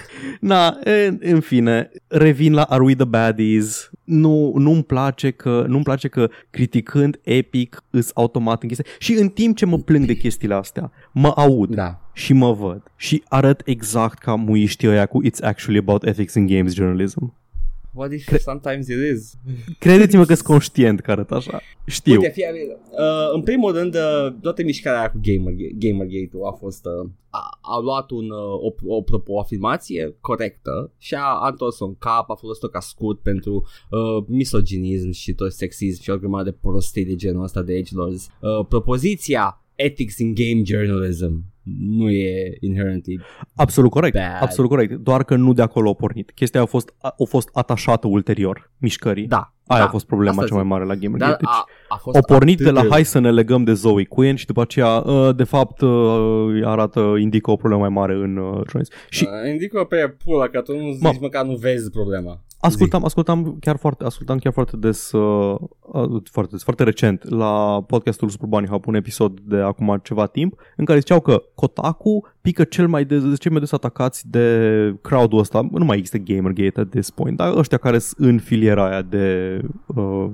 Na, 0.50 0.78
în, 0.84 1.18
în 1.20 1.40
fine, 1.40 1.90
revin 2.08 2.52
la 2.52 2.62
Are 2.62 2.82
We 2.82 2.94
The 2.94 3.04
Baddies. 3.04 3.90
Nu, 4.04 4.52
nu-mi 4.56 4.84
place 4.84 5.30
că, 5.30 5.64
nu-mi 5.68 5.84
place 5.84 6.08
că 6.08 6.30
criticând 6.50 7.20
Epic 7.22 7.84
îs 7.90 8.10
automat 8.14 8.62
în 8.62 8.68
chestia. 8.68 8.92
Și 8.98 9.12
în 9.12 9.28
timp 9.28 9.56
ce 9.56 9.66
mă 9.66 9.78
plâng 9.78 10.06
de 10.06 10.14
chestiile 10.14 10.54
astea, 10.54 10.92
mă 11.12 11.32
aud 11.36 11.74
da. 11.74 12.00
și 12.12 12.32
mă 12.32 12.52
văd 12.52 12.82
și 12.96 13.22
arăt 13.28 13.62
exact 13.64 14.18
ca 14.18 14.34
muiștii 14.34 14.88
ăia 14.88 15.06
cu 15.06 15.22
It's 15.24 15.40
actually 15.40 15.78
about 15.78 16.04
ethics 16.04 16.34
in 16.34 16.46
games 16.46 16.74
journalism. 16.74 17.34
What 17.96 18.12
if 18.12 18.24
Cre- 18.24 18.38
sometimes 18.38 18.88
it 18.88 19.16
is? 19.16 19.34
Credeți-mă 19.78 20.24
că 20.24 20.34
sunt 20.34 20.46
conștient 20.46 21.00
că 21.00 21.10
arăt 21.10 21.30
așa. 21.30 21.60
Știu. 21.86 22.12
Uite, 22.12 22.30
fie, 22.30 22.48
uh, 22.90 23.34
în 23.34 23.42
primul 23.42 23.72
rând, 23.72 23.94
uh, 23.94 24.32
toată 24.40 24.62
mișcarea 24.62 24.98
aia 24.98 25.10
cu 25.10 25.20
Gamer, 25.22 25.54
Gamergate-ul 25.78 26.46
a 26.46 26.52
fost, 26.52 26.84
uh, 26.84 27.10
a, 27.30 27.58
a 27.60 27.78
luat 27.80 28.10
un, 28.10 28.30
uh, 28.30 28.38
o, 28.38 28.74
o, 28.86 28.96
o, 28.96 29.22
o 29.26 29.40
afirmație 29.40 30.16
corectă 30.20 30.92
și 30.98 31.14
a, 31.14 31.22
a 31.22 31.48
întors-o 31.48 31.84
în 31.84 31.96
cap, 31.98 32.30
a 32.30 32.34
folosit-o 32.34 32.68
ca 32.68 32.80
scut 32.80 33.20
pentru 33.20 33.66
uh, 33.90 34.24
misoginism 34.26 35.10
și 35.10 35.32
tot 35.32 35.52
sexism 35.52 36.02
și 36.02 36.10
o 36.10 36.18
grămadă 36.18 36.50
de 36.50 36.56
prostii 36.60 37.04
de 37.04 37.14
genul 37.14 37.42
ăsta 37.42 37.62
de 37.62 37.74
edgelords. 37.74 38.28
Uh, 38.40 38.66
propoziția 38.68 39.64
ethics 39.74 40.18
in 40.18 40.34
game 40.34 40.62
journalism 40.64 41.44
nu 41.78 42.10
e 42.10 42.56
inherently 42.60 43.20
Absolut 43.54 43.90
corect. 43.90 44.14
Bad. 44.14 44.38
Absolut 44.40 44.70
corect. 44.70 44.92
Doar 44.92 45.24
că 45.24 45.36
nu 45.36 45.52
de 45.52 45.62
acolo 45.62 45.90
a 45.90 45.94
pornit. 45.94 46.30
Chestia 46.34 46.60
a 46.60 46.64
fost, 46.64 46.94
a, 46.98 47.14
a 47.18 47.24
fost 47.28 47.48
atașată 47.52 48.06
ulterior 48.06 48.70
mișcării. 48.78 49.26
da. 49.26 49.50
Aia 49.68 49.80
da, 49.80 49.86
a 49.86 49.90
fost 49.90 50.06
problema 50.06 50.42
asta 50.42 50.46
cea 50.46 50.54
mai 50.54 50.62
zic. 50.62 50.72
mare 50.72 50.84
la 50.84 50.94
Gamergate. 50.94 51.30
Dar 51.30 51.40
Deci, 51.40 51.48
a, 51.48 51.64
a 51.88 51.96
fost 51.96 52.16
o 52.16 52.20
pornit 52.20 52.58
de 52.58 52.68
atât 52.68 52.82
la 52.82 52.90
hai 52.90 53.04
să 53.04 53.18
ne 53.18 53.30
legăm 53.30 53.64
de 53.64 53.72
Zoe 53.72 54.04
Quinn 54.04 54.36
și 54.36 54.46
după 54.46 54.60
aceea, 54.60 54.96
uh, 54.96 55.36
de 55.36 55.44
fapt, 55.44 55.80
uh, 55.80 56.60
arată, 56.64 57.14
indică 57.18 57.50
o 57.50 57.56
problemă 57.56 57.82
mai 57.82 57.90
mare 57.90 58.12
în 58.14 58.36
uh, 58.36 58.44
journalism. 58.52 58.92
Și 59.08 59.24
Uh, 59.24 59.50
indică 59.50 59.84
pe 59.84 60.16
pula 60.24 60.48
că 60.48 60.60
tu 60.60 60.76
nu 60.76 60.96
Mă. 61.00 61.10
zici 61.10 61.20
măcar 61.20 61.44
nu 61.44 61.54
vezi 61.54 61.90
problema. 61.90 62.40
Ascultam, 62.66 63.04
ascultam 63.04 63.56
chiar 63.60 63.76
foarte, 63.76 64.04
ascultam 64.04 64.38
chiar 64.38 64.52
foarte 64.52 64.76
des, 64.76 65.12
uh, 65.12 65.56
uh, 65.80 66.22
foarte, 66.30 66.50
des, 66.50 66.62
foarte 66.62 66.82
recent 66.82 67.28
la 67.28 67.82
podcastul 67.86 68.28
Super 68.28 68.48
Bunny 68.48 68.66
Hub 68.66 68.86
un 68.86 68.94
episod 68.94 69.40
de 69.40 69.56
acum 69.56 70.00
ceva 70.02 70.26
timp 70.26 70.60
în 70.76 70.84
care 70.84 70.98
ziceau 70.98 71.20
că 71.20 71.42
Kotaku 71.54 72.26
pică 72.46 72.64
cel 72.64 72.86
mai 72.88 73.04
des, 73.04 73.22
cei 73.38 73.50
mai 73.50 73.60
des 73.60 73.72
atacați 73.72 74.30
de 74.30 74.46
crowd-ul 75.02 75.38
ăsta, 75.38 75.68
nu 75.72 75.84
mai 75.84 75.96
există 75.96 76.18
Gamergate 76.18 76.80
at 76.80 76.88
this 76.88 77.10
point, 77.10 77.36
dar 77.36 77.56
ăștia 77.56 77.78
care 77.78 77.98
sunt 77.98 78.28
în 78.28 78.38
filiera 78.38 78.88
aia 78.88 79.02
de 79.02 79.58
uh, 79.86 80.26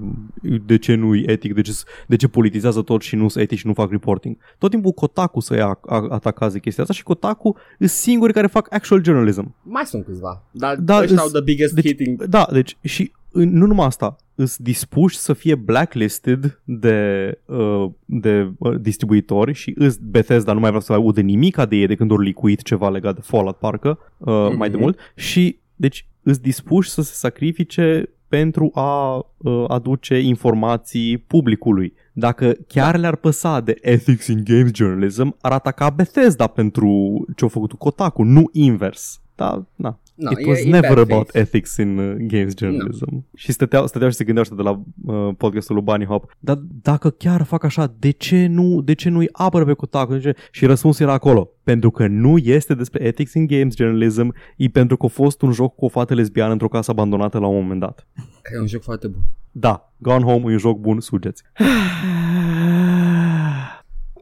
de 0.66 0.78
ce 0.78 0.94
nu 0.94 1.14
e 1.14 1.30
etic, 1.30 1.54
de 1.54 1.60
ce, 1.60 1.72
de 2.06 2.16
ce 2.16 2.28
politizează 2.28 2.82
tot 2.82 3.00
și 3.02 3.16
nu 3.16 3.28
sunt 3.28 3.44
etic 3.44 3.58
și 3.58 3.66
nu 3.66 3.72
fac 3.72 3.90
reporting. 3.90 4.36
Tot 4.58 4.70
timpul 4.70 4.92
Kotaku 4.92 5.40
să 5.40 5.54
ia 5.54 5.78
a- 5.86 6.06
atacați 6.10 6.52
de 6.52 6.58
chestia 6.58 6.82
asta 6.82 6.94
și 6.94 7.02
Kotaku 7.02 7.56
sunt 7.78 7.90
singuri 7.90 8.32
care 8.32 8.46
fac 8.46 8.74
actual 8.74 9.04
journalism. 9.04 9.54
Mai 9.62 9.84
sunt 9.86 10.04
câțiva, 10.04 10.42
dar 10.50 10.76
Da, 10.76 10.82
da, 10.94 11.00
ăștia 11.00 11.14
îs- 11.16 11.22
au 11.22 11.28
the 11.28 11.40
biggest 11.42 11.74
deci- 11.74 11.86
hitting. 11.86 12.24
Da, 12.24 12.46
deci 12.52 12.76
și 12.82 13.12
în- 13.30 13.52
nu 13.58 13.66
numai 13.66 13.86
asta, 13.86 14.16
îs 14.42 14.56
dispuși 14.56 15.16
să 15.16 15.32
fie 15.32 15.54
blacklisted 15.54 16.60
de, 16.64 16.98
uh, 17.44 17.90
de 18.04 18.50
uh, 18.58 18.80
distribuitori 18.80 19.52
și 19.52 19.72
îs 19.76 19.96
Bethesda 19.96 20.52
nu 20.52 20.60
mai 20.60 20.68
vrea 20.68 20.80
să 20.82 20.92
audă 20.92 21.20
nimica 21.20 21.66
de 21.66 21.76
ei 21.76 21.86
de 21.86 21.94
când 21.94 22.10
ori 22.10 22.24
licuit 22.24 22.62
ceva 22.62 22.88
legat 22.90 23.14
de 23.14 23.20
Fallout 23.20 23.56
parcă 23.56 23.98
uh, 24.18 24.52
mai 24.56 24.68
de 24.68 24.74
Mhm. 24.76 24.82
mult 24.82 24.98
și 25.14 25.58
deci 25.76 26.06
îs 26.22 26.38
dispuși 26.38 26.90
să 26.90 27.02
se 27.02 27.14
sacrifice 27.14 28.08
pentru 28.28 28.70
a 28.74 29.16
uh, 29.16 29.64
aduce 29.68 30.18
informații 30.20 31.18
publicului. 31.18 31.92
Dacă 32.12 32.54
chiar 32.66 32.96
le-ar 32.98 33.16
păsa 33.16 33.60
de 33.60 33.76
ethics 33.80 34.26
in 34.26 34.40
games 34.44 34.70
journalism, 34.74 35.36
ar 35.40 35.52
ataca 35.52 35.90
Bethesda 35.90 36.46
pentru 36.46 37.24
ce-a 37.36 37.48
făcut 37.48 37.72
Kotaku, 37.72 38.22
nu 38.22 38.48
invers. 38.52 39.20
Da, 39.34 39.64
na, 39.74 39.98
No, 40.14 40.30
It 40.30 40.38
e- 40.38 40.48
was 40.48 40.58
e 40.58 40.68
never 40.68 40.94
bad 40.94 41.10
about 41.10 41.30
faith. 41.30 41.46
ethics 41.46 41.76
in 41.76 41.98
uh, 41.98 42.14
games 42.18 42.52
journalism. 42.56 43.06
No. 43.10 43.18
Și 43.34 43.52
stăteau, 43.52 43.86
stăteau 43.86 44.10
și 44.10 44.16
se 44.16 44.24
gândeau 44.24 44.46
ăștia 44.50 44.56
de 44.56 44.68
la 44.70 44.82
uh, 45.14 45.34
podcastul 45.36 45.74
lui 45.74 45.84
Bunny 45.84 46.04
Hop, 46.04 46.36
dar 46.38 46.56
dacă 46.82 47.10
chiar 47.10 47.42
fac 47.42 47.64
așa, 47.64 47.94
de 47.98 48.10
ce 48.10 48.46
nu, 48.46 48.80
de 48.80 48.92
ce 48.92 49.08
nu-i 49.08 49.28
apără 49.32 49.64
pe 49.64 49.72
Kotaku? 49.72 50.12
De 50.12 50.18
ce? 50.20 50.34
Și 50.50 50.66
răspunsul 50.66 51.04
era 51.04 51.14
acolo. 51.14 51.50
Pentru 51.62 51.90
că 51.90 52.06
nu 52.06 52.38
este 52.38 52.74
despre 52.74 53.04
ethics 53.04 53.32
in 53.34 53.46
games 53.46 53.76
journalism, 53.76 54.34
e 54.56 54.68
pentru 54.68 54.96
că 54.96 55.06
a 55.06 55.08
fost 55.08 55.42
un 55.42 55.52
joc 55.52 55.74
cu 55.74 55.84
o 55.84 55.88
fată 55.88 56.14
lesbiană 56.14 56.52
într-o 56.52 56.68
casă 56.68 56.90
abandonată 56.90 57.38
la 57.38 57.46
un 57.46 57.62
moment 57.62 57.80
dat. 57.80 58.06
Că 58.42 58.52
e 58.56 58.60
un 58.60 58.66
joc 58.66 58.82
foarte 58.82 59.06
bun. 59.06 59.22
Da, 59.50 59.92
Gone 59.96 60.24
Home 60.24 60.50
e 60.50 60.52
un 60.52 60.58
joc 60.58 60.78
bun, 60.78 61.00
sugeți. 61.00 61.42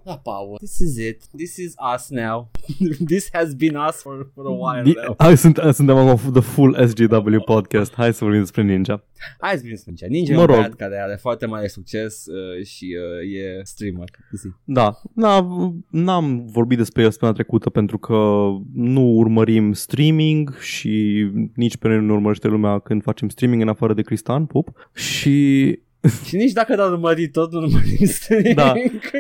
Da, 0.04 0.16
Paul. 0.16 0.56
This 0.58 0.78
is 0.78 0.96
it. 0.96 1.22
This 1.36 1.56
is 1.56 1.74
us 1.94 2.08
now. 2.10 2.50
This 3.12 3.28
has 3.32 3.54
been 3.54 3.76
us 3.88 4.00
for, 4.02 4.30
for 4.34 4.46
a 4.46 4.50
while 4.50 4.82
Di- 4.82 4.94
now. 5.06 5.14
Hai, 5.18 5.36
sunt, 5.36 5.58
suntem 5.72 5.96
acum 5.96 6.32
the 6.32 6.40
full 6.40 6.86
SGW 6.86 7.40
podcast. 7.44 7.94
Hai 7.94 8.12
să 8.12 8.18
vorbim 8.24 8.40
despre 8.40 8.62
Ninja. 8.62 9.04
Hai 9.40 9.56
să 9.58 9.64
să 9.74 9.82
Ninja. 9.86 10.06
Ninja 10.08 10.32
Mă 10.34 10.38
e 10.38 10.42
un 10.42 10.46
rog. 10.46 10.56
băiat 10.56 10.74
care 10.74 10.98
are 11.02 11.16
foarte 11.20 11.46
mare 11.46 11.66
succes 11.66 12.26
uh, 12.26 12.64
și 12.64 12.96
uh, 13.24 13.40
e 13.42 13.60
streamer. 13.64 14.08
Zi. 14.32 14.46
Da, 14.64 15.00
n- 15.02 15.72
n-am 15.90 16.46
vorbit 16.46 16.78
despre 16.78 17.02
el 17.02 17.10
săptămâna 17.10 17.36
trecută 17.36 17.70
pentru 17.70 17.98
că 17.98 18.48
nu 18.74 19.02
urmărim 19.02 19.72
streaming 19.72 20.54
și 20.58 21.26
nici 21.54 21.76
pe 21.76 21.88
noi 21.88 22.00
nu 22.04 22.14
urmărește 22.14 22.48
lumea 22.48 22.78
când 22.78 23.02
facem 23.02 23.28
streaming 23.28 23.62
în 23.62 23.68
afară 23.68 23.94
de 23.94 24.02
Cristian, 24.02 24.46
pup. 24.46 24.90
Și 24.94 25.78
și 26.26 26.36
nici 26.36 26.52
dacă 26.52 26.76
l-au 26.76 26.90
urmărit 26.90 27.32
tot, 27.32 27.52
nu 27.52 27.58
urmărim 27.58 28.06
streaming. 28.18 28.54
Da. 28.54 28.72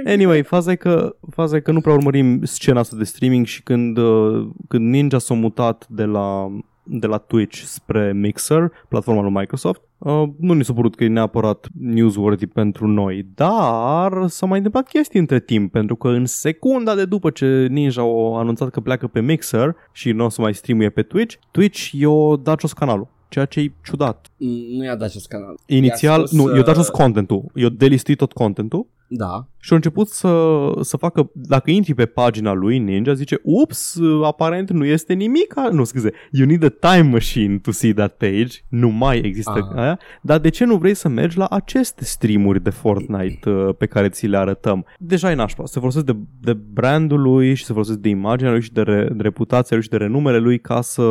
Anyway, 0.04 0.42
faza 0.42 0.70
e 0.70 0.76
că, 0.76 1.16
faza 1.30 1.56
e 1.56 1.60
că 1.60 1.72
nu 1.72 1.80
prea 1.80 1.94
urmărim 1.94 2.44
scena 2.44 2.80
asta 2.80 2.96
de 2.96 3.04
streaming 3.04 3.46
și 3.46 3.62
când, 3.62 3.96
uh, 3.96 4.48
când 4.68 4.88
Ninja 4.88 5.18
s-a 5.18 5.34
mutat 5.34 5.86
de 5.88 6.04
la, 6.04 6.48
de 6.82 7.06
la 7.06 7.16
Twitch 7.16 7.62
spre 7.64 8.12
Mixer, 8.12 8.72
platforma 8.88 9.22
lui 9.22 9.30
Microsoft, 9.30 9.80
uh, 9.98 10.22
nu 10.38 10.52
ni 10.52 10.64
s-a 10.64 10.72
părut 10.72 10.96
că 10.96 11.04
e 11.04 11.08
neapărat 11.08 11.68
newsworthy 11.80 12.46
pentru 12.46 12.86
noi, 12.86 13.26
dar 13.34 14.26
s-au 14.26 14.48
mai 14.48 14.56
întâmplat 14.56 14.88
chestii 14.88 15.20
între 15.20 15.40
timp, 15.40 15.72
pentru 15.72 15.96
că 15.96 16.08
în 16.08 16.26
secunda 16.26 16.94
de 16.94 17.04
după 17.04 17.30
ce 17.30 17.66
Ninja 17.70 18.02
a 18.02 18.38
anunțat 18.38 18.70
că 18.70 18.80
pleacă 18.80 19.06
pe 19.06 19.20
Mixer 19.20 19.76
și 19.92 20.12
nu 20.12 20.24
o 20.24 20.28
să 20.28 20.40
mai 20.40 20.54
streamuie 20.54 20.90
pe 20.90 21.02
Twitch, 21.02 21.36
Twitch 21.50 21.90
i-a 21.92 22.36
dat 22.42 22.60
jos 22.60 22.72
canalul. 22.72 23.18
Ceea 23.30 23.44
ce 23.44 23.60
e 23.60 23.72
ciudat. 23.84 24.26
Mm, 24.36 24.76
Nu 24.76 24.84
i-a 24.84 24.94
dat 24.96 25.08
acest 25.08 25.28
canal. 25.28 25.54
Inițial, 25.66 26.18
I-a 26.20 26.26
spus, 26.26 26.38
nu, 26.38 26.56
i-a 26.56 26.62
dat 26.62 26.74
jos 26.74 26.86
uh, 26.86 26.92
contentul. 26.92 27.44
I-a 27.54 27.68
delistit 27.68 28.16
tot 28.18 28.32
contentul 28.32 28.86
Da. 29.12 29.46
și 29.60 29.70
au 29.70 29.76
început 29.76 30.08
să, 30.08 30.56
să 30.80 30.96
facă, 30.96 31.30
dacă 31.34 31.70
intri 31.70 31.94
pe 31.94 32.06
pagina 32.06 32.52
lui 32.52 32.78
Ninja, 32.78 33.12
zice, 33.12 33.40
ups, 33.42 33.98
aparent 34.24 34.70
nu 34.70 34.84
este 34.84 35.12
nimic, 35.12 35.54
nu, 35.72 35.84
scuze, 35.84 36.12
you 36.30 36.46
need 36.46 36.64
a 36.64 36.92
time 36.94 37.08
machine 37.10 37.58
to 37.58 37.70
see 37.70 37.92
that 37.92 38.16
page, 38.16 38.56
nu 38.68 38.88
mai 38.88 39.18
există 39.18 39.68
Ah. 39.72 39.78
aia, 39.80 39.98
dar 40.22 40.38
de 40.38 40.48
ce 40.48 40.64
nu 40.64 40.76
vrei 40.76 40.94
să 40.94 41.08
mergi 41.08 41.38
la 41.38 41.46
aceste 41.46 42.04
streamuri 42.04 42.62
de 42.62 42.70
Fortnite 42.70 43.50
uh, 43.50 43.74
pe 43.78 43.86
care 43.86 44.08
ți 44.08 44.26
le 44.26 44.36
arătăm? 44.36 44.84
Deja 44.98 45.30
e 45.30 45.34
nașpa, 45.34 45.64
se 45.66 45.78
folosesc 45.78 46.04
de, 46.04 46.16
de 46.40 46.52
brandul 46.52 47.20
lui 47.20 47.54
și 47.54 47.64
se 47.64 47.72
folosesc 47.72 47.98
de 47.98 48.08
imaginea 48.08 48.52
lui 48.52 48.62
și 48.62 48.72
de, 48.72 48.80
re, 48.82 49.08
de 49.12 49.22
reputația 49.22 49.76
lui 49.76 49.84
și 49.84 49.90
de 49.90 49.96
renumele 49.96 50.38
lui 50.38 50.58
ca 50.60 50.80
să, 50.80 51.02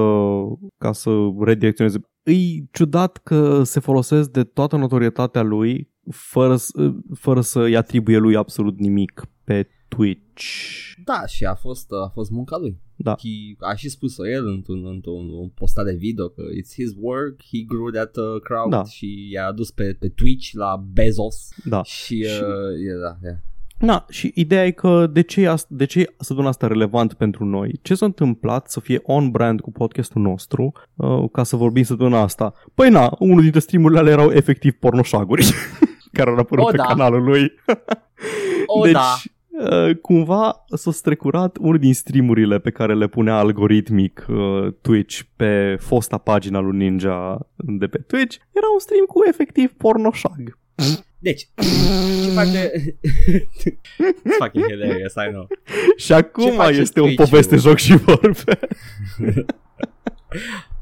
ca 0.77 0.91
să 0.91 1.09
redirecționeze. 1.39 1.99
E 2.31 2.63
ciudat 2.71 3.17
că 3.17 3.63
se 3.63 3.79
folosesc 3.79 4.29
de 4.31 4.43
toată 4.43 4.75
notorietatea 4.75 5.41
lui 5.41 5.89
fără, 6.11 6.55
să- 6.55 6.93
fără 7.13 7.41
să-i 7.41 7.75
atribuie 7.75 8.17
lui 8.17 8.35
absolut 8.35 8.79
nimic 8.79 9.25
pe 9.43 9.67
Twitch. 9.87 10.43
Da, 11.05 11.25
și 11.25 11.45
a 11.45 11.55
fost, 11.55 11.91
a 12.05 12.11
fost 12.13 12.29
munca 12.31 12.57
lui. 12.57 12.77
Da. 12.95 13.11
He, 13.19 13.55
a 13.59 13.75
și 13.75 13.89
spus-o 13.89 14.27
el 14.29 14.47
într-un, 14.47 14.85
într-un 14.85 15.29
un 15.29 15.49
postare 15.49 15.93
video 15.95 16.27
că 16.29 16.41
it's 16.43 16.73
his 16.73 16.91
work, 16.97 17.41
he 17.51 17.59
grew 17.67 17.89
that 17.89 18.15
uh, 18.15 18.41
crowd 18.43 18.69
Da. 18.69 18.83
și 18.83 19.29
i-a 19.31 19.45
adus 19.47 19.71
pe, 19.71 19.93
pe 19.99 20.07
Twitch 20.09 20.49
la 20.51 20.83
Bezos 20.93 21.49
Da. 21.65 21.83
și, 21.83 22.05
Și- 22.23 22.41
uh, 22.41 22.89
e, 22.89 22.99
da, 23.01 23.17
yeah. 23.23 23.37
Na, 23.79 24.05
și 24.09 24.31
ideea 24.35 24.65
e 24.65 24.71
că 24.71 25.07
de 25.11 25.21
ce 25.21 25.41
e, 25.41 25.49
asta, 25.49 25.67
de 25.71 25.85
ce 25.85 25.99
e 25.99 26.13
săptămâna 26.17 26.49
asta 26.49 26.67
relevant 26.67 27.13
pentru 27.13 27.45
noi? 27.45 27.79
Ce 27.81 27.95
s-a 27.95 28.05
întâmplat 28.05 28.69
să 28.69 28.79
fie 28.79 28.99
on-brand 29.03 29.61
cu 29.61 29.71
podcastul 29.71 30.21
nostru 30.21 30.71
uh, 30.95 31.23
ca 31.31 31.43
să 31.43 31.55
vorbim 31.55 31.83
săptămâna 31.83 32.21
asta? 32.21 32.53
Păi 32.73 32.89
na, 32.89 33.15
unul 33.19 33.41
dintre 33.41 33.59
streamurile 33.59 33.99
alea 33.99 34.11
erau 34.11 34.31
efectiv 34.31 34.73
pornoșaguri 34.73 35.45
care 36.13 36.29
au 36.29 36.35
apărut 36.35 36.65
O, 36.65 36.67
pe 36.67 36.77
da. 36.77 36.83
canalul 36.83 37.23
lui. 37.23 37.51
O, 38.65 38.83
deci, 38.83 38.91
da. 38.91 39.15
uh, 39.49 39.95
cumva 39.95 40.65
s-a 40.67 40.91
strecurat 40.91 41.57
unul 41.57 41.77
din 41.77 41.93
streamurile 41.93 42.59
pe 42.59 42.69
care 42.69 42.95
le 42.95 43.07
punea 43.07 43.37
algoritmic 43.37 44.25
uh, 44.29 44.73
Twitch 44.81 45.19
pe 45.35 45.75
fosta 45.79 46.17
pagina 46.17 46.59
lui 46.59 46.77
Ninja 46.77 47.47
de 47.55 47.87
pe 47.87 47.97
Twitch. 47.97 48.37
Era 48.51 48.67
un 48.73 48.79
stream 48.79 49.05
cu 49.05 49.21
efectiv 49.27 49.71
pornoșag. 49.71 50.57
Deci, 51.19 51.47
ce 52.23 52.29
face... 52.33 52.71
It's 54.01 54.37
fucking 54.39 54.65
hilarious, 54.65 55.13
I 55.13 55.29
know. 55.31 55.47
Și 55.97 56.13
acum 56.13 56.51
face 56.51 56.79
este 56.79 56.99
o 56.99 57.03
Twitch-ul? 57.03 57.25
poveste 57.25 57.55
joc 57.55 57.77
și 57.77 57.95
vorbe. 57.95 58.59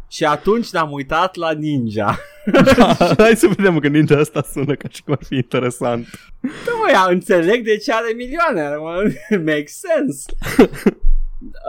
Și 0.09 0.23
atunci 0.23 0.69
ne-am 0.69 0.91
uitat 0.91 1.35
la 1.35 1.51
Ninja. 1.51 2.19
Da, 2.51 2.93
hai 3.17 3.35
să 3.35 3.47
vedem 3.55 3.79
că 3.79 3.87
ninja 3.87 4.19
asta 4.19 4.41
sună 4.51 4.75
ca 4.75 4.87
și 4.91 5.03
cum 5.03 5.13
ar 5.19 5.25
fi 5.25 5.35
interesant. 5.35 6.07
Da, 6.41 6.71
mă, 6.81 6.91
ia, 6.91 7.05
înțeleg 7.09 7.63
de 7.63 7.77
ce 7.77 7.93
are 7.93 8.13
milioane. 8.15 8.75
mă. 8.75 9.11
Makes 9.45 9.79
sense. 9.79 10.23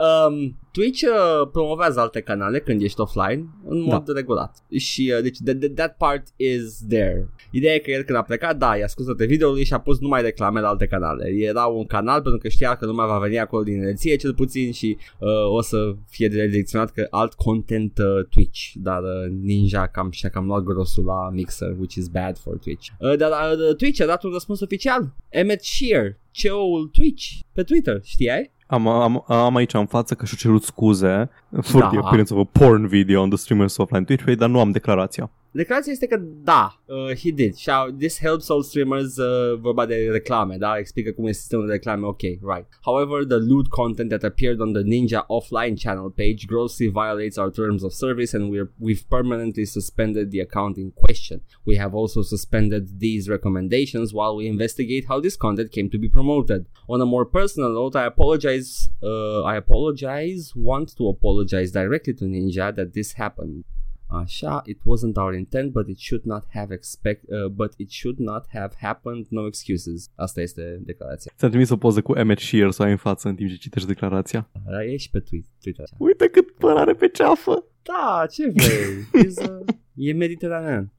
Um, 0.01 0.57
Twitch 0.71 1.01
uh, 1.01 1.49
promovează 1.51 1.99
alte 1.99 2.21
canale 2.21 2.59
când 2.59 2.81
ești 2.81 2.99
offline 2.99 3.45
în 3.65 3.81
mod 3.81 4.05
da. 4.05 4.13
regulat. 4.13 4.57
Și 4.77 5.13
uh, 5.15 5.21
deci 5.21 5.37
that, 5.45 5.73
that 5.75 5.97
part 5.97 6.27
is 6.35 6.85
there. 6.89 7.29
Ideea 7.51 7.73
e 7.73 7.79
că 7.79 7.91
el 7.91 8.03
când 8.03 8.17
a 8.17 8.21
plecat, 8.21 8.57
da, 8.57 8.75
i-a 8.75 8.87
scos 8.87 9.05
toate 9.05 9.25
videoului 9.25 9.63
și 9.63 9.73
a 9.73 9.79
pus 9.79 9.99
numai 9.99 10.21
reclame 10.21 10.59
la 10.59 10.67
alte 10.67 10.87
canale. 10.87 11.29
Era 11.29 11.65
un 11.65 11.85
canal 11.85 12.21
pentru 12.21 12.39
că 12.39 12.47
știa 12.47 12.75
că 12.75 12.85
lumea 12.85 13.05
va 13.05 13.19
veni 13.19 13.39
acolo 13.39 13.63
din 13.63 13.73
inerție 13.73 14.15
cel 14.15 14.33
puțin 14.33 14.71
și 14.71 14.97
uh, 15.19 15.29
o 15.55 15.61
să 15.61 15.95
fie 16.07 16.27
direcționat 16.27 16.91
că 16.91 17.07
alt 17.09 17.33
content 17.33 17.97
uh, 17.97 18.25
Twitch. 18.29 18.71
Dar 18.73 19.01
uh, 19.01 19.31
Ninja 19.41 19.87
cam 19.87 20.11
și-a 20.11 20.29
cam 20.29 20.45
luat 20.45 20.63
grosul 20.63 21.05
la 21.05 21.29
Mixer, 21.29 21.75
which 21.79 21.95
is 21.95 22.07
bad 22.07 22.37
for 22.37 22.57
Twitch. 22.57 22.87
Uh, 22.99 23.15
dar 23.17 23.31
uh, 23.31 23.75
Twitch 23.75 24.01
a 24.01 24.05
dat 24.05 24.23
un 24.23 24.31
răspuns 24.31 24.59
oficial. 24.61 25.15
Emmett 25.29 25.63
Shear, 25.63 26.19
CEO-ul 26.31 26.87
Twitch, 26.87 27.25
pe 27.53 27.63
Twitter, 27.63 27.99
știai? 28.03 28.57
Am, 28.71 28.87
am, 28.87 29.23
am 29.27 29.55
aici 29.55 29.73
în 29.73 29.85
față 29.85 30.15
că 30.15 30.25
și-a 30.25 30.37
cerut 30.39 30.58
scuze 30.63 31.27
for 31.61 31.81
da. 31.81 31.89
the 31.89 31.97
appearance 31.97 32.33
of 32.33 32.39
a 32.39 32.45
porn 32.45 32.87
video 32.87 33.21
on 33.21 33.29
the 33.29 33.37
streamer's 33.37 33.77
offline 33.77 34.05
Twitch 34.05 34.37
dar 34.37 34.49
nu 34.49 34.59
am 34.59 34.71
declarația. 34.71 35.31
Declarația 35.51 35.91
este 35.91 36.05
că 36.05 36.21
da, 36.43 36.81
uh, 36.85 37.15
he 37.23 37.31
did. 37.31 37.55
Și 37.55 37.69
this 37.97 38.19
helps 38.19 38.49
all 38.49 38.61
streamers, 38.61 39.17
uh, 39.17 39.59
vorba 39.59 39.85
de 39.85 40.09
reclame, 40.11 40.55
da? 40.57 40.77
Explică 40.77 41.11
cum 41.11 41.25
e 41.25 41.31
sistemul 41.31 41.65
de 41.65 41.71
reclame, 41.71 42.05
ok, 42.05 42.21
right. 42.21 42.67
However, 42.81 43.25
the 43.25 43.37
lewd 43.37 43.67
content 43.67 44.09
that 44.09 44.23
appeared 44.23 44.59
on 44.59 44.73
the 44.73 44.83
Ninja 44.83 45.25
offline 45.27 45.75
channel 45.75 46.09
page 46.09 46.45
grossly 46.45 46.87
violates 46.87 47.37
our 47.37 47.51
terms 47.51 47.83
of 47.83 47.91
service 47.91 48.35
and 48.37 48.51
we're, 48.51 48.71
we've 48.77 49.05
permanently 49.07 49.65
suspended 49.65 50.29
the 50.31 50.39
account 50.39 50.77
in 50.77 50.91
question. 50.91 51.41
We 51.65 51.75
have 51.77 51.93
also 51.95 52.21
suspended 52.21 52.99
these 52.99 53.27
recommendations 53.29 54.13
while 54.13 54.35
we 54.35 54.45
investigate 54.47 55.05
how 55.07 55.19
this 55.19 55.35
content 55.35 55.71
came 55.71 55.89
to 55.89 55.97
be 55.97 56.09
promoted. 56.09 56.65
On 56.87 57.01
a 57.01 57.05
more 57.05 57.25
personal 57.25 57.71
note, 57.73 57.95
I 57.95 58.05
apologize, 58.05 58.89
uh, 59.01 59.41
I 59.41 59.55
apologize, 59.55 60.53
want 60.55 60.95
to 60.97 61.07
apologize 61.07 61.71
directly 61.71 62.13
to 62.15 62.25
Ninja 62.25 62.75
that 62.75 62.93
this 62.93 63.13
happened. 63.13 63.63
Așa, 64.09 64.61
it 64.65 64.77
wasn't 64.77 65.15
our 65.15 65.33
intent, 65.33 65.71
but 65.71 65.87
it 65.87 65.99
should 65.99 66.23
not 66.23 66.43
have 66.53 66.73
expect, 66.73 67.23
uh, 67.23 67.51
but 67.51 67.73
it 67.77 67.89
should 67.91 68.17
not 68.17 68.45
have 68.53 68.73
happened, 68.79 69.25
no 69.29 69.45
excuses. 69.45 70.09
Asta 70.15 70.41
este 70.41 70.79
declarația. 70.83 71.31
Ți-am 71.37 71.49
trimis 71.49 71.69
o 71.69 71.77
poză 71.77 72.01
cu 72.01 72.13
Emmett 72.15 72.39
Shear 72.39 72.71
să 72.71 72.83
ai 72.83 72.91
în 72.91 72.97
față 72.97 73.27
în 73.27 73.35
timp 73.35 73.49
ce 73.49 73.55
citești 73.55 73.87
declarația. 73.87 74.49
Da, 74.65 74.83
e 74.83 74.97
și 74.97 75.09
pe 75.09 75.23
Twitter. 75.61 75.85
Uite 75.97 76.27
cât 76.27 76.51
păr 76.51 76.75
are 76.75 76.93
pe 76.93 77.07
ceafă. 77.07 77.63
Da, 77.83 78.25
ce 78.31 78.49
vrei? 78.49 79.23
uh, 79.49 79.65
e 79.93 80.13
mediteranean. 80.13 80.91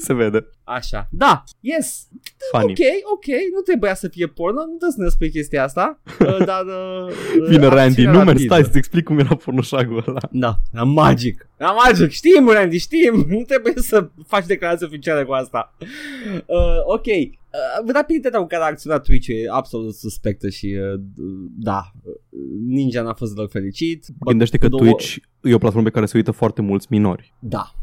Se 0.00 0.14
vede. 0.14 0.46
Așa. 0.64 1.08
Da, 1.10 1.44
yes. 1.60 2.08
Funny. 2.52 2.70
Ok, 2.70 2.78
ok, 3.12 3.26
nu 3.54 3.60
trebuia 3.60 3.94
să 3.94 4.08
fie 4.08 4.26
porno, 4.26 4.60
nu 4.60 4.66
trebuie 4.66 4.90
să 4.90 5.02
ne 5.02 5.08
spui 5.08 5.30
chestia 5.30 5.62
asta, 5.64 6.00
uh, 6.20 6.44
dar... 6.44 6.64
Uh, 6.64 7.48
Vine 7.48 7.66
Randy, 7.66 8.04
nu 8.04 8.18
mergi, 8.18 8.44
stai 8.44 8.62
să-ți 8.62 8.78
explic 8.78 9.04
cum 9.04 9.18
era 9.18 9.34
pornoșagul 9.34 10.04
ăla. 10.06 10.20
Da, 10.30 10.56
era 10.72 10.84
magic. 10.84 11.48
Era 11.56 11.70
magic, 11.70 12.10
știm, 12.10 12.48
Randy, 12.48 12.78
știm, 12.78 13.24
nu 13.28 13.42
trebuie 13.42 13.74
să 13.76 14.08
faci 14.26 14.46
declarații 14.46 14.86
oficiale 14.86 15.24
cu 15.24 15.32
asta. 15.32 15.74
Uh, 16.46 16.80
ok, 16.84 17.06
Uh, 17.52 17.92
rapiditatea 17.92 18.40
cu 18.40 18.46
care 18.46 18.62
a 18.62 18.66
acționat 18.66 19.02
Twitch 19.02 19.28
e 19.28 19.50
absolut 19.50 19.94
suspectă 19.94 20.48
și 20.48 20.66
uh, 20.66 21.00
da, 21.58 21.92
Ninja 22.66 23.02
n-a 23.02 23.14
fost 23.14 23.34
deloc 23.34 23.50
fericit. 23.50 24.06
Gândește 24.18 24.58
că 24.58 24.68
două... 24.68 24.82
Twitch 24.82 25.16
e 25.42 25.54
o 25.54 25.58
platformă 25.58 25.86
pe 25.86 25.94
care 25.94 26.06
se 26.06 26.16
uită 26.16 26.30
foarte 26.30 26.62
mulți 26.62 26.86
minori. 26.90 27.34
Da, 27.38 27.74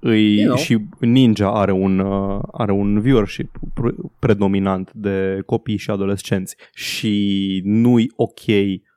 îi, 0.00 0.34
you 0.34 0.44
know. 0.44 0.56
și 0.56 0.78
Ninja 0.98 1.52
are 1.52 1.72
un, 1.72 1.98
uh, 1.98 2.40
are 2.52 2.72
un 2.72 3.00
viewership 3.00 3.58
predominant 4.18 4.92
de 4.92 5.42
copii 5.46 5.76
și 5.76 5.90
adolescenți 5.90 6.56
și 6.74 7.60
nu-i 7.64 8.12
ok 8.16 8.40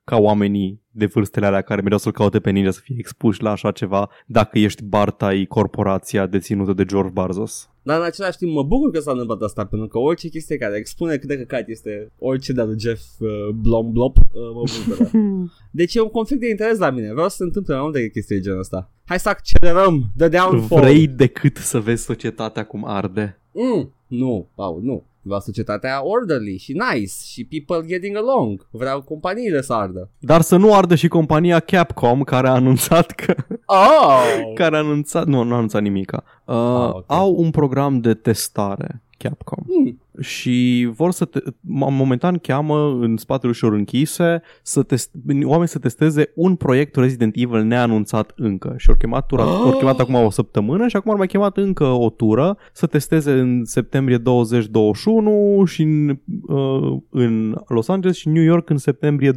ca 0.03 0.17
oamenii 0.17 0.82
de 0.95 1.05
vârstele 1.05 1.45
alea 1.45 1.61
care 1.61 1.81
mereu 1.81 1.97
să-l 1.97 2.11
caute 2.11 2.39
pe 2.39 2.49
Ninja 2.49 2.71
să 2.71 2.79
fie 2.83 2.95
expuși 2.97 3.41
la 3.41 3.51
așa 3.51 3.71
ceva 3.71 4.09
dacă 4.25 4.59
ești 4.59 4.83
Bartai, 4.83 5.45
corporația 5.45 6.27
deținută 6.27 6.73
de 6.73 6.85
George 6.85 7.11
Barzos. 7.11 7.69
Dar 7.81 7.99
în 7.99 8.05
același 8.05 8.37
timp 8.37 8.51
mă 8.51 8.63
bucur 8.63 8.91
că 8.91 8.99
s-a 8.99 9.11
întâmplat 9.11 9.41
asta 9.41 9.65
pentru 9.65 9.87
că 9.87 9.97
orice 9.97 10.27
chestie 10.29 10.57
care 10.57 10.77
expune 10.77 11.17
cât 11.17 11.27
de 11.27 11.37
căcat 11.37 11.67
este 11.67 12.11
orice 12.19 12.53
de 12.53 12.61
lui 12.61 12.79
Jeff 12.79 13.01
uh, 13.19 13.29
Blomblop 13.55 14.17
uh, 14.17 14.23
mă 14.33 14.63
bucură. 14.87 15.09
deci 15.71 15.95
e 15.95 16.01
un 16.01 16.09
conflict 16.09 16.41
de 16.41 16.49
interes 16.49 16.77
la 16.77 16.89
mine. 16.89 17.11
Vreau 17.11 17.29
să 17.29 17.35
se 17.35 17.43
întâmple 17.43 17.73
mai 17.73 17.83
multe 17.83 18.09
chestii 18.09 18.35
de 18.35 18.41
genul 18.41 18.59
ăsta. 18.59 18.89
Hai 19.05 19.19
să 19.19 19.29
accelerăm 19.29 20.11
the 20.17 20.27
downfall. 20.27 20.81
Vrei 20.81 21.07
decât 21.07 21.57
să 21.57 21.79
vezi 21.79 22.03
societatea 22.03 22.63
cum 22.63 22.85
arde? 22.85 23.39
Mm, 23.51 23.93
nu, 24.07 24.47
Paul, 24.55 24.81
nu. 24.81 25.03
Vreau 25.23 25.39
societatea 25.39 26.05
orderly 26.05 26.57
și 26.57 26.71
nice 26.71 27.13
și 27.25 27.45
people 27.45 27.87
getting 27.87 28.15
along. 28.15 28.67
Vreau 28.71 29.01
companiile 29.01 29.61
să 29.61 29.73
ardă. 29.73 30.09
Dar 30.19 30.41
să 30.41 30.55
nu 30.55 30.73
ardă 30.73 30.95
și 30.95 31.07
compania 31.07 31.59
Capcom 31.59 32.23
care 32.23 32.47
a 32.47 32.51
anunțat 32.51 33.11
că... 33.11 33.35
Oh! 33.65 34.23
care 34.59 34.75
a 34.75 34.79
anunțat... 34.79 35.25
Nu, 35.25 35.43
nu 35.43 35.53
a 35.53 35.55
anunțat 35.55 35.81
nimica. 35.81 36.23
Uh, 36.45 36.55
ah, 36.55 36.89
okay. 36.89 37.17
Au 37.17 37.35
un 37.37 37.51
program 37.51 37.99
de 37.99 38.13
testare 38.13 39.03
Capcom. 39.17 39.63
Hmm. 39.67 40.02
Și 40.19 40.89
vor 40.95 41.11
să 41.11 41.25
te, 41.25 41.39
momentan 41.61 42.37
cheamă 42.37 42.97
în 43.01 43.17
spatele 43.17 43.51
ușor 43.51 43.73
închise 43.73 44.41
să 44.61 44.83
test, 44.83 45.11
oameni 45.43 45.67
să 45.67 45.79
testeze 45.79 46.31
un 46.35 46.55
proiect 46.55 46.95
Resident 46.95 47.33
Evil 47.35 47.63
neanunțat 47.63 48.31
încă. 48.35 48.73
Și 48.77 48.89
au 48.89 48.95
chemat, 48.95 49.25
tura, 49.25 49.43
oh! 49.43 49.61
au 49.63 49.77
chemat 49.77 49.99
acum 49.99 50.13
o 50.15 50.29
săptămână 50.29 50.87
și 50.87 50.95
acum 50.95 51.11
au 51.11 51.17
mai 51.17 51.27
chemat 51.27 51.57
încă 51.57 51.83
o 51.83 52.09
tură 52.09 52.57
să 52.73 52.85
testeze 52.85 53.31
în 53.31 53.65
septembrie 53.65 54.17
2021 54.17 55.65
și 55.65 55.81
în, 55.81 56.19
uh, 56.47 56.97
în 57.09 57.61
Los 57.67 57.87
Angeles 57.87 58.17
și 58.17 58.29
New 58.29 58.43
York 58.43 58.69
în 58.69 58.77
septembrie 58.77 59.31
23-24 59.31 59.35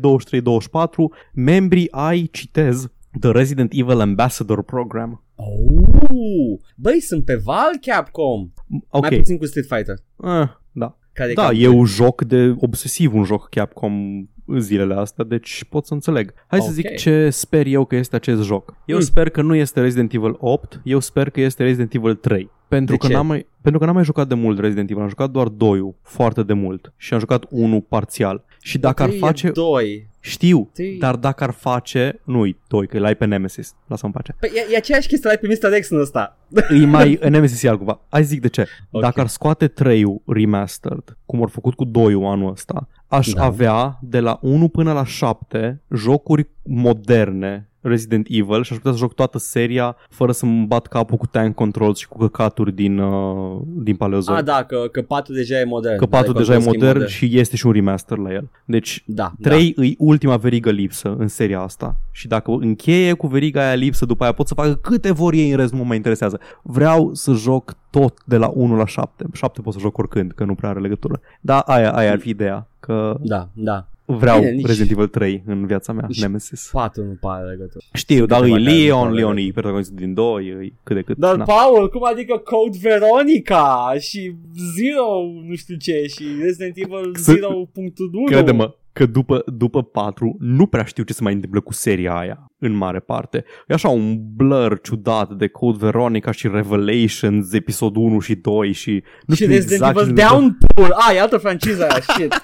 membrii 1.35 1.90
ai, 1.90 2.28
citez, 2.32 2.90
The 3.20 3.31
Resident 3.31 3.73
Evil 3.74 4.01
Ambassador 4.01 4.62
Program. 4.62 5.24
Oh, 5.35 6.59
băi, 6.77 7.01
sunt 7.01 7.24
pe 7.24 7.35
val 7.35 7.70
Capcom. 7.81 8.53
Okay. 8.89 9.11
Mai 9.11 9.19
puțin 9.19 9.39
cu 9.39 9.47
Street 9.47 9.66
Fighter. 9.66 9.94
Uh, 10.16 10.48
da. 10.78 10.97
Care 11.12 11.32
da, 11.32 11.51
e 11.53 11.69
un 11.69 11.85
joc 11.85 12.23
de 12.23 12.55
obsesiv, 12.59 13.15
un 13.15 13.24
joc 13.24 13.48
Capcom 13.48 14.27
zilele 14.59 14.94
astea, 14.94 15.24
deci 15.24 15.65
pot 15.69 15.86
să 15.86 15.94
înțeleg. 15.94 16.32
Hai 16.47 16.59
okay. 16.59 16.61
să 16.61 16.74
zic 16.74 16.97
ce 16.97 17.31
sper 17.31 17.66
eu 17.66 17.85
că 17.85 17.97
este 17.97 18.16
acest 18.16 18.43
joc. 18.43 18.74
Eu 18.85 18.97
mm. 18.97 19.03
sper 19.03 19.28
că 19.28 19.43
nu 19.43 19.55
este 19.55 19.81
Resident 19.81 20.12
Evil 20.12 20.36
8, 20.39 20.81
eu 20.85 20.98
sper 20.98 21.31
că 21.31 21.40
este 21.40 21.62
Resident 21.62 21.94
Evil 21.94 22.15
3. 22.15 22.51
Pentru 22.69 22.94
de 22.94 23.01
că, 23.01 23.07
ce? 23.07 23.12
n-am 23.12 23.27
mai, 23.27 23.47
pentru 23.67 23.85
că 23.85 23.91
n-am 23.91 23.97
mai 24.01 24.05
jucat 24.05 24.29
de 24.29 24.35
mult 24.35 24.59
Resident 24.59 24.91
Evil, 24.91 25.03
am 25.03 25.09
jucat 25.09 25.31
doar 25.31 25.49
2 25.49 25.95
foarte 26.03 26.43
de 26.43 26.53
mult 26.53 26.93
și 26.97 27.13
am 27.13 27.19
jucat 27.19 27.45
1 27.51 27.81
parțial. 27.81 28.45
Și 28.61 28.79
dacă 28.79 29.03
ar 29.03 29.11
face... 29.19 29.51
2. 29.51 30.09
Știu, 30.21 30.71
Trei. 30.73 30.99
dar 30.99 31.17
dacă 31.17 31.45
ar 31.45 31.51
face... 31.51 32.21
Nu-i 32.25 32.59
2, 32.69 32.87
că 32.87 32.99
l-ai 32.99 33.15
pe 33.15 33.25
Nemesis. 33.25 33.75
Lasă-mi 33.87 34.13
pace. 34.13 34.35
Păi 34.41 34.51
e, 34.55 34.73
e 34.73 34.77
aceeași 34.77 35.09
chestie, 35.09 35.29
l-ai 35.29 35.39
pe 35.39 35.69
Mr. 35.69 35.79
X 35.79 35.89
în 35.91 36.01
ăsta. 36.01 36.39
E 36.71 36.87
mai... 36.87 37.19
Nemesis 37.29 37.63
e 37.63 37.69
altceva. 37.69 38.01
Hai 38.09 38.25
zic 38.25 38.41
de 38.41 38.49
ce. 38.49 38.67
Ok. 38.91 39.03
Dacă 39.03 39.21
ar 39.21 39.27
scoate 39.27 39.69
3 39.69 40.05
remastered, 40.27 41.17
cum 41.25 41.41
au 41.41 41.47
făcut 41.47 41.75
cu 41.75 41.85
2 41.85 42.13
anul 42.25 42.51
ăsta, 42.51 42.89
aș 43.07 43.33
Da. 43.33 43.45
avea 43.45 43.99
de 44.03 44.21
la 44.21 44.39
1 44.43 44.69
până 44.69 44.93
la 44.93 45.05
7 45.05 45.83
jocuri 45.95 46.49
moderne 46.63 47.69
Resident 47.89 48.27
Evil 48.31 48.63
și 48.63 48.73
aș 48.73 48.79
putea 48.79 48.93
să 48.93 48.99
joc 48.99 49.15
toată 49.15 49.39
seria 49.39 49.97
fără 50.09 50.33
să-mi 50.33 50.67
bat 50.67 50.87
capul 50.87 51.17
cu 51.17 51.27
tank 51.27 51.55
controls 51.55 51.99
și 51.99 52.09
cu 52.09 52.19
căcaturi 52.19 52.73
din, 52.73 52.99
uh, 52.99 53.56
din 53.66 53.97
Paleozoic. 53.97 54.39
Ah, 54.39 54.45
da, 54.45 54.65
că, 54.65 54.89
că 54.93 55.03
4 55.03 55.33
deja 55.33 55.59
e 55.59 55.65
modern. 55.65 55.97
Că 55.97 56.07
4 56.07 56.33
Da, 56.33 56.39
deja 56.39 56.53
e 56.53 56.55
control 56.55 56.74
schimb 56.74 56.93
modern 56.93 57.11
și 57.11 57.39
este 57.39 57.57
și 57.57 57.66
un 57.66 57.73
remaster 57.73 58.19
la 58.19 58.33
el. 58.33 58.49
Deci 58.65 59.03
Da, 59.07 59.33
3 59.43 59.73
da. 59.77 59.85
e 59.85 59.95
ultima 59.99 60.37
verigă 60.37 60.70
lipsă 60.70 61.15
în 61.19 61.28
seria 61.28 61.61
asta. 61.61 61.97
Și 62.11 62.28
dacă 62.28 62.51
încheie 62.51 63.12
cu 63.12 63.27
veriga 63.27 63.61
aia 63.66 63.74
lipsă, 63.74 64.05
după 64.05 64.23
aia 64.23 64.33
pot 64.33 64.49
să 64.49 64.55
facă 64.55 64.74
câte 64.74 65.12
vor 65.12 65.33
ei 65.33 65.51
în 65.51 65.57
rest, 65.57 65.73
nu 65.73 65.85
mă 65.85 65.95
interesează. 65.95 66.41
Vreau 66.62 67.15
să 67.15 67.33
joc 67.33 67.77
tot 67.91 68.19
de 68.24 68.37
la 68.37 68.51
1 68.55 68.77
la 68.77 68.87
7. 68.87 69.24
7 69.33 69.61
pot 69.61 69.73
să 69.73 69.78
joc 69.78 69.99
oricând, 69.99 70.33
că 70.33 70.45
nu 70.45 70.55
prea 70.55 70.70
are 70.70 70.81
legătură. 70.81 71.20
Da, 71.41 71.59
aia, 71.59 71.93
aia 71.93 72.11
ar 72.11 72.19
fi 72.19 72.28
ideea. 72.28 72.69
Că 72.81 73.16
Da, 73.20 73.49
da. 73.53 73.89
Vreau 74.07 74.39
Bine, 74.39 74.51
nici- 74.51 74.66
Resident 74.66 74.91
Evil 74.91 75.07
3 75.07 75.43
în 75.47 75.66
viața 75.66 75.93
mea, 75.93 76.05
Nici- 76.09 76.20
Nemesis. 76.20 76.69
4 76.73 77.05
nu 77.05 77.16
pare 77.20 77.45
legătură. 77.51 77.85
Știu, 77.93 78.27
dar 78.27 78.39
e 78.39 78.41
câteva 78.49 78.59
care 78.65 78.70
nu 78.77 78.78
Leon, 78.85 79.01
pare 79.03 79.15
Leon 79.15 79.31
e 79.31 79.35
legătură. 79.35 79.53
protagonistul 79.53 79.97
din 79.97 80.15
2, 80.15 80.47
e 80.47 80.73
cât 80.83 80.97
de 80.97 81.03
cât. 81.03 81.16
Dar 81.16 81.37
na. 81.37 81.45
Paul, 81.45 81.89
cum 81.91 82.01
adică 82.05 82.37
Code 82.37 82.78
Veronica 82.83 83.95
și 83.99 84.35
Zero, 84.77 85.07
nu 85.49 85.55
știu 85.55 85.77
ce, 85.77 86.07
și 86.07 86.24
Resident 86.43 86.77
Evil 86.77 87.15
Să- 87.15 87.33
0.1? 87.33 88.24
Crede-mă 88.31 88.74
că 88.97 89.06
după, 89.06 89.43
după 89.47 89.82
4 89.82 90.36
nu 90.40 90.66
prea 90.66 90.85
știu 90.85 91.02
ce 91.02 91.12
se 91.12 91.23
mai 91.23 91.32
întâmplă 91.32 91.60
cu 91.60 91.73
seria 91.73 92.16
aia, 92.16 92.51
în 92.59 92.73
mare 92.73 92.98
parte. 92.98 93.44
E 93.66 93.74
așa 93.74 93.89
un 93.89 94.16
blur 94.36 94.81
ciudat 94.81 95.31
de 95.32 95.47
Code 95.48 95.77
Veronica 95.81 96.31
și 96.31 96.48
Revelations, 96.48 97.52
episodul 97.52 98.02
1 98.02 98.18
și 98.20 98.35
2 98.35 98.73
și 98.73 99.02
nu 99.27 99.35
și 99.35 99.43
știu 99.43 99.55
Resident 99.55 99.70
exact 99.81 99.97
Evil 99.97 100.14
ce 100.14 100.20
se 100.20 100.23
întâmplă. 100.23 100.56
Downpour. 100.77 100.97
Ah, 101.09 101.14
e 101.14 101.20
altă 101.20 101.36
franciză 101.36 101.82
aia, 101.86 102.01
shit. 102.09 102.40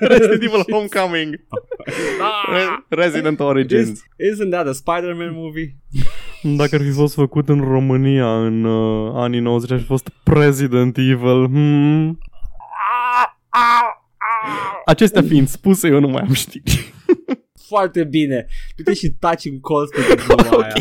Resident 0.00 0.42
Evil 0.42 0.62
Homecoming. 0.72 1.34
Ah, 2.20 2.52
Re- 2.52 3.02
Resident 3.02 3.40
Origins. 3.40 3.88
Is- 3.88 4.02
Isn't 4.02 4.50
that 4.50 4.66
a 4.66 4.72
Spider-Man 4.72 5.30
movie? 5.34 5.76
Dacă 6.42 6.74
ar 6.74 6.80
fi 6.80 6.90
fost 6.90 7.14
făcut 7.14 7.48
în 7.48 7.60
România 7.60 8.44
în 8.44 8.64
uh, 8.64 9.12
anii 9.14 9.40
90 9.40 9.70
ar 9.70 9.78
fi 9.78 9.84
fost 9.84 10.08
President 10.22 10.96
Evil. 10.98 11.46
Hmm. 11.46 12.18
Acestea 14.84 15.22
fiind 15.22 15.48
spuse, 15.48 15.88
eu 15.88 16.00
nu 16.00 16.08
mai 16.08 16.22
am 16.22 16.32
știri. 16.32 16.94
foarte 17.68 18.04
bine. 18.04 18.46
Du-te 18.76 18.94
și 18.94 19.10
taci 19.10 19.44
în 19.44 19.60
colț 19.60 19.90
pe 19.90 20.14
gluma 20.26 20.62
aia. 20.62 20.74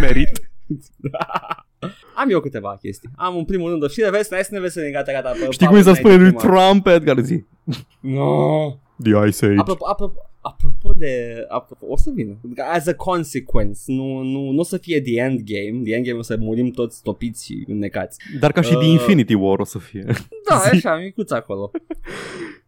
Merit. 0.00 0.50
Am 2.14 2.30
eu 2.30 2.40
câteva 2.40 2.76
chestii. 2.80 3.08
Am 3.16 3.36
în 3.36 3.44
primul 3.44 3.70
rând 3.70 3.82
o 3.82 3.88
știre, 3.88 4.10
vezi, 4.10 4.28
hai 4.30 4.44
să 4.44 4.54
ne 4.54 4.60
vezi 4.60 4.90
gata, 4.90 5.12
gata. 5.12 5.30
Pe, 5.30 5.46
Știi 5.50 5.66
cum 5.66 5.82
să 5.82 5.92
spune 5.92 6.16
lui 6.16 6.32
Trump 6.32 6.82
pe 6.82 6.92
Edgar 6.92 7.18
zi? 7.18 7.44
No. 8.00 8.70
The 9.02 9.26
Ice 9.26 9.46
Age. 9.46 9.58
Apropo, 9.58 9.86
apropo, 9.88 10.18
apropo 10.40 10.90
de... 10.98 11.44
Apropo, 11.48 11.86
o 11.88 11.96
să 11.96 12.10
vină. 12.14 12.40
As 12.72 12.86
a 12.86 12.94
consequence. 12.94 13.80
Nu, 13.86 14.22
nu, 14.22 14.50
nu 14.50 14.58
o 14.58 14.62
să 14.62 14.76
fie 14.76 15.00
the 15.00 15.20
end 15.20 15.40
game. 15.40 15.82
The 15.84 15.94
end 15.94 16.04
game 16.04 16.18
o 16.18 16.22
să 16.22 16.36
murim 16.38 16.70
toți 16.70 17.02
topiți 17.02 17.44
și 17.44 17.64
înnecați. 17.68 18.18
Dar 18.40 18.52
ca 18.52 18.60
și 18.60 18.74
uh, 18.74 18.78
The 18.78 18.88
Infinity 18.88 19.34
War 19.34 19.58
o 19.58 19.64
să 19.64 19.78
fie. 19.78 20.04
Da, 20.48 20.54
așa, 20.54 20.96
micuț 20.96 21.30
acolo. 21.30 21.70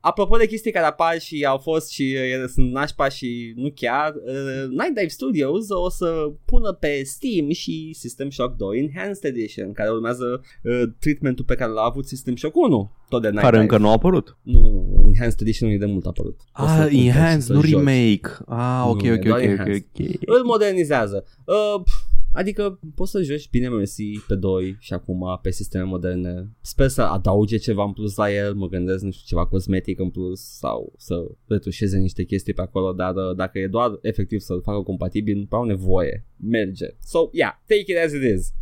Apropo 0.05 0.37
de 0.37 0.47
chestii 0.47 0.73
care 0.73 0.87
apar 0.87 1.21
și 1.21 1.45
au 1.45 1.59
fost 1.59 1.91
și 1.91 2.17
uh, 2.43 2.49
sunt 2.49 2.73
nașpa 2.73 3.09
și 3.09 3.53
nu 3.57 3.73
chiar, 3.75 4.13
uh, 4.15 4.69
Night 4.69 4.95
Dive 4.95 5.07
Studios 5.09 5.67
o 5.69 5.91
să 5.91 6.33
pună 6.45 6.73
pe 6.73 7.03
Steam 7.05 7.51
și 7.51 7.93
System 7.99 8.31
Shock 8.31 8.57
2 8.57 8.79
Enhanced 8.79 9.25
Edition, 9.25 9.73
care 9.73 9.91
urmează 9.91 10.41
uh, 10.63 10.83
treatmentul 10.99 11.45
pe 11.45 11.55
care 11.55 11.71
l-a 11.71 11.83
avut 11.83 12.07
System 12.07 12.37
Shock 12.37 12.57
1, 12.57 12.93
tot 13.09 13.23
de 13.23 13.29
Night 13.29 13.41
Care 13.41 13.51
Dive. 13.51 13.63
încă 13.63 13.79
nu 13.79 13.89
a 13.89 13.93
apărut. 13.93 14.37
Nu, 14.43 14.95
Enhanced 15.07 15.41
Edition 15.41 15.69
nu 15.69 15.75
e 15.75 15.79
de 15.79 15.87
mult 15.87 16.07
apărut. 16.07 16.41
O 16.57 16.63
să 16.67 16.71
Ah, 16.71 16.77
cumperi 16.77 16.97
și 16.97 17.07
Enhanced, 17.07 17.41
să 17.43 17.53
nu 17.53 17.61
joci. 17.61 17.71
remake. 17.71 18.29
Ah, 18.47 18.85
ok, 18.89 19.03
Nu, 19.03 19.09
e 19.09 19.13
ok, 19.13 19.25
doar 19.25 19.39
ok, 19.39 19.45
ok, 19.45 19.51
enhanced. 19.51 19.85
ok. 19.97 20.37
Îl 20.37 20.45
modernizează. 20.45 21.25
Uh, 21.45 21.81
pf, 21.85 21.93
adică 22.33 22.81
poți 22.95 23.11
să 23.11 23.23
joci 23.23 23.51
bine 23.51 23.69
mersi 23.69 24.21
pe 24.29 24.35
2 24.35 24.77
și 24.79 24.93
acum 24.93 25.39
pe 25.43 25.51
sisteme 25.51 25.85
moderne. 25.85 26.49
Sper 26.61 26.89
să 26.89 27.03
adauge 27.03 27.57
ceva 27.57 27.85
în 27.85 27.93
plus 27.93 28.17
la 28.17 28.33
el, 28.33 28.55
mă 28.55 28.69
gândesc, 28.69 29.05
nu 29.05 29.11
știu, 29.11 29.25
ceva 29.27 29.47
cosmetic 29.47 29.99
în 29.99 30.11
plus 30.11 30.41
sau 30.41 30.93
să 30.97 31.15
retușeze 31.47 31.99
niște 31.99 32.25
chestii 32.25 32.55
pe 32.55 32.61
acolo, 32.61 32.93
dar 32.93 33.15
uh, 33.15 33.37
dacă 33.37 33.59
e 33.59 33.67
doar 33.67 33.99
efectiv 34.03 34.41
să-l 34.41 34.63
facă 34.63 34.83
compatibil, 34.83 35.37
nu 35.37 35.47
prea 35.47 35.59
au 35.59 35.65
nevoie. 35.65 36.27
Merge. 36.37 36.87
So, 37.05 37.29
yeah, 37.33 37.53
take 37.67 37.93
it 37.93 37.99
as 38.05 38.13
it 38.13 38.39
is. 38.39 38.53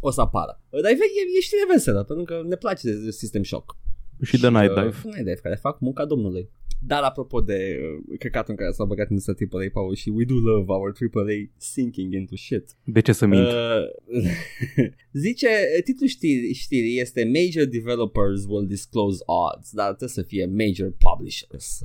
O 0.00 0.10
să 0.10 0.20
apară. 0.20 0.62
Uh, 0.70 0.80
Dar 0.82 0.90
e, 0.90 0.94
e, 0.94 1.36
e 1.36 1.40
știre 1.40 1.64
veselă, 1.72 2.02
pentru 2.02 2.24
că 2.24 2.42
ne 2.48 2.56
place 2.56 2.92
de 2.92 3.10
System 3.10 3.42
Shock. 3.42 3.76
Și 4.22 4.40
de 4.40 4.48
Night 4.48 4.76
uh, 4.76 4.82
Dive. 4.82 4.96
Night 5.04 5.16
Dive, 5.16 5.40
care 5.42 5.54
fac 5.54 5.80
munca 5.80 6.04
domnului. 6.04 6.50
Dar 6.78 7.02
apropo 7.02 7.40
de 7.40 7.78
uh, 8.08 8.18
căcatul 8.18 8.50
în 8.50 8.56
care 8.56 8.70
s-a 8.70 8.84
băgat 8.84 9.10
în 9.10 9.18
AAA 9.26 9.66
Paul 9.72 9.94
și 9.94 10.08
we 10.08 10.24
do 10.24 10.34
love 10.34 10.72
our 10.72 10.92
AAA 11.14 11.50
sinking 11.56 12.12
into 12.12 12.36
shit. 12.36 12.76
De 12.84 13.00
ce 13.00 13.12
să 13.12 13.26
mint? 13.26 13.46
Uh, 13.46 14.90
zice, 15.26 15.48
titlul 15.84 16.08
știrii, 16.08 16.52
știrii 16.52 17.00
este 17.00 17.24
Major 17.24 17.68
Developers 17.68 18.44
will 18.48 18.66
disclose 18.66 19.22
odds, 19.26 19.70
dar 19.72 19.86
trebuie 19.86 20.08
să 20.08 20.22
fie 20.22 20.46
Major 20.46 20.94
Publishers. 20.98 21.80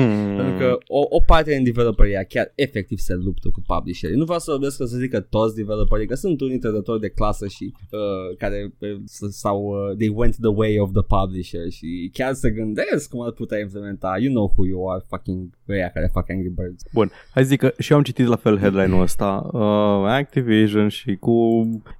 Hmm. 0.00 0.36
Pentru 0.36 0.54
că 0.58 0.78
o, 0.86 1.00
o 1.08 1.20
parte 1.26 1.54
din 1.54 1.64
developerii 1.64 2.26
chiar 2.28 2.52
efectiv 2.54 2.98
se 2.98 3.14
luptă 3.14 3.48
cu 3.52 3.62
publisherii. 3.66 4.16
Nu 4.16 4.24
vreau 4.24 4.38
să 4.38 4.50
vorbesc 4.50 4.76
să 4.76 4.84
zic 4.84 5.10
că 5.10 5.20
toți 5.20 5.54
developerii, 5.54 6.06
că 6.06 6.14
sunt 6.14 6.40
unii 6.40 6.58
trădători 6.58 7.00
de 7.00 7.08
clasă 7.08 7.46
și 7.46 7.72
uh, 7.90 8.36
care 8.38 8.74
uh, 8.78 8.88
sau 9.30 9.58
uh, 9.62 9.96
they 9.96 10.12
went 10.14 10.36
the 10.36 10.50
way 10.54 10.78
of 10.78 10.90
the 10.92 11.02
publisher 11.02 11.70
și 11.70 12.10
chiar 12.12 12.32
se 12.32 12.50
gândesc 12.50 13.10
cum 13.10 13.20
ar 13.20 13.30
putea 13.30 13.58
implementa. 13.58 14.16
You 14.20 14.32
know 14.32 14.52
who 14.56 14.66
you 14.66 14.90
are, 14.90 15.04
fucking 15.08 15.48
ăia 15.68 15.88
care 15.94 16.10
fac 16.12 16.30
Angry 16.30 16.52
Birds. 16.56 16.82
Bun, 16.92 17.10
hai 17.32 17.42
să 17.42 17.48
zic 17.48 17.58
că 17.60 17.72
și 17.78 17.90
eu 17.92 17.98
am 17.98 18.04
citit 18.04 18.26
la 18.26 18.36
fel 18.36 18.58
headline-ul 18.58 19.02
ăsta. 19.02 19.48
Uh, 19.52 19.60
Activision 20.06 20.88
și 20.88 21.16
cu 21.20 21.36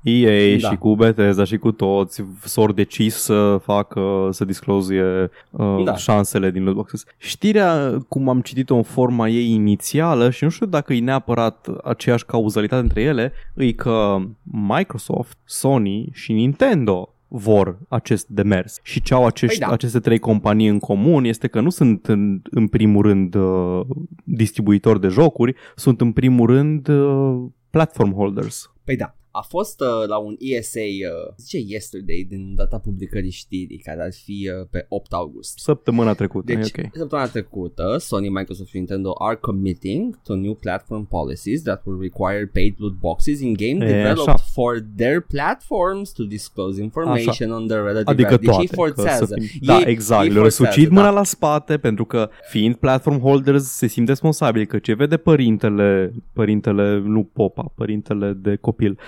EA 0.03 0.59
Da. 0.59 0.69
și 0.69 0.77
cu 0.77 0.95
Bethesda 0.95 1.45
și 1.45 1.57
cu 1.57 1.73
toți 1.73 2.25
s-au 2.45 2.73
decis 2.73 3.15
să 3.15 3.59
facă, 3.63 4.29
să 4.33 4.45
disclozie 4.45 5.31
uh, 5.51 5.83
Da. 5.85 5.97
șansele 5.97 6.51
din 6.51 6.65
lootboxes. 6.65 7.05
Știrea, 7.17 7.86
cum 8.09 8.29
am 8.29 8.41
citit-o 8.41 8.77
în 8.77 8.83
forma 8.83 9.29
ei 9.29 9.51
inițială 9.51 10.31
și 10.31 10.45
nu 10.45 10.51
știu 10.51 10.67
dacă 10.67 10.93
e 10.93 11.01
neapărat 11.01 11.69
aceeași 11.85 12.25
cauzalitate 12.25 12.83
între 12.83 13.03
ele, 13.03 13.33
e 13.55 13.73
că 13.73 14.17
Microsoft, 14.43 15.39
Sony 15.45 16.09
și 16.13 16.33
Nintendo 16.33 17.11
vor 17.29 17.79
acest 17.89 18.29
demers 18.29 18.79
și 18.83 19.03
ce 19.03 19.15
au 19.15 19.27
acești, 19.27 19.59
Păi 19.59 19.67
da. 19.67 19.73
aceste 19.73 20.01
trei 20.01 20.19
companii 20.19 20.69
în 20.69 20.79
comun 20.79 21.25
este 21.25 21.49
că 21.49 21.61
nu 21.61 21.71
sunt 21.71 22.07
în, 22.07 22.41
în 22.51 22.69
primul 22.69 23.03
rând 23.03 23.35
uh, 23.35 23.81
distribuitori 24.25 25.01
de 25.01 25.09
jocuri, 25.09 25.55
sunt 25.75 26.01
în 26.01 26.13
primul 26.13 26.47
rând 26.47 26.89
uh, 26.89 27.45
platform 27.71 28.15
holders. 28.15 28.73
Păi 28.85 28.97
da, 28.97 29.15
a 29.39 29.45
fost 29.49 29.81
uh, 29.81 30.09
la 30.09 30.17
un 30.17 30.37
ESA, 30.39 30.81
uh, 30.81 31.35
zice 31.37 31.59
yesterday, 31.73 32.27
din 32.29 32.55
data 32.55 32.79
publicării 32.79 33.31
știrii, 33.31 33.79
care 33.79 34.03
ar 34.03 34.13
fi 34.13 34.51
uh, 34.61 34.67
pe 34.71 34.87
8 34.89 35.13
august. 35.13 35.59
Săptămâna 35.59 36.15
trecută, 36.15 36.53
Deci, 36.55 36.71
e 36.77 36.83
ok. 36.83 36.91
săptămâna 36.97 37.29
trecută, 37.29 37.97
Sony, 37.99 38.29
Microsoft 38.29 38.69
și 38.69 38.77
Nintendo 38.77 39.15
are 39.19 39.37
committing 39.41 40.19
to 40.23 40.35
new 40.35 40.55
platform 40.55 41.07
policies 41.09 41.63
that 41.63 41.83
will 41.85 42.01
require 42.01 42.51
paid 42.53 42.75
loot 42.79 42.93
boxes 42.99 43.41
in 43.41 43.53
game 43.53 43.85
E, 43.85 43.93
developed 43.93 44.19
așa. 44.35 44.37
for 44.53 44.85
their 44.97 45.21
platforms 45.21 46.13
to 46.13 46.23
disclose 46.25 46.83
information 46.83 47.51
on 47.51 47.67
their 47.67 47.83
relative 47.83 48.11
Adică 48.11 48.29
value. 48.29 48.45
toate. 48.47 48.59
Deci 48.61 48.61
ei 48.61 48.67
că 48.69 48.75
forțează. 48.75 49.25
să 49.25 49.35
fim- 49.41 49.59
da, 49.67 49.79
Ei- 49.79 49.85
exact. 49.87 50.23
ei 50.25 50.29
Le-au 50.31 50.43
forțează, 50.43 50.71
răsucit 50.73 50.91
mâna 50.91 51.05
da. 51.05 51.11
la 51.11 51.25
spate 51.25 51.79
pentru 51.79 52.05
că 52.05 52.29
fiind 52.51 52.75
platform 52.75 53.19
holders 53.21 53.65
se 53.65 53.87
simt 53.87 54.09
responsabili 54.09 54.67
că 54.67 54.79
ce 54.79 54.95
vede 54.95 55.17
părintele, 55.17 56.13
părintele, 56.33 56.99
nu 57.05 57.23
popa, 57.33 57.73
părintele 57.75 58.33
de 58.33 58.57
copil, 58.61 58.99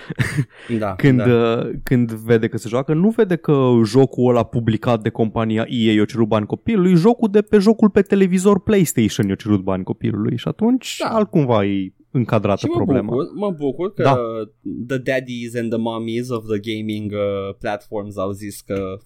Da, 0.79 0.95
când, 1.03 1.17
da. 1.17 1.57
uh, 1.57 1.69
când 1.83 2.11
vede 2.11 2.47
că 2.47 2.57
se 2.57 2.67
joacă, 2.69 2.93
nu 2.93 3.09
vede 3.09 3.35
că 3.35 3.71
jocul 3.85 4.29
ăla 4.29 4.43
publicat 4.43 5.01
de 5.01 5.09
compania 5.09 5.65
EA 5.69 5.93
i-a 5.93 6.05
cerut 6.05 6.27
bani 6.27 6.45
copilului, 6.45 6.95
jocul 6.95 7.29
de 7.31 7.41
pe 7.41 7.57
jocul 7.57 7.89
pe 7.89 8.01
televizor 8.01 8.61
PlayStation 8.61 9.27
i-a 9.27 9.35
cerut 9.35 9.61
bani 9.61 9.83
copilului 9.83 10.37
și 10.37 10.47
atunci 10.47 10.95
Da. 11.03 11.09
altcumva 11.09 11.65
e 11.65 11.93
încadrată 12.11 12.59
Și 12.59 12.65
mă 12.67 12.73
problema. 12.75 13.07
bucur, 13.09 13.25
mă 13.35 13.51
bucur 13.57 13.93
că 13.93 14.03
Da. 14.03 14.17
the 14.87 14.97
daddies 14.97 15.55
and 15.55 15.69
the 15.69 15.79
mommies 15.79 16.29
of 16.29 16.43
the 16.45 16.59
gaming 16.73 17.11
uh, 17.11 17.55
platforms 17.59 18.17
au 18.17 18.31
zis 18.31 18.61
că 18.61 18.97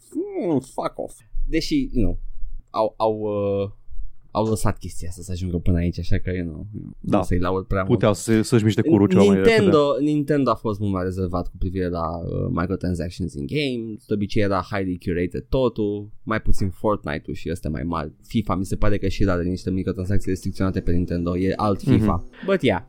mm, 0.46 0.60
fuck 0.60 0.94
off. 0.96 1.16
Deși, 1.50 1.90
you 1.94 2.04
know, 2.04 2.20
au, 2.70 2.94
au, 2.98 3.20
uh, 3.20 3.70
au 4.36 4.46
lăsat 4.46 4.78
chestia 4.78 5.08
asta 5.10 5.22
să 5.22 5.32
ajungă 5.32 5.58
până 5.58 5.78
aici, 5.78 6.00
așa 6.00 6.18
că, 6.18 6.32
you 6.36 6.46
know, 6.46 6.66
Da. 7.00 7.18
nu 7.18 7.24
să-i 7.24 7.40
laud 7.40 7.66
prea 7.66 7.84
mult. 7.84 7.94
Puteau 7.94 8.14
să, 8.14 8.42
să-și 8.42 8.64
miște 8.64 8.82
curul 8.82 9.08
ceva 9.08 9.24
mai 9.24 9.36
repede. 9.36 9.52
Nintendo, 9.52 9.96
Nintendo 10.00 10.50
a 10.52 10.56
fost 10.56 10.80
mult 10.80 10.92
mai 10.92 11.04
rezervat 11.04 11.48
cu 11.48 11.58
privire 11.58 11.90
la 11.90 12.08
uh, 12.18 12.48
microtransactions 12.50 13.34
in 13.34 13.46
games, 13.46 14.06
de 14.06 14.14
obicei 14.14 14.42
era 14.42 14.66
highly 14.72 15.00
curated 15.06 15.46
totul, 15.50 16.10
mai 16.24 16.42
puțin 16.42 16.70
Fortnite-ul 16.70 17.36
și 17.36 17.50
ăsta 17.52 17.70
mai 17.70 17.84
mari. 17.84 18.12
FIFA 18.28 18.56
mi 18.56 18.66
se 18.66 18.76
pare 18.76 18.98
că 18.98 19.08
și 19.08 19.24
are 19.28 19.44
niște 19.44 19.70
microtransacții 19.70 20.30
restricționate 20.30 20.80
pe 20.80 20.92
Nintendo, 20.92 21.38
e 21.38 21.54
alt 21.56 21.82
FIFA. 21.82 22.26
Mhm. 22.30 22.46
But 22.46 22.62
yeah. 22.62 22.82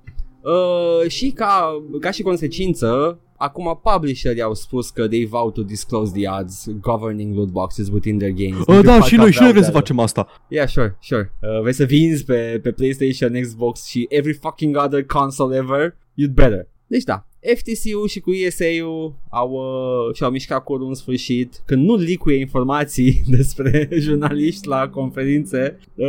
Uh, 0.42 1.08
și 1.08 1.30
ca, 1.30 1.84
ca 2.00 2.10
și 2.10 2.22
consecință, 2.22 3.18
acum 3.44 3.80
publisherii 3.82 4.42
au 4.42 4.54
spus 4.54 4.90
că 4.90 5.08
they 5.08 5.24
vow 5.24 5.50
to 5.50 5.62
disclose 5.62 6.12
the 6.12 6.28
odds 6.40 6.66
governing 6.80 7.36
loot 7.36 7.48
boxes 7.48 7.88
within 7.88 8.18
their 8.18 8.32
games. 8.32 8.66
Uh, 8.66 8.80
da, 8.84 8.90
Parcă 8.92 9.06
și 9.06 9.16
noi, 9.16 9.32
și 9.32 9.40
noi 9.40 9.48
aveau 9.48 9.50
vrem 9.50 9.62
să 9.62 9.70
de- 9.70 9.76
facem 9.76 9.98
asta. 9.98 10.26
Yeah, 10.48 10.68
sure, 10.68 10.96
sure. 11.02 11.32
Uh, 11.42 11.60
vrei 11.60 11.72
să 11.72 11.84
vinzi 11.84 12.24
pe, 12.24 12.60
pe 12.62 12.72
PlayStation, 12.72 13.40
Xbox 13.40 13.84
și 13.86 14.06
every 14.08 14.32
fucking 14.34 14.76
other 14.84 15.04
console 15.04 15.56
ever? 15.56 15.96
You'd 16.22 16.34
better. 16.34 16.68
Deci 16.86 17.02
da, 17.04 17.26
FTC-ul 17.54 18.08
și 18.08 18.20
cu 18.20 18.30
ESA-ul 18.32 19.14
au, 19.30 19.50
uh, 19.50 20.14
și-au 20.14 20.30
mișcat 20.30 20.64
curul 20.64 20.88
în 20.88 20.94
sfârșit 20.94 21.62
când 21.66 21.84
nu 21.84 21.94
licuie 21.96 22.38
informații 22.38 23.22
despre 23.36 23.88
jurnaliști 23.92 24.66
la 24.68 24.88
conferințe 24.88 25.78
uh, 25.94 26.06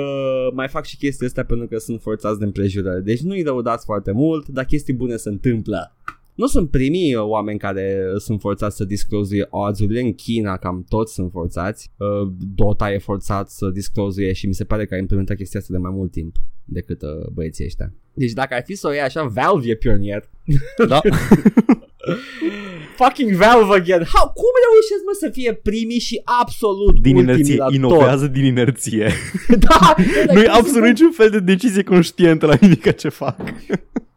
mai 0.53 0.67
fac 0.67 0.85
și 0.85 0.97
chestia 0.97 1.27
astea 1.27 1.45
pentru 1.45 1.67
că 1.67 1.77
sunt 1.77 2.01
forțați 2.01 2.39
de 2.39 2.45
împrejurări 2.45 3.03
deci 3.03 3.19
nu-i 3.19 3.41
răudați 3.41 3.85
foarte 3.85 4.11
mult 4.11 4.47
dar 4.47 4.65
chestii 4.65 4.93
bune 4.93 5.15
se 5.15 5.29
întâmplă 5.29 5.95
nu 6.35 6.47
sunt 6.47 6.69
primii 6.69 7.15
uh, 7.15 7.23
oameni 7.23 7.59
care 7.59 8.03
sunt 8.17 8.39
forțați 8.39 8.75
să 8.75 8.85
disclozuie 8.85 9.47
odds-urile 9.49 10.01
în 10.01 10.13
China, 10.13 10.57
cam 10.57 10.85
toți 10.89 11.13
sunt 11.13 11.31
forțați. 11.31 11.91
Uh, 11.97 12.31
Dota 12.55 12.91
e 12.91 12.97
forțat 12.97 13.49
să 13.49 13.69
disclozuie 13.69 14.33
și 14.33 14.47
mi 14.47 14.53
se 14.53 14.63
pare 14.63 14.85
că 14.85 14.93
a 14.93 14.97
implementat 14.97 15.37
chestia 15.37 15.59
asta 15.59 15.73
de 15.73 15.79
mai 15.79 15.91
mult 15.93 16.11
timp 16.11 16.35
decât 16.63 17.01
uh, 17.01 17.09
băieții 17.33 17.65
ăștia. 17.65 17.93
Deci 18.13 18.31
dacă 18.31 18.53
ar 18.53 18.63
fi 18.65 18.75
să 18.75 18.87
o 18.87 18.91
iei 18.91 19.01
așa, 19.01 19.23
Valve 19.23 19.69
e 19.69 19.75
pionier. 19.75 20.29
Da. 20.87 21.01
Fucking 22.95 23.31
Valve 23.31 23.73
again. 23.75 24.03
How, 24.13 24.31
cum 24.33 24.53
reușesc 24.65 25.03
mă 25.05 25.15
să 25.19 25.29
fie 25.31 25.53
primii 25.53 25.99
și 25.99 26.21
absolut 26.41 27.01
Din 27.01 27.15
ultimii 27.15 27.35
inerție, 27.35 27.57
la 27.57 27.67
inovează 27.71 28.27
din 28.27 28.43
inerție. 28.43 29.11
tot? 29.47 29.59
da, 29.69 29.95
Nu 30.33 30.41
e 30.41 30.47
absolut 30.47 30.87
niciun 30.87 31.11
fel 31.11 31.29
de 31.29 31.39
decizie 31.39 31.83
conștientă 31.83 32.45
la 32.45 32.57
nimic 32.61 32.95
ce 32.95 33.09
fac. 33.09 33.39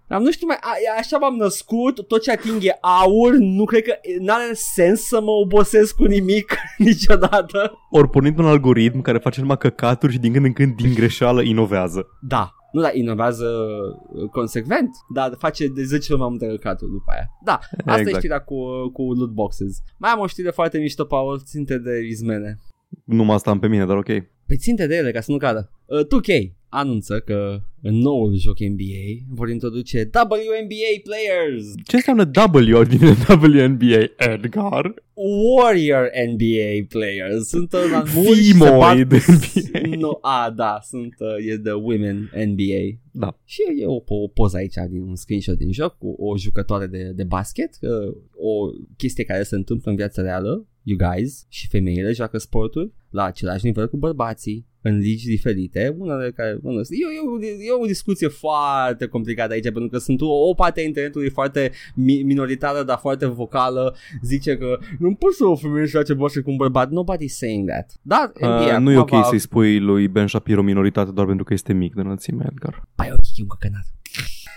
Am 0.09 0.23
nu 0.23 0.31
știu 0.31 0.47
mai, 0.47 0.57
a, 0.61 0.71
așa 0.99 1.19
m-am 1.19 1.35
născut, 1.35 2.07
tot 2.07 2.23
ce 2.23 2.31
ating 2.31 2.65
e 2.65 2.79
aur, 2.81 3.35
nu 3.39 3.65
cred 3.65 3.83
că 3.83 3.95
n-are 4.21 4.53
sens 4.53 5.01
să 5.01 5.21
mă 5.21 5.31
obosesc 5.31 5.95
cu 5.95 6.05
nimic 6.05 6.57
niciodată. 6.89 7.73
Ori 7.91 8.09
pornind 8.11 8.39
un 8.39 8.47
algoritm 8.47 9.01
care 9.01 9.19
face 9.19 9.41
numai 9.41 9.59
căcaturi 9.59 10.13
și 10.13 10.19
din 10.19 10.33
când 10.33 10.45
în 10.45 10.53
când 10.53 10.75
din 10.77 10.95
greșeală 10.95 11.43
inovează. 11.43 12.07
Da, 12.21 12.53
nu 12.73 12.81
da, 12.81 12.91
inovează 12.93 13.47
uh, 13.47 14.29
consecvent, 14.31 14.91
dar 15.15 15.35
face 15.39 15.67
de 15.67 15.85
10 15.85 16.13
ori 16.13 16.21
mai 16.21 16.31
multe 16.31 16.47
căcaturi 16.47 16.91
după 16.91 17.11
aia. 17.13 17.27
Da, 17.45 17.59
asta 17.87 17.99
Exact. 17.99 18.17
e 18.17 18.19
știrea 18.19 18.41
cu, 18.41 18.55
uh, 18.55 18.91
cu 18.93 19.03
loot 19.03 19.31
boxes. 19.31 19.77
Mai 19.99 20.11
am 20.11 20.21
o 20.21 20.27
știre 20.27 20.51
foarte 20.51 20.79
mișto, 20.79 21.05
Paul, 21.05 21.41
ținte 21.45 21.79
de 21.79 21.99
izmene. 22.09 22.59
Nu 23.05 23.25
mă 23.25 23.33
asta 23.33 23.51
am 23.51 23.59
pe 23.59 23.69
mine, 23.69 23.85
dar 23.87 23.97
ok. 23.97 24.07
Păi 24.47 24.57
ținte 24.57 24.87
de 24.87 24.97
ele 24.97 25.11
ca 25.11 25.21
să 25.21 25.33
nu 25.33 25.37
cadă. 25.37 25.71
Uh, 25.87 26.01
2K 26.01 26.58
anunță 26.69 27.21
că 27.21 27.61
în 27.83 27.95
noul 27.95 28.35
joc 28.37 28.59
NBA 28.59 29.35
vor 29.35 29.49
introduce 29.49 30.11
WNBA 30.15 30.93
players. 31.03 31.65
Ce 31.87 31.97
înseamnă 31.97 32.31
W 32.71 32.83
din 32.83 33.01
WNBA, 33.29 34.13
Edgar? 34.17 34.95
Warrior 35.15 36.11
NBA 36.33 36.87
players. 36.89 37.49
Sunt 37.49 37.73
uh, 37.73 38.03
mulți 38.15 38.43
se 38.43 38.65
Femoid 38.65 39.07
bat- 39.07 39.27
NBA. 39.27 39.97
No, 39.97 40.19
a, 40.21 40.53
da, 40.57 40.79
sunt, 40.83 41.15
uh, 41.19 41.53
e 41.53 41.59
The 41.59 41.73
Women 41.73 42.31
NBA. 42.47 42.99
Da. 43.11 43.39
Și 43.45 43.63
e 43.81 43.87
o, 43.87 44.03
o 44.07 44.29
poză 44.29 44.57
aici 44.57 44.75
din 44.91 45.01
un 45.01 45.17
screenshot 45.17 45.59
din 45.59 45.73
joc 45.73 45.99
cu 45.99 46.15
o 46.19 46.37
jucătoare 46.37 46.87
de, 46.87 47.13
de 47.15 47.25
basket, 47.25 47.71
uh, 47.81 48.15
o 48.37 48.71
chestie 48.97 49.25
care 49.25 49.43
se 49.43 49.55
întâmplă 49.55 49.91
în 49.91 49.97
viața 49.97 50.23
reală, 50.23 50.67
you 50.89 51.11
guys, 51.13 51.47
și 51.49 51.69
femeile 51.69 52.13
joacă 52.13 52.39
sporturi 52.39 52.91
la 53.11 53.25
același 53.25 53.65
nivel 53.65 53.89
cu 53.89 53.97
bărbații 53.97 54.67
în 54.83 54.99
ligi 54.99 55.27
diferite, 55.27 55.95
unele 55.99 56.31
care, 56.31 56.59
unele, 56.63 56.83
e, 56.91 57.47
e, 57.47 57.67
e 57.69 57.83
o 57.83 57.87
discuție 57.87 58.29
foarte 58.29 59.07
complicată 59.07 59.53
aici, 59.53 59.63
pentru 59.63 59.89
că 59.89 59.99
sunt 59.99 60.21
o, 60.21 60.27
o 60.49 60.55
parte 60.55 60.81
a 60.81 60.83
internetului 60.85 61.31
foarte 61.31 61.71
mi- 61.95 62.23
minoritară, 62.23 62.83
dar 62.83 62.99
foarte 62.99 63.27
vocală, 63.27 63.97
zice 64.23 64.57
că 64.57 64.79
nu 64.99 65.15
poți 65.15 65.37
să 65.37 65.45
o 65.45 65.57
femeie 65.57 65.85
să 65.85 65.91
joace 65.91 66.15
basket 66.15 66.43
cu 66.45 66.51
un 66.51 66.57
bărbat, 66.57 66.89
nobody's 66.91 67.27
saying 67.27 67.69
that. 67.69 67.93
Dar 68.03 68.33
NBA 68.41 68.75
Uh, 68.77 68.81
nu 68.81 68.91
e 68.91 68.97
acum 68.97 69.19
ok 69.19 69.23
va- 69.23 69.29
să-i 69.29 69.39
spui 69.39 69.79
lui 69.79 70.09
Ben 70.09 70.27
Shapiro 70.27 70.63
minoritate 70.63 71.11
doar 71.11 71.27
pentru 71.27 71.45
că 71.45 71.53
este 71.53 71.73
mic 71.73 71.95
de 71.95 72.01
înălțime, 72.01 72.45
Edgar. 72.51 72.89
Pai, 72.95 73.09
ok, 73.13 73.19
e 73.37 73.43
un 73.43 73.47
căcănat. 73.49 73.87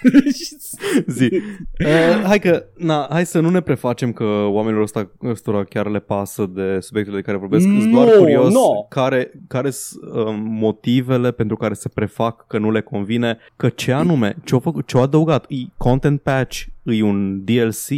Zi. 1.17 1.29
Uh, 1.85 2.23
hai 2.25 2.39
că, 2.39 2.65
na, 2.77 3.07
hai 3.09 3.25
să 3.25 3.39
nu 3.39 3.49
ne 3.49 3.61
prefacem 3.61 4.13
că 4.13 4.23
oamenilor 4.23 4.83
ăsta, 4.83 5.11
ăstora 5.23 5.63
chiar 5.63 5.87
le 5.87 5.99
pasă 5.99 6.45
de 6.45 6.79
subiectele 6.79 7.17
de 7.17 7.23
care 7.23 7.37
vorbesc. 7.37 7.63
Sunt 7.63 7.91
doar 7.91 8.07
Nu, 8.07 8.11
curios 8.17 8.53
nu. 8.53 8.85
care, 8.89 9.31
care 9.47 9.69
sunt 9.69 10.01
uh, 10.13 10.35
motivele 10.43 11.31
pentru 11.31 11.55
care 11.57 11.73
se 11.73 11.89
prefac 11.89 12.47
că 12.47 12.57
nu 12.57 12.71
le 12.71 12.81
convine, 12.81 13.37
că 13.55 13.69
ce 13.69 13.91
anume, 13.91 14.35
ce-au, 14.43 14.59
făcut, 14.59 14.87
ce-au 14.87 15.03
adăugat, 15.03 15.45
e 15.49 15.55
content 15.77 16.21
patch, 16.21 16.63
e 16.83 17.03
un 17.03 17.43
DLC, 17.43 17.89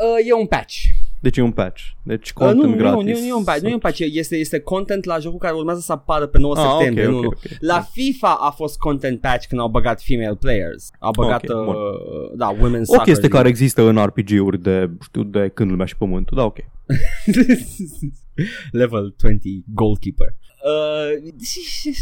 Uh, 0.00 0.26
e 0.28 0.32
un 0.32 0.46
patch. 0.46 0.74
Deci 1.20 1.36
e 1.36 1.42
un 1.42 1.50
patch, 1.52 1.82
deci 2.02 2.28
Uh, 2.28 2.34
content 2.34 2.62
nu, 2.62 2.68
nu, 2.68 2.76
gratis. 2.76 3.04
nu, 3.04 3.20
nu, 3.20 3.26
e 3.26 3.32
un 3.34 3.44
patch, 3.44 3.60
nu 3.62 3.68
e 3.68 3.72
un 3.72 3.78
patch, 3.78 3.98
este, 4.12 4.36
este 4.36 4.58
content 4.60 5.04
la 5.04 5.18
jocul 5.18 5.38
care 5.38 5.54
urmează 5.54 5.80
să 5.80 5.92
apară 5.92 6.26
pe 6.26 6.38
9 6.38 6.56
Ah, 6.56 6.64
ok, 6.64 6.76
septembrie. 6.76 7.06
nu, 7.06 7.16
ok, 7.16 7.22
nu. 7.22 7.28
ok. 7.28 7.38
La 7.60 7.80
FIFA 7.92 8.34
a 8.40 8.50
fost 8.50 8.78
content 8.78 9.20
patch 9.20 9.46
când 9.46 9.60
au 9.60 9.68
băgat 9.68 10.02
female 10.02 10.34
players. 10.40 10.90
Au 10.98 11.10
băgat, 11.16 11.48
Ok, 11.48 11.64
bun. 11.64 11.74
uh, 11.74 12.32
da, 12.36 12.54
women's 12.56 12.80
O 12.80 12.84
soccer. 12.84 13.04
chestie 13.04 13.28
care 13.28 13.48
există 13.48 13.82
în 13.82 13.96
RPG-uri 14.04 14.58
de, 14.62 14.90
știu, 15.02 15.22
de 15.22 15.50
când 15.54 15.70
lumea 15.70 15.86
și 15.86 15.96
pământul, 15.96 16.36
da, 16.36 16.44
ok. 16.44 16.56
Level 18.70 19.14
20 19.16 19.42
goalkeeper. 19.74 20.34
Uh, 20.64 21.32
și- 21.42 21.60
și- 21.90 21.94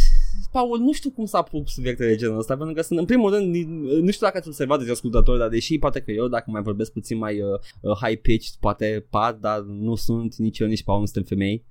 Paul, 0.53 0.79
nu 0.79 0.93
știu 0.93 1.11
cum 1.11 1.25
s-a 1.25 1.43
pus 1.43 1.73
subiecte 1.73 2.07
de 2.07 2.17
genul 2.17 2.39
ăsta, 2.39 2.57
pentru 2.57 2.75
că 2.75 2.83
sunt, 2.83 2.99
în 2.99 3.05
primul 3.05 3.31
rând, 3.35 3.55
ni- 3.55 4.01
nu 4.01 4.11
știu 4.11 4.27
dacă 4.27 4.37
ați 4.39 4.49
observat 4.49 4.85
de 4.85 4.91
ascultători, 4.91 5.39
dar 5.39 5.49
deși 5.49 5.79
poate 5.79 6.01
că 6.01 6.11
eu, 6.11 6.29
dacă 6.29 6.51
mai 6.51 6.63
vorbesc 6.63 6.93
puțin 6.93 7.19
mai 7.19 7.41
uh, 7.41 7.59
uh, 7.81 7.97
high-pitched, 8.03 8.55
poate 8.61 9.07
par, 9.11 9.33
dar 9.33 9.61
nu 9.61 9.95
sunt 9.95 10.37
nici 10.37 10.59
eu, 10.59 10.67
nici 10.67 10.83
Paul, 10.85 11.01
nu 11.01 11.05
suntem 11.07 11.23
femei. 11.23 11.65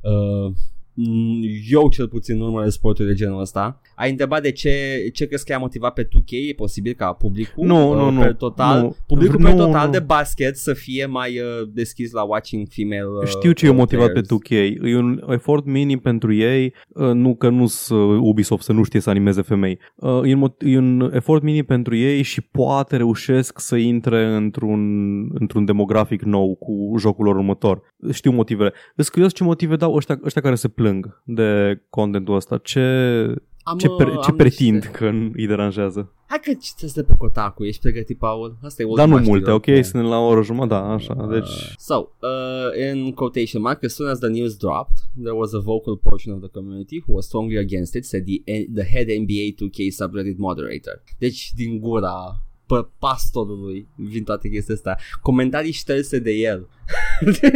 Uh, 0.00 0.12
mm, 0.12 0.56
eu 1.70 1.88
cel 1.90 2.08
puțin 2.08 2.36
nu 2.36 2.44
urmăresc 2.44 2.74
sporturi 2.76 3.08
de 3.08 3.14
genul 3.14 3.40
ăsta. 3.40 3.80
Ai 3.96 4.10
întrebat 4.10 4.42
de 4.42 4.52
ce, 4.52 4.70
ce 5.12 5.26
crezi 5.26 5.44
că 5.44 5.52
i-a 5.52 5.58
motivat 5.58 5.92
pe 5.92 6.04
2K? 6.08 6.30
E 6.48 6.54
posibil 6.54 6.92
ca 6.92 7.12
publicul 7.12 7.66
Nu, 7.66 7.90
uh, 7.90 7.96
nu, 7.96 8.10
nu, 8.10 8.20
per 8.20 8.34
total, 8.34 8.80
nu. 8.80 8.96
publicul 9.06 9.38
Nu, 9.38 9.44
per 9.46 9.54
total 9.54 9.86
nu. 9.86 9.92
de 9.92 9.98
basket 9.98 10.56
să 10.56 10.72
fie 10.72 11.06
mai 11.06 11.38
uh, 11.38 11.68
deschis 11.72 12.12
la 12.12 12.22
watching 12.22 12.66
female 12.70 13.06
uh, 13.22 13.28
Știu 13.28 13.52
ce 13.52 13.66
e 13.66 13.68
uh, 13.68 13.74
motivat 13.76 14.06
players. 14.12 14.28
pe 14.28 14.34
2K. 14.34 14.78
E 14.90 14.96
un 14.96 15.22
efort 15.30 15.64
minim 15.64 15.98
pentru 15.98 16.32
ei, 16.34 16.74
uh, 16.88 17.10
nu 17.12 17.34
că 17.34 17.48
nu 17.48 17.66
sunt 17.66 18.18
Ubisoft 18.20 18.62
să 18.64 18.72
nu 18.72 18.82
știe 18.82 19.00
să 19.00 19.10
animeze 19.10 19.42
femei. 19.42 19.78
Uh, 19.94 20.20
E 20.24 20.34
un, 20.34 20.48
mot- 20.48 20.62
e 20.66 20.76
un 20.78 21.10
efort 21.14 21.42
minim 21.42 21.64
pentru 21.64 21.96
ei 21.96 22.22
și 22.22 22.40
poate 22.40 22.96
reușesc 22.96 23.60
să 23.60 23.76
intre 23.76 24.24
într-un, 24.34 24.80
într-un 25.38 25.64
demografic 25.64 26.22
nou 26.22 26.54
cu 26.54 26.94
jocul 26.98 27.24
lor 27.24 27.36
următor. 27.36 27.82
Știu 28.12 28.30
motivele. 28.30 28.72
Îți 28.96 29.10
curios 29.10 29.32
ce 29.32 29.44
motive 29.44 29.76
dau 29.76 29.94
ăștia, 29.94 30.20
ăștia 30.24 30.42
care 30.42 30.54
se 30.54 30.68
plâng 30.82 31.20
de 31.24 31.80
contentul 31.90 32.34
ăsta. 32.34 32.58
Ce, 32.58 32.80
Am, 33.62 33.78
ce, 33.78 33.88
uh, 33.88 33.94
pre, 33.96 34.10
ce 34.10 34.30
am 34.30 34.36
pretind 34.36 34.74
niște- 34.74 34.90
că 34.90 35.10
îi 35.34 35.46
deranjează? 35.46 36.12
Hai 36.26 36.40
că 36.44 36.52
citesc 36.60 36.94
de 36.94 37.02
pe 37.02 37.14
Kotaku, 37.18 37.64
ești 37.64 37.80
pregătit, 37.80 38.18
Paul? 38.18 38.58
Asta 38.62 38.82
e 38.82 38.86
Dar 38.96 39.06
nu 39.06 39.12
ultima 39.14 39.30
multe, 39.32 39.50
știre. 39.50 39.76
ok? 39.76 39.84
Suntem 39.84 40.08
la 40.10 40.18
o 40.18 40.26
oră 40.26 40.42
jumătate, 40.42 40.86
da, 40.86 40.92
așa. 40.92 41.16
Uh, 41.20 41.28
Deci, 41.28 41.74
So, 41.78 41.94
uh, 42.20 42.94
in 42.94 43.12
quotation 43.12 43.62
mark, 43.62 43.84
as 43.84 43.94
soon 43.94 44.08
as 44.08 44.18
the 44.18 44.28
news 44.28 44.56
dropped, 44.56 44.96
there 45.22 45.34
was 45.36 45.52
a 45.54 45.58
vocal 45.58 45.96
portion 45.96 46.34
of 46.34 46.40
the 46.40 46.50
community 46.50 47.02
who 47.06 47.14
was 47.14 47.24
strongly 47.24 47.56
against 47.58 47.94
it, 47.94 48.04
said 48.04 48.24
the, 48.24 48.64
the 48.74 48.84
head 48.92 49.06
NBA 49.22 49.46
2K 49.60 49.78
subreddit 49.98 50.38
moderator. 50.38 51.02
Deci, 51.18 51.50
din 51.54 51.78
gura 51.78 52.42
pe 52.66 52.86
pastorului 52.98 53.88
vin 53.94 54.24
toate 54.24 54.48
chestia 54.48 54.74
asta. 54.74 54.96
Comentarii 55.22 55.72
șterse 55.72 56.18
de 56.18 56.30
el. 56.30 56.68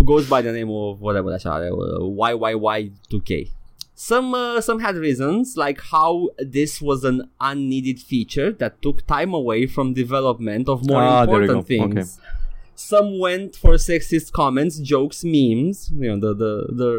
Who 0.00 0.06
goes 0.06 0.26
by 0.26 0.40
the 0.40 0.50
name 0.50 0.70
of 0.70 0.98
whatever 0.98 1.30
așa, 1.30 1.60
uh, 1.60 2.00
YYY2K. 2.00 3.50
Some 3.94 4.32
uh, 4.32 4.62
some 4.62 4.80
had 4.80 4.96
reasons 4.96 5.58
like 5.58 5.78
how 5.92 6.30
this 6.38 6.80
was 6.80 7.04
an 7.04 7.28
unneeded 7.38 8.00
feature 8.00 8.50
that 8.52 8.80
took 8.80 9.06
time 9.06 9.34
away 9.34 9.66
from 9.66 9.92
development 9.92 10.70
of 10.70 10.88
more 10.88 11.02
Ah, 11.02 11.24
important 11.24 11.66
things. 11.66 12.18
Okay. 12.18 12.36
Some 12.74 13.18
went 13.18 13.56
for 13.56 13.74
sexist 13.74 14.32
comments, 14.32 14.78
jokes, 14.78 15.22
memes, 15.22 15.92
you 15.94 16.08
know, 16.08 16.18
the 16.18 16.32
the, 16.34 16.52
the 16.82 16.90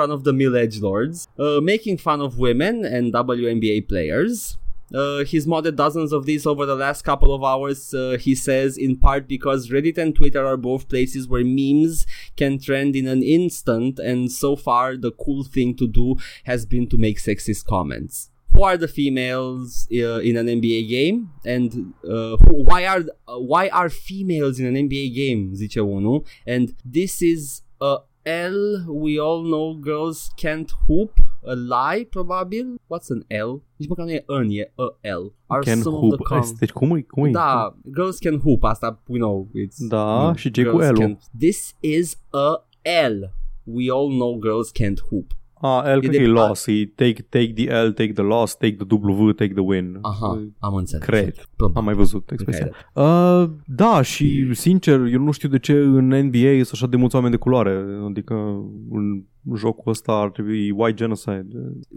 run 0.00 0.10
of 0.10 0.24
the 0.24 0.32
mill 0.32 0.56
edge 0.56 0.80
lords, 0.80 1.28
uh, 1.38 1.60
making 1.60 1.98
fun 1.98 2.22
of 2.22 2.38
women 2.38 2.82
and 2.86 3.12
WNBA 3.12 3.86
players. 3.86 4.56
Uh, 4.94 5.24
he's 5.24 5.46
modded 5.46 5.76
dozens 5.76 6.12
of 6.12 6.26
these 6.26 6.46
over 6.46 6.66
the 6.66 6.74
last 6.74 7.02
couple 7.02 7.34
of 7.34 7.42
hours, 7.42 7.94
uh, 7.94 8.16
he 8.20 8.34
says, 8.34 8.76
in 8.76 8.96
part 8.96 9.26
because 9.26 9.70
Reddit 9.70 9.98
and 9.98 10.14
Twitter 10.14 10.44
are 10.44 10.56
both 10.56 10.88
places 10.88 11.28
where 11.28 11.44
memes 11.44 12.06
can 12.36 12.58
trend 12.58 12.94
in 12.96 13.06
an 13.06 13.22
instant, 13.22 13.98
and 13.98 14.30
so 14.30 14.56
far 14.56 14.96
the 14.96 15.12
cool 15.12 15.44
thing 15.44 15.74
to 15.76 15.86
do 15.86 16.16
has 16.44 16.66
been 16.66 16.88
to 16.88 16.96
make 16.96 17.18
sexist 17.18 17.66
comments. 17.66 18.30
Who 18.54 18.64
are 18.64 18.76
the 18.76 18.88
females 18.88 19.88
uh, 19.90 20.20
in 20.20 20.36
an 20.36 20.46
NBA 20.46 20.88
game? 20.88 21.30
And 21.44 21.94
uh, 22.04 22.36
who, 22.36 22.64
why 22.64 22.84
are 22.86 23.02
uh, 23.26 23.38
why 23.38 23.68
are 23.70 23.88
females 23.88 24.60
in 24.60 24.66
an 24.66 24.74
NBA 24.74 25.14
game? 25.14 25.54
Zice. 25.54 26.26
And 26.46 26.74
this 26.84 27.22
is 27.22 27.62
a 27.80 28.00
L. 28.26 28.84
We 28.88 29.18
all 29.18 29.42
know 29.42 29.74
girls 29.74 30.30
can't 30.36 30.70
hoop. 30.86 31.18
A 31.46 31.52
lie, 31.52 32.04
probabil. 32.10 32.66
What's 32.74 33.08
an 33.10 33.18
L? 33.48 33.62
Nici 33.76 33.88
măcar 33.88 34.04
nu 34.04 34.10
e 34.10 34.24
an, 34.26 34.48
e 34.50 34.72
a 34.74 34.82
L. 35.18 35.32
Are 35.46 35.60
can 35.64 35.80
some 35.80 35.96
of 35.96 36.02
hoop. 36.02 36.14
the 36.14 36.34
com- 36.34 36.56
Deci 36.58 36.70
cum 36.72 36.96
e? 36.96 37.00
Cum 37.00 37.24
e? 37.24 37.30
da, 37.30 37.76
girls 37.94 38.18
can 38.18 38.38
hoop, 38.40 38.62
asta 38.64 39.02
we 39.06 39.18
know. 39.18 39.48
It's, 39.66 39.88
Da, 39.88 40.26
mm, 40.28 40.34
și 40.34 40.50
ce 40.50 40.64
cu 40.64 40.76
girls 40.76 40.98
L-ul? 40.98 41.06
can- 41.06 41.18
This 41.38 41.74
is 41.80 42.18
a 42.30 42.66
L. 43.08 43.22
We 43.64 43.84
all 43.92 44.08
know 44.08 44.38
girls 44.40 44.70
can't 44.80 45.00
hoop. 45.10 45.30
A, 45.64 45.94
L 45.94 45.98
cred 45.98 46.10
de- 46.10 46.16
că 46.16 46.22
e 46.22 46.26
loss, 46.26 46.66
e 46.66 46.92
take, 46.94 47.22
take 47.28 47.52
the 47.52 47.82
L, 47.82 47.92
take 47.92 48.12
the 48.12 48.22
loss, 48.22 48.54
take 48.56 48.74
the 48.76 48.86
W, 48.96 49.32
take 49.32 49.52
the 49.52 49.62
win. 49.62 49.98
Aha, 50.00 50.42
am 50.58 50.74
înțeles. 50.74 51.04
Cred. 51.06 51.34
Probabil. 51.56 51.78
Am 51.78 51.84
mai 51.84 51.94
văzut 51.94 52.30
expresia. 52.30 52.64
Cred. 52.64 53.04
Uh, 53.04 53.50
da, 53.66 54.02
și 54.02 54.54
sincer, 54.54 55.00
eu 55.00 55.20
nu 55.20 55.30
știu 55.30 55.48
de 55.48 55.58
ce 55.58 55.72
în 55.72 56.06
NBA 56.08 56.52
sunt 56.54 56.68
așa 56.72 56.86
de 56.86 56.96
mulți 56.96 57.14
oameni 57.14 57.32
de 57.32 57.38
culoare. 57.38 57.84
Adică 58.08 58.34
în 58.90 59.24
jocul 59.56 59.90
ăsta 59.90 60.12
ar 60.12 60.30
trebui 60.30 60.70
white 60.70 60.96
genocide. 60.96 61.46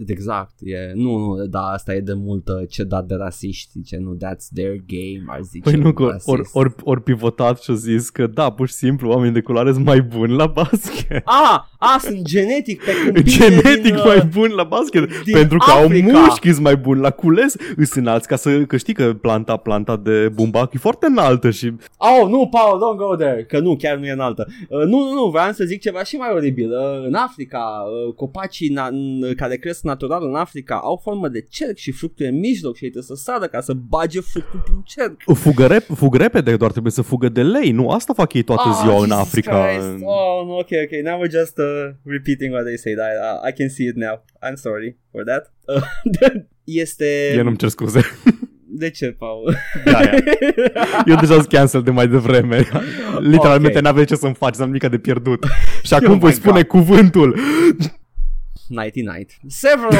Exact, 0.05 0.53
e, 0.59 0.91
nu, 0.93 1.17
nu, 1.17 1.45
da, 1.45 1.59
asta 1.59 1.93
e 1.93 1.99
de 1.99 2.13
multă 2.13 2.65
cedat 2.69 3.05
de 3.05 3.15
rasiști, 3.15 3.71
zice, 3.71 3.97
nu, 3.97 4.15
that's 4.15 4.47
their 4.53 4.75
game, 4.87 5.23
ar 5.27 5.41
zice. 5.41 5.69
Păi 5.69 5.79
nu, 5.79 5.93
că 5.93 6.03
rasist. 6.03 6.27
ori, 6.27 6.49
ori, 6.53 6.73
ori 6.83 7.01
pivotat 7.01 7.61
și 7.61 7.71
a 7.71 7.73
zis 7.73 8.09
că 8.09 8.27
da, 8.27 8.49
pur 8.49 8.67
și 8.67 8.73
simplu 8.73 9.09
oamenii 9.09 9.33
de 9.33 9.41
culoare 9.41 9.73
sunt 9.73 9.85
mai 9.85 10.01
buni 10.01 10.33
la 10.33 10.45
basket. 10.45 11.21
A, 11.25 11.69
a, 11.77 11.97
sunt 11.99 12.21
genetic 12.21 12.83
pe 12.83 12.91
câmpie 13.03 13.23
Genetic 13.23 13.81
din, 13.81 13.95
uh, 13.95 14.03
mai 14.05 14.29
buni 14.33 14.53
la 14.53 14.63
basket 14.63 15.23
din 15.23 15.33
Pentru 15.33 15.57
că 15.57 15.71
Africa. 15.71 16.13
au 16.13 16.21
mușchi 16.21 16.51
sunt 16.51 16.63
mai 16.63 16.77
buni 16.77 17.01
la 17.01 17.09
cules 17.09 17.55
Îs 17.75 17.93
înalți 17.93 18.27
ca 18.27 18.35
să 18.35 18.61
că 18.61 18.77
știi 18.77 18.93
că 18.93 19.13
planta 19.13 19.57
planta 19.57 19.97
de 19.97 20.29
bumbac 20.33 20.73
e 20.73 20.77
foarte 20.77 21.05
înaltă 21.05 21.49
și 21.49 21.73
Oh, 21.97 22.29
nu, 22.29 22.47
Paul, 22.47 22.77
don't 22.77 22.97
go 22.97 23.15
there, 23.15 23.43
că 23.43 23.59
nu, 23.59 23.75
chiar 23.75 23.97
nu 23.97 24.05
e 24.05 24.11
înaltă. 24.11 24.47
Uh, 24.69 24.85
nu, 24.85 24.99
nu, 24.99 25.13
nu, 25.13 25.29
vreau 25.29 25.51
să 25.51 25.63
zic 25.63 25.81
ceva 25.81 26.03
și 26.03 26.15
mai 26.15 26.29
oribil. 26.33 26.71
Uh, 26.71 27.05
în 27.05 27.13
Africa, 27.13 27.34
uh, 27.43 28.13
copacii 28.13 28.69
na- 28.77 28.89
n- 28.91 29.35
care 29.35 29.55
cresc 29.57 29.83
natural 29.83 30.23
în 30.27 30.35
Africa 30.35 30.75
au 30.83 30.99
formă 31.03 31.27
de 31.27 31.41
cerc 31.49 31.75
și 31.77 31.91
fructul 31.91 32.25
în 32.25 32.39
mijloc 32.39 32.75
și 32.75 32.83
ei 32.83 32.89
trebuie 32.89 33.17
să 33.17 33.23
sară 33.23 33.45
ca 33.47 33.61
să 33.61 33.73
bage 33.73 34.19
fructul 34.19 34.59
prin 34.59 34.81
cerc. 34.85 35.21
fugă, 35.33 35.65
rep, 35.67 35.83
fug 35.95 36.15
repede 36.15 36.55
doar 36.55 36.71
trebuie 36.71 36.91
să 36.91 37.01
fugă 37.01 37.29
de 37.29 37.43
lei 37.43 37.71
Nu 37.71 37.89
asta 37.89 38.13
fac 38.13 38.33
ei 38.33 38.43
toată 38.43 38.61
Ah, 38.69 38.77
ziua 38.81 38.93
în 38.95 38.99
Jesus 39.09 39.17
Africa 39.19 39.65
Christ. 39.67 39.87
Oh, 40.03 40.45
no, 40.45 40.53
okay, 40.57 40.83
okay. 40.83 41.01
Now 41.01 41.21
we're 41.23 41.31
just 41.31 41.57
uh, 41.57 41.89
repeating 42.03 42.51
what 42.53 42.63
they 42.65 42.77
said. 42.77 42.97
I, 42.97 43.01
uh, 43.01 43.49
I 43.49 43.53
can 43.57 43.69
see 43.69 43.85
it 43.87 43.95
now. 43.95 44.23
I'm 44.45 44.55
sorry 44.55 44.97
for 45.11 45.23
that. 45.23 45.53
Uh, 45.67 45.81
este... 46.63 47.33
Eu 47.35 47.43
nu-mi 47.43 47.57
cer 47.57 47.69
scuze 47.69 48.01
De 48.77 48.89
ce, 48.89 49.05
Paul? 49.11 49.55
Da, 49.85 49.99
ia. 50.01 50.11
Eu 51.11 51.15
deja 51.15 51.33
sunt 51.33 51.47
cancel 51.47 51.81
de 51.81 51.91
mai 51.91 52.07
devreme 52.07 52.67
Literalmente 53.19 53.77
Ok. 53.77 53.83
n-aveți 53.83 54.07
ce 54.07 54.15
să-mi 54.15 54.33
faci 54.35 54.55
N-am 54.55 54.67
nimic 54.67 54.89
de 54.89 54.97
pierdut 54.97 55.45
Și 55.83 55.93
acum 55.93 56.11
Oh 56.13 56.19
voi 56.19 56.29
my 56.29 56.35
spune 56.35 56.61
God. 56.61 56.67
cuvântul 56.67 57.39
nighty 58.67 59.01
night. 59.01 59.31
Several 59.47 59.97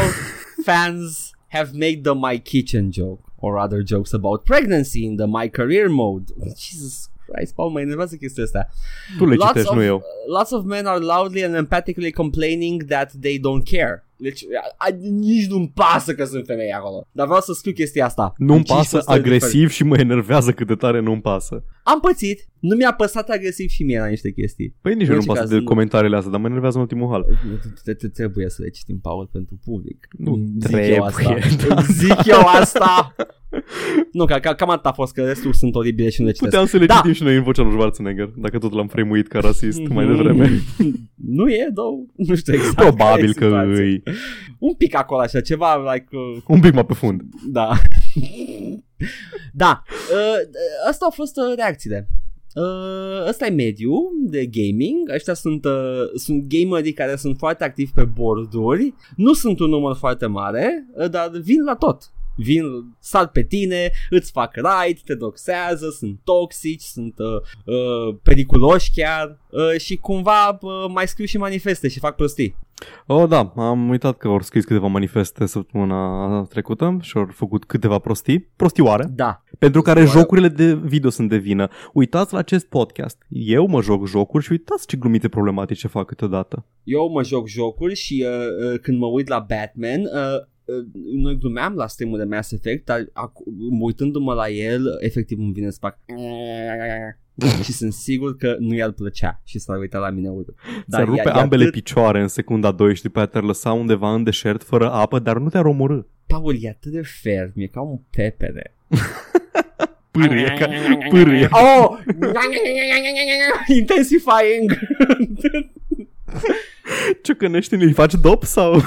fans 0.64 1.31
have 1.47 1.69
made 1.73 2.02
the 2.03 2.14
my 2.14 2.39
kitchen 2.39 2.91
joke 2.91 3.22
or 3.35 3.57
other 3.57 3.81
jokes 3.88 4.14
about 4.14 4.43
pregnancy 4.43 5.03
in 5.03 5.15
the 5.15 5.26
my 5.26 5.49
career 5.49 5.88
mode. 5.89 6.23
Jesus 6.57 7.10
Christ, 7.31 7.53
Paul, 7.56 7.72
mă 7.72 7.80
enervează 7.81 8.15
chestia 8.15 8.43
asta. 8.43 8.68
Tu 9.18 9.26
le 9.26 9.35
Lots 9.35 9.47
citești, 9.47 9.69
of, 9.69 9.76
nu 9.76 9.84
eu. 9.84 10.03
lots 10.38 10.52
of 10.52 10.64
men 10.64 10.85
are 10.85 10.99
loudly 10.99 11.43
and 11.43 11.56
emphatically 11.56 12.11
complaining 12.11 12.84
that 12.84 13.11
they 13.22 13.38
don't 13.39 13.64
care. 13.77 13.99
Deci 14.18 14.41
a, 14.77 14.85
a, 14.89 14.95
nici 15.11 15.47
nu-mi 15.47 15.72
pasă 15.73 16.14
că 16.14 16.26
sunt 16.26 16.45
femei 16.45 16.72
acolo. 16.72 17.07
Dar 17.11 17.26
vreau 17.26 17.41
să 17.41 17.53
scriu 17.53 17.73
chestia 17.73 18.06
asta. 18.06 18.34
Nu-mi 18.38 18.57
În 18.57 18.64
cinci 18.64 18.77
pasă 18.77 18.95
postări 18.95 19.19
agresiv 19.19 19.69
și 19.69 19.84
mă 19.84 19.97
enervează 19.97 20.52
cât 20.52 20.68
de 20.68 20.76
tare 20.76 20.99
nu-mi 20.99 21.22
pasă. 21.22 21.64
Am 21.84 21.99
pățit. 21.99 22.47
Nu 22.60 22.76
mi-a 22.76 22.93
păsat 22.93 23.30
agresiv 23.30 23.69
și 23.69 23.84
mie 23.84 23.99
la 23.99 24.06
niște 24.06 24.31
chestii. 24.31 24.76
Păi 24.81 24.93
nici 24.95 25.02
În 25.02 25.07
nu-mi 25.07 25.18
orice 25.18 25.27
pasă 25.31 25.41
caz, 25.41 25.49
de 25.49 25.57
nu- 25.57 25.64
comentariile 25.64 26.15
astea, 26.15 26.31
dar 26.31 26.39
mă 26.39 26.47
enervează 26.47 26.76
în 26.77 26.81
ultimul 26.84 27.10
hal. 27.11 27.26
Trebuie 28.14 28.49
să 28.49 28.61
le 28.61 28.69
citim, 28.69 28.99
Paul, 28.99 29.30
pentru 29.31 29.60
public. 29.65 30.07
Nu 30.18 30.35
Zic 30.60 30.60
trebuie, 30.68 30.93
eu 30.95 31.03
asta. 31.03 31.38
da, 31.68 31.81
Zic 31.81 32.26
eu 32.26 32.39
asta. 32.47 33.15
Nu, 34.11 34.26
ca, 34.26 34.40
ca, 34.40 34.53
cam 34.56 34.69
atât 34.69 34.86
a 34.86 34.91
fost, 34.91 35.14
că 35.14 35.22
restul 35.23 35.53
sunt 35.53 35.76
oribile 35.76 36.10
și 36.10 36.19
nu 36.22 36.26
le 36.26 36.32
citesc. 36.32 36.52
Puteam 36.52 36.68
să 36.69 36.77
le 36.77 36.86
Da. 36.86 36.94
citim 36.94 37.11
și 37.14 37.23
noi 37.23 37.36
în 37.36 37.44
vocea 37.44 37.61
lui 37.61 37.72
Schwarzenegger, 37.72 38.32
dacă 38.36 38.57
tot 38.57 38.73
l-am 38.73 38.88
fremuit 38.88 39.27
ca 39.27 39.40
rasist 39.40 39.88
mai 39.88 40.06
devreme. 40.07 40.49
nu 41.38 41.49
e, 41.49 41.69
două. 41.73 42.06
Nu 42.15 42.36
știu 42.36 42.53
exact. 42.53 42.76
Probabil 42.76 43.34
care 43.34 43.45
e 43.45 43.49
că 43.49 43.64
situația. 43.64 43.84
îi... 43.84 44.03
Un 44.60 44.73
pic 44.73 44.95
acolo 44.95 45.22
așa, 45.22 45.41
ceva 45.41 45.94
like... 45.94 46.07
Uh, 46.11 46.41
Un 46.48 46.60
pic 46.60 46.73
mai 46.73 46.86
pe 46.86 46.94
fund. 46.94 47.22
da. 47.48 47.69
da. 49.53 49.84
Uh, 49.88 50.60
asta 50.90 51.06
au 51.06 51.11
fost 51.11 51.38
uh, 51.38 51.56
reacțiile. 51.56 52.10
Uh, 52.56 53.27
ăsta 53.27 53.45
e 53.45 53.49
mediu 53.49 53.94
de 54.27 54.45
gaming 54.45 55.10
Ăștia 55.14 55.34
sunt, 55.34 55.65
uh, 55.65 55.72
sunt 56.15 56.44
gamerii 56.48 56.94
care 56.94 57.15
sunt 57.15 57.38
foarte 57.38 57.64
activi 57.64 57.91
pe 57.95 58.03
borduri 58.03 58.94
Nu 59.15 59.34
sunt 59.34 59.60
un 59.60 59.69
număr 59.69 59.95
foarte 59.95 60.26
mare 60.26 60.88
uh, 60.98 61.10
Dar 61.10 61.30
vin 61.44 61.64
la 61.64 61.76
tot 61.76 62.11
Vin, 62.36 62.64
sar 62.99 63.28
pe 63.28 63.44
tine, 63.44 63.91
îți 64.10 64.32
fac 64.32 64.56
raid, 64.56 64.99
te 64.99 65.16
doxează, 65.16 65.90
sunt 65.90 66.20
toxici, 66.24 66.82
sunt 66.82 67.14
uh, 67.18 67.26
uh, 67.76 68.16
periculoși 68.24 68.91
chiar 68.95 69.40
uh, 69.49 69.80
și 69.80 69.95
cumva 69.95 70.57
uh, 70.62 70.70
mai 70.94 71.07
scriu 71.07 71.26
și 71.26 71.38
manifeste 71.38 71.88
și 71.88 71.99
fac 71.99 72.16
prostii. 72.16 72.56
Oh, 73.07 73.28
da, 73.30 73.53
am 73.56 73.90
uitat 73.90 74.18
că 74.18 74.28
au 74.28 74.41
scris 74.41 74.66
câteva 74.66 74.88
manifeste 74.88 75.45
săptămâna 75.45 76.44
trecută 76.49 76.98
și 77.02 77.18
au 77.18 77.28
făcut 77.32 77.66
câteva 77.66 77.99
prostii, 77.99 78.40
prostioare, 78.56 79.06
Da, 79.16 79.44
pentru 79.60 79.82
care 79.82 79.99
Prostioare. 79.99 80.28
jocurile 80.28 80.48
de 80.48 80.74
video 80.74 81.10
sunt 81.10 81.30
de 81.30 81.38
vină. 81.38 81.68
Uitați 81.94 82.34
la 82.34 82.40
acest 82.40 82.66
podcast. 82.66 83.18
Eu 83.30 83.68
mă 83.68 83.82
joc 83.82 84.07
jocuri 84.07 84.44
și 84.44 84.52
uitați 84.52 84.88
ce 84.88 84.98
glumite 84.98 85.30
problematice 85.30 85.88
fac 85.88 86.06
câteodată. 86.06 86.66
Eu 86.84 87.10
mă 87.10 87.24
joc 87.24 87.48
jocuri 87.48 87.95
și 87.95 88.26
uh, 88.28 88.72
uh, 88.74 88.80
când 88.80 88.98
mă 88.99 89.06
uit 89.07 89.28
la 89.28 89.40
Batman, 89.40 90.02
uh, 90.02 90.10
uh, 90.12 90.45
noi 91.14 91.38
glumeam 91.38 91.74
la 91.74 91.88
streamul 91.88 92.18
de 92.18 92.24
Mass 92.24 92.52
Effect, 92.52 92.86
dar 92.86 93.06
acu- 93.14 93.44
uitându-mă 93.80 94.34
la 94.34 94.50
el, 94.50 94.98
efectiv 95.00 95.40
îmi 95.40 95.52
vine 95.54 95.70
să 95.70 95.78
fac 95.82 95.98
și 97.64 97.72
sunt 97.72 97.94
sigur 97.94 98.38
că 98.38 98.56
nu 98.60 98.74
i-ar 98.76 98.92
plăcea 98.92 99.42
și 99.44 99.60
s-ar 99.60 99.78
uita 99.78 99.98
la 99.98 100.10
mine 100.10 100.30
urât. 100.30 100.56
Dar 100.88 101.00
Se 101.00 101.06
rupe 101.06 101.22
e- 101.26 101.30
e 101.36 101.40
ambele 101.40 101.64
atât- 101.64 101.72
picioare 101.72 102.22
în 102.22 102.28
secunda 102.28 102.72
2 102.72 102.96
și 102.96 103.02
după 103.02 103.18
aia 103.18 103.28
te-ar 103.28 103.44
lăsa 103.44 103.72
undeva 103.74 104.14
în 104.14 104.24
deșert 104.24 104.64
fără 104.64 104.92
apă, 104.92 105.20
dar 105.20 105.38
nu 105.38 105.50
te-ar 105.50 105.66
omorâ. 105.66 106.00
Paul 106.28 106.58
e 106.62 106.70
atât 106.70 106.92
de 106.92 107.02
ferm, 107.22 107.52
e 107.56 107.66
ca 107.68 107.82
un 107.82 108.00
pepere. 108.10 108.76
Pârâie, 110.12 110.54
ca, 110.60 110.68
pârâie. 111.10 111.48
Oh! 111.80 111.98
Intensifying! 113.68 114.78
Ciocănește, 117.24 117.76
îi 117.76 117.91
faci 117.94 118.14
dop 118.14 118.44
sau 118.44 118.82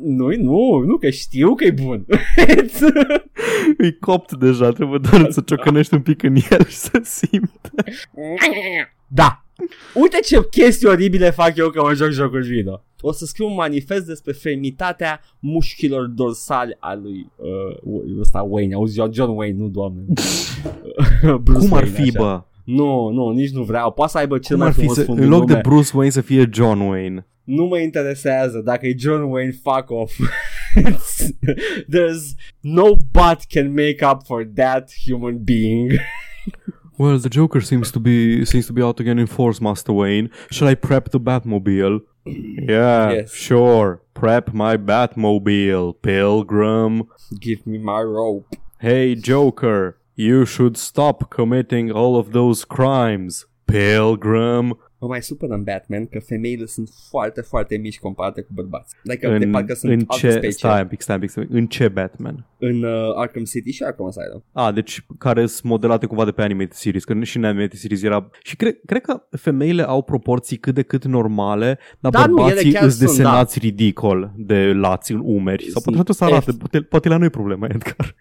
nu, 0.00 0.28
nu, 0.36 0.78
nu, 0.78 0.96
că 0.96 1.10
știu 1.10 1.54
că 1.54 1.64
e 1.64 1.70
bun. 1.70 2.06
îi 3.78 3.98
copt 3.98 4.32
deja? 4.32 4.70
Trebuie 4.70 5.00
doar 5.10 5.30
să 5.30 5.40
ciocănești 5.40 5.94
un 5.94 6.00
pic 6.00 6.22
în 6.22 6.34
el 6.50 6.64
și 6.66 6.76
să 6.76 7.00
simte. 7.02 7.70
Da. 9.06 9.44
Uite 9.94 10.18
ce 10.24 10.46
chestii 10.50 10.88
oribile 10.88 11.30
fac 11.30 11.56
eu 11.56 11.70
că 11.70 11.82
mă 11.82 11.94
joc 11.94 12.10
jocuri 12.10 12.46
video. 12.46 12.84
O 13.00 13.12
să 13.12 13.24
scriu 13.24 13.46
un 13.46 13.54
manifest 13.54 14.06
despre 14.06 14.32
fermitatea 14.32 15.20
mușchilor 15.38 16.06
dorsali 16.06 16.76
a 16.78 16.94
lui 16.94 17.30
uh, 17.36 18.18
ăsta 18.20 18.42
Wayne. 18.42 18.74
Auzi, 18.74 18.94
John, 18.94 19.12
John 19.12 19.30
Wayne, 19.36 19.58
nu 19.58 19.68
doamne. 19.68 20.02
Bruce 21.44 21.58
Cum 21.58 21.72
ar 21.72 21.82
Wayne, 21.82 21.96
fi, 21.96 22.02
așa. 22.02 22.18
bă? 22.18 22.42
Nu, 22.64 23.08
nu, 23.08 23.30
nici 23.30 23.50
nu 23.50 23.62
vreau. 23.62 23.92
Poate 23.92 24.10
să 24.12 24.18
aibă 24.18 24.38
cel 24.38 24.56
Cum 24.56 24.64
mai 24.64 24.66
ar 24.68 24.72
fi 24.74 24.78
frumos 24.80 24.96
să, 24.98 25.04
fund 25.04 25.18
în 25.18 25.24
din 25.24 25.32
loc 25.32 25.46
de 25.46 25.52
lume. 25.52 25.62
Bruce 25.68 25.90
Wayne 25.94 26.10
să 26.12 26.20
fie 26.20 26.48
John 26.52 26.80
Wayne? 26.80 27.26
Nu 27.44 27.64
mă 27.64 27.78
interesează 27.78 28.58
dacă 28.58 28.86
e 28.86 28.94
John 28.98 29.22
Wayne, 29.22 29.52
fuck 29.62 29.90
off. 29.90 30.18
There's 31.90 32.34
no 32.60 32.96
butt 33.12 33.46
can 33.48 33.72
make 33.74 34.02
up 34.02 34.24
for 34.26 34.44
that 34.54 34.90
human 35.06 35.38
being. 35.44 35.92
Well, 36.96 37.18
the 37.18 37.28
Joker 37.28 37.60
seems 37.60 37.90
to 37.90 37.98
be 37.98 38.44
seems 38.44 38.66
to 38.66 38.72
be 38.72 38.80
out 38.80 39.00
again 39.00 39.18
in 39.18 39.26
force, 39.26 39.60
Master 39.60 39.92
Wayne. 39.92 40.30
Shall 40.50 40.68
I 40.68 40.74
prep 40.76 41.10
the 41.10 41.18
Batmobile? 41.18 42.00
Yeah, 42.68 43.10
Yes. 43.12 43.32
sure. 43.34 44.00
Prep 44.14 44.52
my 44.52 44.76
Batmobile, 44.76 45.94
Pilgrim. 46.02 47.02
Give 47.40 47.66
me 47.66 47.78
my 47.78 48.00
rope. 48.00 48.46
Hey, 48.78 49.16
Joker, 49.16 49.96
you 50.14 50.46
should 50.46 50.76
stop 50.76 51.30
committing 51.30 51.90
all 51.90 52.16
of 52.16 52.32
those 52.32 52.64
crimes. 52.64 53.46
Pilgrim. 53.66 54.74
Mă 55.04 55.10
mai 55.10 55.22
supără 55.22 55.52
în 55.54 55.62
Batman 55.62 56.06
că 56.06 56.18
femeile 56.20 56.66
sunt 56.66 56.88
foarte, 57.10 57.40
foarte 57.40 57.76
mici 57.76 57.98
comparate 57.98 58.40
cu 58.42 58.50
bărbați. 58.54 58.94
Like, 59.02 59.38
de 59.38 59.44
În, 59.44 59.50
parcă 59.50 59.74
sunt 59.74 59.92
în 59.92 59.98
altă 59.98 60.26
ce, 60.26 60.30
specie. 60.30 60.50
stai 60.50 60.80
un 60.80 60.86
pic, 60.88 61.00
stai 61.00 61.14
un 61.14 61.20
pic, 61.20 61.30
stai 61.30 61.42
un 61.42 61.48
pic. 61.48 61.58
în 61.58 61.66
ce 61.66 61.88
Batman? 61.88 62.46
În 62.58 62.82
uh, 62.82 62.90
Arkham 63.16 63.44
City 63.44 63.70
și 63.70 63.82
Arkham 63.82 64.06
Asylum. 64.06 64.44
A, 64.52 64.72
deci 64.72 65.06
care 65.18 65.46
sunt 65.46 65.62
modelate 65.70 66.06
cumva 66.06 66.24
de 66.24 66.30
pe 66.30 66.42
animated 66.42 66.72
series, 66.72 67.04
că 67.04 67.22
și 67.22 67.36
în 67.36 67.44
animated 67.44 67.78
series 67.78 68.02
era... 68.02 68.30
Și 68.42 68.56
cred, 68.56 68.76
cred 68.86 69.00
că 69.02 69.22
femeile 69.30 69.82
au 69.82 70.02
proporții 70.02 70.56
cât 70.56 70.74
de 70.74 70.82
cât 70.82 71.04
normale, 71.04 71.78
dar 72.00 72.12
Da, 72.12 72.26
nu, 72.26 72.36
ele 72.36 72.44
bărbații 72.44 72.72
chiar 72.72 72.84
îți 72.84 72.96
sunt, 72.96 73.06
da. 73.08 73.12
desenați 73.14 73.58
ridicol 73.58 74.32
de 74.36 74.72
lați 74.72 75.12
în 75.12 75.20
umeri. 75.24 75.62
Sau 75.62 75.80
Sunt 75.80 75.84
poate 75.96 76.02
trebuie 76.12 76.16
să 76.16 76.24
arate, 76.24 76.50
F. 76.50 76.56
poate, 76.58 76.80
poate 76.80 77.08
la 77.08 77.16
noi 77.16 77.26
e 77.26 77.30
problema, 77.30 77.66
Edgar. 77.70 78.14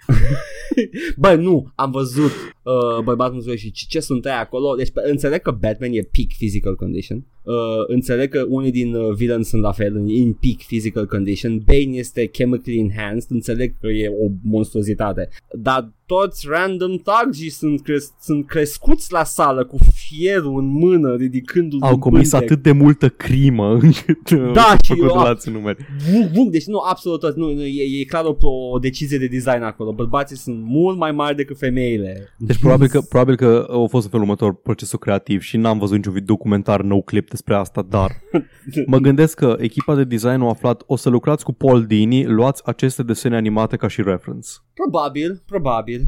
Bă, 1.17 1.35
nu, 1.35 1.71
am 1.75 1.91
văzut 1.91 2.31
uh, 2.63 3.03
bărbatul 3.03 3.33
nostru 3.35 3.55
și 3.55 3.71
ce, 3.71 3.85
ce 3.87 3.99
sunt 3.99 4.25
aia 4.25 4.39
acolo. 4.39 4.75
Deci 4.75 4.91
pe- 4.91 5.01
înțeleg 5.09 5.41
că 5.41 5.51
Batman 5.51 5.89
e 5.91 6.01
peak 6.11 6.27
physical 6.37 6.72
condition. 6.75 7.25
Uh, 7.43 7.53
înțeleg 7.87 8.29
că 8.29 8.45
unii 8.47 8.71
din 8.71 8.95
uh, 8.95 9.13
villains 9.15 9.47
sunt 9.47 9.61
la 9.61 9.71
fel 9.71 9.95
în 9.95 10.07
in 10.07 10.33
peak 10.33 10.57
physical 10.67 11.05
condition. 11.05 11.63
Bane 11.65 11.97
este 11.97 12.25
chemically 12.25 12.79
enhanced. 12.79 13.31
Înțeleg 13.31 13.73
că 13.79 13.87
e 13.87 14.07
o 14.07 14.27
monstruozitate. 14.43 15.29
Dar 15.51 15.91
toți 16.05 16.45
random 16.49 16.97
thugs 16.97 17.57
sunt, 17.57 17.81
cres- 17.81 18.13
sunt 18.21 18.47
crescuți 18.47 19.11
la 19.11 19.23
sală 19.23 19.65
cu 19.65 19.77
fierul 20.07 20.59
în 20.59 20.65
mână, 20.67 21.15
ridicându-l 21.15 21.81
Au 21.81 21.89
din 21.89 21.99
comis 21.99 22.29
pântec. 22.29 22.51
atât 22.51 22.63
de 22.63 22.71
multă 22.71 23.09
crimă 23.09 23.73
încât 23.81 24.29
uh, 24.29 24.51
Da, 24.53 24.61
au 24.61 24.75
și 24.83 24.93
făcut 24.93 25.09
eu- 25.09 25.15
lați 25.23 25.47
în 25.47 25.55
umeri. 25.55 25.85
Vum, 26.11 26.29
vum, 26.33 26.49
deci 26.49 26.65
nu, 26.65 26.79
absolut 26.89 27.19
tot, 27.19 27.35
nu, 27.35 27.53
nu 27.53 27.61
e, 27.63 27.99
e 27.99 28.03
clar 28.03 28.23
o, 28.25 28.35
o 28.73 28.79
decizie 28.79 29.17
de 29.17 29.27
design 29.27 29.61
acolo. 29.61 29.93
Bărbații 29.93 30.37
sunt 30.37 30.57
mult 30.63 30.97
mai 30.97 31.11
mari 31.11 31.35
decât 31.35 31.57
femeile. 31.57 32.33
Deci 32.37 32.57
probabil 32.59 32.87
că, 32.87 33.01
probabil 33.01 33.35
că 33.35 33.65
a 33.69 33.85
fost 33.87 34.03
în 34.03 34.09
felul 34.09 34.25
următor 34.25 34.53
procesul 34.61 34.99
creativ 34.99 35.41
și 35.41 35.57
n-am 35.57 35.79
văzut 35.79 35.95
niciun 35.95 36.13
video 36.13 36.35
documentar 36.35 36.81
no 36.81 37.01
clip 37.01 37.29
despre 37.29 37.55
asta, 37.55 37.85
dar 37.89 38.11
mă 38.85 38.97
gândesc 38.97 39.37
că 39.37 39.55
echipa 39.59 39.95
de 39.95 40.03
design 40.03 40.41
a 40.41 40.49
aflat 40.49 40.83
o 40.85 40.95
să 40.95 41.09
lucrați 41.09 41.43
cu 41.43 41.51
Paul 41.53 41.85
Dini, 41.85 42.25
luați 42.25 42.61
aceste 42.65 43.03
desene 43.03 43.35
animate 43.35 43.75
ca 43.75 43.87
și 43.87 44.01
reference. 44.01 44.49
Probabil, 44.73 45.41
probabil. 45.45 46.01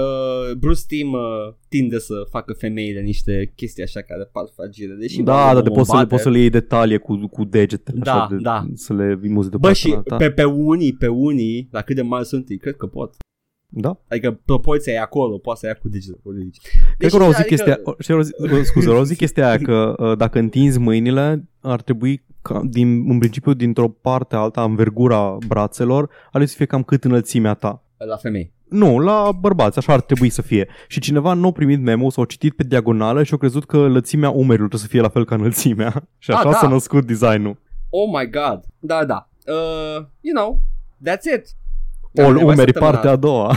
Uh, 0.00 0.54
Bruce 0.58 0.80
Timm 0.86 1.12
uh, 1.12 1.20
tinde 1.68 1.98
să 1.98 2.14
facă 2.30 2.52
femeile 2.52 3.00
niște 3.00 3.52
chestii 3.56 3.82
așa 3.82 4.00
care 4.00 4.28
par 4.32 4.44
fragile. 4.56 4.94
Deși 4.94 5.22
da, 5.22 5.32
bă, 5.46 5.52
dar 5.54 5.62
de 5.62 5.68
omul 5.68 5.72
poți 5.76 5.88
să, 5.90 5.94
le, 5.96 5.98
bate. 6.02 6.08
poți 6.10 6.22
să 6.22 6.30
le 6.30 6.38
iei 6.38 6.50
detalii 6.50 6.98
cu, 6.98 7.26
cu 7.26 7.44
degetele, 7.44 7.98
Da, 8.02 8.12
așa, 8.14 8.26
de, 8.30 8.36
da. 8.40 8.66
să 8.74 8.94
le 8.94 9.18
imuzi 9.24 9.50
de 9.50 9.56
Bă, 9.56 9.72
și 9.72 9.96
ta. 10.04 10.16
pe, 10.16 10.30
pe 10.30 10.44
unii, 10.44 10.92
pe 10.92 11.06
unii, 11.06 11.68
la 11.70 11.80
cât 11.82 11.96
de 11.96 12.02
mari 12.02 12.26
sunt 12.26 12.48
ei, 12.48 12.56
cred 12.58 12.76
că 12.76 12.86
pot. 12.86 13.14
Da? 13.68 14.00
Adică 14.08 14.40
proporția 14.44 14.92
e 14.92 15.00
acolo, 15.00 15.38
poate 15.38 15.60
să 15.60 15.66
ia 15.66 15.74
cu 15.74 15.88
degetele. 15.88 16.20
cu 16.22 16.32
degetele. 16.32 16.94
Cred 16.98 17.10
că 17.10 17.16
au 17.16 17.30
zis 17.30 17.34
adică- 17.38 17.54
chestia, 17.54 17.80
o- 17.82 17.94
știi, 17.98 18.14
au 18.14 18.20
zis- 18.20 18.32
o- 18.60 18.62
scuze, 18.62 18.90
au 18.90 19.02
zis 19.02 19.16
chestia 19.16 19.48
aia 19.48 19.58
că 19.58 19.94
uh, 19.98 20.16
dacă 20.16 20.38
întinzi 20.38 20.78
mâinile, 20.78 21.48
ar 21.60 21.82
trebui 21.82 22.24
ca, 22.42 22.60
din, 22.70 23.10
în 23.10 23.18
principiu 23.18 23.52
dintr-o 23.54 23.88
parte 23.88 24.36
alta, 24.36 24.62
învergura 24.62 25.36
brațelor, 25.46 26.02
ar 26.02 26.28
trebui 26.28 26.46
să 26.48 26.56
fie 26.56 26.66
cam 26.66 26.82
cât 26.82 27.04
înălțimea 27.04 27.54
ta. 27.54 27.84
La 28.08 28.16
femei. 28.16 28.54
Nu, 28.68 28.98
la 28.98 29.32
bărbați, 29.40 29.78
așa 29.78 29.92
ar 29.92 30.00
trebui 30.00 30.28
să 30.28 30.42
fie. 30.42 30.68
Și 30.88 31.00
cineva 31.00 31.32
nu 31.32 31.46
a 31.48 31.52
primit 31.52 31.80
memo 31.80 32.10
sau 32.10 32.22
a 32.22 32.26
citit 32.26 32.54
pe 32.56 32.62
diagonală 32.64 33.22
și 33.22 33.34
a 33.34 33.36
crezut 33.36 33.64
că 33.64 33.76
lățimea 33.76 34.30
umerilor 34.30 34.56
trebuie 34.68 34.80
să 34.80 34.86
fie 34.86 35.00
la 35.00 35.08
fel 35.08 35.24
ca 35.24 35.34
înălțimea. 35.34 36.08
Și 36.18 36.30
Ah, 36.30 36.36
așa 36.36 36.50
da. 36.50 36.56
s-a 36.56 36.68
născut 36.68 37.04
designul. 37.06 37.58
Oh 37.90 38.08
my 38.18 38.30
god. 38.30 38.60
Da, 38.78 39.04
da. 39.04 39.28
Uh, 39.46 40.06
you 40.20 40.34
know, 40.34 40.60
that's 41.08 41.24
it. 41.36 41.46
Ol, 42.26 42.32
Mai 42.34 42.42
umeri, 42.42 42.58
săptămâna 42.72 42.90
partea 42.92 43.10
a 43.10 43.16
doua. 43.16 43.56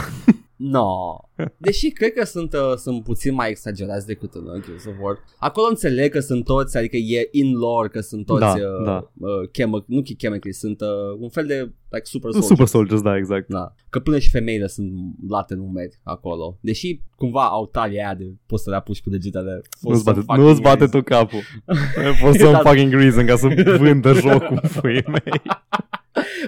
No. 0.62 1.16
Deși 1.56 1.90
cred 1.90 2.12
că 2.12 2.24
sunt, 2.24 2.52
uh, 2.52 2.74
sunt 2.76 3.02
puțin 3.02 3.34
mai 3.34 3.48
exagerați 3.50 4.06
decât 4.06 4.34
în 4.34 4.44
Gears 4.66 4.84
of 4.86 4.92
War. 5.02 5.18
Acolo 5.38 5.66
înțeleg 5.68 6.10
că 6.12 6.20
sunt 6.20 6.44
toți, 6.44 6.76
adică 6.76 6.96
e 6.96 7.28
in 7.30 7.52
lore 7.56 7.88
că 7.88 8.00
sunt 8.00 8.26
toți 8.26 8.40
Da, 8.40 8.52
uh, 8.54 8.84
da. 8.84 9.10
Uh, 9.18 9.48
chemi- 9.48 9.84
nu 9.86 10.02
chemically, 10.16 10.52
sunt 10.52 10.80
uh, 10.80 10.88
un 11.18 11.28
fel 11.28 11.46
de 11.46 11.72
like 11.88 12.04
super 12.04 12.30
soldier. 12.30 12.50
Super 12.50 12.66
Soldiers, 12.66 13.02
da, 13.02 13.16
exact. 13.16 13.48
Da. 13.48 13.74
Că 13.90 13.98
până 13.98 14.18
și 14.18 14.30
femeile 14.30 14.66
sunt 14.66 14.92
late 15.28 15.54
în 15.54 15.60
umeri 15.60 16.00
acolo. 16.02 16.58
Deși 16.60 17.00
cumva 17.16 17.48
au 17.48 17.66
talia 17.66 18.04
aia 18.06 18.14
de 18.14 18.32
poți 18.46 18.62
să 18.62 18.70
le 18.70 18.76
apuci 18.76 19.00
cu 19.02 19.10
degetele. 19.10 19.60
for 19.80 19.92
Nu-ți 19.92 20.02
some 20.04 20.14
bate, 20.16 20.26
fucking 20.26 20.46
nu-ți 20.46 20.60
bate 20.60 20.78
reason. 20.78 21.00
tu 21.00 21.06
capul. 21.06 21.40
For 22.20 22.36
some 22.36 22.50
Da. 22.52 22.58
fucking 22.58 22.92
reason, 22.92 23.26
ca 23.26 23.36
să 23.36 23.48
vândă 23.78 24.12
jocul 24.12 24.60
pui 24.80 25.04
mei. 25.06 25.42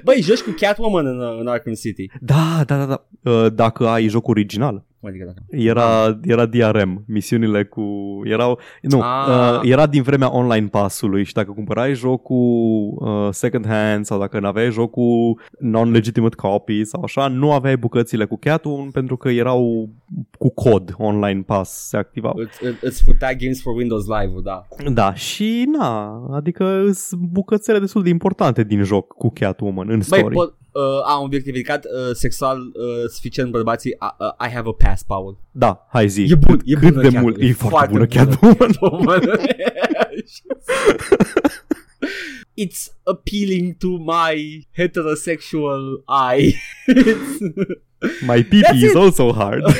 Băi, 0.04 0.20
joci 0.20 0.40
cu 0.40 0.54
Catwoman 0.60 1.06
în, 1.06 1.20
în 1.40 1.46
Arkham 1.46 1.74
City. 1.74 2.10
Da, 2.20 2.62
da, 2.66 2.76
da, 2.76 2.86
da. 2.86 3.30
Uh, 3.30 3.52
Dacă 3.54 3.86
ai 3.88 4.08
joc 4.08 4.28
original, 4.28 4.84
Cum 5.02 5.10
adică 5.10 5.24
dacă? 5.26 5.42
era, 5.50 6.18
era 6.22 6.46
DRM, 6.46 7.04
misiunile 7.06 7.64
cu... 7.64 7.82
Erau, 8.24 8.58
nu, 8.82 9.00
Ah. 9.00 9.26
uh, 9.28 9.60
era 9.70 9.86
din 9.86 10.02
vremea 10.02 10.34
online 10.36 10.66
passului 10.66 11.24
și 11.24 11.32
dacă 11.32 11.50
cumpărai 11.52 11.94
jocul 11.94 12.94
uh, 12.98 13.28
second 13.30 13.66
hand 13.66 14.04
sau 14.04 14.18
dacă 14.18 14.38
n-aveai 14.40 14.70
jocul 14.70 15.40
non-legitimate 15.58 16.34
copy 16.36 16.84
sau 16.84 17.02
așa, 17.02 17.28
nu 17.28 17.52
aveai 17.52 17.76
bucățile 17.76 18.24
cu 18.24 18.36
Catwoman 18.40 18.90
pentru 18.90 19.16
că 19.16 19.28
erau 19.28 19.90
cu 20.38 20.54
cod 20.54 20.94
online 20.98 21.42
pass 21.46 21.70
se 21.88 21.96
activau. 21.96 22.34
Îți, 22.36 22.58
îți 22.80 23.04
putea 23.04 23.32
Games 23.34 23.62
for 23.62 23.74
Windows 23.76 24.04
Live-ul, 24.06 24.42
da. 24.42 24.66
Da, 24.92 25.14
și 25.14 25.68
na, 25.78 26.20
adică 26.32 26.90
sunt 26.92 27.20
bucățele 27.20 27.78
destul 27.78 28.02
de 28.02 28.08
importante 28.08 28.62
din 28.64 28.82
joc 28.82 29.06
cu 29.12 29.30
Catwoman 29.34 29.88
în 29.90 30.00
Băi, 30.08 30.18
story. 30.18 30.34
pot, 30.34 30.54
uh, 30.72 31.00
am 31.04 31.22
obiectivicat 31.22 31.84
uh, 31.84 31.90
sexual 32.14 32.58
uh, 32.58 33.08
suficient 33.08 33.50
bărbații 33.50 33.96
uh, 34.00 34.08
uh, 34.18 34.46
I 34.48 34.50
have 34.50 34.68
a 34.68 34.72
pass, 34.88 35.02
Paul. 35.02 35.38
Da, 35.50 35.86
hai 35.90 36.08
zi. 36.08 36.22
E 36.30 36.34
bun, 36.34 36.60
e 36.64 36.74
Cât 36.74 36.80
bună 36.90 37.00
de 37.00 37.02
Catwoman, 37.02 37.22
mult, 37.22 37.40
e 37.40 37.46
e 37.46 37.52
foarte 37.52 37.92
bună 37.92 38.06
foarte 38.06 38.18
Catwoman. 38.18 39.20
It's 42.54 42.90
appealing 43.04 43.76
to 43.78 43.98
my 43.98 44.66
heterosexual 44.72 46.04
eye. 46.08 46.54
My 48.26 48.42
pee 48.42 48.62
That's 48.62 48.82
is 48.82 48.90
it. 48.90 48.96
also 48.96 49.32
hard. 49.32 49.62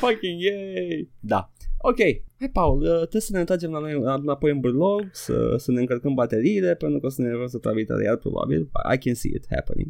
Fucking 0.00 0.40
yay! 0.40 1.08
Da. 1.20 1.50
Ok, 1.80 1.96
hai 2.38 2.48
Paul, 2.52 2.80
uh, 2.80 2.88
trebuie 2.96 3.20
să 3.20 3.32
ne 3.32 3.38
întoarcem 3.38 3.70
la 3.70 3.78
noi 3.78 3.92
înapoi 4.22 4.50
în 4.50 4.60
burlog, 4.60 5.08
să, 5.12 5.54
să 5.56 5.72
ne 5.72 5.80
încărcăm 5.80 6.14
bateriile, 6.14 6.74
pentru 6.74 6.98
că 7.00 7.06
o 7.06 7.08
să 7.08 7.22
ne 7.22 7.30
rog 7.30 7.48
să 7.48 7.58
travită 7.58 7.94
iar 8.04 8.16
probabil. 8.16 8.70
I 8.94 8.98
can 8.98 9.14
see 9.14 9.30
it 9.34 9.44
happening. 9.50 9.88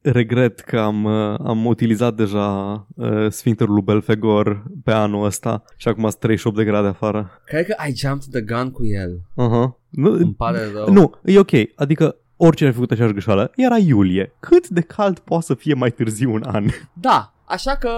Regret 0.00 0.60
că 0.60 0.78
am, 0.78 1.04
uh, 1.04 1.34
am 1.44 1.66
utilizat 1.66 2.14
deja 2.14 2.86
uh, 2.96 3.30
sfincterul 3.30 3.74
lui 3.74 3.82
Belfegor 3.82 4.62
pe 4.84 4.90
anul 4.92 5.24
ăsta 5.24 5.62
și 5.76 5.88
acum 5.88 6.02
sunt 6.02 6.14
38 6.14 6.56
de 6.56 6.64
grade 6.64 6.86
afară. 6.86 7.30
Cred 7.44 7.66
că 7.66 7.74
ai 7.76 7.92
jumped 7.96 8.28
the 8.30 8.40
gun 8.40 8.70
cu 8.70 8.86
el. 8.86 9.16
Uh-huh. 9.18 9.78
Nu, 9.88 10.10
Îmi 10.12 10.34
pare 10.34 10.58
rău. 10.74 10.92
nu, 10.92 11.12
e 11.24 11.38
ok. 11.38 11.50
Adică 11.74 12.16
oricine 12.36 12.68
a 12.68 12.72
făcut 12.72 12.90
aceeași 12.90 13.12
greșeală, 13.12 13.50
era 13.56 13.78
iulie. 13.78 14.32
Cât 14.40 14.68
de 14.68 14.80
cald 14.80 15.18
poate 15.18 15.44
să 15.44 15.54
fie 15.54 15.74
mai 15.74 15.90
târziu 15.90 16.32
un 16.32 16.42
an? 16.46 16.66
Da, 16.92 17.33
așa 17.44 17.76
că 17.76 17.90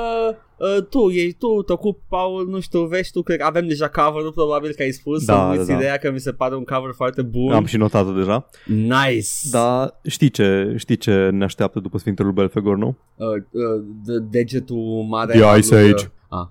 uh, 0.56 0.82
tu, 0.89 1.10
ei, 1.10 1.32
tu 1.32 1.62
te 1.62 1.73
ocupi, 1.73 2.02
Paul, 2.09 2.48
nu 2.48 2.60
știu, 2.60 2.85
vezi 2.85 3.10
tu, 3.10 3.23
cred 3.23 3.39
că 3.39 3.44
avem 3.44 3.66
deja 3.66 3.89
cover-ul, 3.89 4.32
probabil 4.32 4.73
că 4.73 4.82
ai 4.82 4.90
spus, 4.90 5.24
Da, 5.24 5.32
să 5.35 5.40
nu 5.40 5.51
uiți 5.51 5.66
da, 5.66 5.73
da. 5.73 5.78
ideea 5.78 5.97
că 5.97 6.10
mi 6.10 6.20
se 6.20 6.32
pare 6.32 6.56
un 6.56 6.64
cover 6.64 6.93
foarte 6.94 7.23
bun. 7.23 7.52
Am 7.52 7.64
și 7.64 7.77
notat-o 7.77 8.12
deja. 8.12 8.48
Nice! 8.66 9.28
Dar 9.51 10.01
știi 10.06 10.31
ce, 10.31 10.74
știi 10.77 10.97
ce 10.97 11.28
ne 11.28 11.44
așteaptă 11.44 11.81
după 11.81 11.98
sfincterul 11.98 12.32
lui 12.32 12.40
Belfegor, 12.40 12.77
nu? 12.77 12.97
Uh, 13.16 13.27
uh, 13.28 13.85
de, 14.05 14.18
degetul 14.18 15.06
mare 15.09 15.32
The 15.32 15.43
al 15.43 15.59
Ice 15.59 15.74
lui, 15.74 15.93
Age. 15.93 16.05
Uh, 16.05 16.39
ah. 16.39 16.47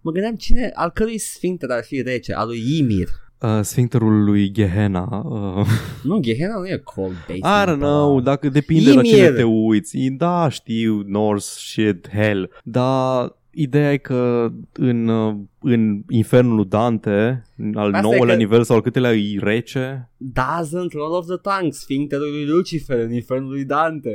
mă 0.00 0.10
gândeam 0.10 0.34
cine, 0.34 0.70
al 0.74 0.90
cărui 0.90 1.18
sfincter 1.18 1.70
ar 1.70 1.84
fi 1.84 2.02
rece, 2.02 2.34
al 2.34 2.46
lui 2.46 2.78
Ymir. 2.78 3.08
Uh, 3.42 3.60
sfincterul 3.62 4.24
lui 4.24 4.50
Gehenna. 4.52 5.22
Uh, 5.24 5.66
Nu, 6.02 6.18
Gehenna 6.20 6.58
nu 6.58 6.66
e 6.66 6.80
cold 6.84 7.14
basement. 7.28 7.44
I 7.68 7.70
don't 7.72 7.78
know, 7.80 8.14
bă. 8.14 8.20
dacă 8.20 8.48
depinde 8.48 8.92
la 8.92 9.00
Ymir. 9.00 9.14
cine 9.14 9.30
te 9.30 9.42
uiți. 9.42 9.98
E- 9.98 10.10
Da, 10.10 10.48
știu, 10.48 11.02
Norse, 11.06 11.54
shit, 11.58 12.08
hell. 12.12 12.50
Dar 12.64 13.36
ideea 13.50 13.92
e 13.92 13.96
că 13.96 14.52
în, 14.72 15.08
uh, 15.08 15.36
în 15.60 16.02
infernul 16.08 16.54
lui 16.56 16.64
Dante, 16.64 17.42
al 17.74 17.86
Asta 17.94 17.98
e 17.98 18.00
nouălea 18.00 18.34
că- 18.34 18.40
nivel 18.40 18.62
sau 18.64 18.76
al 18.76 18.82
câtelea 18.82 19.12
e 19.12 19.38
rece. 19.40 20.10
Doesn't 20.30 20.92
roll 20.92 21.12
off 21.12 21.26
the 21.26 21.36
tongue, 21.36 21.70
sfincterul 21.70 22.30
lui 22.30 22.46
Lucifer 22.46 22.98
în 22.98 23.12
infernul 23.12 23.50
lui 23.50 23.64
Dante. 23.64 24.14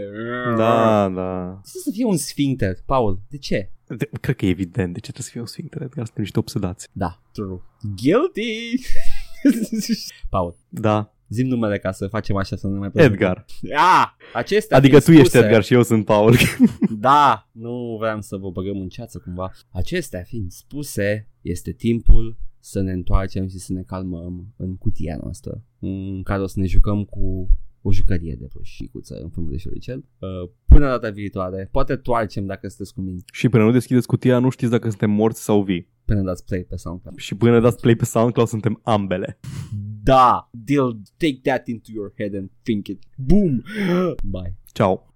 Da, 0.58 1.10
da. 1.16 1.62
Ce 1.66 1.78
să 1.78 1.90
fie 1.94 2.06
un 2.06 2.18
sfincter, 2.18 2.76
Paul? 2.86 3.20
De 3.30 3.38
ce? 3.38 3.72
De, 3.98 4.10
cred 4.22 4.36
că 4.36 4.45
e 4.45 4.49
evident 4.49 4.94
de 4.94 4.99
ce 4.99 5.12
trebuie 5.12 5.24
să 5.24 5.30
fie 5.32 5.40
un 5.40 5.45
sfincter, 5.48 5.82
Edgar, 5.82 6.06
suntem 6.06 6.24
niște 6.24 6.40
obsedați. 6.40 6.88
Da, 6.91 7.22
true. 7.32 7.62
Guilty! 8.02 8.52
Paul, 10.30 10.56
Da, 10.69 11.14
zim 11.30 11.48
numele 11.48 11.78
ca 11.80 11.91
să 11.91 12.07
facem 12.07 12.36
așa 12.36 12.56
să 12.56 12.68
nu 12.68 12.78
mai 12.78 12.90
Edgar. 12.94 13.45
Ah, 13.76 14.06
acestea 14.34 14.78
Adică 14.78 14.98
tu 14.98 15.03
fiind 15.03 15.19
ești 15.19 15.32
spuse- 15.32 15.45
Edgar 15.45 15.64
și 15.64 15.74
eu 15.74 15.84
sunt 15.84 16.06
Paul. 16.06 16.36
Da, 16.99 17.49
nu 17.52 17.95
vreau 17.99 18.22
să 18.22 18.38
vă 18.38 18.49
băgăm 18.49 18.80
în 18.80 18.88
ceață 18.88 19.19
cumva. 19.19 19.52
Acestea 19.72 20.22
fiind 20.22 20.52
spuse, 20.52 21.30
este 21.41 21.72
timpul 21.72 22.38
să 22.60 22.82
ne 22.82 22.91
întoarcem 22.91 23.48
și 23.48 23.57
să 23.57 23.74
ne 23.74 23.82
calmăm 23.82 24.53
în 24.57 24.78
cutia 24.78 25.18
noastră, 25.22 25.64
în 25.80 26.24
care 26.24 26.41
o 26.41 26.48
să 26.48 26.60
ne 26.60 26.65
jucăm 26.65 27.03
cu 27.03 27.49
o 27.82 27.91
jucărie 27.91 28.36
de 28.40 28.48
micuță 28.80 29.19
în 29.24 29.30
formă 29.30 29.49
de 29.49 29.57
șoricel. 29.57 30.06
Uh, 30.19 30.49
până 30.65 30.86
data 30.86 31.10
viitoare, 31.10 31.69
poate 31.72 31.95
toarcem 31.95 32.45
dacă 32.45 32.68
sunteți 32.68 32.94
cu 32.94 33.02
mine, 33.02 33.19
și 33.34 33.49
până 33.49 33.64
nu 33.64 33.72
deschideți 33.72 34.07
cutia, 34.07 34.40
nu 34.40 34.49
știți 34.49 34.72
dacă 34.72 34.90
suntem 34.90 35.11
morți 35.11 35.44
sau 35.44 35.64
vii. 35.64 35.88
Până 36.08 36.22
dați 36.22 36.46
play 36.46 36.64
pe 36.70 36.76
SoundCloud. 36.76 37.18
Și 37.18 37.36
până 37.36 37.60
dați 37.60 37.80
play 37.80 37.96
pe 37.96 38.06
SoundCloud, 38.06 38.48
suntem 38.48 38.80
ambele. 38.84 39.40
Da, 40.04 40.50
deal, 40.52 41.02
take 41.18 41.40
that 41.44 41.68
into 41.68 41.90
your 41.94 42.14
head 42.18 42.36
and 42.36 42.50
think 42.64 42.88
it. 42.88 43.04
Boom! 43.16 43.64
Bye. 44.24 44.56
Ciao. 44.74 45.08